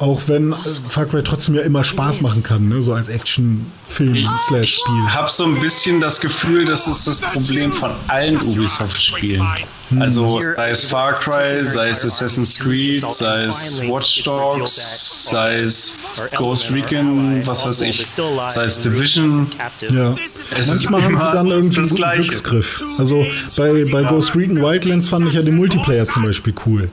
[0.00, 0.56] Auch wenn äh,
[0.88, 2.80] Far Cry trotzdem ja immer Spaß machen kann, ne?
[2.80, 4.94] so als Action-Film-Slash-Spiel.
[5.06, 9.46] Ich habe so ein bisschen das Gefühl, das ist das Problem von allen Ubisoft-Spielen.
[9.90, 10.00] Hm.
[10.00, 15.96] Also sei es Far Cry, sei es Assassin's Creed, sei es Watch Dogs, sei es
[16.34, 19.48] Ghost Recon, was weiß ich, sei es Division.
[19.90, 20.14] Ja.
[20.56, 22.82] Es Manchmal haben sie dann irgendwie einen guten Glücksgriff.
[22.96, 26.88] Also bei, bei Ghost Recon Wildlands fand ich ja den Multiplayer zum Beispiel cool.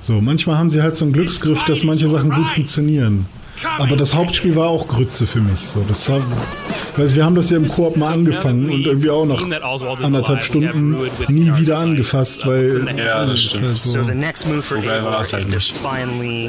[0.00, 3.26] So, manchmal haben sie halt so einen Glücksgriff, dass manche Sachen gut funktionieren.
[3.78, 5.66] Aber das Hauptspiel war auch Grütze für mich.
[5.66, 6.20] So, das war,
[6.96, 9.42] weiß, wir haben das ja im Koop mal angefangen und irgendwie auch nach
[10.04, 10.96] anderthalb Stunden
[11.28, 13.64] nie wieder angefasst, weil ja, das stimmt.
[13.64, 13.98] Halt so.
[13.98, 14.08] Halt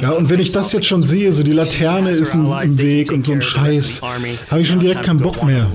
[0.03, 3.11] ja, und wenn ich das jetzt schon sehe, so die Laterne ist im, im Weg
[3.11, 4.01] und so ein Scheiß,
[4.51, 5.65] habe ich schon direkt keinen Bock mehr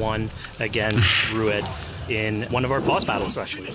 [2.09, 3.71] in one of our boss battles actually.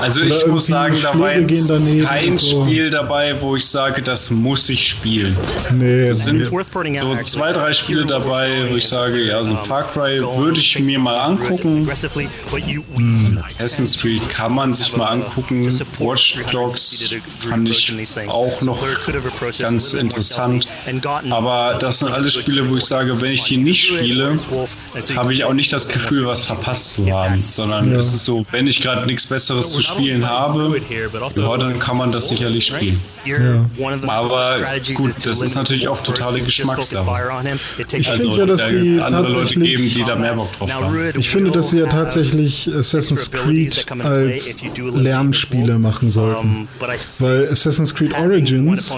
[0.00, 1.70] Also ich muss sagen, da war jetzt
[2.04, 2.62] kein so.
[2.62, 5.36] Spiel dabei, wo ich sage, das muss ich spielen.
[5.72, 10.20] Nee, es sind so zwei, drei Spiele dabei, wo ich sage, ja, so Far Cry
[10.20, 11.88] würde ich mir mal angucken.
[12.96, 13.38] Hm.
[13.42, 15.64] Assassin's Creed kann man sich mal angucken.
[15.98, 17.14] Watch Dogs
[17.48, 17.94] fand ich
[18.28, 18.84] auch noch
[19.58, 20.66] ganz interessant.
[21.30, 24.36] Aber das sind alles Spiele, wo ich sage, wenn ich die nicht spiele,
[25.16, 27.98] habe ich auch nicht das Gefühl, was verpasst zu haben sondern ja.
[27.98, 30.80] es ist so, wenn ich gerade nichts Besseres zu spielen habe,
[31.20, 33.00] also ja, dann kann man das sicherlich spielen.
[33.24, 33.64] Ja.
[34.06, 34.58] Aber
[34.94, 37.32] gut, das ist natürlich auch totale Geschmackssache.
[37.96, 41.12] Ich also, finde ja, dass sie andere Leute geben, die da mehr Bock drauf haben.
[41.18, 46.68] Ich finde, dass sie ja tatsächlich Assassin's Creed als Lernspiele machen sollten.
[47.18, 48.94] Weil Assassin's Creed Origins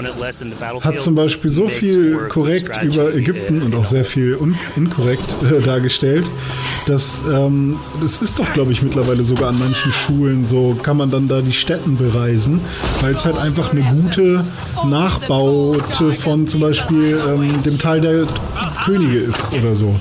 [0.81, 5.61] hat zum Beispiel so viel korrekt über Ägypten und auch sehr viel un inkorrekt äh,
[5.61, 6.27] dargestellt,
[6.87, 11.11] dass ähm, das ist doch, glaube ich, mittlerweile sogar an manchen Schulen so, kann man
[11.11, 12.59] dann da die Städten bereisen,
[13.03, 14.43] weil es halt einfach eine gute
[14.87, 18.25] Nachbaute von zum Beispiel ähm, dem Teil der
[18.87, 19.95] Könige ist oder so.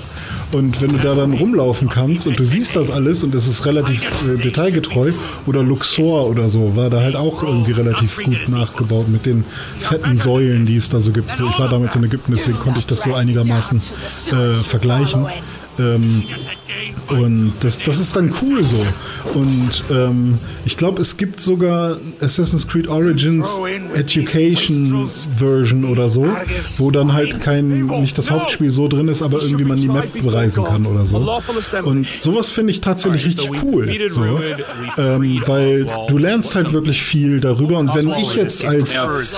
[0.54, 3.66] Und wenn du da dann rumlaufen kannst und du siehst das alles und es ist
[3.66, 5.12] relativ äh, detailgetreu,
[5.48, 9.44] oder Luxor oder so, war da halt auch irgendwie relativ gut nachgebaut mit den
[9.82, 11.30] fetten Säulen, die es da so gibt.
[11.34, 13.82] Ich war damals in Ägypten, deswegen konnte ich das so einigermaßen
[14.32, 15.26] äh, vergleichen.
[15.80, 16.24] Ähm,
[17.10, 18.84] und das, das ist dann cool so.
[19.34, 23.60] Und ähm, ich glaube, es gibt sogar Assassin's Creed Origins
[23.94, 26.28] Education Version oder so,
[26.78, 30.12] wo dann halt kein, nicht das Hauptspiel so drin ist, aber irgendwie man die Map
[30.14, 31.18] bereisen kann oder so.
[31.84, 33.88] Und sowas finde ich tatsächlich richtig cool.
[34.10, 34.40] So.
[34.98, 37.78] Ähm, weil du lernst halt wirklich viel darüber.
[37.80, 38.96] Und wenn ich jetzt als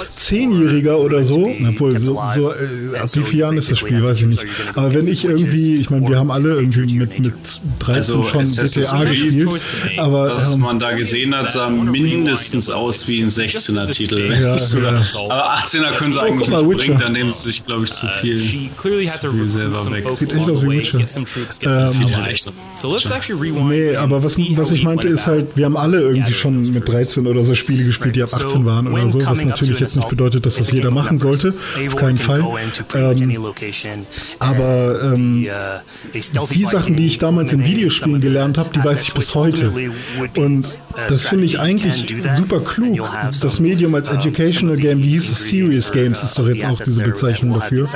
[0.09, 4.21] Zehnjähriger oder so, obwohl so, so äh, ab wie vielen Jahren ist das Spiel, weiß
[4.21, 4.45] ich nicht.
[4.75, 7.33] Aber wenn ich irgendwie, ich meine, wir haben alle irgendwie mit, mit
[7.79, 9.49] 13 also schon GTA gespielt.
[9.97, 14.31] Aber, was ähm, man da gesehen hat, sah mindestens aus wie ein 16er-Titel.
[14.31, 15.01] Ja, ja.
[15.29, 16.75] Aber 18er können sie oh, eigentlich nicht Witcher.
[16.75, 20.05] bringen, dann nehmen sie sich, glaube ich, zu viel, zu viel selber weg.
[20.15, 20.99] Sieht echt aus wie Witcher.
[20.99, 22.53] Ähm, Sieht ja echt aus.
[23.67, 27.27] Nee, aber was, was ich meinte ist halt, wir haben alle irgendwie schon mit 13
[27.27, 30.45] oder so Spiele gespielt, die ab 18 waren oder so, was natürlich jetzt nicht bedeutet,
[30.45, 31.53] dass das jeder machen sollte.
[31.87, 32.43] Auf keinen Fall.
[32.95, 33.37] Ähm,
[34.39, 35.47] aber ähm,
[36.51, 39.71] die Sachen, die ich damals in Videospielen gelernt habe, die weiß ich bis heute.
[40.37, 40.67] Und
[41.07, 42.99] das finde ich eigentlich super klug.
[43.41, 45.49] Das Medium als Educational Game, wie hieß es?
[45.49, 47.87] Serious Games ist doch jetzt auch diese Bezeichnung dafür.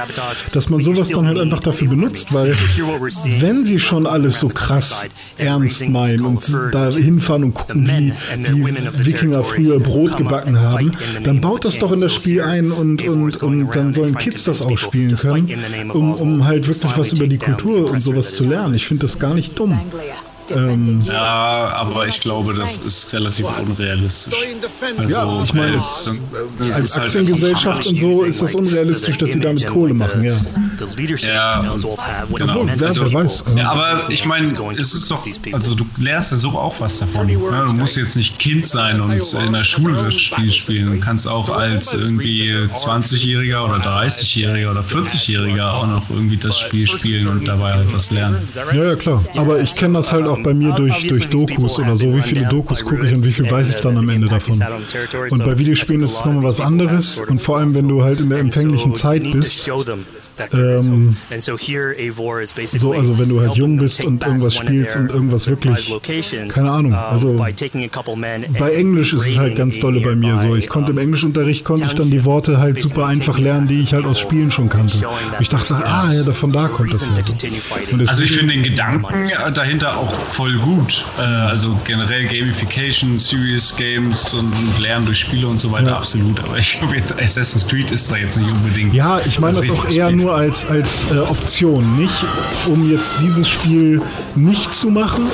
[0.54, 2.54] Dass man sowas dann halt einfach dafür benutzt, weil
[3.40, 9.06] wenn sie schon alles so krass ernst meinen und da hinfahren und gucken, wie die
[9.06, 10.92] Wikinger früher Brot gebacken haben,
[11.24, 14.62] dann baut das doch in das Spiel ein und, und, und dann sollen Kids das
[14.62, 18.76] auch spielen können, um, um halt wirklich was über die Kultur und sowas zu lernen.
[18.76, 19.80] Ich finde das gar nicht dumm.
[20.56, 24.34] Ähm, ja, aber ich glaube, das ist relativ unrealistisch.
[24.98, 26.12] Also, ja, ich meine, es,
[26.60, 30.36] äh, als halt Aktiengesellschaft und so ist das unrealistisch, dass sie damit Kohle machen, ja.
[31.22, 32.66] Ja, genau.
[32.84, 33.44] also, wer weiß.
[33.56, 34.48] Ja, aber ich meine,
[34.78, 37.30] es ist doch, also du lernst ja so auch was davon.
[37.30, 37.64] Ja, ne?
[37.68, 40.92] du musst jetzt nicht Kind sein und in der Schule das Spiel spielen.
[40.92, 46.88] Du kannst auch als irgendwie 20-Jähriger oder 30-Jähriger oder 40-Jähriger auch noch irgendwie das Spiel
[46.88, 48.38] spielen und dabei halt was lernen.
[48.74, 49.24] Ja, ja, klar.
[49.36, 52.16] Aber ich kenne das halt auch bei mir durch, durch Dokus oder so.
[52.16, 54.60] Wie viele Dokus gucke ich und wie viel weiß ich dann am Ende davon?
[55.30, 57.20] Und bei Videospielen ist es nochmal was anderes.
[57.20, 59.70] Und vor allem, wenn du halt in der empfänglichen Zeit bist,
[60.53, 61.16] ähm,
[62.66, 65.93] so, also wenn du halt jung bist und irgendwas spielst und irgendwas wirklich,
[66.50, 70.56] keine Ahnung, also bei Englisch ist es halt ganz dolle bei mir so.
[70.56, 73.93] Ich konnte im Englischunterricht, konnte ich dann die Worte halt super einfach lernen, die ich
[73.93, 74.98] halt aus Spielen schon kannte.
[75.40, 78.08] Ich dachte, ah ja, von da kommt das ja so.
[78.08, 79.14] Also ich finde den Gedanken
[79.53, 81.06] dahinter auch voll gut.
[81.18, 85.98] Äh, also generell Gamification, Serious Games und, Lernen durch Spiele und so weiter, ja.
[85.98, 86.40] absolut.
[86.43, 88.93] Aber ich glaube, Assassin's Creed ist da jetzt nicht unbedingt.
[88.93, 91.98] Ja, ich meine das, das auch eher nur als, als äh, Option.
[91.98, 92.25] Nicht,
[92.67, 94.01] um jetzt dieses Spiel
[94.35, 95.25] nicht zu machen,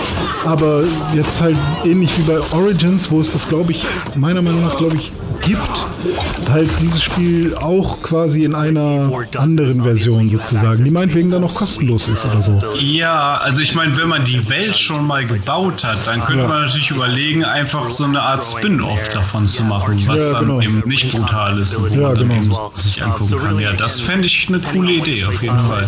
[0.46, 0.84] aber
[1.14, 3.86] jetzt halt ähnlich wie bei Origins, wo es das, glaube ich,
[4.16, 5.12] meiner Meinung nach, glaube ich,
[5.48, 11.56] gibt, halt dieses Spiel auch quasi in einer anderen Version sozusagen, die meinetwegen dann noch
[11.56, 12.60] kostenlos ist oder so.
[12.80, 16.50] Ja, also ich meine, wenn man die Welt schon mal gebaut hat, dann könnte ja.
[16.50, 20.56] man natürlich überlegen, einfach so eine Art Spin-off davon zu machen, was ja, genau.
[20.56, 22.72] dann eben nicht brutal ist und ja, man genau.
[22.76, 23.60] sich angucken kann.
[23.60, 25.86] Ja, das fände ich eine coole Idee, auf jeden Fall.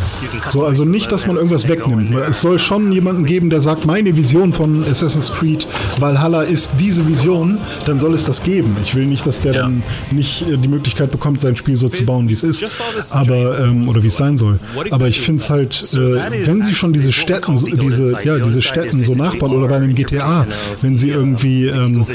[0.50, 2.16] So, also nicht, dass man irgendwas wegnimmt.
[2.16, 5.68] Es soll schon jemanden geben, der sagt, meine Vision von Assassin's Creed
[6.00, 8.76] Valhalla ist diese Vision, dann soll es das geben.
[8.84, 9.62] Ich will nicht, dass der ja.
[9.64, 12.64] dann nicht äh, die Möglichkeit bekommt, sein Spiel so zu bauen, wie es ist.
[13.12, 14.60] Aber, ähm, oder wie es sein soll.
[14.92, 19.04] Aber ich finde es halt, äh, wenn sie schon diese Städten, diese, ja, diese Städten
[19.04, 20.46] so nachbauen oder bei einem GTA,
[20.82, 22.06] wenn sie irgendwie ähm,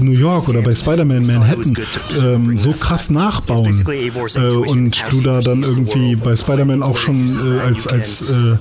[0.00, 1.76] New York oder bei Spider-Man Manhattan
[2.22, 7.60] ähm, so krass nachbauen äh, und du da dann irgendwie bei Spider-Man auch schon äh,
[7.60, 8.56] als, als äh,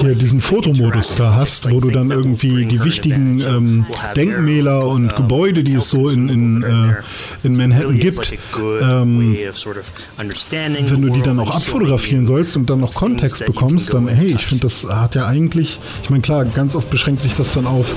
[0.00, 5.62] hier diesen Fotomodus da hast, wo du dann irgendwie die wichtigen ähm, Denkmäler und Gebäude,
[5.64, 8.32] die es so in, in, äh, in in Manhattan gibt,
[8.82, 9.36] ähm,
[10.90, 14.46] wenn du die dann auch abfotografieren sollst und dann noch Kontext bekommst, dann hey, ich
[14.46, 17.94] finde, das hat ja eigentlich, ich meine klar, ganz oft beschränkt sich das dann auf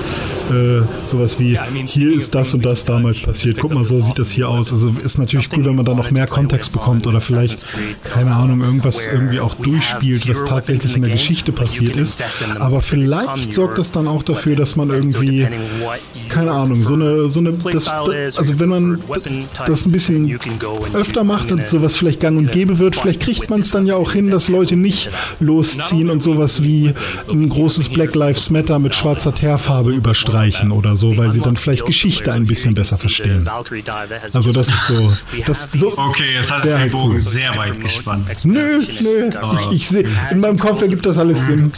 [0.51, 4.31] äh, sowas wie, hier ist das und das damals passiert, guck mal, so sieht das
[4.31, 4.71] hier aus.
[4.73, 7.65] Also ist natürlich cool, wenn man da noch mehr Kontext bekommt oder vielleicht,
[8.03, 12.21] keine Ahnung, irgendwas irgendwie auch durchspielt, was tatsächlich in der Geschichte passiert ist.
[12.59, 15.47] Aber vielleicht sorgt das dann auch dafür, dass man irgendwie,
[16.29, 18.99] keine Ahnung, so eine, so eine, das, also wenn man
[19.65, 20.39] das ein bisschen
[20.93, 23.95] öfter macht und sowas vielleicht gang und gäbe wird, vielleicht kriegt man es dann ja
[23.95, 26.93] auch hin, dass Leute nicht losziehen und sowas wie
[27.29, 31.85] ein großes Black Lives Matter mit schwarzer Teerfarbe überstreichen oder so, weil sie dann vielleicht
[31.85, 33.47] Geschichte ein bisschen besser verstehen.
[34.33, 35.13] Also das ist so.
[35.45, 37.19] Das so okay, jetzt hat es den Bogen cool.
[37.19, 38.27] sehr weit gespannt.
[38.45, 39.29] Nö, nö.
[39.69, 41.71] Ich, ich sehe, in meinem Kopf ergibt das alles Sinn.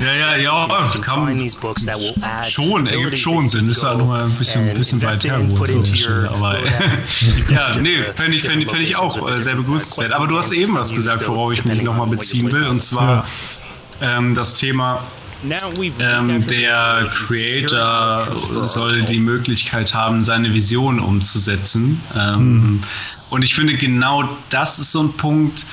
[0.00, 1.28] Ja, ja, ja, kann,
[2.42, 3.68] schon, ergibt schon Sinn.
[3.68, 5.40] Ist halt nur ein bisschen, bisschen weit her.
[5.54, 5.64] So
[6.34, 6.58] aber
[7.50, 10.12] ja, nee, fände ich, fänd, fänd ich auch äh, sehr begrüßenswert.
[10.12, 13.26] Aber du hast eben was gesagt, worauf ich mich nochmal beziehen will, und zwar
[14.00, 15.02] ähm, das Thema
[15.98, 18.26] ähm, der Creator
[18.62, 22.00] soll die Möglichkeit haben, seine Vision umzusetzen.
[22.16, 22.82] Ähm, mhm.
[23.30, 25.66] Und ich finde, genau das ist so ein Punkt,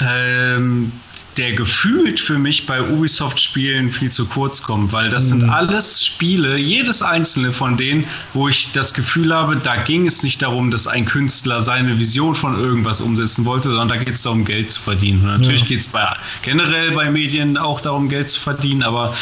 [0.00, 0.92] ähm,
[1.36, 5.40] der gefühlt für mich bei Ubisoft-Spielen viel zu kurz kommt, weil das mhm.
[5.40, 10.22] sind alles Spiele, jedes einzelne von denen, wo ich das Gefühl habe, da ging es
[10.22, 14.22] nicht darum, dass ein Künstler seine Vision von irgendwas umsetzen wollte, sondern da geht es
[14.22, 15.22] darum, Geld zu verdienen.
[15.22, 15.68] Und natürlich ja.
[15.68, 16.08] geht es bei,
[16.42, 19.14] generell bei Medien auch darum, Geld zu verdienen, aber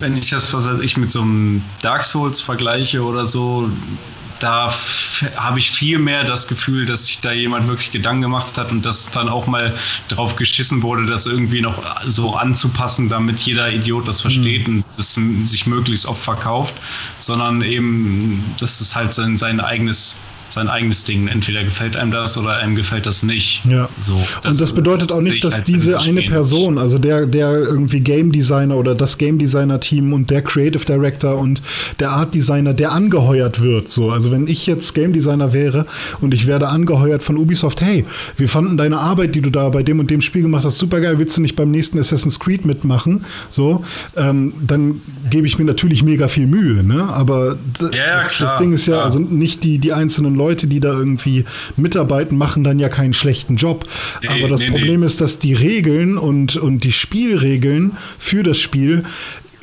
[0.00, 3.70] wenn ich das, was ich mit so einem Dark Souls vergleiche oder so,
[4.44, 4.70] da
[5.36, 8.84] habe ich viel mehr das Gefühl, dass sich da jemand wirklich Gedanken gemacht hat und
[8.84, 9.74] dass dann auch mal
[10.08, 14.76] drauf geschissen wurde, das irgendwie noch so anzupassen, damit jeder Idiot das versteht mhm.
[14.76, 16.74] und das sich möglichst oft verkauft,
[17.18, 20.20] sondern eben, dass es halt sein, sein eigenes
[20.54, 21.28] sein eigenes Ding.
[21.28, 23.64] Entweder gefällt einem das oder einem gefällt das nicht.
[23.66, 23.88] Ja.
[24.00, 27.50] So, das, und das bedeutet auch nicht, dass halt diese eine Person, also der, der
[27.52, 31.62] irgendwie Game Designer oder das Game Designer Team und der Creative Director und
[32.00, 33.90] der Art Designer, der angeheuert wird.
[33.90, 35.86] So, also wenn ich jetzt Game Designer wäre
[36.20, 38.04] und ich werde angeheuert von Ubisoft, hey,
[38.36, 41.00] wir fanden deine Arbeit, die du da bei dem und dem Spiel gemacht hast, super
[41.00, 43.24] geil, willst du nicht beim nächsten Assassin's Creed mitmachen?
[43.50, 43.84] So,
[44.16, 45.00] ähm, dann
[45.30, 47.04] gebe ich mir natürlich mega viel Mühe, ne?
[47.04, 50.92] Aber ja, das, das, Ding ist ja, also nicht die, die einzelnen Leute, die da
[50.92, 51.44] irgendwie
[51.76, 53.86] mitarbeiten, machen dann ja keinen schlechten Job.
[54.22, 55.06] Nee, Aber das nee, Problem nee.
[55.06, 59.04] ist, dass die Regeln und, und die Spielregeln für das Spiel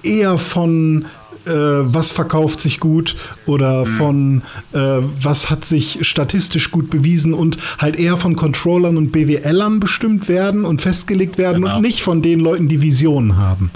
[0.03, 1.05] eher von
[1.45, 3.15] äh, was verkauft sich gut
[3.47, 3.97] oder mhm.
[3.97, 4.41] von
[4.73, 4.77] äh,
[5.21, 10.65] was hat sich statistisch gut bewiesen und halt eher von Controllern und BWLern bestimmt werden
[10.65, 11.77] und festgelegt werden genau.
[11.77, 13.71] und nicht von den Leuten, die Visionen haben.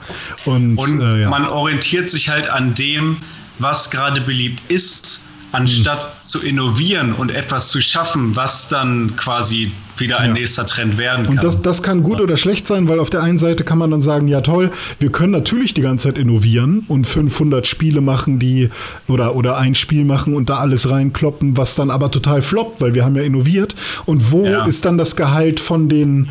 [0.46, 1.30] Und, und äh, ja.
[1.30, 3.18] man orientiert sich halt an dem,
[3.58, 5.24] was gerade beliebt ist
[5.56, 6.28] anstatt mhm.
[6.28, 10.34] zu innovieren und etwas zu schaffen, was dann quasi wieder ein ja.
[10.34, 11.36] nächster Trend werden kann.
[11.36, 13.92] Und das, das kann gut oder schlecht sein, weil auf der einen Seite kann man
[13.92, 18.40] dann sagen, ja toll, wir können natürlich die ganze Zeit innovieren und 500 Spiele machen,
[18.40, 18.70] die
[19.08, 22.94] oder, oder ein Spiel machen und da alles reinkloppen, was dann aber total floppt, weil
[22.94, 23.76] wir haben ja innoviert.
[24.06, 24.66] Und wo ja.
[24.66, 26.30] ist dann das Gehalt von den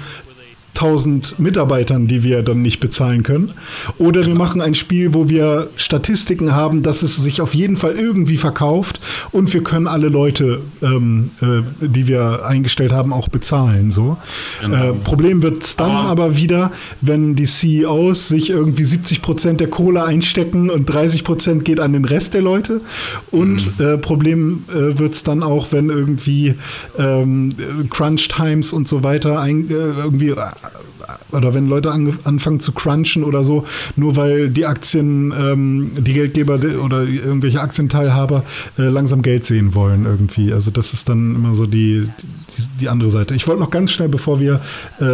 [0.74, 3.52] 1000 Mitarbeitern, die wir dann nicht bezahlen können.
[3.98, 4.38] Oder wir genau.
[4.38, 9.00] machen ein Spiel, wo wir Statistiken haben, dass es sich auf jeden Fall irgendwie verkauft
[9.30, 13.90] und wir können alle Leute, ähm, äh, die wir eingestellt haben, auch bezahlen.
[13.90, 14.16] So.
[14.60, 14.90] Genau.
[14.90, 19.60] Äh, Problem wird es dann aber, aber, wieder, wenn die CEOs sich irgendwie 70 Prozent
[19.60, 22.80] der Kohle einstecken und 30 Prozent geht an den Rest der Leute.
[23.30, 23.84] Und mhm.
[23.84, 26.54] äh, Problem äh, wird es dann auch, wenn irgendwie
[26.98, 27.50] ähm,
[27.90, 30.34] Crunch Times und so weiter ein, äh, irgendwie
[31.32, 33.64] oder wenn Leute anfangen zu crunchen oder so,
[33.96, 38.44] nur weil die Aktien, ähm, die Geldgeber oder irgendwelche Aktienteilhaber
[38.78, 40.52] äh, langsam Geld sehen wollen irgendwie.
[40.52, 42.08] Also das ist dann immer so die,
[42.56, 43.34] die, die andere Seite.
[43.34, 44.60] Ich wollte noch ganz schnell, bevor wir
[45.00, 45.04] äh,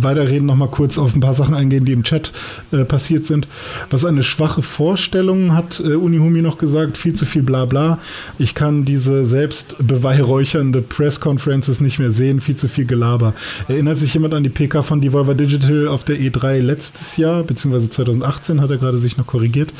[0.00, 2.32] weiterreden, noch mal kurz auf ein paar Sachen eingehen, die im Chat
[2.72, 3.46] äh, passiert sind.
[3.90, 7.98] Was eine schwache Vorstellung hat äh, Unihumi noch gesagt, viel zu viel Blabla.
[8.38, 13.34] Ich kann diese selbst beweihräuchernde Press Conferences nicht mehr sehen, viel zu viel Gelaber.
[13.68, 17.90] Erinnert sich jemand an die PK von Devolver Digital auf der E3 letztes Jahr, beziehungsweise
[17.90, 19.70] 2018, hat er gerade sich noch korrigiert.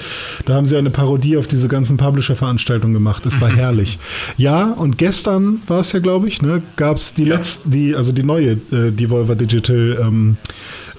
[0.44, 3.24] Da haben sie eine Parodie auf diese ganzen Publisher-Veranstaltungen gemacht.
[3.24, 3.98] Es war herrlich.
[4.36, 7.36] Ja, und gestern war es ja, glaube ich, ne, gab es die ja.
[7.36, 10.36] letzte, die, also die neue äh, Devolver Digital ähm,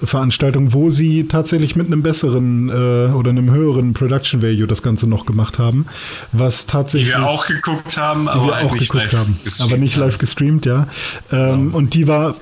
[0.02, 5.08] Veranstaltung, wo sie tatsächlich mit einem besseren äh, oder einem höheren Production Value das Ganze
[5.08, 5.86] noch gemacht haben,
[6.32, 7.10] was tatsächlich.
[7.10, 10.86] Die wir auch geguckt haben, aber wir auch geguckt haben, aber nicht live gestreamt, ja.
[11.32, 11.76] Ähm, ja.
[11.76, 12.34] Und die war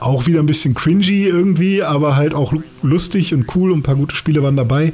[0.00, 2.52] auch wieder ein bisschen cringy irgendwie, aber halt auch
[2.82, 4.92] lustig und cool und ein paar gute Spiele waren dabei.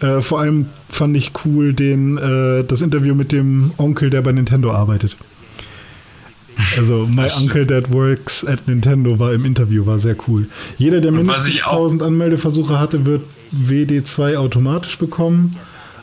[0.00, 4.32] Äh, vor allem fand ich cool den, äh, das Interview mit dem Onkel, der bei
[4.32, 5.16] Nintendo arbeitet.
[6.78, 10.46] Also My Uncle That Works at Nintendo war im Interview, war sehr cool.
[10.78, 15.56] Jeder, der mindestens 1000 Anmeldeversuche hatte, wird WD2 automatisch bekommen.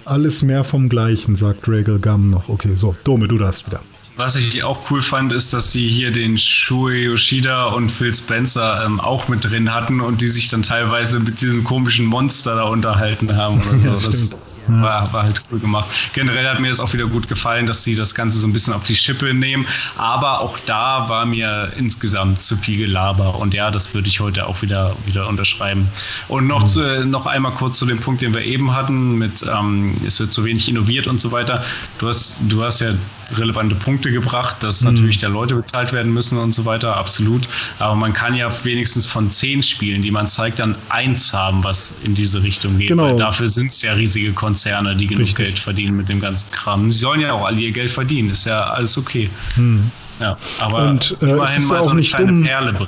[0.05, 2.49] Alles mehr vom Gleichen, sagt Regal Gum noch.
[2.49, 3.81] Okay, so, Dome, du darfst wieder.
[4.15, 8.85] Was ich auch cool fand, ist, dass sie hier den Shui Yoshida und Phil Spencer
[8.85, 12.63] ähm, auch mit drin hatten und die sich dann teilweise mit diesem komischen Monster da
[12.65, 13.89] unterhalten haben oder so.
[13.89, 14.35] Ja, das
[14.67, 15.87] war, war, halt cool gemacht.
[16.13, 18.73] Generell hat mir das auch wieder gut gefallen, dass sie das Ganze so ein bisschen
[18.73, 19.65] auf die Schippe nehmen.
[19.97, 23.39] Aber auch da war mir insgesamt zu viel Gelaber.
[23.39, 25.87] Und ja, das würde ich heute auch wieder, wieder unterschreiben.
[26.27, 26.67] Und noch, mhm.
[26.67, 30.31] zu, noch einmal kurz zu dem Punkt, den wir eben hatten, mit ähm, es wird
[30.31, 31.65] zu wenig innoviert und so weiter.
[31.97, 32.93] Du hast, du hast ja
[33.39, 34.93] relevante Punkte gebracht, dass mhm.
[34.93, 37.47] natürlich der Leute bezahlt werden müssen und so weiter, absolut.
[37.79, 41.95] Aber man kann ja wenigstens von zehn Spielen, die man zeigt, dann eins haben, was
[42.03, 42.89] in diese Richtung geht.
[42.89, 43.07] Genau.
[43.07, 45.45] Weil dafür sind es ja riesige Konzerne, die genug Richtig.
[45.45, 46.91] Geld verdienen mit dem ganzen Kram.
[46.91, 49.29] Sie sollen ja auch alle ihr Geld verdienen, ist ja alles okay.
[49.55, 49.91] Mhm.
[50.19, 52.43] Ja, aber und, äh, immerhin mal so eine kleine dumm.
[52.43, 52.87] Perle.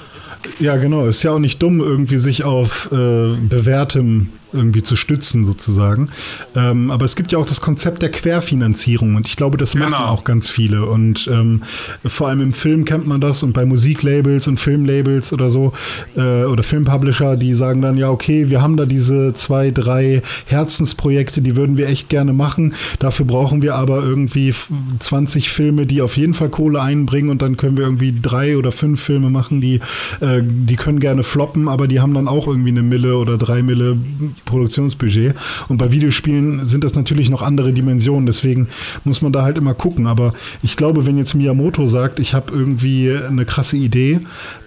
[0.59, 1.07] Ja, genau.
[1.07, 6.09] Ist ja auch nicht dumm, irgendwie sich auf äh, bewährtem irgendwie zu stützen sozusagen.
[6.56, 9.90] Ähm, aber es gibt ja auch das Konzept der Querfinanzierung und ich glaube, das genau.
[9.90, 10.85] machen auch ganz viele.
[10.85, 11.64] Und ähm,
[12.06, 15.74] vor allem im Film kennt man das und bei Musiklabels und Filmlabels oder so
[16.16, 21.42] äh, oder Filmpublisher, die sagen dann, ja, okay, wir haben da diese zwei, drei Herzensprojekte,
[21.42, 22.74] die würden wir echt gerne machen.
[23.00, 24.53] Dafür brauchen wir aber irgendwie
[25.00, 28.72] 20 Filme, die auf jeden Fall Kohle einbringen und dann können wir irgendwie drei oder
[28.72, 29.75] fünf Filme machen, die,
[30.22, 33.61] äh, die können gerne floppen, aber die haben dann auch irgendwie eine Mille oder drei
[33.61, 33.98] Mille
[34.45, 35.35] Produktionsbudget.
[35.67, 38.67] Und bei Videospielen sind das natürlich noch andere Dimensionen, deswegen
[39.03, 40.07] muss man da halt immer gucken.
[40.07, 40.33] Aber
[40.64, 44.22] ich glaube, wenn jetzt Miyamoto sagt, ich habe irgendwie eine krasse Idee,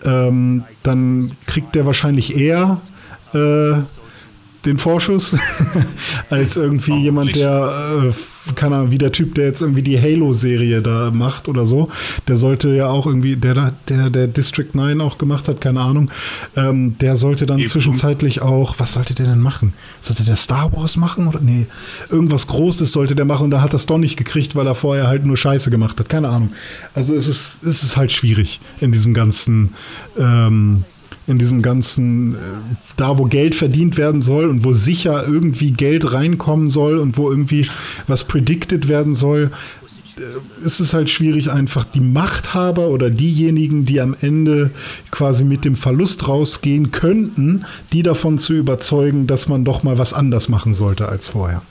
[0.05, 2.81] ähm, dann kriegt der wahrscheinlich eher
[3.33, 3.75] äh,
[4.65, 5.37] den Vorschuss
[6.31, 7.73] als irgendwie jemand, der,
[8.09, 8.13] äh,
[8.57, 11.89] keine Ahnung, wie der Typ, der jetzt irgendwie die Halo-Serie da macht oder so.
[12.27, 16.11] Der sollte ja auch irgendwie, der der, der District 9 auch gemacht hat, keine Ahnung,
[16.57, 17.69] ähm, der sollte dann Eben.
[17.69, 19.73] zwischenzeitlich auch, was sollte der denn machen?
[20.01, 21.67] Sollte der Star Wars machen oder nee?
[22.11, 25.07] Irgendwas Großes sollte der machen und da hat das doch nicht gekriegt, weil er vorher
[25.07, 26.09] halt nur Scheiße gemacht hat.
[26.09, 26.51] Keine Ahnung.
[26.95, 29.75] Also es ist, es ist halt schwierig in diesem ganzen
[30.19, 30.85] ähm,
[31.29, 32.39] in diesem ganzen, äh,
[32.97, 37.31] da wo Geld verdient werden soll und wo sicher irgendwie Geld reinkommen soll und wo
[37.31, 37.69] irgendwie
[38.07, 39.51] was predicted werden soll,
[40.17, 44.71] äh, ist es halt schwierig, einfach die Machthaber oder diejenigen, die am Ende
[45.11, 50.15] quasi mit dem Verlust rausgehen könnten, die davon zu überzeugen, dass man doch mal was
[50.15, 51.63] anders machen sollte als vorher.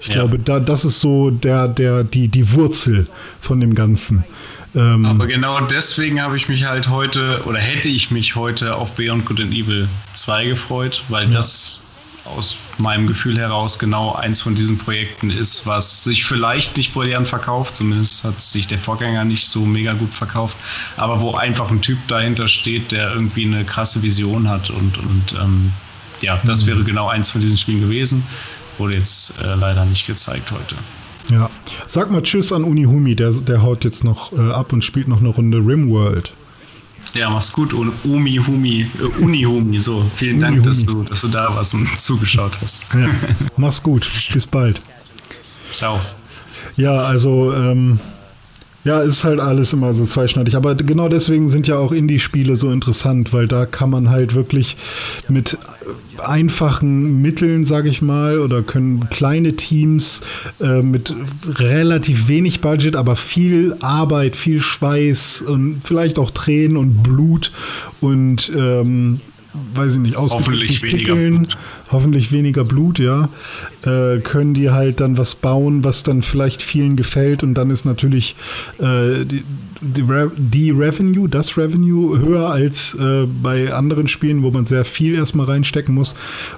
[0.00, 0.14] Ich ja.
[0.14, 3.06] glaube, da, das ist so der, der, die, die Wurzel
[3.40, 4.24] von dem Ganzen.
[4.78, 8.94] Ähm, Aber genau deswegen habe ich mich halt heute oder hätte ich mich heute auf
[8.94, 11.30] Beyond Good and Evil 2 gefreut, weil ja.
[11.30, 11.82] das
[12.24, 17.26] aus meinem Gefühl heraus genau eins von diesen Projekten ist, was sich vielleicht nicht brillant
[17.26, 20.56] verkauft, zumindest hat sich der Vorgänger nicht so mega gut verkauft,
[20.96, 25.34] aber wo einfach ein Typ dahinter steht, der irgendwie eine krasse Vision hat und, und
[25.40, 25.72] ähm,
[26.20, 26.66] ja, das mhm.
[26.68, 28.24] wäre genau eins von diesen Spielen gewesen,
[28.76, 30.76] wurde jetzt äh, leider nicht gezeigt heute.
[31.30, 31.50] Ja.
[31.86, 35.20] Sag mal Tschüss an Unihumi, der, der haut jetzt noch äh, ab und spielt noch
[35.20, 36.32] eine Runde Rimworld.
[37.14, 40.04] Ja, mach's gut, Umi Humi, äh, Uni Humi, so.
[40.14, 42.92] Vielen Dank, dass du, dass du da warst und zugeschaut hast.
[42.94, 43.08] Ja,
[43.56, 44.80] mach's gut, bis bald.
[45.72, 46.00] Ciao.
[46.76, 47.98] Ja, also ähm,
[48.84, 50.56] ja, ist halt alles immer so zweischneidig.
[50.56, 54.76] Aber genau deswegen sind ja auch Indie-Spiele so interessant, weil da kann man halt wirklich
[55.28, 55.58] mit
[56.24, 60.22] einfachen Mitteln, sage ich mal, oder können kleine Teams
[60.60, 61.14] äh, mit
[61.46, 67.52] relativ wenig Budget, aber viel Arbeit, viel Schweiß und vielleicht auch Tränen und Blut
[68.00, 69.20] und ähm,
[69.74, 71.58] weiß ich nicht, hoffentlich weniger Blut.
[71.90, 73.28] Hoffentlich weniger Blut, ja,
[73.84, 77.84] äh, können die halt dann was bauen, was dann vielleicht vielen gefällt und dann ist
[77.84, 78.36] natürlich
[78.78, 79.42] äh, die,
[79.80, 84.84] die, Re die, Revenue, das Revenue höher als äh, bei anderen Spielen, wo man sehr
[84.84, 86.14] viel erstmal reinstecken muss.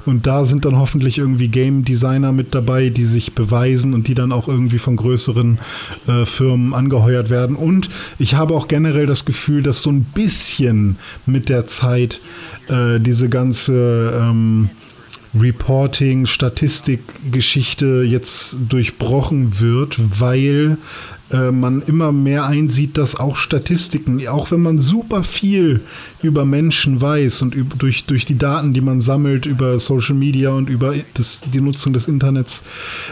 [0.06, 4.14] Und da sind dann hoffentlich irgendwie Game Designer mit dabei, die sich beweisen und die
[4.14, 5.58] dann auch irgendwie von größeren
[6.06, 7.56] äh, Firmen angeheuert werden.
[7.56, 12.20] Und ich habe auch generell das Gefühl, dass so ein bisschen mit der Zeit
[12.68, 14.70] äh, diese ganze ähm,
[15.38, 20.76] Reporting, Statistikgeschichte jetzt durchbrochen wird, weil
[21.30, 25.80] äh, man immer mehr einsieht, dass auch Statistiken, auch wenn man super viel
[26.22, 30.50] über Menschen weiß und über, durch, durch die Daten, die man sammelt über Social Media
[30.50, 32.64] und über das, die Nutzung des Internets,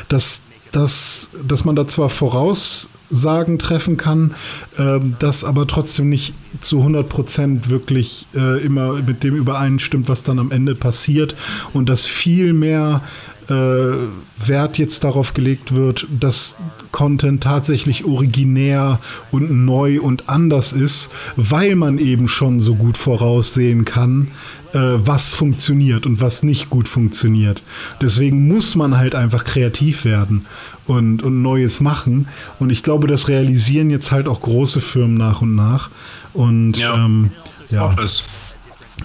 [0.09, 4.35] dass, dass, dass man da zwar voraus Sagen treffen kann,
[4.77, 10.25] äh, das aber trotzdem nicht zu 100 Prozent wirklich äh, immer mit dem übereinstimmt, was
[10.25, 11.35] dann am Ende passiert.
[11.73, 13.03] Und dass viel mehr
[13.49, 16.57] äh, Wert jetzt darauf gelegt wird, dass
[16.93, 23.85] Content tatsächlich originär und neu und anders ist, weil man eben schon so gut voraussehen
[23.85, 24.29] kann,
[24.73, 27.63] was funktioniert und was nicht gut funktioniert.
[28.01, 30.47] Deswegen muss man halt einfach kreativ werden
[30.87, 32.29] und, und Neues machen.
[32.59, 35.91] Und ich glaube, das realisieren jetzt halt auch große Firmen nach und nach.
[36.35, 37.31] Und ja, ähm,
[37.71, 37.95] ja.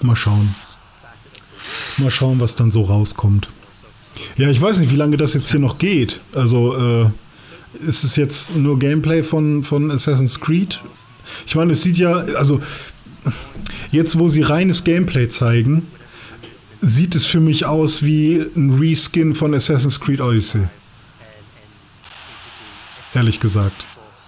[0.02, 0.54] mal schauen.
[1.96, 3.48] Mal schauen, was dann so rauskommt.
[4.36, 6.20] Ja, ich weiß nicht, wie lange das jetzt hier noch geht.
[6.34, 7.06] Also äh,
[7.86, 10.80] ist es jetzt nur Gameplay von, von Assassin's Creed?
[11.46, 12.60] Ich meine, es sieht ja, also
[13.90, 15.86] jetzt, wo sie reines Gameplay zeigen,
[16.80, 20.68] sieht es für mich aus wie ein Reskin von Assassin's Creed Odyssey.
[23.14, 23.84] Ehrlich gesagt.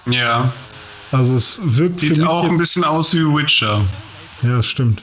[0.07, 0.52] Ja.
[1.12, 3.84] Also es wirkt Sieht auch ein bisschen aus wie Witcher.
[4.42, 5.02] Ja, stimmt.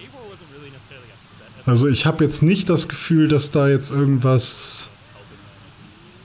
[1.66, 4.90] Also ich habe jetzt nicht das Gefühl, dass da jetzt irgendwas,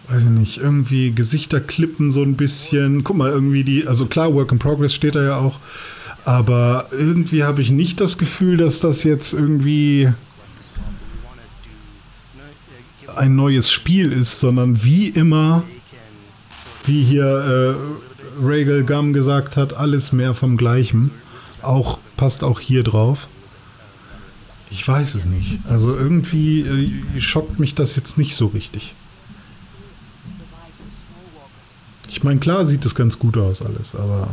[0.08, 3.04] weiß ich nicht, irgendwie Gesichter klippen so ein bisschen.
[3.04, 5.58] Guck mal, irgendwie die, also klar, Work in Progress steht da ja auch,
[6.28, 10.12] aber irgendwie habe ich nicht das Gefühl, dass das jetzt irgendwie
[13.16, 15.62] ein neues Spiel ist, sondern wie immer,
[16.84, 21.10] wie hier äh, Regal Gum gesagt hat, alles mehr vom Gleichen.
[21.62, 23.26] Auch passt auch hier drauf.
[24.70, 25.66] Ich weiß es nicht.
[25.70, 26.60] Also irgendwie
[27.16, 28.92] äh, schockt mich das jetzt nicht so richtig.
[32.10, 34.28] Ich meine, klar sieht es ganz gut aus alles, aber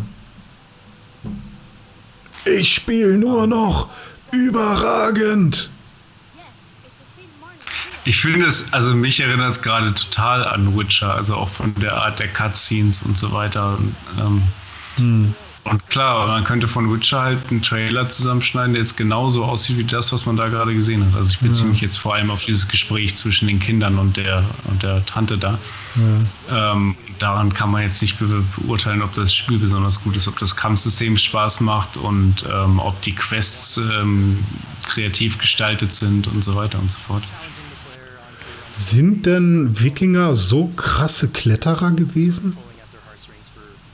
[2.45, 3.89] ich spiele nur noch
[4.31, 5.69] überragend.
[8.07, 11.93] Ich finde es, also mich erinnert es gerade total an Witcher, also auch von der
[11.95, 13.77] Art der Cutscenes und so weiter.
[13.77, 14.43] Und, ähm,
[14.97, 15.35] hm.
[15.65, 19.83] Und klar, man könnte von Witcher halt einen Trailer zusammenschneiden, der jetzt genauso aussieht wie
[19.83, 21.17] das, was man da gerade gesehen hat.
[21.17, 21.71] Also ich beziehe ja.
[21.71, 25.39] mich jetzt vor allem auf dieses Gespräch zwischen den Kindern und der, und der Tante
[25.39, 25.57] da.
[26.49, 26.73] Ja.
[26.73, 30.37] Ähm, daran kann man jetzt nicht be beurteilen, ob das Spiel besonders gut ist, ob
[30.37, 34.37] das Kampfsystem Spaß macht und ähm, ob die Quests ähm,
[34.85, 37.23] kreativ gestaltet sind und so weiter und so fort.
[38.69, 42.55] Sind denn Wikinger so krasse Kletterer gewesen?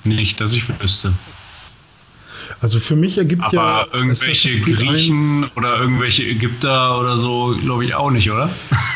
[0.04, 1.14] Nicht, dass ich wüsste.
[2.60, 3.62] Also für mich ergibt Aber ja.
[3.62, 8.50] Aber irgendwelche Griechen oder irgendwelche Ägypter oder so, glaube ich auch nicht, oder?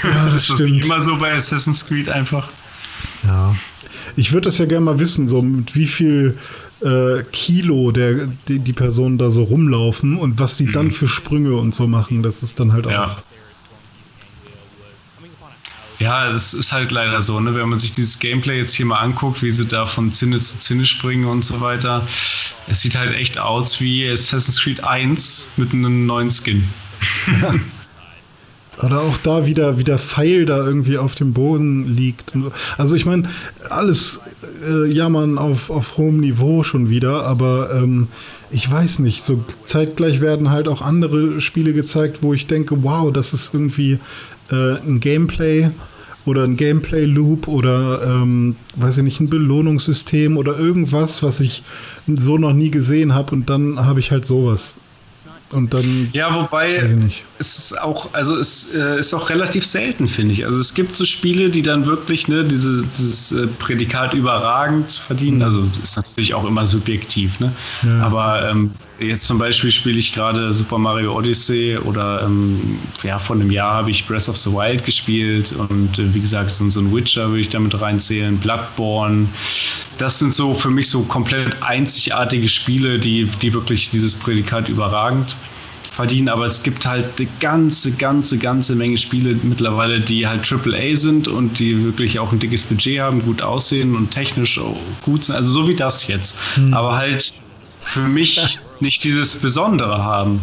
[0.03, 2.49] Ja, das ist das nicht immer so bei Assassin's Creed einfach?
[3.25, 3.55] Ja.
[4.15, 6.37] Ich würde das ja gerne mal wissen, so mit wie viel
[6.81, 10.71] äh, Kilo der, die, die, Personen da so rumlaufen und was die mhm.
[10.71, 12.23] dann für Sprünge und so machen.
[12.23, 12.91] Das ist dann halt auch.
[12.91, 13.17] Ja.
[15.99, 17.55] Ja, es ist halt leider so, ne?
[17.55, 20.59] wenn man sich dieses Gameplay jetzt hier mal anguckt, wie sie da von Zinne zu
[20.59, 22.05] Zinne springen und so weiter.
[22.67, 26.63] Es sieht halt echt aus wie Assassin's Creed 1 mit einem neuen Skin.
[28.83, 32.31] Oder auch da wieder, wie der Pfeil da irgendwie auf dem Boden liegt.
[32.31, 32.51] So.
[32.77, 33.29] Also ich meine,
[33.69, 34.19] alles
[34.67, 38.09] äh, jammern auf, auf hohem Niveau schon wieder, aber ähm,
[38.51, 43.11] ich weiß nicht, so zeitgleich werden halt auch andere Spiele gezeigt, wo ich denke, wow,
[43.13, 43.99] das ist irgendwie
[44.51, 45.69] äh, ein Gameplay
[46.25, 51.63] oder ein Gameplay-Loop oder, ähm, weiß ich nicht, ein Belohnungssystem oder irgendwas, was ich
[52.07, 54.75] so noch nie gesehen habe und dann habe ich halt sowas.
[55.51, 56.09] Und dann.
[56.11, 56.83] Ja, wobei
[57.37, 60.45] es ist auch, also es äh, ist auch relativ selten, finde ich.
[60.45, 65.37] Also es gibt so Spiele, die dann wirklich ne, diese, dieses äh, Prädikat überragend verdienen.
[65.37, 65.43] Mhm.
[65.43, 67.51] Also ist natürlich auch immer subjektiv, ne?
[67.83, 68.01] Ja.
[68.01, 73.35] Aber ähm, jetzt zum Beispiel spiele ich gerade Super Mario Odyssey oder ähm, ja, vor
[73.35, 76.79] einem Jahr habe ich Breath of the Wild gespielt und äh, wie gesagt, so, so
[76.79, 79.27] ein Witcher würde ich damit reinzählen, Bloodborne.
[79.97, 85.37] Das sind so für mich so komplett einzigartige Spiele, die, die wirklich dieses Prädikat überragend
[85.95, 90.95] verdienen, aber es gibt halt eine ganze, ganze, ganze Menge Spiele mittlerweile, die halt AAA
[90.95, 94.59] sind und die wirklich auch ein dickes Budget haben, gut aussehen und technisch
[95.03, 95.35] gut sind.
[95.35, 96.37] Also so wie das jetzt.
[96.55, 96.73] Hm.
[96.73, 97.33] Aber halt
[97.81, 100.41] für mich nicht dieses Besondere haben.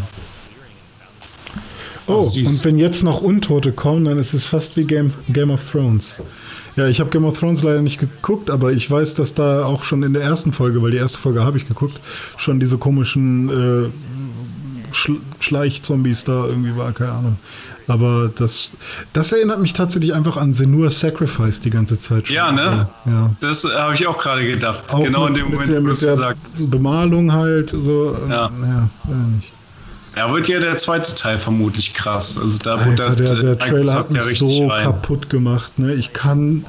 [2.07, 5.71] Oh, und wenn jetzt noch Untote kommen, dann ist es fast wie Game, Game of
[5.71, 6.21] Thrones.
[6.77, 9.83] Ja, ich habe Game of Thrones leider nicht geguckt, aber ich weiß, dass da auch
[9.83, 12.01] schon in der ersten Folge, weil die erste Folge habe ich geguckt,
[12.39, 13.91] schon diese komischen äh,
[14.95, 17.37] Sch Schleichzombies da irgendwie war, keine Ahnung.
[17.89, 18.71] Aber das,
[19.12, 22.37] das erinnert mich tatsächlich einfach an Senua's Sacrifice die ganze Zeit schon.
[22.37, 22.89] Ja, ne?
[23.07, 23.31] Ja.
[23.41, 24.85] Das habe ich auch gerade gedacht.
[24.93, 26.39] Auch genau in dem Moment, der, wo du es gesagt
[26.71, 28.17] Bemalung halt, so.
[28.29, 28.51] Ja.
[28.51, 28.89] ja,
[30.17, 32.39] ja wird ja der zweite Teil vermutlich krass.
[32.39, 34.85] Also da Alter, der, der, der Trailer hat mich so rein.
[34.85, 35.79] kaputt gemacht.
[35.79, 35.95] Ne?
[35.95, 36.65] Ich kann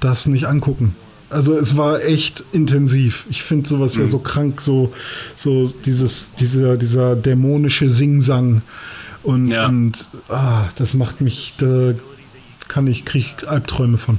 [0.00, 0.94] das nicht angucken.
[1.32, 3.26] Also es war echt intensiv.
[3.30, 4.04] Ich finde sowas mhm.
[4.04, 4.92] ja so krank, so,
[5.34, 8.62] so dieses, dieser, dieser dämonische Singsang.
[9.22, 9.66] Und, ja.
[9.66, 11.94] und ah, das macht mich, da
[12.68, 14.18] kann ich, kriege ich Albträume von.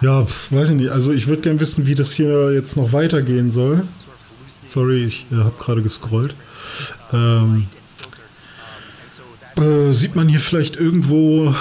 [0.00, 0.90] Ja, weiß ich nicht.
[0.90, 3.82] Also ich würde gerne wissen, wie das hier jetzt noch weitergehen soll.
[4.64, 6.34] Sorry, ich äh, habe gerade gescrollt.
[7.12, 7.66] Ähm,
[9.56, 11.54] äh, sieht man hier vielleicht irgendwo,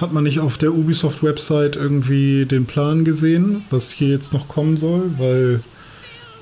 [0.00, 4.76] hat man nicht auf der Ubisoft-Website irgendwie den Plan gesehen, was hier jetzt noch kommen
[4.76, 5.10] soll?
[5.18, 5.60] Weil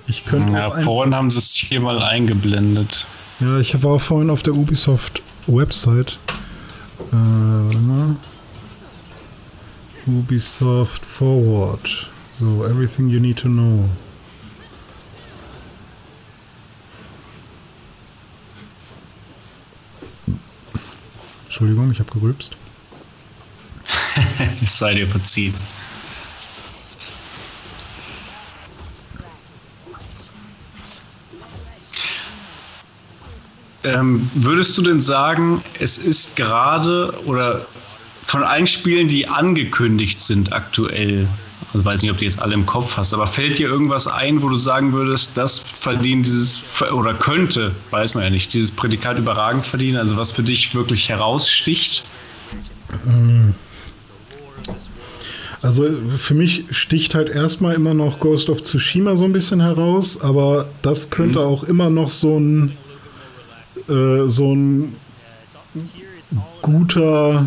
[0.06, 0.52] ich könnte.
[0.52, 3.06] Ja, vorhin haben sie es hier mal eingeblendet.
[3.40, 6.18] Ja, ich war vorhin auf der Ubisoft-Website.
[7.10, 8.16] Äh, warte mal.
[10.06, 12.10] Ubisoft Forward.
[12.38, 13.88] So, everything you need to know.
[21.44, 22.56] Entschuldigung, ich habe gerülpst.
[24.62, 25.54] Es sei dir verziehen.
[33.84, 37.66] Ähm, würdest du denn sagen, es ist gerade oder
[38.22, 41.26] von allen Spielen, die angekündigt sind aktuell,
[41.74, 44.40] also weiß nicht, ob du jetzt alle im Kopf hast, aber fällt dir irgendwas ein,
[44.40, 49.18] wo du sagen würdest, das verdient dieses oder könnte, weiß man ja nicht, dieses Prädikat
[49.18, 52.04] überragend verdienen, also was für dich wirklich heraussticht?
[53.08, 53.54] Ähm,
[55.62, 60.20] also für mich sticht halt erstmal immer noch Ghost of Tsushima so ein bisschen heraus,
[60.20, 61.44] aber das könnte mhm.
[61.44, 62.72] auch immer noch so ein
[63.88, 64.94] äh, so ein
[66.62, 67.46] guter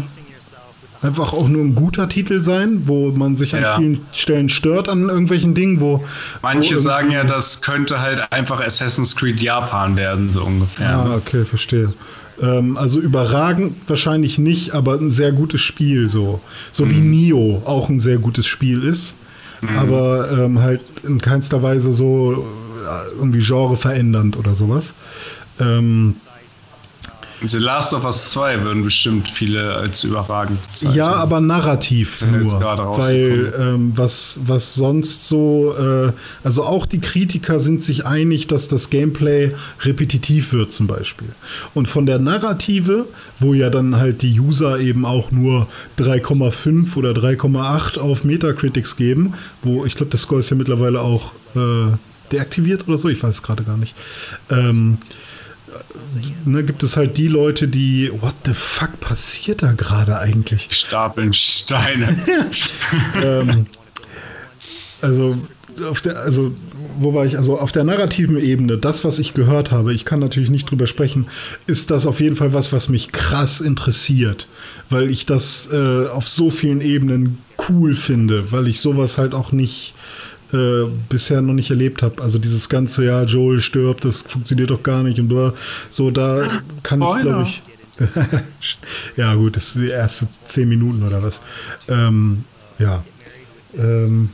[1.02, 3.77] einfach auch nur ein guter Titel sein, wo man sich an ja.
[3.77, 6.03] vielen Stellen stört an irgendwelchen Dingen, wo.
[6.42, 10.95] Manche wo sagen ja, das könnte halt einfach Assassin's Creed Japan werden, so ungefähr.
[10.95, 11.94] Ah, okay, verstehe.
[12.41, 16.41] Ähm, also überragend wahrscheinlich nicht, aber ein sehr gutes Spiel, so.
[16.72, 16.91] So mhm.
[16.91, 19.17] wie Nio auch ein sehr gutes Spiel ist.
[19.61, 19.77] Mhm.
[19.77, 24.93] Aber ähm, halt in keinster Weise so äh, irgendwie Genre verändernd oder sowas.
[25.59, 26.15] Ähm,
[27.48, 30.95] The Last of Us 2 würden bestimmt viele als überragend bezeichnen.
[30.95, 32.61] Ja, aber narrativ nur.
[32.61, 36.11] Weil ähm, was, was sonst so, äh,
[36.43, 39.51] also auch die Kritiker sind sich einig, dass das Gameplay
[39.82, 41.27] repetitiv wird zum Beispiel.
[41.74, 43.06] Und von der Narrative,
[43.40, 45.67] wo ja dann halt die User eben auch nur
[45.99, 49.33] 3,5 oder 3,8 auf Metacritics geben,
[49.64, 51.95] wo ich glaube, das Score ist ja mittlerweile auch äh,
[52.32, 53.95] deaktiviert oder so, ich weiß es gerade gar nicht.
[54.49, 54.98] Ähm,
[56.45, 60.67] ne, gibt es halt die Leute, die, what the fuck passiert da gerade eigentlich?
[60.71, 62.15] Stapeln Steine.
[63.23, 63.65] ähm,
[65.01, 65.37] also
[65.89, 66.53] auf der, also
[66.99, 67.37] wo war ich?
[67.37, 70.87] Also auf der narrativen Ebene, das, was ich gehört habe, ich kann natürlich nicht drüber
[70.87, 71.27] sprechen,
[71.67, 74.47] ist das auf jeden Fall was, was mich krass interessiert,
[74.89, 77.39] weil ich das äh, auf so vielen Ebenen
[77.69, 79.93] cool finde, weil ich sowas halt auch nicht
[80.53, 82.22] äh, bisher noch nicht erlebt habe.
[82.22, 85.53] Also dieses ganze, ja, Joel stirbt, das funktioniert doch gar nicht und bla.
[85.90, 87.61] So, da kann ich, glaube ich.
[89.17, 91.41] ja, gut, das sind die ersten zehn Minuten oder was.
[91.88, 92.43] Ähm,
[92.80, 93.03] ja.
[93.77, 94.30] Ähm,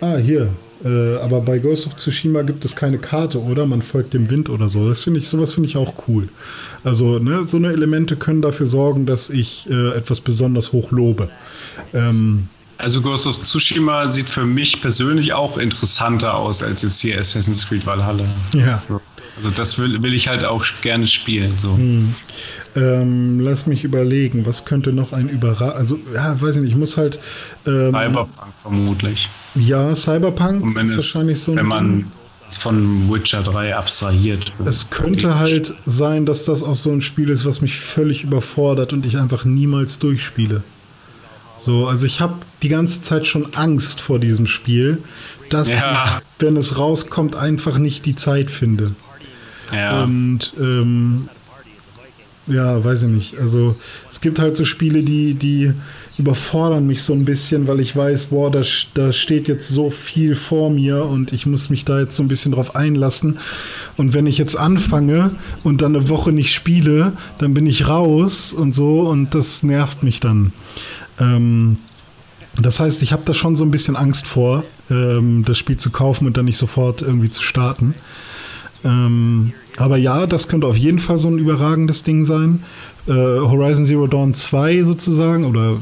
[0.00, 0.48] ah, hier.
[0.84, 3.66] Äh, aber bei Ghost of Tsushima gibt es keine Karte, oder?
[3.66, 4.88] Man folgt dem Wind oder so.
[4.88, 6.28] Das finde ich, sowas finde ich auch cool.
[6.82, 11.30] Also, ne, so eine Elemente können dafür sorgen, dass ich äh, etwas besonders hoch lobe.
[11.94, 17.18] Ähm, also Ghost of Tsushima sieht für mich persönlich auch interessanter aus als jetzt hier
[17.18, 18.24] Assassin's Creed Valhalla.
[18.52, 18.82] Ja.
[19.36, 21.54] Also das will, will ich halt auch gerne spielen.
[21.58, 21.76] So.
[21.76, 22.14] Hm.
[22.76, 25.76] Ähm, lass mich überlegen, was könnte noch ein Überraschung.
[25.76, 27.18] Also, ja, weiß ich nicht, ich muss halt.
[27.66, 28.28] Ähm, Cyberpunk
[28.62, 29.28] vermutlich.
[29.54, 31.58] Ja, Cyberpunk ist wahrscheinlich so ein.
[31.58, 32.12] Wenn man
[32.50, 34.52] von Witcher 3 abstrahiert.
[34.64, 38.92] Es könnte halt sein, dass das auch so ein Spiel ist, was mich völlig überfordert
[38.92, 40.62] und ich einfach niemals durchspiele.
[41.64, 44.98] So, also ich habe die ganze Zeit schon Angst vor diesem Spiel,
[45.48, 46.20] dass ja.
[46.20, 48.94] ich, wenn es rauskommt, einfach nicht die Zeit finde.
[49.72, 50.04] Ja.
[50.04, 51.26] Und ähm,
[52.46, 53.38] ja, weiß ich nicht.
[53.38, 53.74] Also
[54.10, 55.72] es gibt halt so Spiele, die, die
[56.18, 58.60] überfordern mich so ein bisschen, weil ich weiß, boah, da,
[58.92, 62.28] da steht jetzt so viel vor mir und ich muss mich da jetzt so ein
[62.28, 63.38] bisschen drauf einlassen.
[63.96, 65.34] Und wenn ich jetzt anfange
[65.64, 70.02] und dann eine Woche nicht spiele, dann bin ich raus und so und das nervt
[70.02, 70.52] mich dann.
[71.20, 71.78] Ähm,
[72.60, 75.90] das heißt, ich habe da schon so ein bisschen Angst vor, ähm, das Spiel zu
[75.90, 77.94] kaufen und dann nicht sofort irgendwie zu starten.
[78.84, 82.62] Ähm, aber ja, das könnte auf jeden Fall so ein überragendes Ding sein
[83.06, 85.76] äh, Horizon Zero Dawn 2 sozusagen, oder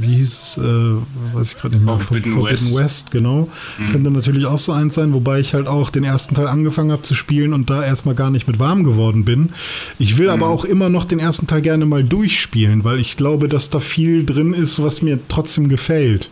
[0.00, 2.78] wie hieß es, äh, weiß ich gerade nicht mehr, Forbidden, Forbidden West.
[2.78, 3.10] West.
[3.10, 3.48] genau.
[3.78, 3.92] Mhm.
[3.92, 7.02] Könnte natürlich auch so eins sein, wobei ich halt auch den ersten Teil angefangen habe
[7.02, 9.50] zu spielen und da erstmal gar nicht mit warm geworden bin.
[9.98, 10.32] Ich will mhm.
[10.32, 13.78] aber auch immer noch den ersten Teil gerne mal durchspielen, weil ich glaube, dass da
[13.78, 16.28] viel drin ist, was mir trotzdem gefällt.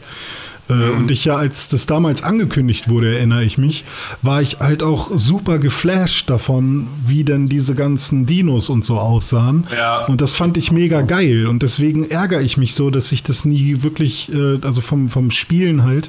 [0.69, 0.97] Äh, mhm.
[0.99, 3.85] Und ich ja, als das damals angekündigt wurde, erinnere ich mich,
[4.23, 9.67] war ich halt auch super geflasht davon, wie denn diese ganzen Dinos und so aussahen.
[9.77, 10.07] Ja.
[10.07, 11.47] Und das fand ich mega geil.
[11.47, 15.31] Und deswegen ärgere ich mich so, dass ich das nie wirklich, äh, also vom, vom
[15.31, 16.09] Spielen halt,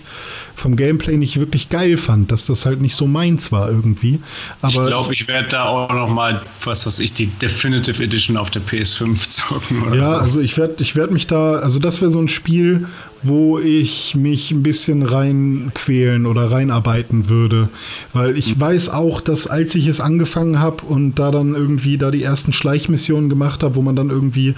[0.55, 4.19] vom Gameplay nicht wirklich geil fand, dass das halt nicht so meins war irgendwie.
[4.61, 8.37] Aber ich glaube, ich werde da auch noch mal, was weiß ich, die Definitive Edition
[8.37, 9.83] auf der PS5 zocken.
[9.83, 10.15] Oder ja, so.
[10.17, 12.87] also ich werde ich werd mich da, also das wäre so ein Spiel,
[13.23, 17.69] wo ich mich ein bisschen reinquälen oder reinarbeiten würde.
[18.13, 22.11] Weil ich weiß auch, dass als ich es angefangen habe und da dann irgendwie da
[22.11, 24.55] die ersten Schleichmissionen gemacht habe, wo man dann irgendwie,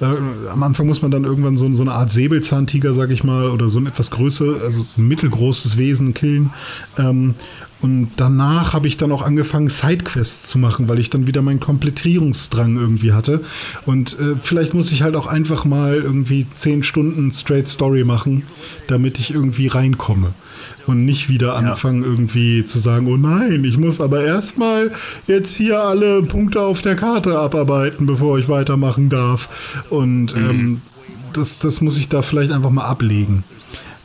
[0.00, 0.06] äh,
[0.50, 3.68] am Anfang muss man dann irgendwann so, so eine Art Säbelzahntiger, sag ich mal, oder
[3.68, 6.50] so ein etwas größer, also so ein mittelgroßes Wesen killen.
[6.98, 7.34] Ähm,
[7.82, 11.58] und danach habe ich dann auch angefangen, Sidequests zu machen, weil ich dann wieder meinen
[11.58, 13.40] Komplettierungsdrang irgendwie hatte.
[13.86, 18.44] Und äh, vielleicht muss ich halt auch einfach mal irgendwie zehn Stunden Straight Story machen,
[18.86, 20.32] damit ich irgendwie reinkomme.
[20.86, 22.08] Und nicht wieder anfangen, ja.
[22.08, 24.92] irgendwie zu sagen, oh nein, ich muss aber erstmal
[25.26, 29.84] jetzt hier alle Punkte auf der Karte abarbeiten, bevor ich weitermachen darf.
[29.90, 30.50] Und mhm.
[30.50, 30.80] ähm,
[31.32, 33.42] das, das muss ich da vielleicht einfach mal ablegen.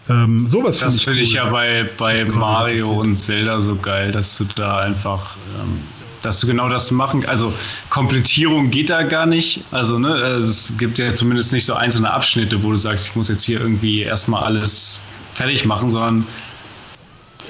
[0.10, 1.36] Ähm, sowas Das finde ich, cool.
[1.36, 5.80] ja bei, bei Mario und Zelda so geil, dass du da einfach, ähm,
[6.22, 7.26] dass du genau das machen.
[7.26, 7.53] Also
[7.90, 9.64] Komplettierung geht da gar nicht.
[9.72, 13.27] Also ne, es gibt ja zumindest nicht so einzelne Abschnitte, wo du sagst, ich muss
[13.30, 15.02] jetzt hier irgendwie erstmal alles
[15.36, 16.26] fertig machen, sondern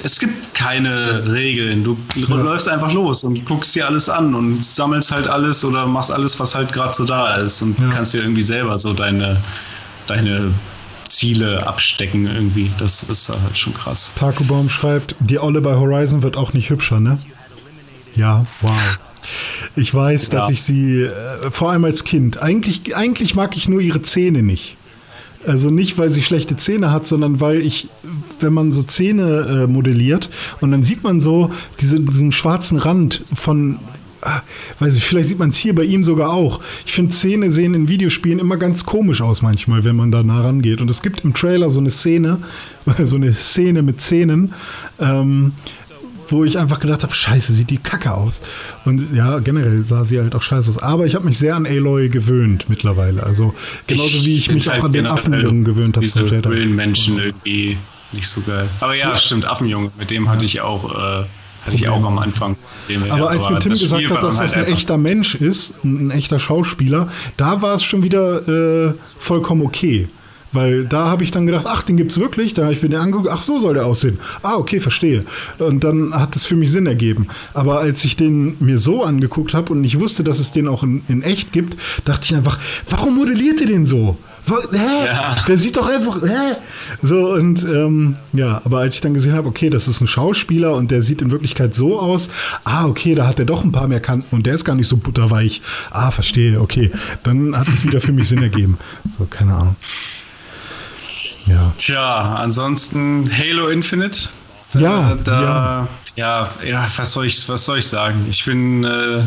[0.03, 1.84] es gibt keine Regeln.
[1.84, 2.36] Du ja.
[2.36, 6.40] läufst einfach los und guckst dir alles an und sammelst halt alles oder machst alles,
[6.40, 7.90] was halt gerade so da ist und ja.
[7.90, 9.42] kannst dir irgendwie selber so deine,
[10.08, 10.52] deine
[11.10, 12.72] Ziele abstecken irgendwie.
[12.80, 14.14] Das ist halt schon krass.
[14.16, 17.18] Takubaum schreibt, die Olle bei Horizon wird auch nicht hübscher, ne?
[18.16, 19.00] Ja, wow.
[19.76, 20.40] Ich weiß, ja.
[20.40, 24.42] dass ich sie, äh, vor allem als Kind, eigentlich, eigentlich mag ich nur ihre Zähne
[24.42, 24.77] nicht.
[25.45, 27.88] Also nicht, weil sie schlechte Zähne hat, sondern weil ich,
[28.40, 30.30] wenn man so Zähne äh, modelliert
[30.61, 33.80] und dann sieht man so diese, diesen schwarzen Rand von,
[34.79, 36.61] weiß ich, vielleicht sieht man es hier bei ihm sogar auch.
[36.85, 40.41] Ich finde, Zähne sehen in Videospielen immer ganz komisch aus manchmal, wenn man da nah
[40.41, 40.81] rangeht.
[40.81, 42.39] Und es gibt im Trailer so eine Szene,
[43.03, 44.53] so eine Szene mit Zähnen,
[44.99, 45.53] ähm,
[46.29, 48.41] wo ich einfach gedacht habe, scheiße, sieht die kacke aus.
[48.85, 50.77] Und ja, generell sah sie halt auch scheiße aus.
[50.77, 53.23] Aber ich habe mich sehr an Aloy gewöhnt mittlerweile.
[53.23, 53.53] Also
[53.85, 56.05] genauso ich wie ich mich auch an den Affenjungen gewöhnt habe.
[56.05, 56.23] Diese
[56.65, 57.77] Menschen irgendwie
[58.11, 58.67] nicht so geil.
[58.79, 59.17] Aber ja, ja.
[59.17, 61.21] stimmt, Affenjunge, mit dem hatte ich auch...
[61.21, 61.25] Äh,
[61.67, 62.55] hatte ich auch am Anfang.
[63.09, 66.39] Aber als mir Tim gesagt hat, dass halt das ein echter Mensch ist, ein, echter
[66.39, 70.07] Schauspieler, da war es schon wieder äh, vollkommen okay.
[70.53, 72.53] Weil da habe ich dann gedacht, ach, den gibt es wirklich.
[72.53, 74.17] Da habe ich mir den angeguckt, ach, so soll der aussehen.
[74.43, 75.25] Ah, okay, verstehe.
[75.59, 77.27] Und dann hat es für mich Sinn ergeben.
[77.53, 80.83] Aber als ich den mir so angeguckt habe und ich wusste, dass es den auch
[80.83, 82.57] in, in echt gibt, dachte ich einfach,
[82.89, 84.17] warum modelliert ihr den so?
[84.48, 85.06] Hä?
[85.06, 85.35] Ja.
[85.48, 86.56] Der sieht doch einfach, hä?
[87.01, 90.74] So, und ähm, ja, aber als ich dann gesehen habe, okay, das ist ein Schauspieler
[90.74, 92.30] und der sieht in Wirklichkeit so aus,
[92.64, 94.88] ah, okay, da hat er doch ein paar mehr Kanten und der ist gar nicht
[94.88, 95.61] so butterweich.
[95.92, 96.92] Ah, verstehe, okay.
[97.24, 98.77] Dann hat es wieder für mich Sinn ergeben.
[99.17, 99.76] So, keine Ahnung.
[101.45, 101.72] Ja.
[101.77, 104.30] Tja, ansonsten Halo Infinite.
[104.74, 105.88] Ja, äh, da, ja.
[106.16, 108.26] ja, ja, was soll ich, was soll ich sagen?
[108.30, 109.22] Ich bin äh,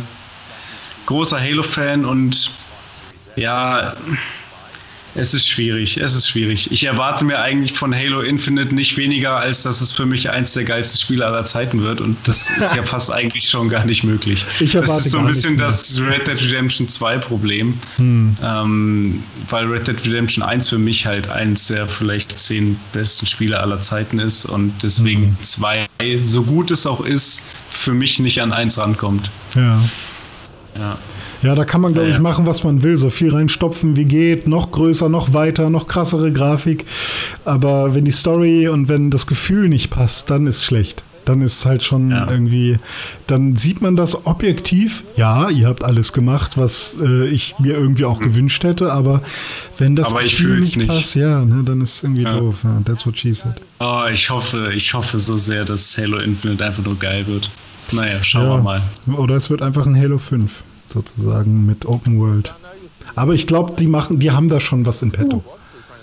[1.06, 2.50] großer Halo-Fan und
[3.36, 3.94] ja,
[5.14, 6.70] es ist schwierig, es ist schwierig.
[6.70, 10.52] Ich erwarte mir eigentlich von Halo Infinite nicht weniger, als dass es für mich eins
[10.52, 12.00] der geilsten Spiele aller Zeiten wird.
[12.00, 14.44] Und das ist ja fast eigentlich schon gar nicht möglich.
[14.60, 17.78] Ich erwarte das ist so ein bisschen das Red Dead Redemption 2 Problem.
[17.96, 18.36] Hm.
[18.42, 23.58] Ähm, weil Red Dead Redemption 1 für mich halt eins der vielleicht zehn besten Spiele
[23.58, 24.46] aller Zeiten ist.
[24.46, 26.26] Und deswegen 2, hm.
[26.26, 29.30] so gut es auch ist, für mich nicht an 1 rankommt.
[29.54, 29.82] Ja.
[30.78, 30.96] Ja.
[31.42, 32.98] Ja, da kann man, glaube ich, machen, was man will.
[32.98, 34.46] So viel reinstopfen, wie geht.
[34.46, 36.84] Noch größer, noch weiter, noch krassere Grafik.
[37.44, 41.02] Aber wenn die Story und wenn das Gefühl nicht passt, dann ist schlecht.
[41.24, 42.30] Dann ist es halt schon ja.
[42.30, 42.78] irgendwie,
[43.26, 45.02] dann sieht man das objektiv.
[45.16, 48.24] Ja, ihr habt alles gemacht, was äh, ich mir irgendwie auch mhm.
[48.24, 49.22] gewünscht hätte, aber
[49.78, 52.38] wenn das aber Gefühl nicht, nicht passt, ja, ne, dann ist es irgendwie ja.
[52.38, 52.56] doof.
[52.64, 53.54] Ja, that's what she said.
[53.80, 57.50] Oh, ich hoffe, ich hoffe so sehr, dass Halo Infinite einfach nur geil wird.
[57.92, 58.56] Naja, schauen ja.
[58.56, 58.82] wir mal.
[59.16, 60.62] Oder es wird einfach ein Halo 5
[60.92, 62.52] sozusagen mit Open World.
[63.14, 65.42] Aber ich glaube, die machen, die haben da schon was in petto.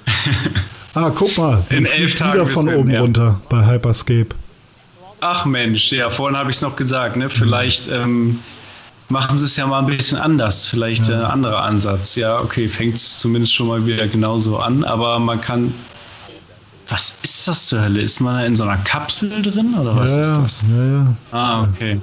[0.94, 4.30] ah, guck mal, in elf Tagen wieder von oben runter bei Hyperscape.
[5.20, 7.28] Ach Mensch, ja, vorhin habe ich es noch gesagt, ne?
[7.28, 8.40] Vielleicht ähm,
[9.10, 11.20] machen sie es ja mal ein bisschen anders, vielleicht ja.
[11.20, 12.16] ein anderer Ansatz.
[12.16, 15.74] Ja, okay, fängt es zumindest schon mal wieder genauso an, aber man kann.
[16.90, 18.00] Was ist das zur Hölle?
[18.00, 20.64] Ist man da in so einer Kapsel drin oder was ja, ist das?
[20.70, 21.16] Ja, ja.
[21.32, 22.00] Ah, okay.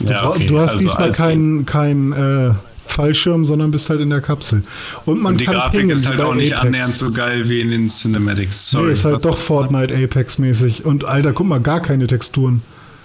[0.00, 0.46] Du, ja, okay.
[0.46, 2.50] du hast also diesmal kein, kein äh,
[2.86, 4.62] Fallschirm, sondern bist halt in der Kapsel.
[5.04, 6.66] Und man und die kann Grafik pingen, ist halt auch nicht Apex.
[6.66, 8.70] annähernd so geil wie in den Cinematics.
[8.70, 8.86] Sorry.
[8.86, 10.84] nee, ist halt doch Fortnite Apex mäßig.
[10.84, 12.62] Und Alter, guck mal, gar keine Texturen.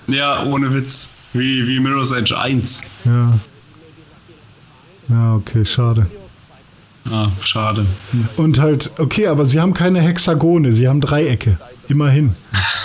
[0.08, 1.10] Ja, ohne Witz.
[1.34, 2.84] Wie, wie Mirror's Edge 1.
[3.04, 3.34] Ja.
[5.10, 6.08] Ja, okay, schade.
[7.12, 7.86] Ah, schade.
[8.38, 11.60] Und halt, okay, aber sie haben keine Hexagone, sie haben Dreiecke.
[11.88, 12.36] Immerhin.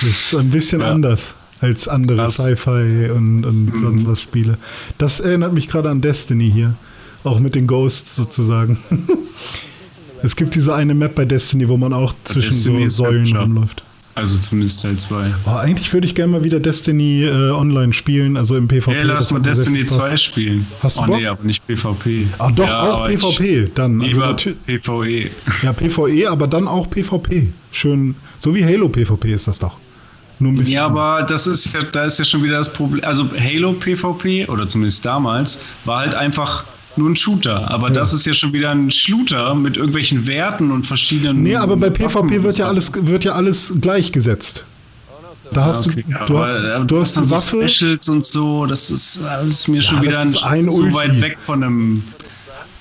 [0.00, 0.90] Das ist ein bisschen Ja.
[0.92, 2.30] anders als andere.
[2.30, 3.82] Sci-Fi und, und Mhm.
[3.82, 4.56] sonst was Spiele.
[4.98, 6.74] Das erinnert mich gerade an Destiny hier.
[7.24, 8.78] Auch mit den Ghosts sozusagen.
[10.22, 13.40] es gibt diese eine Map bei Destiny, wo man auch zwischen Destiny so Säulen hübscher.
[13.42, 13.82] rumläuft.
[14.16, 15.34] Also zumindest Teil 2.
[15.46, 18.92] Oh, eigentlich würde ich gerne mal wieder Destiny äh, online spielen, also im PvP.
[18.92, 19.98] Hey, lass mal Destiny viel Spaß.
[19.98, 20.66] 2 spielen.
[20.82, 21.16] Hast du oh Bock?
[21.16, 22.26] nee, aber nicht PvP.
[22.38, 24.00] Ach doch, ja, auch PvP dann.
[24.00, 25.30] Also Lieber natür- PvE.
[25.62, 27.48] Ja, PvE, aber dann auch PvP.
[27.70, 29.76] Schön, so wie Halo PvP ist das doch.
[30.40, 30.74] Nur ein bisschen.
[30.74, 33.04] Ja, aber das ist ja, da ist ja schon wieder das Problem.
[33.04, 36.64] Also Halo PvP, oder zumindest damals, war halt einfach
[36.96, 37.70] nur ein Shooter.
[37.70, 41.42] Aber das ist ja schon wieder ein Shooter mit irgendwelchen Werten und verschiedenen.
[41.42, 44.64] Nee, aber bei PvP wird ja alles, wird ja alles gleichgesetzt.
[45.52, 46.52] Da hast okay, du, du hast,
[46.90, 47.68] du hast eine so Waffe.
[47.68, 50.82] Specials und so, das ist alles mir schon Ja, wieder das ein, ist ein so
[50.82, 50.94] Ulti.
[50.94, 52.04] weit weg von einem.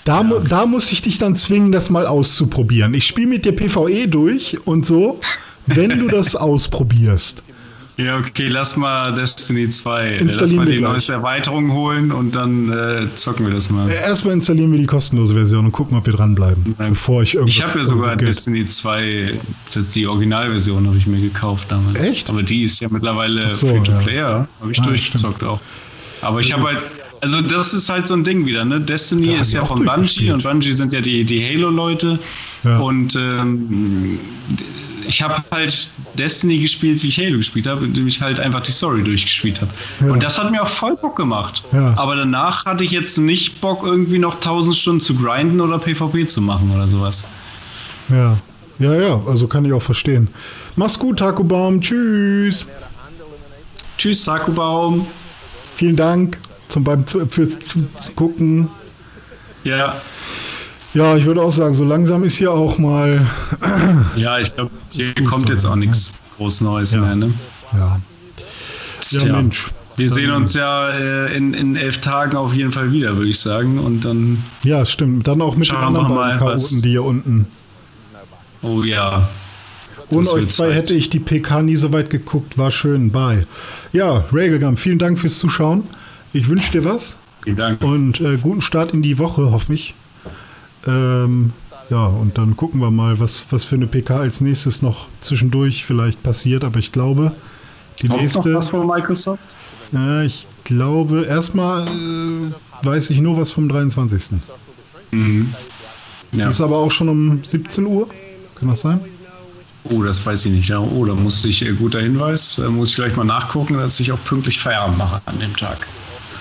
[0.05, 2.93] Da, mu- da muss ich dich dann zwingen, das mal auszuprobieren.
[2.93, 5.19] Ich spiele mit dir PvE durch und so,
[5.65, 7.43] wenn du das ausprobierst.
[7.99, 10.11] Ja, okay, lass mal Destiny 2.
[10.11, 10.89] Lass Installieren mal die gleich.
[10.89, 13.89] neueste Erweiterung holen und dann äh, zocken wir das mal.
[13.89, 17.55] Äh, Erstmal installieren wir die kostenlose Version und gucken, ob wir dranbleiben, bevor ich irgendwas
[17.57, 19.33] Ich habe ja sogar Destiny 2,
[19.73, 22.01] das, die Originalversion habe ich mir gekauft damals.
[22.03, 22.29] Echt?
[22.29, 25.59] Aber die ist ja mittlerweile so, Free-to-Player, habe ich Ah, durchgezockt auch.
[26.21, 26.79] Aber ich habe halt,
[27.19, 28.79] also das ist halt so ein Ding wieder, ne?
[28.79, 32.17] Destiny Ja, ist ja von Bungie und Bungie sind ja die, die Halo-Leute.
[32.63, 32.79] Ja.
[32.79, 34.19] Und ähm,
[35.09, 38.71] ich habe halt Destiny gespielt, wie ich Halo gespielt habe, indem ich halt einfach die
[38.71, 39.71] Story durchgespielt habe.
[40.01, 40.11] Ja.
[40.11, 41.63] Und das hat mir auch voll Bock gemacht.
[41.73, 41.95] Ja.
[41.97, 46.27] Aber danach hatte ich jetzt nicht Bock, irgendwie noch 1000 Stunden zu grinden oder PvP
[46.27, 47.27] zu machen oder sowas.
[48.09, 48.37] Ja.
[48.77, 50.27] Ja, ja, also kann ich auch verstehen.
[50.75, 51.81] Mach's gut, Takubaum.
[51.81, 52.65] Tschüss.
[53.97, 55.05] Tschüss, Sakubaum.
[55.75, 56.37] Vielen Dank
[56.69, 57.57] zum, beim, fürs
[58.15, 58.69] Gucken.
[59.63, 59.95] Ja.
[60.93, 63.27] Ja, ich würde auch sagen, so langsam ist hier auch mal.
[64.15, 67.33] Ja, ich glaube, hier kommt jetzt auch nichts groß Neues mehr, ne?
[67.73, 67.99] Ja.
[69.11, 69.35] Ja, Tja.
[69.35, 69.69] Mensch.
[69.95, 73.29] Wir Dann- sehen uns ja äh, in, in elf Tagen auf jeden Fall wieder, würde
[73.29, 73.79] ich sagen.
[73.79, 75.27] Und dann, Ja, stimmt.
[75.27, 77.47] Dann auch mit den anderen beiden Chaoten, die hier unten.
[78.61, 79.27] oh ja.
[80.11, 80.75] Ohne euch zwei Zeit.
[80.75, 82.57] hätte ich die PK nie so weit geguckt.
[82.57, 83.11] War schön.
[83.11, 83.45] Bye.
[83.93, 85.83] Ja, Railgun, vielen Dank fürs Zuschauen.
[86.33, 87.17] Ich wünsche dir was.
[87.43, 87.83] Vielen Dank.
[87.83, 89.93] Und äh, guten Start in die Woche, hoffe ich.
[90.87, 91.51] Ähm,
[91.89, 95.85] ja, und dann gucken wir mal, was, was für eine PK als nächstes noch zwischendurch
[95.85, 96.63] vielleicht passiert.
[96.63, 97.31] Aber ich glaube,
[98.01, 98.49] die Kommt nächste.
[98.49, 99.41] noch was von Microsoft?
[99.91, 104.39] Ja, ich glaube, erstmal äh, weiß ich nur was vom 23.
[105.11, 105.53] Mhm.
[106.31, 106.49] Ja.
[106.49, 108.07] Ist aber auch schon um 17 Uhr.
[108.55, 108.99] Kann das sein?
[109.85, 110.71] Oh, das weiß ich nicht.
[110.71, 114.11] Oh, da muss ich, äh, guter Hinweis, da muss ich gleich mal nachgucken, dass ich
[114.11, 115.87] auch pünktlich Feierabend mache an dem Tag.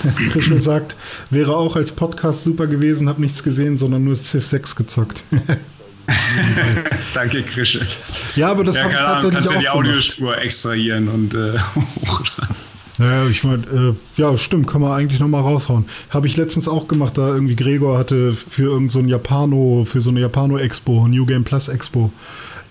[0.32, 0.96] Krische sagt,
[1.30, 5.24] wäre auch als Podcast super gewesen, habe nichts gesehen, sondern nur Civ 6 gezockt.
[7.14, 7.86] Danke, Krische.
[8.36, 9.88] Ja, aber das ja, hab ich tatsächlich kannst ja die auch gemacht.
[9.88, 11.56] Audiospur extrahieren und äh.
[12.98, 15.84] Naja, ich meine, äh, ja, stimmt, kann man eigentlich nochmal raushauen.
[16.10, 20.00] Habe ich letztens auch gemacht, da irgendwie Gregor hatte für irgendein so ein Japano, für
[20.00, 22.10] so eine Japano-Expo, New Game Plus Expo,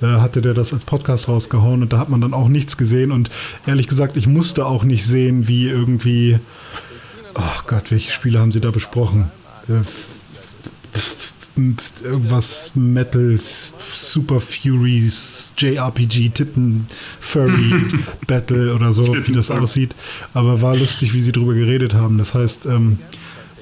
[0.01, 3.13] äh, hatte der das als Podcast rausgehauen und da hat man dann auch nichts gesehen
[3.13, 3.29] und
[3.65, 6.39] ehrlich gesagt, ich musste auch nicht sehen, wie irgendwie,
[7.37, 9.31] oh Gott, welche Spiele haben sie da besprochen?
[9.69, 9.81] Äh,
[12.03, 16.87] irgendwas Metals, Super Furies, JRPG, Titten,
[17.19, 17.73] Furry,
[18.27, 19.95] Battle oder so, wie das aussieht.
[20.33, 22.17] Aber war lustig, wie sie drüber geredet haben.
[22.17, 22.99] Das heißt, ähm,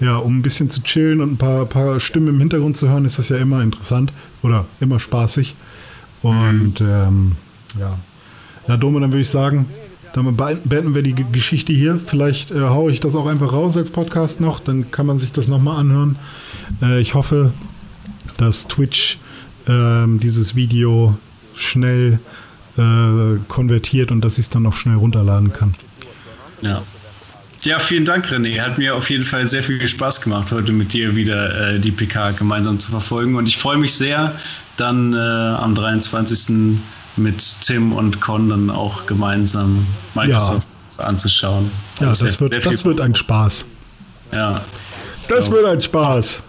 [0.02, 3.06] ja, um ein bisschen zu chillen und ein paar, paar Stimmen im Hintergrund zu hören,
[3.06, 4.12] ist das ja immer interessant
[4.44, 5.56] oder immer spaßig.
[6.22, 7.34] Und ähm,
[7.80, 7.98] ja.
[8.68, 9.68] Ja, Dome, dann würde ich sagen,
[10.24, 12.00] be- beenden wir die Geschichte hier.
[12.03, 15.32] Vielleicht äh, haue ich das auch einfach raus als Podcast noch, dann kann man sich
[15.32, 16.16] das nochmal anhören.
[16.82, 17.52] Äh, ich hoffe,
[18.38, 19.18] dass Twitch
[19.68, 21.18] ähm, dieses Video
[21.56, 22.19] schnell
[22.77, 25.76] äh, konvertiert und dass ich es dann noch schnell runterladen kann.
[26.61, 26.82] Ja.
[27.64, 28.61] Ja, vielen Dank, René.
[28.61, 31.90] Hat mir auf jeden Fall sehr viel Spaß gemacht, heute mit dir wieder äh, die
[31.90, 33.35] PK gemeinsam zu verfolgen.
[33.35, 34.35] Und ich freue mich sehr,
[34.77, 36.77] dann äh, am 23.
[37.18, 41.69] mit Tim und Con dann auch gemeinsam Microsoft anzuschauen.
[42.00, 43.66] Ja, Hab ich das sehr- wird, sehr das wird ein Spaß.
[44.32, 44.61] Ja.
[45.27, 46.42] Das wird ein Spaß.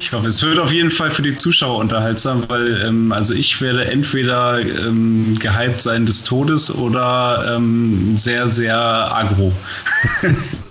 [0.00, 3.60] Ich hoffe, es wird auf jeden Fall für die Zuschauer unterhaltsam, weil ähm, also ich
[3.60, 9.52] werde entweder ähm, gehypt sein des Todes oder ähm, sehr, sehr agro.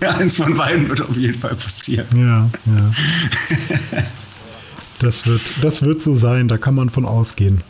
[0.00, 2.06] Eins von beiden wird auf jeden Fall passieren.
[2.16, 4.02] Ja, ja.
[5.00, 7.60] Das wird, das wird so sein, da kann man von ausgehen.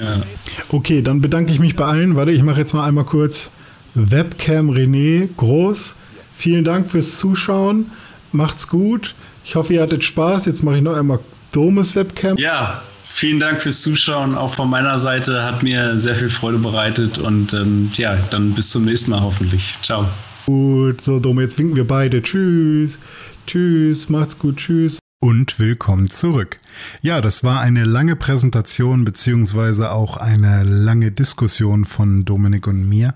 [0.00, 0.22] Ja.
[0.70, 2.16] Okay, dann bedanke ich mich bei allen.
[2.16, 3.50] Warte, ich mache jetzt mal einmal kurz
[3.94, 5.96] Webcam René groß.
[6.36, 7.86] Vielen Dank fürs Zuschauen.
[8.32, 9.14] Macht's gut.
[9.44, 10.46] Ich hoffe, ihr hattet Spaß.
[10.46, 11.18] Jetzt mache ich noch einmal
[11.52, 12.36] Domes Webcam.
[12.36, 14.36] Ja, vielen Dank fürs Zuschauen.
[14.36, 17.18] Auch von meiner Seite hat mir sehr viel Freude bereitet.
[17.18, 19.74] Und ähm, ja, dann bis zum nächsten Mal hoffentlich.
[19.82, 20.06] Ciao.
[20.46, 22.22] Gut, so Dome, jetzt winken wir beide.
[22.22, 22.98] Tschüss.
[23.46, 24.58] Tschüss, macht's gut.
[24.58, 26.60] Tschüss und willkommen zurück.
[27.02, 33.14] Ja, das war eine lange Präsentation beziehungsweise auch eine lange Diskussion von Dominik und mir.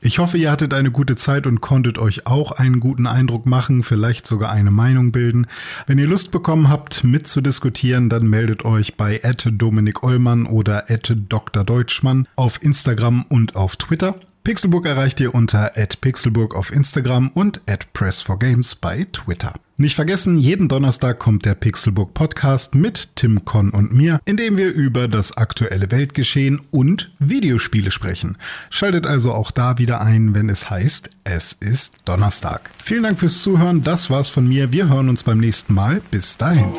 [0.00, 3.82] Ich hoffe, ihr hattet eine gute Zeit und konntet euch auch einen guten Eindruck machen,
[3.82, 5.48] vielleicht sogar eine Meinung bilden.
[5.88, 9.20] Wenn ihr Lust bekommen habt, mitzudiskutieren, dann meldet euch bei
[9.50, 10.84] Dominik Eulmann oder
[11.28, 11.64] Dr.
[11.64, 14.14] Deutschmann auf Instagram und auf Twitter.
[14.42, 19.54] Pixelburg erreicht ihr unter @pixelburg auf Instagram und @press4games bei Twitter.
[19.76, 24.56] Nicht vergessen, jeden Donnerstag kommt der Pixelburg Podcast mit Tim Con und mir, in dem
[24.56, 28.36] wir über das aktuelle Weltgeschehen und Videospiele sprechen.
[28.70, 32.70] Schaltet also auch da wieder ein, wenn es heißt, es ist Donnerstag.
[32.82, 34.72] Vielen Dank fürs Zuhören, das war's von mir.
[34.72, 36.00] Wir hören uns beim nächsten Mal.
[36.10, 36.72] Bis dahin.